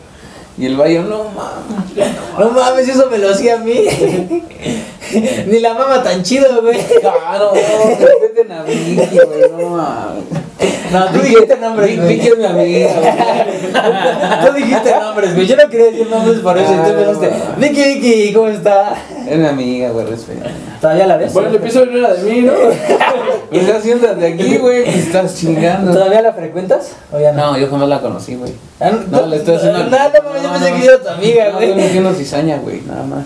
Y 0.56 0.68
el 0.68 0.78
baño, 0.78 1.04
no 1.04 1.24
mames. 1.26 2.14
No 2.38 2.52
mames, 2.52 2.88
eso 2.88 3.10
me 3.10 3.18
lo 3.18 3.32
hacía 3.32 3.56
a 3.56 3.58
mí. 3.58 3.74
Ni 5.48 5.60
la 5.60 5.74
mama 5.74 6.04
tan 6.04 6.22
chido, 6.22 6.62
güey. 6.62 6.80
Claro, 7.00 7.54
respeten 7.54 8.52
a 8.52 8.64
Vicky, 8.64 8.96
güey, 8.96 9.52
no 9.52 9.70
mames. 9.70 10.24
No, 10.92 11.06
tú 11.08 11.20
dijiste 11.20 11.58
nombres, 11.58 11.90
Vicky- 11.92 11.98
güey. 12.02 12.16
Vicky 12.16 12.28
es 12.30 12.38
mi 12.38 12.46
amiga, 12.46 12.90
güey. 13.00 13.12
Tú 14.48 14.54
dijiste 14.54 14.92
nombres, 15.00 15.36
güey. 15.36 15.46
Yo 15.48 15.56
no 15.58 15.70
quería 15.70 15.86
decir 15.88 16.08
nombres 16.10 16.40
por 16.40 16.58
eso. 16.58 16.72
Y 16.72 16.76
tú 16.76 16.82
Ah, 16.84 16.88
empezaste, 16.90 17.30
no. 17.30 17.62
Vicky, 17.62 17.84
Vicky, 18.00 18.34
¿cómo 18.34 18.48
está? 18.48 18.94
Es 19.30 19.38
mi 19.38 19.46
amiga, 19.48 19.90
güey, 19.90 20.06
respeta. 20.08 20.50
¿Todavía 20.82 21.06
la 21.08 21.18
ves? 21.18 21.34
Bueno, 21.34 21.50
el 21.50 21.56
episodio 21.56 21.92
no 21.92 21.98
era 22.00 22.14
de 22.14 22.24
mí, 22.24 22.42
¿no? 22.42 22.54
Pues 23.50 23.66
ya 23.66 23.80
siéntate 23.80 24.26
aquí, 24.34 24.58
güey, 24.58 24.84
que 24.84 25.00
estás 25.00 25.36
chingando. 25.36 25.94
¿Todavía 25.94 26.22
la 26.22 26.34
frecuentas? 26.34 26.92
¿O 27.14 27.20
ya 27.20 27.32
no? 27.32 27.52
No, 27.54 27.58
yo 27.58 27.70
jamás 27.70 27.88
la 27.88 28.02
conocí, 28.02 28.36
güey. 28.36 28.54
Ah, 28.80 28.92
No, 29.10 29.26
le 29.26 29.38
estoy 29.38 29.56
haciendo. 29.56 29.80
No, 29.86 29.90
no, 29.90 29.98
yo 30.44 30.52
pensé 30.52 30.74
que 30.74 30.86
era 30.86 30.98
tu 31.02 31.10
amiga, 31.10 31.44
No, 31.46 31.50
estoy 31.60 31.68
güey. 31.74 31.76
metiendo 31.86 32.14
cizaña, 32.14 32.58
güey, 32.58 32.82
nada 32.86 33.04
más. 33.04 33.26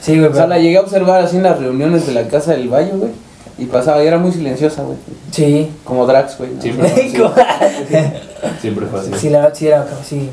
Sí, 0.00 0.16
güey, 0.18 0.30
O 0.30 0.34
sea, 0.34 0.46
la 0.46 0.58
llegué 0.58 0.76
a 0.76 0.82
observar 0.82 1.22
así 1.24 1.36
en 1.38 1.42
las 1.42 1.58
reuniones 1.58 2.06
de 2.06 2.12
la 2.14 2.28
casa 2.28 2.52
del 2.52 2.68
Valle, 2.68 2.92
güey. 2.92 3.10
Y 3.56 3.66
pasaba, 3.66 4.02
y 4.02 4.06
era 4.06 4.18
muy 4.18 4.32
silenciosa, 4.32 4.82
güey. 4.82 4.98
Sí. 5.30 5.70
Como 5.84 6.06
Drax, 6.06 6.38
güey. 6.38 6.50
¿no? 6.54 6.60
Siempre 6.62 6.88
fue 6.88 7.00
así. 7.04 7.16
¿Cómo? 7.16 7.34
Siempre 8.60 8.86
fue 8.86 9.00
así. 9.00 9.10
Sí, 9.16 9.30
la 9.30 9.38
verdad, 9.38 9.54
sí 9.54 9.66
era 9.66 9.86
sí. 10.04 10.30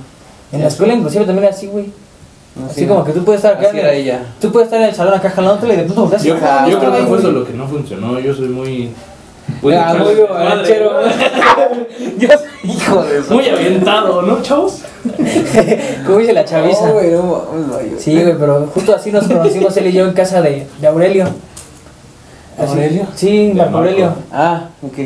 En 0.51 0.61
la 0.61 0.67
escuela 0.67 0.93
inclusive 0.93 1.25
también 1.25 1.45
era 1.45 1.55
así, 1.55 1.67
güey. 1.67 1.91
Así 2.65 2.81
Sí, 2.81 2.87
como 2.87 3.03
que 3.03 3.11
tú 3.11 3.25
puedes 3.25 3.39
estar 3.43 3.57
acá 3.57 3.67
Así 3.67 3.77
en 3.77 3.83
era 3.83 3.93
el, 3.93 4.01
ella. 4.01 4.21
Tú 4.39 4.51
puedes 4.51 4.67
estar 4.67 4.79
en 4.81 4.87
el 4.89 4.95
salón 4.95 5.13
acá 5.13 5.29
jalándole 5.29 5.73
y 5.73 5.77
de 5.77 5.83
pronto 5.83 6.01
volteas 6.03 6.23
Yo, 6.23 6.37
ah, 6.41 6.65
yo 6.69 6.79
creo 6.79 6.91
que 6.93 7.03
fue 7.03 7.19
eso 7.19 7.31
lo 7.31 7.45
que 7.45 7.53
no 7.53 7.67
funcionó. 7.67 8.19
Yo 8.19 8.33
soy 8.33 8.47
muy. 8.47 8.91
Muy, 9.61 9.73
Ah, 9.73 9.95
muy 9.99 10.15
borrachero. 10.15 11.01
Yo 12.17 12.27
soy 12.29 12.71
hijo 12.71 13.03
de 13.03 13.19
eso. 13.19 13.33
Muy 13.33 13.47
avientado, 13.47 14.21
¿no, 14.21 14.41
chavos? 14.41 14.81
Como 16.05 16.17
dice 16.17 16.33
la 16.33 16.45
chaviza. 16.45 16.87
No, 16.87 16.93
güey, 16.93 17.11
no 17.11 17.45
mames, 17.51 17.75
Valle. 17.75 17.99
Sí, 17.99 18.21
güey, 18.21 18.35
pero 18.39 18.67
justo 18.73 18.95
así 18.95 19.11
nos 19.11 19.27
conocimos 19.27 19.75
él 19.77 19.87
y 19.87 19.93
yo 19.93 20.05
en 20.05 20.13
casa 20.13 20.41
de, 20.41 20.65
de 20.79 20.87
Aurelio. 20.87 21.27
Así- 22.57 22.71
¿Aurelio? 22.71 23.07
Sí, 23.15 23.51
Marco 23.55 23.71
Marco. 23.71 23.77
Aurelio. 23.77 24.13
Ah, 24.31 24.61
ok. 24.81 24.97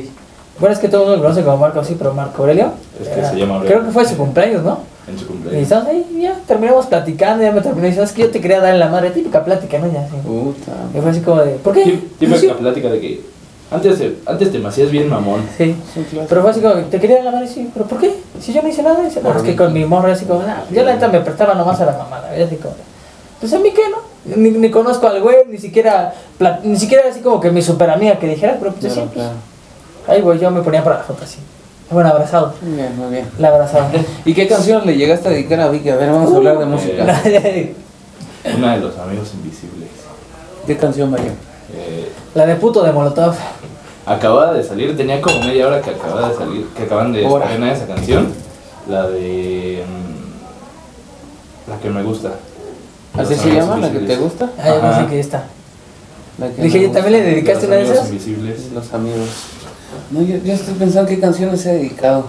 Bueno, 0.60 0.74
es 0.74 0.80
que 0.80 0.90
todo 0.90 1.02
el 1.04 1.08
mundo 1.08 1.18
lo 1.18 1.24
conoce 1.24 1.44
como 1.46 1.58
Marco, 1.58 1.84
sí, 1.84 1.96
pero 1.98 2.14
Marco 2.14 2.42
Aurelio. 2.44 2.72
Es 3.02 3.08
que 3.08 3.26
se 3.26 3.36
llama 3.38 3.56
Aurelio. 3.56 3.76
Creo 3.76 3.86
que 3.88 3.92
fue 3.92 4.06
su 4.06 4.18
cumpleaños, 4.18 4.64
¿no? 4.64 4.80
En 5.08 5.18
su 5.18 5.24
Y 5.24 5.28
cumpleaños. 5.28 5.64
estamos 5.64 5.88
ahí, 5.88 6.06
y 6.16 6.22
ya 6.24 6.36
terminamos 6.48 6.86
platicando, 6.88 7.44
ya 7.44 7.52
me 7.52 7.62
terminó 7.62 7.86
diciendo, 7.86 8.04
es 8.04 8.12
que 8.12 8.22
yo 8.24 8.30
te 8.30 8.42
quería 8.42 8.60
dar 8.60 8.74
en 8.74 8.80
la 8.80 8.90
madre, 8.90 9.10
típica 9.12 9.44
plática, 9.44 9.80
¿no? 9.80 9.92
Ya, 9.92 10.06
sí. 10.08 10.16
Puta. 10.26 10.72
Y 10.96 11.02
fue 11.02 11.12
así 11.12 11.22
como 11.22 11.42
de, 11.42 11.52
¿por 11.56 11.74
qué? 11.74 11.84
Sí. 11.86 12.10
Típica 12.20 12.54
plática 12.56 12.90
de 12.90 13.00
que 13.00 13.22
antes, 13.72 13.98
te- 14.00 14.16
antes 14.26 14.52
te 14.52 14.60
me 14.60 14.68
hacías 14.68 14.92
bien 14.92 15.08
mamón. 15.10 15.42
Sí. 15.58 15.76
Un 15.96 16.04
clásico. 16.04 16.26
Pero 16.28 16.42
fue 16.42 16.52
así 16.52 16.60
como, 16.60 16.74
te 16.76 17.00
quería 17.00 17.16
dar 17.18 17.26
en 17.26 17.32
la 17.32 17.32
madre, 17.40 17.48
sí, 17.48 17.70
pero 17.74 17.86
¿por 17.86 18.00
qué? 18.00 18.14
Si 18.42 18.52
yo 18.54 18.62
no 18.62 18.68
hice 18.68 18.84
nada, 18.84 19.02
dice, 19.04 19.22
no, 19.24 19.36
es 19.36 19.42
que 19.44 19.56
con 19.56 19.72
mi 19.72 19.86
morra 19.86 20.12
así 20.12 20.26
como, 20.26 20.44
nah, 20.44 20.58
yo 20.72 20.84
la 20.84 20.94
neta 20.94 21.08
me 21.08 21.22
prestaba 21.22 21.54
nomás 21.56 21.80
a 21.82 21.86
la 21.86 21.94
mamada, 21.98 22.38
y 22.38 22.42
así 22.42 22.58
como, 22.58 22.76
pues 23.40 23.54
a 23.54 23.60
mí 23.60 23.70
qué, 23.74 23.84
¿no? 23.90 24.09
Ni, 24.26 24.52
ni 24.52 24.70
conozco 24.70 25.08
al 25.08 25.22
güey, 25.22 25.38
ni 25.50 25.58
siquiera, 25.58 26.14
ni 26.64 26.78
siquiera 26.78 27.04
así 27.10 27.22
como 27.22 27.40
que 27.40 27.52
mi 27.52 27.62
super 27.62 27.90
amiga 27.90 28.20
que 28.20 28.28
dijera, 28.28 28.58
pero 28.60 28.74
pues 28.74 28.94
Claro, 28.94 29.08
sí, 29.10 29.14
pues, 29.14 29.26
claro. 29.26 29.38
ahí 30.08 30.22
güey, 30.22 30.40
yo 30.40 30.52
me 30.52 30.62
ponía 30.62 30.84
para 30.84 30.98
la 30.98 31.04
foto 31.04 31.24
así. 31.24 31.38
Bueno, 31.90 32.10
abrazado, 32.10 32.54
Muy 32.62 32.76
bien, 32.76 32.96
muy 32.98 33.10
bien. 33.10 33.26
la 33.40 33.48
abrazaba. 33.48 33.90
¿Y 34.26 34.34
qué 34.34 34.48
canción 34.48 34.86
le 34.86 34.96
llegaste 34.96 35.28
a 35.30 35.32
dedicar 35.32 35.60
a 35.62 35.70
Vicky? 35.70 35.90
A 35.90 35.96
ver, 35.96 36.12
vamos 36.12 36.32
a 36.32 36.36
hablar 36.36 36.60
de 36.60 36.66
música. 36.66 37.04
Una 38.58 38.76
de 38.76 38.80
los 38.82 38.98
amigos 39.00 39.32
invisibles. 39.34 39.90
¿Qué 40.68 40.78
canción, 40.78 41.10
Mario? 41.10 41.32
Eh, 41.74 42.12
la 42.36 42.46
de 42.46 42.56
puto 42.56 42.84
de 42.84 42.92
Molotov. 42.92 43.34
acababa 44.06 44.54
de 44.54 44.64
salir, 44.64 44.96
tenía 44.98 45.20
como 45.22 45.40
media 45.40 45.68
hora 45.68 45.82
que 45.82 45.90
acababa 45.92 46.30
de 46.30 46.36
salir, 46.36 46.68
que 46.76 46.84
acaban 46.84 47.12
de 47.14 47.26
estrenar 47.26 47.74
esa 47.74 47.88
canción. 47.88 48.34
La 48.88 49.08
de. 49.08 49.84
mm, 49.88 51.70
La 51.72 51.78
que 51.80 51.90
me 51.90 52.04
gusta. 52.04 52.32
¿Así 53.20 53.36
se 53.36 53.54
llama? 53.54 53.78
¿La 53.78 53.92
que 53.92 54.00
te 54.00 54.16
gusta? 54.16 54.50
Ah, 54.58 54.68
yo 54.68 54.82
pensé 54.82 55.06
que 55.08 55.20
esta. 55.20 55.44
La 56.38 56.50
que 56.50 56.62
Dije, 56.62 56.80
me 56.80 56.84
¿yo 56.86 56.92
también 56.92 57.14
le 57.14 57.22
dedicaste 57.22 57.68
una 57.68 57.76
de 57.76 57.82
Amigos 57.82 57.98
esas? 57.98 58.10
Invisibles. 58.10 58.72
Los 58.74 58.94
amigos. 58.94 59.30
No, 60.12 60.22
yo, 60.22 60.38
yo 60.38 60.54
estoy 60.54 60.74
pensando 60.76 61.10
qué 61.10 61.20
canciones 61.20 61.66
he 61.66 61.74
dedicado. 61.74 62.26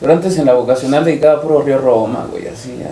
Pero 0.00 0.12
antes 0.12 0.38
en 0.38 0.46
la 0.46 0.54
vocacional 0.54 1.04
dedicaba 1.04 1.40
puro 1.40 1.62
Río 1.62 1.78
Roma, 1.78 2.26
güey, 2.30 2.48
así 2.48 2.76
ya. 2.78 2.90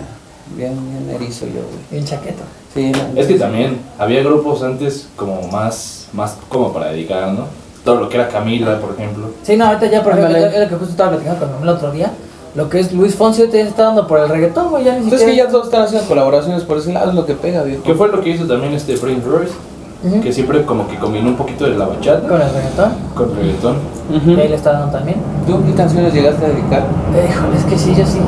Bien, 0.57 0.75
bien 1.05 1.16
erizo 1.16 1.47
yo, 1.47 1.62
güey. 1.62 1.85
Bien 1.91 2.05
chaqueto. 2.05 2.43
Sí, 2.75 2.93
Es 3.16 3.27
que 3.27 3.35
también 3.39 3.81
había 3.99 4.23
grupos 4.23 4.62
antes 4.62 5.09
como 5.16 5.43
más, 5.49 6.09
más 6.12 6.37
como 6.49 6.73
para 6.73 6.91
dedicar, 6.91 7.33
¿no? 7.33 7.47
todo 7.85 7.97
lo 7.97 8.09
que 8.09 8.16
era 8.16 8.29
Camila, 8.29 8.81
por 8.81 8.95
ejemplo. 8.95 9.31
Sí, 9.43 9.57
no, 9.57 9.66
ahorita 9.66 9.87
ya, 9.87 10.03
por 10.03 10.12
ejemplo, 10.12 10.37
es 10.37 10.61
lo 10.61 10.68
que 10.68 10.75
justo 10.77 10.91
estaba 10.91 11.11
platicando 11.11 11.47
con 11.53 11.62
el 11.62 11.68
otro 11.68 11.91
día. 11.91 12.12
Lo 12.55 12.69
que 12.69 12.81
es 12.81 12.93
Luis 12.93 13.15
Fonsi 13.15 13.47
te 13.49 13.61
está 13.63 13.85
dando 13.85 14.07
por 14.07 14.21
el 14.21 14.29
reggaetón, 14.29 14.69
güey, 14.71 14.85
ya 14.85 14.93
ni 14.93 15.05
Entonces 15.05 15.21
siquiera. 15.21 15.43
que 15.45 15.47
ya 15.49 15.51
todos 15.53 15.67
están 15.67 15.83
haciendo 15.85 16.07
colaboraciones 16.07 16.65
por 16.65 16.77
ese 16.79 16.93
lado, 16.93 17.09
es 17.11 17.15
lo 17.15 17.25
que 17.25 17.33
pega, 17.35 17.63
viejo. 17.63 17.83
¿Qué 17.83 17.95
fue 17.95 18.09
lo 18.09 18.21
que 18.21 18.29
hizo 18.31 18.47
también 18.47 18.75
este 18.75 18.97
Prince 18.99 19.27
Royce? 19.27 19.53
Que 20.23 20.33
siempre 20.33 20.65
como 20.65 20.89
que 20.89 20.97
combinó 20.99 21.29
un 21.29 21.37
poquito 21.37 21.65
de 21.65 21.77
la 21.79 21.87
bachata 21.87 22.27
Con 22.27 22.43
el 22.43 22.49
reggaetón. 22.53 22.93
con 23.15 23.37
reggaetón. 23.37 23.77
Ujú. 24.15 24.31
Y 24.33 24.41
ahí 24.41 24.49
le 24.49 24.57
está 24.57 24.73
dando 24.73 24.91
también. 24.91 25.17
¿Tú 25.47 25.63
qué 25.65 25.73
canciones 25.75 26.13
llegaste 26.13 26.45
a 26.45 26.49
dedicar? 26.49 26.81
Eh, 27.15 27.29
Híjole, 27.31 27.57
es 27.57 27.65
que 27.65 27.79
sí, 27.79 27.95
yo 27.97 28.05
sí 28.05 28.19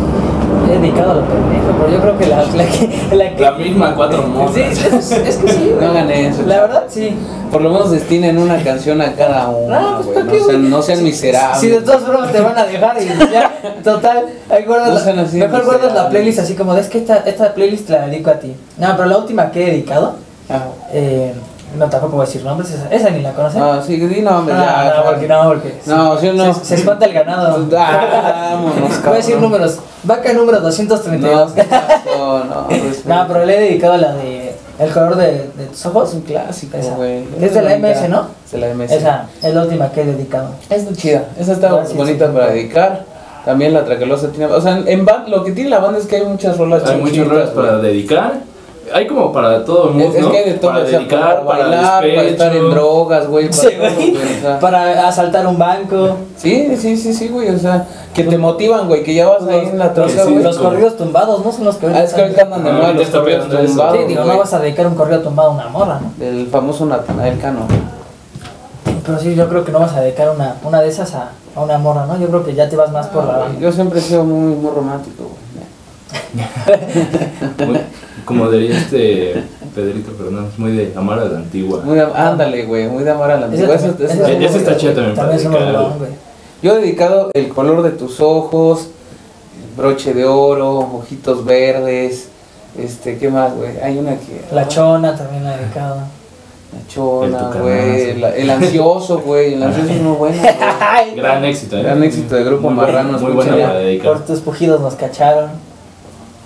dedicado 0.66 1.10
a 1.12 1.14
lo 1.14 1.20
pendejo, 1.22 1.72
pero 1.78 1.90
yo 1.92 2.00
creo 2.00 2.18
que 2.18 2.26
la, 2.26 2.42
la 2.44 2.64
que. 2.66 3.16
La, 3.16 3.36
que, 3.36 3.42
La 3.42 3.50
misma 3.52 3.94
cuatro 3.94 4.22
morras. 4.22 4.54
Sí, 4.54 4.60
es, 4.62 5.10
es 5.12 5.36
que 5.36 5.48
sí, 5.52 5.70
güey. 5.74 5.84
No 5.84 5.90
hagan 5.90 6.10
eso, 6.10 6.42
La 6.46 6.60
verdad, 6.62 6.84
sí. 6.88 7.16
Por 7.50 7.62
lo 7.62 7.70
menos 7.70 7.90
destinen 7.92 8.38
una 8.38 8.62
canción 8.62 9.00
a 9.00 9.12
cada 9.14 9.48
uno, 9.48 9.80
No, 9.80 9.96
pues, 9.96 10.06
güey. 10.06 10.14
¿para 10.14 10.24
No, 10.26 10.32
qué, 10.32 10.38
sean, 10.40 10.58
güey? 10.60 10.70
no 10.70 10.82
sean 10.82 11.02
miserables. 11.04 11.60
Si 11.60 11.68
de 11.68 11.80
todas 11.82 12.02
formas 12.02 12.32
te 12.32 12.40
van 12.40 12.58
a 12.58 12.64
dejar 12.64 12.96
y 13.00 13.06
ya, 13.32 13.52
total, 13.84 14.24
ahí 14.50 14.64
guardas 14.64 14.88
No 15.06 15.12
la- 15.14 15.24
mejor 15.46 15.64
guardas 15.64 15.94
la 15.94 16.08
playlist 16.08 16.38
así 16.40 16.54
como 16.54 16.74
de 16.74 16.80
es 16.80 16.88
que 16.88 16.98
esta, 16.98 17.18
esta 17.18 17.54
playlist 17.54 17.88
la 17.90 18.06
dedico 18.06 18.30
a 18.30 18.34
ti. 18.34 18.54
No, 18.78 18.88
pero 18.96 19.08
la 19.08 19.18
última 19.18 19.50
que 19.50 19.62
he 19.62 19.70
dedicado, 19.70 20.16
Ah, 20.50 20.64
eh, 20.92 21.32
no 21.78 21.88
tampoco 21.90 22.16
voy 22.16 22.22
a 22.24 22.26
decir 22.26 22.44
nombres, 22.44 22.70
esa, 22.70 22.88
esa 22.90 23.10
ni 23.10 23.20
la 23.22 23.32
conocen. 23.32 23.62
ah, 23.62 23.80
sí, 23.84 23.96
di 23.96 24.20
nombres, 24.22 24.56
Ah, 24.58 24.84
ya. 24.84 24.96
no, 25.02 25.10
porque 25.10 25.28
no, 25.28 25.44
porque 25.48 25.74
No, 25.86 26.18
sí, 26.18 26.30
no. 26.34 26.54
Se, 26.54 26.64
se 26.64 26.74
espanta 26.76 27.06
el 27.06 27.12
ganado. 27.12 27.66
Ah, 27.76 28.50
vámonos, 28.54 29.02
Voy 29.02 29.12
a 29.12 29.16
decir 29.16 29.38
números. 29.38 29.78
Vaca 30.04 30.32
número 30.32 30.58
No, 30.58 30.64
232. 30.66 31.52
no, 32.18 32.44
no. 32.44 32.66
pues, 32.68 33.06
No, 33.06 33.24
pero 33.28 33.44
le 33.44 33.56
he 33.56 33.60
dedicado 33.60 33.94
a 33.94 33.98
la 33.98 34.12
de 34.14 34.54
El 34.78 34.90
color 34.90 35.16
de, 35.16 35.50
de 35.56 35.66
tus 35.70 35.86
ojos. 35.86 36.08
Es 36.10 36.14
un 36.16 36.20
clásico, 36.22 36.76
Esa. 36.76 36.94
güey. 36.94 37.24
Es 37.40 37.54
de 37.54 37.62
la 37.62 37.76
MS, 37.78 38.08
¿no? 38.08 38.26
Es 38.44 38.52
de 38.52 38.58
la 38.58 38.74
MS. 38.74 38.92
Esa 38.92 39.26
es 39.42 39.54
la 39.54 39.62
última 39.62 39.90
que 39.92 40.02
he 40.02 40.04
dedicado. 40.04 40.48
Es 40.70 40.84
muy 40.84 40.94
chida. 40.94 41.24
Esa 41.38 41.52
está 41.52 41.68
Gracias, 41.72 41.96
bonita 41.96 42.26
sí. 42.26 42.32
para 42.32 42.46
dedicar. 42.48 43.04
También 43.44 43.74
la 43.74 43.84
Tracalosa 43.84 44.28
tiene. 44.28 44.46
O 44.52 44.60
sea, 44.60 44.78
en 44.86 45.04
band, 45.04 45.28
lo 45.28 45.44
que 45.44 45.52
tiene 45.52 45.68
la 45.70 45.78
banda 45.78 45.98
es 45.98 46.06
que 46.06 46.16
hay 46.16 46.24
muchas 46.24 46.56
rolas 46.58 46.82
Hay 46.86 46.98
roles 47.00 47.28
güey. 47.28 47.54
para 47.54 47.76
dedicar. 47.78 48.32
Hay 48.92 49.06
como 49.06 49.32
para 49.32 49.64
todo 49.64 49.88
el 49.88 49.94
mundo, 49.94 50.08
Es, 50.10 50.14
es 50.16 50.22
¿no? 50.22 50.30
que 50.30 50.38
hay 50.38 50.44
de 50.50 50.54
todo, 50.58 50.70
para 50.72 50.84
o 50.84 50.86
sea, 50.86 50.98
dedicar, 50.98 51.20
para 51.20 51.44
para, 51.46 51.58
bailar, 51.64 51.82
para 51.92 52.06
despecho. 52.06 52.30
estar 52.32 52.56
en 52.56 52.70
drogas, 52.70 53.26
güey. 53.28 53.48
Para 53.50 53.56
Sí, 53.62 53.68
todo, 53.76 53.78
güey. 53.94 54.10
güey, 54.12 54.38
o 54.38 54.40
sea. 54.40 54.58
Para 54.60 55.08
asaltar 55.08 55.46
un 55.46 55.58
banco. 55.58 56.16
Sí, 56.36 56.76
sí, 56.76 56.96
sí, 56.96 57.14
sí, 57.14 57.28
güey. 57.28 57.50
O 57.54 57.58
sea, 57.58 57.86
que 58.12 58.24
te 58.24 58.36
motivan, 58.38 58.86
güey. 58.88 59.02
Que 59.02 59.14
ya 59.14 59.28
vas 59.28 59.42
ahí 59.48 59.68
en 59.70 59.78
la 59.78 59.92
troca, 59.94 60.10
sí, 60.10 60.30
güey. 60.32 60.42
los 60.42 60.58
corridos 60.58 60.96
tumbados, 60.96 61.44
¿no? 61.44 61.50
Son 61.52 61.64
los 61.64 61.76
que 61.76 61.86
Ah, 61.86 62.02
es 62.02 62.12
que 62.12 62.22
ahorita 62.22 62.42
andan 62.42 62.64
de 62.64 62.70
Ah, 62.70 62.74
ahorita 62.74 62.92
los 62.92 63.02
está 63.06 63.18
corridos 63.20 63.48
tumbados. 63.48 63.96
Sí, 63.98 64.04
digo, 64.04 64.22
güey. 64.22 64.32
no 64.34 64.38
vas 64.40 64.52
a 64.54 64.58
dedicar 64.60 64.86
un 64.86 64.94
corrido 64.94 65.20
tumbado 65.20 65.50
a 65.50 65.54
una 65.54 65.68
morra, 65.68 66.00
¿no? 66.00 66.12
Del 66.24 66.46
famoso 66.48 66.84
Natanael 66.86 67.38
Cano. 67.38 67.60
Pero 69.06 69.18
sí, 69.18 69.34
yo 69.34 69.48
creo 69.48 69.64
que 69.64 69.72
no 69.72 69.80
vas 69.80 69.92
a 69.94 70.00
dedicar 70.00 70.30
una, 70.30 70.56
una 70.64 70.80
de 70.80 70.88
esas 70.88 71.14
a, 71.14 71.30
a 71.54 71.60
una 71.60 71.76
morra, 71.78 72.06
¿no? 72.06 72.18
Yo 72.18 72.28
creo 72.28 72.44
que 72.44 72.54
ya 72.54 72.68
te 72.68 72.76
vas 72.76 72.90
más 72.90 73.06
por 73.08 73.24
la 73.24 73.36
banda. 73.38 73.58
Yo 73.60 73.70
siempre 73.72 73.98
he 73.98 74.02
sido 74.02 74.24
muy, 74.24 74.54
muy 74.56 74.70
romántico, 74.70 75.24
güey. 75.24 75.43
Muy- 77.66 77.80
como 78.24 78.50
diría 78.50 78.78
este 78.78 79.42
Pedrito 79.74 80.12
Fernández, 80.12 80.52
muy 80.58 80.72
de 80.72 80.92
amar 80.96 81.18
a 81.18 81.24
la 81.26 81.38
antigua. 81.38 81.82
Muy 81.84 81.96
de- 81.96 82.06
ándale, 82.14 82.64
güey. 82.64 82.86
Muy 82.88 83.04
de 83.04 83.10
amar 83.10 83.30
a 83.32 83.40
la 83.40 83.46
antigua. 83.46 83.76
también- 83.76 84.42
Eso- 84.42 84.58
está 84.58 84.76
chido 84.76 84.92
también 84.94 85.14
para 85.14 85.28
También 85.28 85.40
es 85.40 85.46
un 85.46 85.52
dedicar. 85.52 85.74
rolón, 85.74 85.98
güey. 85.98 86.10
Yo 86.62 86.76
he 86.76 86.80
dedicado 86.80 87.30
el 87.34 87.48
color 87.48 87.82
de 87.82 87.90
tus 87.90 88.20
ojos, 88.20 88.88
broche 89.76 90.14
de 90.14 90.24
oro, 90.24 90.78
ojitos 90.78 91.44
verdes, 91.44 92.28
este, 92.78 93.18
¿qué 93.18 93.28
más, 93.28 93.54
güey? 93.54 93.76
Hay 93.82 93.98
una 93.98 94.12
que... 94.12 94.40
La 94.52 94.66
chona 94.68 95.14
también 95.16 95.44
la 95.44 95.54
he 95.56 95.58
dedicado. 95.58 95.96
La 96.72 96.88
chona, 96.88 97.50
güey. 97.60 98.10
El 98.40 98.50
ansioso, 98.50 99.18
güey. 99.20 99.54
El 99.54 99.62
ansioso 99.62 99.92
es 99.92 100.00
muy 100.00 100.16
bueno, 100.16 100.42
Gran 101.16 101.44
éxito, 101.44 101.76
¿eh? 101.76 101.82
Gran 101.82 102.02
éxito 102.02 102.34
de 102.36 102.44
Grupo 102.44 102.70
Muy 102.70 102.74
bueno, 102.76 102.92
Marrano, 102.92 103.18
Muy 103.18 103.32
buena 103.32 103.40
escúchala. 103.50 103.66
para 103.68 103.78
dedicar. 103.80 104.12
Por 104.14 104.24
tus 104.24 104.40
pujidos 104.40 104.80
nos 104.80 104.94
cacharon. 104.94 105.50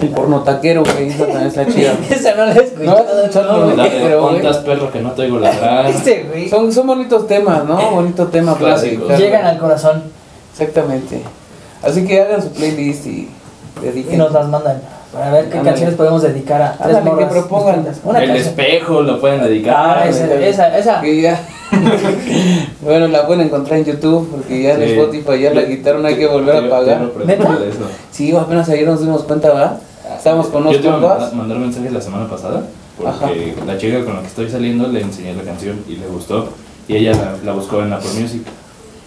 El 0.00 0.10
porno 0.10 0.42
taquero, 0.42 0.82
güey. 0.84 1.08
Esa 1.08 1.26
también 1.26 1.46
está 1.48 1.66
chida. 1.72 1.92
Esa 2.08 2.34
no 2.36 2.46
la 2.46 2.54
he 2.54 2.58
escuchado. 2.62 3.66
No, 3.66 3.66
no, 3.66 3.76
La. 3.76 4.18
¿Cuántas 4.20 4.56
perros 4.58 4.90
que 4.92 5.00
no 5.00 5.10
te 5.12 5.22
oigo 5.22 5.38
ladrar? 5.40 5.86
Este, 5.90 6.24
güey. 6.30 6.48
Son, 6.48 6.72
son 6.72 6.86
bonitos 6.86 7.26
temas, 7.26 7.64
¿no? 7.64 7.90
Bonito 7.90 8.26
tema 8.28 8.56
Clásicos. 8.56 9.08
dedicar. 9.08 9.18
Llegan 9.18 9.46
al 9.46 9.58
corazón 9.58 10.02
Exactamente. 10.52 11.22
Así 11.82 12.04
que 12.06 12.20
hagan 12.20 12.42
su 12.42 12.50
playlist 12.50 13.06
y 13.06 13.28
y 13.80 13.84
dediquen. 13.84 14.18
nos 14.18 14.32
las 14.32 14.48
mandan. 14.48 14.80
Para 15.12 15.30
ver 15.32 15.44
qué 15.48 15.52
Ándale. 15.58 15.70
canciones 15.70 15.94
podemos 15.94 16.20
dedicar 16.22 16.60
a 16.60 16.72
tres 16.76 16.96
Ándale, 16.96 17.18
que 17.18 17.26
propongan. 17.26 17.86
Una 18.04 18.18
el 18.20 18.26
canción. 18.28 18.48
espejo 18.48 19.02
lo 19.02 19.20
pueden 19.20 19.40
Ah, 19.40 19.44
dedicar. 19.44 20.06
esa, 20.08 20.26
güey. 20.26 20.44
esa, 20.48 20.78
esa. 20.78 21.00
Que 21.00 21.20
ya. 21.22 21.40
bueno, 22.82 23.08
la 23.08 23.26
pueden 23.26 23.46
encontrar 23.46 23.78
en 23.78 23.84
YouTube 23.84 24.28
porque 24.30 24.62
ya 24.62 24.74
en 24.74 24.82
Sí. 24.84 24.92
Spotify 24.92 25.40
ya 25.42 25.54
la 25.54 25.66
quitaron, 25.66 26.04
hay 26.06 26.16
que 26.16 26.26
volver 26.26 26.56
a 26.64 26.68
pagar. 26.70 27.10
¿Neta? 27.24 27.44
eso. 27.44 27.88
Sí, 28.10 28.34
apenas 28.36 28.68
ayer 28.68 28.86
nos 28.86 29.00
dimos 29.00 29.22
cuenta, 29.24 29.48
¿verdad? 29.48 29.78
Estábamos 30.18 30.48
con 30.48 30.62
unos 30.62 30.74
Yo 30.74 30.80
te 30.80 30.88
compas. 30.88 31.32
mandar- 31.34 31.58
mensajes 31.58 31.92
la 31.92 32.00
semana 32.00 32.28
pasada 32.28 32.64
porque 32.96 33.54
la 33.66 33.78
chica 33.78 34.04
con 34.04 34.14
la 34.14 34.20
que 34.22 34.26
estoy 34.26 34.50
saliendo 34.50 34.88
le 34.88 35.00
enseñé 35.00 35.34
la 35.34 35.42
canción 35.42 35.76
y 35.88 35.96
le 35.96 36.06
gustó 36.08 36.48
y 36.88 36.96
ella 36.96 37.12
la, 37.12 37.36
la 37.44 37.52
buscó 37.52 37.82
en 37.82 37.92
Apple 37.92 38.10
Music. 38.20 38.42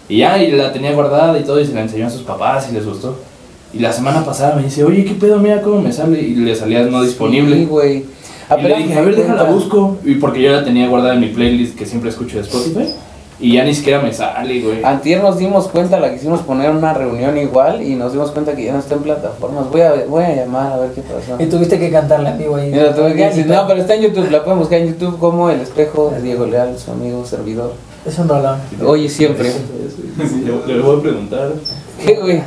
Y 0.07 0.17
ya 0.19 0.41
y 0.41 0.51
la 0.51 0.71
tenía 0.73 0.93
guardada 0.93 1.37
y 1.39 1.43
todo 1.43 1.59
y 1.59 1.65
se 1.65 1.73
la 1.73 1.81
enseñó 1.81 2.07
a 2.07 2.09
sus 2.09 2.21
papás 2.23 2.67
y 2.69 2.73
les 2.73 2.85
gustó. 2.85 3.17
Y 3.73 3.79
la 3.79 3.91
semana 3.93 4.23
pasada 4.25 4.55
me 4.55 4.63
dice 4.63 4.83
oye 4.83 5.05
qué 5.05 5.13
pedo 5.13 5.37
mira 5.39 5.61
cómo 5.61 5.81
me 5.81 5.91
sale 5.93 6.19
y 6.21 6.35
le 6.35 6.55
salía 6.55 6.83
no 6.83 7.01
disponible. 7.03 7.55
Sí, 7.57 7.65
güey. 7.65 8.05
y 8.57 8.61
le 8.61 8.77
dije 8.77 8.93
a 8.97 9.01
ver 9.01 9.15
déjala 9.15 9.43
busco 9.43 9.97
y 10.05 10.15
porque 10.15 10.41
yo 10.41 10.51
la 10.51 10.63
tenía 10.63 10.87
guardada 10.87 11.13
en 11.15 11.21
mi 11.21 11.27
playlist 11.27 11.77
que 11.77 11.85
siempre 11.85 12.09
escucho 12.09 12.37
de 12.37 12.43
Spotify 12.43 12.87
y 13.41 13.55
ya 13.55 13.63
ni 13.63 13.73
siquiera 13.73 13.99
me 13.99 14.13
sale 14.13 14.61
güey 14.61 14.83
Antier 14.83 15.21
nos 15.21 15.37
dimos 15.39 15.67
cuenta, 15.67 15.99
la 15.99 16.13
quisimos 16.13 16.41
poner 16.41 16.69
en 16.69 16.77
una 16.77 16.93
reunión 16.93 17.37
igual 17.37 17.81
y 17.81 17.95
nos 17.95 18.13
dimos 18.13 18.31
cuenta 18.31 18.53
que 18.55 18.63
ya 18.65 18.73
no 18.73 18.79
está 18.79 18.95
en 18.95 19.01
plataformas. 19.01 19.69
Voy 19.69 19.81
a, 19.81 19.93
voy 20.07 20.23
a 20.23 20.35
llamar 20.35 20.73
a 20.73 20.77
ver 20.77 20.91
qué 20.91 21.01
pasó. 21.01 21.41
Y 21.41 21.47
tuviste 21.47 21.79
que 21.79 21.89
cantarla 21.91 22.31
en 22.31 22.37
vivo 22.37 22.55
ahí. 22.55 22.69
Mira, 22.71 22.95
tuve 22.95 23.13
que 23.13 23.19
Ya, 23.19 23.27
decir, 23.29 23.47
ni 23.47 23.51
no, 23.53 23.61
pe- 23.61 23.67
pero 23.69 23.81
está 23.81 23.95
en 23.95 24.01
YouTube, 24.03 24.29
la 24.31 24.43
pueden 24.43 24.59
buscar 24.59 24.79
en 24.79 24.87
YouTube 24.93 25.17
como 25.19 25.49
El 25.49 25.59
Espejo 25.61 26.11
de 26.15 26.21
Diego 26.21 26.45
Leal, 26.45 26.77
su 26.77 26.91
amigo 26.91 27.25
servidor. 27.25 27.73
Es 28.05 28.17
un 28.19 28.29
rolón. 28.29 28.59
Oye, 28.85 29.09
siempre. 29.09 29.51
Sí, 29.51 30.45
le, 30.67 30.73
le 30.75 30.81
voy 30.81 30.99
a 30.99 31.01
preguntar 31.01 31.51
¿Qué, 32.05 32.15
güey? 32.15 32.41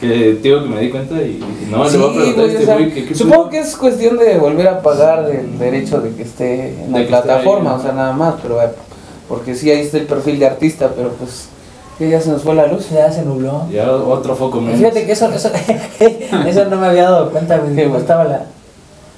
que 0.00 0.32
digo 0.42 0.64
que 0.64 0.68
me 0.68 0.80
di 0.80 0.90
cuenta 0.90 1.14
y 1.22 1.34
dije 1.34 1.46
no 1.70 1.88
Sí, 1.88 1.96
le 1.96 2.02
voy 2.04 2.10
a 2.10 2.14
preguntar 2.18 2.44
a 2.44 2.48
este 2.48 2.62
o 2.62 2.66
sea, 2.66 2.74
güey 2.74 2.90
que 2.92 3.04
qué 3.06 3.14
supongo 3.14 3.48
que 3.50 3.58
es 3.60 3.76
cuestión 3.76 4.16
de 4.18 4.36
volver 4.38 4.66
a 4.66 4.82
pagar 4.82 5.30
el 5.30 5.56
derecho 5.58 6.00
de 6.00 6.10
que 6.10 6.22
esté 6.22 6.70
en 6.84 6.90
la 6.92 6.98
De 6.98 7.04
plataforma, 7.04 7.74
ahí, 7.74 7.76
o 7.78 7.82
sea, 7.82 7.92
nada 7.92 8.12
más, 8.12 8.34
pero 8.42 8.56
bueno, 8.56 8.72
porque 9.32 9.54
sí, 9.54 9.70
ahí 9.70 9.80
está 9.80 9.96
el 9.96 10.04
perfil 10.04 10.38
de 10.38 10.44
artista, 10.44 10.92
pero 10.94 11.08
pues, 11.12 11.48
que 11.96 12.06
ya 12.10 12.20
se 12.20 12.28
nos 12.28 12.42
fue 12.42 12.54
la 12.54 12.66
luz. 12.66 12.90
Ya 12.90 13.10
se 13.10 13.22
nubló. 13.22 13.66
Ya 13.70 13.90
otro 13.90 14.36
foco 14.36 14.60
menos. 14.60 14.76
Fíjate 14.76 15.06
que 15.06 15.12
eso, 15.12 15.32
eso, 15.32 15.50
eso 16.46 16.64
no 16.66 16.76
me 16.76 16.88
había 16.88 17.04
dado 17.04 17.30
cuenta, 17.30 17.56
güey. 17.56 17.74
¿Qué, 17.74 17.84
cómo 17.84 17.94
güey? 17.94 18.02
estaba 18.02 18.24
la. 18.24 18.44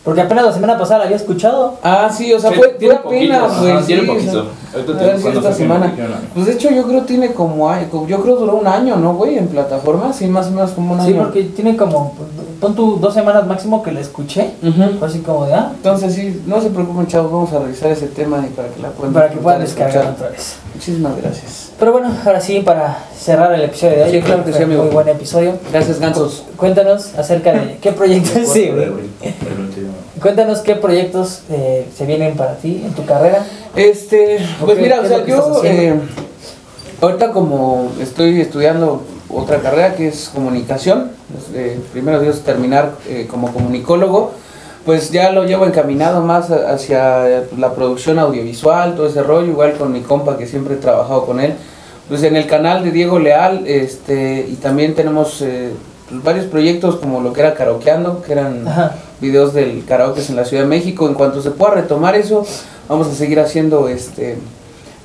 Porque 0.04 0.20
apenas 0.20 0.44
la 0.44 0.52
semana 0.52 0.76
pasada 0.78 0.98
la 0.98 1.04
había 1.06 1.16
escuchado. 1.16 1.78
Ah, 1.82 2.10
sí, 2.14 2.30
o 2.34 2.38
sea, 2.38 2.50
Sí, 2.50 2.56
fue, 2.56 2.68
tiene 2.78 2.96
fue 2.98 3.16
apenas, 3.16 3.40
poquito, 3.52 3.62
güey. 3.72 3.84
tiene 3.86 4.02
o 4.02 4.06
poquito. 4.14 4.32
sea, 4.32 4.42
Ahorita 4.74 4.92
a 4.92 4.98
te- 4.98 5.04
ver 5.06 5.16
si 5.16 5.22
cuando 5.22 5.40
esta 5.40 5.50
que 5.52 5.56
semana. 5.56 5.94
Pues 6.34 6.46
de 6.46 6.52
hecho 6.52 6.70
yo 6.70 6.82
creo 6.86 7.02
tiene 7.02 7.32
como, 7.32 7.70
yo 8.06 8.22
creo 8.22 8.36
duró 8.36 8.56
un 8.56 8.66
año, 8.66 8.96
¿no, 8.96 9.14
güey? 9.14 9.38
En 9.38 9.48
plataforma, 9.48 10.12
sí, 10.12 10.26
más 10.26 10.48
o 10.48 10.50
menos 10.50 10.72
como 10.72 10.92
un 10.92 11.00
año. 11.00 11.08
Sí, 11.08 11.14
porque 11.18 11.42
tiene 11.44 11.74
como. 11.76 12.14
Pon 12.60 12.74
tú 12.74 12.96
dos 13.00 13.12
semanas 13.12 13.46
máximo 13.46 13.82
que 13.82 13.92
la 13.92 14.00
escuché. 14.00 14.50
Fue 14.98 15.08
así 15.08 15.20
como 15.20 15.46
de. 15.46 15.54
Ah, 15.54 15.72
Entonces 15.74 16.14
sí, 16.14 16.42
no 16.46 16.60
se 16.60 16.68
preocupen 16.70 17.06
chavos, 17.06 17.32
vamos 17.32 17.52
a 17.52 17.58
revisar 17.60 17.90
ese 17.90 18.06
tema 18.08 18.44
y 18.46 18.50
para 18.54 18.68
que 18.68 18.80
la 18.82 18.88
puedan 18.90 19.12
para 19.14 19.30
que 19.30 19.36
puedan 19.38 19.60
descargar 19.60 19.90
escuchar. 19.96 20.14
otra 20.14 20.28
vez. 20.30 20.56
Muchísimas 20.74 21.16
gracias. 21.16 21.72
Pero 21.78 21.92
bueno, 21.92 22.10
ahora 22.24 22.40
sí, 22.40 22.60
para 22.60 22.98
cerrar 23.18 23.52
el 23.54 23.62
episodio 23.62 23.96
de 23.96 24.02
hoy, 24.04 24.10
Sí, 24.10 24.16
yo 24.16 24.22
creo 24.22 24.34
claro 24.36 24.44
que 24.44 24.50
fue 24.52 24.58
sí, 24.58 24.64
amigo. 24.64 24.82
muy 24.84 24.92
buen 24.92 25.08
episodio. 25.08 25.52
Gracias, 25.72 25.98
gansos. 25.98 26.44
Cuéntanos 26.56 27.14
acerca 27.18 27.52
de 27.52 27.76
qué 27.82 27.92
proyectos. 27.92 28.48
sí, 28.48 28.70
güey. 28.70 28.88
Cuéntanos 30.24 30.60
qué 30.60 30.74
proyectos 30.74 31.42
eh, 31.50 31.86
se 31.94 32.06
vienen 32.06 32.34
para 32.34 32.56
ti 32.56 32.82
en 32.82 32.94
tu 32.94 33.04
carrera. 33.04 33.44
Este, 33.76 34.38
pues 34.64 34.78
mira, 34.78 35.00
¿qué 35.00 35.04
o 35.04 35.08
sea, 35.08 35.26
yo 35.26 35.60
eh, 35.64 36.00
ahorita 37.02 37.30
como 37.30 37.92
estoy 38.00 38.40
estudiando 38.40 39.02
otra 39.28 39.58
carrera 39.58 39.94
que 39.94 40.08
es 40.08 40.30
comunicación, 40.32 41.10
pues, 41.30 41.54
eh, 41.54 41.78
primero 41.92 42.20
Dios 42.20 42.40
terminar 42.40 42.92
eh, 43.06 43.26
como 43.30 43.52
comunicólogo, 43.52 44.32
pues 44.86 45.10
ya 45.10 45.30
lo 45.30 45.44
llevo 45.44 45.66
encaminado 45.66 46.22
más 46.22 46.50
hacia 46.50 47.44
la 47.58 47.74
producción 47.74 48.18
audiovisual, 48.18 48.94
todo 48.96 49.08
ese 49.08 49.22
rollo, 49.22 49.48
igual 49.48 49.74
con 49.74 49.92
mi 49.92 50.00
compa 50.00 50.38
que 50.38 50.46
siempre 50.46 50.76
he 50.76 50.78
trabajado 50.78 51.26
con 51.26 51.38
él. 51.38 51.52
Pues 52.08 52.22
en 52.22 52.36
el 52.36 52.46
canal 52.46 52.82
de 52.82 52.92
Diego 52.92 53.18
Leal, 53.18 53.66
este, 53.66 54.46
y 54.48 54.54
también 54.54 54.94
tenemos 54.94 55.44
varios 56.10 56.46
proyectos 56.46 56.96
como 56.96 57.20
lo 57.20 57.34
que 57.34 57.40
era 57.40 57.54
Karaokeando, 57.54 58.22
que 58.22 58.32
eran 58.32 58.66
Ajá. 58.66 58.94
Videos 59.24 59.54
del 59.54 59.84
karaoke 59.84 60.20
en 60.28 60.36
la 60.36 60.44
Ciudad 60.44 60.64
de 60.64 60.68
México. 60.68 61.08
En 61.08 61.14
cuanto 61.14 61.42
se 61.42 61.50
pueda 61.50 61.74
retomar 61.74 62.14
eso, 62.14 62.46
vamos 62.88 63.08
a 63.08 63.14
seguir 63.14 63.40
haciendo 63.40 63.88
este 63.88 64.36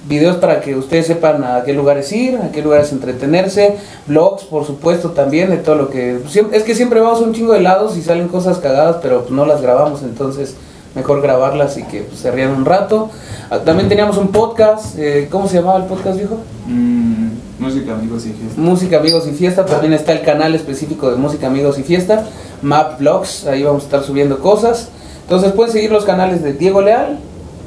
videos 0.08 0.38
para 0.38 0.62
que 0.62 0.76
ustedes 0.76 1.08
sepan 1.08 1.44
a 1.44 1.64
qué 1.64 1.74
lugares 1.74 2.12
ir, 2.14 2.38
a 2.38 2.52
qué 2.52 2.62
lugares 2.62 2.92
entretenerse, 2.94 3.76
vlogs 4.08 4.46
por 4.46 4.66
supuesto 4.66 5.12
también 5.12 5.50
de 5.50 5.58
todo 5.58 5.76
lo 5.76 5.90
que 5.90 6.20
es 6.54 6.64
que 6.64 6.74
siempre 6.74 7.02
vamos 7.02 7.20
a 7.20 7.24
un 7.24 7.34
chingo 7.34 7.52
de 7.52 7.62
lados 7.62 7.98
y 7.98 8.02
salen 8.02 8.30
cosas 8.30 8.60
cagadas, 8.60 8.98
pero 9.02 9.26
no 9.30 9.46
las 9.46 9.62
grabamos, 9.62 10.02
entonces 10.02 10.56
mejor 10.96 11.22
grabarlas 11.22 11.78
y 11.78 11.84
que 11.84 12.02
pues, 12.02 12.20
se 12.20 12.32
rían 12.32 12.52
un 12.52 12.66
rato. 12.66 13.10
Ah, 13.50 13.60
También 13.60 13.90
teníamos 13.90 14.18
un 14.18 14.30
podcast, 14.30 14.98
eh, 14.98 15.28
¿cómo 15.30 15.48
se 15.48 15.58
llamaba 15.58 15.78
el 15.80 15.86
podcast, 15.86 16.18
viejo? 16.18 16.38
Mm, 16.66 17.29
música, 17.60 17.94
amigos 17.94 18.26
y 18.26 18.30
fiesta. 18.30 18.62
Música, 18.62 18.98
Amigos 18.98 19.28
y 19.28 19.32
Fiesta. 19.32 19.66
También 19.66 19.94
está 19.94 20.14
el 20.14 20.22
canal 20.22 20.56
específico 20.56 21.10
de 21.12 21.18
Música, 21.18 21.48
Amigos 21.48 21.78
y 21.78 21.84
Fiesta. 21.84 22.26
Map 22.62 23.00
Vlogs, 23.00 23.46
ahí 23.48 23.64
vamos 23.64 23.84
a 23.84 23.86
estar 23.86 24.04
subiendo 24.04 24.40
cosas. 24.40 24.90
Entonces 25.24 25.52
pueden 25.52 25.72
seguir 25.72 25.92
los 25.92 26.06
canales 26.06 26.42
de 26.44 26.54
Diego 26.54 26.82
Leal 26.82 27.20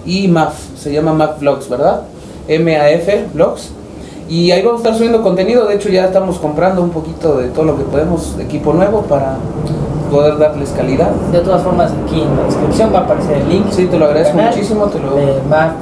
y 0.04 0.28
MAF. 0.28 0.54
Se 0.76 0.92
llama 0.92 1.12
Map 1.14 1.40
Vlogs, 1.40 1.68
¿verdad? 1.68 2.02
M-A-F 2.48 3.26
Vlogs. 3.34 3.70
Y 4.28 4.50
ahí 4.50 4.62
vamos 4.62 4.80
a 4.80 4.82
estar 4.84 4.96
subiendo 4.96 5.22
contenido. 5.22 5.66
De 5.66 5.74
hecho, 5.74 5.88
ya 5.88 6.06
estamos 6.06 6.38
comprando 6.38 6.82
un 6.82 6.90
poquito 6.90 7.38
de 7.38 7.48
todo 7.48 7.64
lo 7.64 7.76
que 7.76 7.84
podemos, 7.84 8.36
de 8.36 8.44
equipo 8.44 8.72
nuevo, 8.72 9.02
para 9.02 9.36
poder 10.10 10.38
darles 10.38 10.70
calidad. 10.70 11.10
De 11.30 11.40
todas 11.40 11.62
formas, 11.62 11.92
aquí 12.04 12.22
en 12.22 12.36
la 12.36 12.44
descripción 12.44 12.92
va 12.94 13.00
a 13.00 13.02
aparecer 13.02 13.38
el 13.38 13.48
link. 13.48 13.66
Sí, 13.70 13.86
te 13.86 13.98
lo 13.98 14.06
agradezco 14.06 14.36
Canal 14.36 14.54
muchísimo. 14.54 14.86
Te 14.86 14.98
lo, 14.98 15.14
De 15.14 15.42
Maf, 15.48 15.72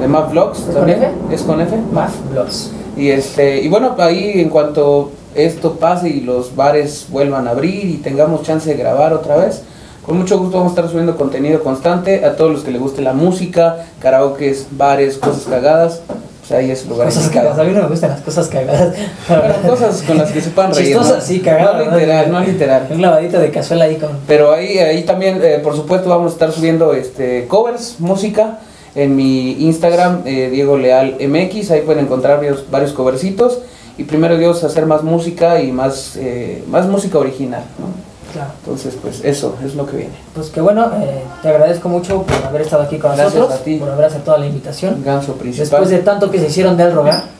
de 0.00 0.08
Map 0.08 0.30
Vlogs 0.30 0.58
¿Es 0.68 0.76
con. 0.76 0.88
F? 0.88 1.10
Es 1.30 1.42
con 1.42 1.60
F. 1.60 1.76
Maf 1.92 2.12
Blogs. 2.30 2.70
Y 2.96 3.10
este 3.10 3.60
y 3.60 3.68
bueno, 3.68 3.94
ahí 3.98 4.40
en 4.40 4.48
cuanto 4.48 5.12
esto 5.34 5.74
pase 5.74 6.08
y 6.08 6.20
los 6.20 6.56
bares 6.56 7.06
vuelvan 7.10 7.46
a 7.46 7.50
abrir 7.50 7.84
y 7.84 7.96
tengamos 7.98 8.42
chance 8.42 8.70
de 8.70 8.76
grabar 8.76 9.12
otra 9.12 9.36
vez, 9.36 9.62
con 10.04 10.18
mucho 10.18 10.38
gusto 10.38 10.58
vamos 10.58 10.72
a 10.72 10.76
estar 10.76 10.88
subiendo 10.88 11.16
contenido 11.16 11.62
constante 11.62 12.24
a 12.24 12.36
todos 12.36 12.52
los 12.52 12.62
que 12.62 12.70
les 12.70 12.80
guste 12.80 13.02
la 13.02 13.12
música, 13.12 13.86
karaokes, 14.00 14.68
bares, 14.70 15.18
cosas 15.18 15.44
cagadas. 15.44 16.00
Pues 16.40 16.60
ahí 16.60 16.70
es 16.70 16.86
lugar 16.86 17.08
Cosas 17.08 17.28
cagadas. 17.28 17.58
A 17.58 17.64
mí 17.64 17.72
no 17.72 17.82
me 17.82 17.88
gustan 17.88 18.10
las 18.10 18.20
cosas 18.20 18.46
cagadas. 18.46 18.94
Bueno, 19.28 19.54
cosas 19.68 20.02
con 20.02 20.16
las 20.16 20.30
que 20.30 20.40
se 20.40 20.50
puedan 20.50 20.72
reír. 20.72 20.94
¿no? 20.94 21.02
Chistosas, 21.02 21.26
sí, 21.26 21.40
cagadas. 21.40 21.84
No 21.84 21.96
literal, 21.96 22.30
no 22.30 22.40
literal. 22.40 22.86
Un 22.88 23.02
lavadito 23.02 23.40
de 23.40 23.50
cazuela 23.50 23.86
ahí 23.86 23.96
con. 23.96 24.10
Pero 24.28 24.52
ahí, 24.52 24.78
ahí 24.78 25.02
también, 25.02 25.40
eh, 25.42 25.58
por 25.60 25.74
supuesto, 25.74 26.08
vamos 26.08 26.30
a 26.30 26.34
estar 26.34 26.52
subiendo 26.52 26.94
este 26.94 27.48
covers, 27.48 27.96
música, 27.98 28.60
en 28.96 29.14
mi 29.14 29.52
Instagram, 29.66 30.22
eh, 30.24 30.48
Diego 30.50 30.76
Leal 30.76 31.16
MX. 31.20 31.70
Ahí 31.70 31.82
pueden 31.82 32.06
encontrar 32.06 32.38
varios, 32.38 32.68
varios 32.70 32.92
covercitos. 32.92 33.60
Y 33.98 34.04
primero 34.04 34.36
Dios, 34.36 34.64
hacer 34.64 34.86
más 34.86 35.02
música 35.02 35.60
y 35.60 35.70
más, 35.70 36.16
eh, 36.16 36.64
más 36.68 36.86
música 36.86 37.18
original. 37.18 37.62
¿no? 37.78 37.86
Claro. 38.32 38.50
Entonces, 38.64 38.96
pues 39.00 39.24
eso 39.24 39.56
es 39.64 39.74
lo 39.74 39.86
que 39.86 39.96
viene. 39.96 40.14
Pues 40.34 40.50
que 40.50 40.60
bueno, 40.60 40.90
eh, 41.00 41.22
te 41.42 41.48
agradezco 41.48 41.88
mucho 41.88 42.22
por 42.22 42.44
haber 42.44 42.62
estado 42.62 42.82
aquí 42.82 42.98
con 42.98 43.12
Gracias 43.12 43.34
nosotros, 43.34 43.60
a 43.60 43.64
ti. 43.64 43.76
por 43.76 43.90
haber 43.90 44.06
aceptado 44.06 44.38
la 44.38 44.46
invitación. 44.46 45.02
Ganso 45.04 45.34
principal. 45.34 45.68
Después 45.68 45.90
de 45.90 45.98
tanto 45.98 46.30
que 46.30 46.38
se 46.40 46.46
hicieron 46.48 46.76
del 46.76 46.92
rogar, 46.92 47.35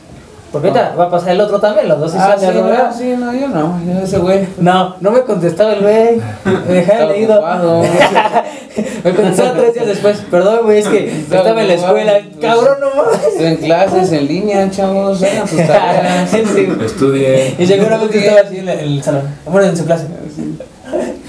porque 0.61 0.79
ahorita 0.79 0.95
va 0.95 1.03
a 1.05 1.09
pasar 1.09 1.29
el 1.29 1.41
otro 1.41 1.59
también, 1.59 1.87
los 1.87 1.99
dos 1.99 2.11
se 2.11 2.17
ah, 2.17 2.35
sí, 2.39 2.45
no, 2.47 2.93
sí, 2.93 3.15
no, 3.17 3.33
yo 3.33 3.47
no, 3.47 3.79
yo 3.85 3.99
ese 4.03 4.17
güey. 4.17 4.47
No, 4.57 4.95
no 4.99 5.11
me 5.11 5.21
contestaba 5.21 5.73
el 5.73 5.81
güey. 5.81 6.21
Me 6.67 6.73
dejaba 6.73 7.05
leído. 7.11 7.35
ocupado. 7.35 7.81
me 9.03 9.13
contestaba 9.15 9.53
tres 9.53 9.73
días 9.73 9.87
después. 9.87 10.17
Perdón, 10.29 10.59
güey, 10.65 10.79
es 10.79 10.87
que 10.87 11.07
Estaba 11.19 11.41
estaba 11.41 11.61
en 11.61 11.67
la 11.67 11.73
escuela. 11.73 12.13
pues. 12.19 12.37
Cabrón, 12.41 12.77
no 12.81 12.89
mames. 12.95 13.39
En 13.39 13.55
clases, 13.57 14.11
en 14.11 14.27
línea, 14.27 14.69
chavos, 14.69 15.21
hagan 15.23 15.47
sus 15.47 15.57
tareas. 15.67 16.29
Sí, 16.29 16.43
güey. 16.65 16.85
Estudie. 16.85 17.55
Y 17.57 17.65
seguramente 17.67 18.17
estaba 18.19 18.41
así 18.41 18.57
en 18.57 18.69
el, 18.69 19.03
salón. 19.03 19.23
Bueno, 19.45 19.67
en 19.67 19.77
su 19.77 19.85
clase. 19.85 20.05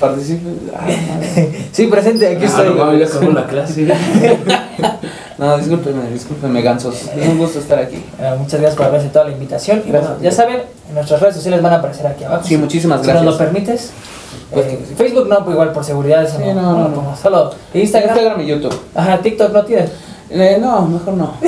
Participen. 0.00 0.60
Ah, 0.76 0.82
madre. 0.82 1.68
Sí, 1.72 1.86
presente, 1.88 2.26
aquí 2.28 2.44
Ah, 2.44 2.46
estoy. 2.46 2.74
no 2.74 2.94
ya 2.96 3.06
acabó 3.06 3.32
la 3.32 3.46
clase. 3.46 3.86
No, 5.38 5.56
discúlpenme, 5.56 6.10
discúlpenme, 6.10 6.62
gansos. 6.62 7.04
Es 7.16 7.28
un 7.28 7.38
gusto 7.38 7.60
estar 7.60 7.78
aquí. 7.78 7.96
Eh, 8.20 8.34
muchas 8.38 8.60
gracias 8.60 8.74
por 8.76 8.86
haber 8.86 9.00
aceptado 9.00 9.26
la 9.26 9.32
invitación. 9.32 9.82
Y 9.86 9.90
Gracias. 9.90 10.10
bueno, 10.10 10.22
ya 10.24 10.32
saben, 10.32 10.62
en 10.88 10.94
nuestras 10.94 11.20
redes 11.20 11.36
sociales 11.36 11.62
van 11.62 11.72
a 11.74 11.76
aparecer 11.76 12.06
aquí 12.08 12.24
abajo. 12.24 12.42
Sí, 12.44 12.56
muchísimas 12.56 13.00
Si 13.00 13.06
gracias. 13.06 13.24
nos 13.24 13.34
lo 13.34 13.38
permites. 13.38 13.92
Pues 14.52 14.66
Eh. 14.66 14.78
Facebook 14.96 15.28
no, 15.28 15.44
pues 15.44 15.54
igual 15.54 15.72
por 15.72 15.84
seguridad 15.84 16.22
eso 16.24 16.38
Sí, 16.38 16.44
no, 16.46 16.54
no, 16.54 16.72
no, 16.72 16.88
no, 16.88 17.02
no. 17.02 17.16
Solo 17.16 17.52
Instagram. 17.72 18.16
Instagram 18.16 18.40
y 18.40 18.46
YouTube. 18.46 18.80
Ajá, 18.94 19.18
TikTok 19.18 19.52
no 19.52 19.64
tiene. 19.64 19.86
Eh, 20.30 20.58
no, 20.60 20.82
mejor 20.86 21.14
no. 21.14 21.32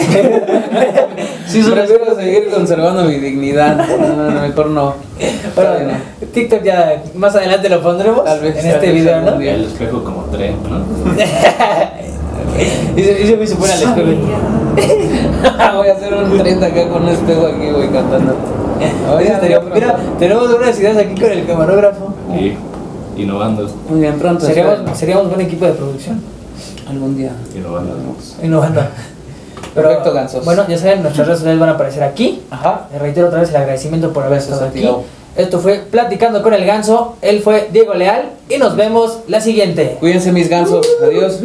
Sí, 1.46 1.62
Prefiero 1.62 2.14
seguir 2.14 2.48
conservando 2.50 3.02
mi 3.04 3.16
dignidad. 3.16 3.76
No, 3.76 3.96
no, 4.14 4.30
no, 4.30 4.40
mejor 4.40 4.66
no. 4.68 4.94
Bueno, 5.18 5.70
Todavía 5.70 6.00
TikTok 6.32 6.62
ya 6.62 7.02
más 7.14 7.34
adelante 7.34 7.68
lo 7.68 7.82
pondremos 7.82 8.24
Tal 8.24 8.40
vez, 8.40 8.54
en 8.56 8.62
tal 8.62 8.70
este 8.74 8.86
vez 8.86 8.94
video, 8.94 9.20
¿no? 9.22 9.36
día. 9.36 9.54
El 9.54 9.64
espejo 9.64 10.04
como 10.04 10.22
tren, 10.26 10.56
¿no? 10.62 10.78
y 12.96 13.02
se, 13.02 13.22
y 13.22 13.26
se, 13.26 13.42
y 13.42 13.46
se 13.46 13.56
pone 13.56 13.72
al 13.72 13.82
espejo. 13.82 14.08
Voy 15.76 15.88
a 15.88 15.92
hacer 15.92 16.14
un 16.14 16.38
30 16.38 16.66
acá 16.66 16.88
con 16.88 17.02
un 17.02 17.08
espejo 17.08 17.46
aquí, 17.46 17.70
voy 17.70 17.88
cantando. 17.88 18.34
Oye, 19.14 19.24
Eso 19.24 19.34
estaría- 19.34 19.60
Mira, 19.60 19.96
tenemos 20.18 20.54
unas 20.54 20.78
ideas 20.78 20.96
aquí 20.96 21.20
con 21.20 21.30
el 21.30 21.46
camarógrafo. 21.46 22.14
Y 22.34 22.54
innovando, 23.20 23.68
Muy 23.88 24.00
bien, 24.00 24.18
pronto. 24.18 24.46
Seríamos, 24.46 24.78
seríamos 24.98 25.28
buen 25.28 25.40
equipo 25.42 25.66
de 25.66 25.72
producción. 25.72 26.20
Algún 26.88 27.16
día. 27.16 27.32
innovando. 27.54 27.94
Innovando. 28.42 28.80
Pero, 29.74 29.86
Perfecto, 29.88 30.12
gansos. 30.12 30.44
Bueno, 30.44 30.64
ya 30.68 30.76
saben, 30.76 31.02
nuestras 31.02 31.26
redes 31.28 31.38
sociales 31.38 31.60
van 31.60 31.68
a 31.68 31.72
aparecer 31.72 32.02
aquí. 32.02 32.42
Ajá. 32.50 32.88
Les 32.90 33.00
reitero 33.00 33.28
otra 33.28 33.40
vez 33.40 33.50
el 33.50 33.56
agradecimiento 33.56 34.12
por 34.12 34.24
haber 34.24 34.38
estado 34.38 34.64
a 34.64 34.68
aquí. 34.68 34.88
Esto 35.36 35.60
fue 35.60 35.78
Platicando 35.88 36.42
con 36.42 36.52
el 36.54 36.64
Ganso. 36.64 37.14
Él 37.22 37.40
fue 37.40 37.68
Diego 37.72 37.94
Leal. 37.94 38.30
Y 38.48 38.58
nos 38.58 38.74
vemos 38.74 39.18
la 39.28 39.40
siguiente. 39.40 39.96
Cuídense 40.00 40.32
mis 40.32 40.48
gansos. 40.48 40.84
Adiós. 41.04 41.40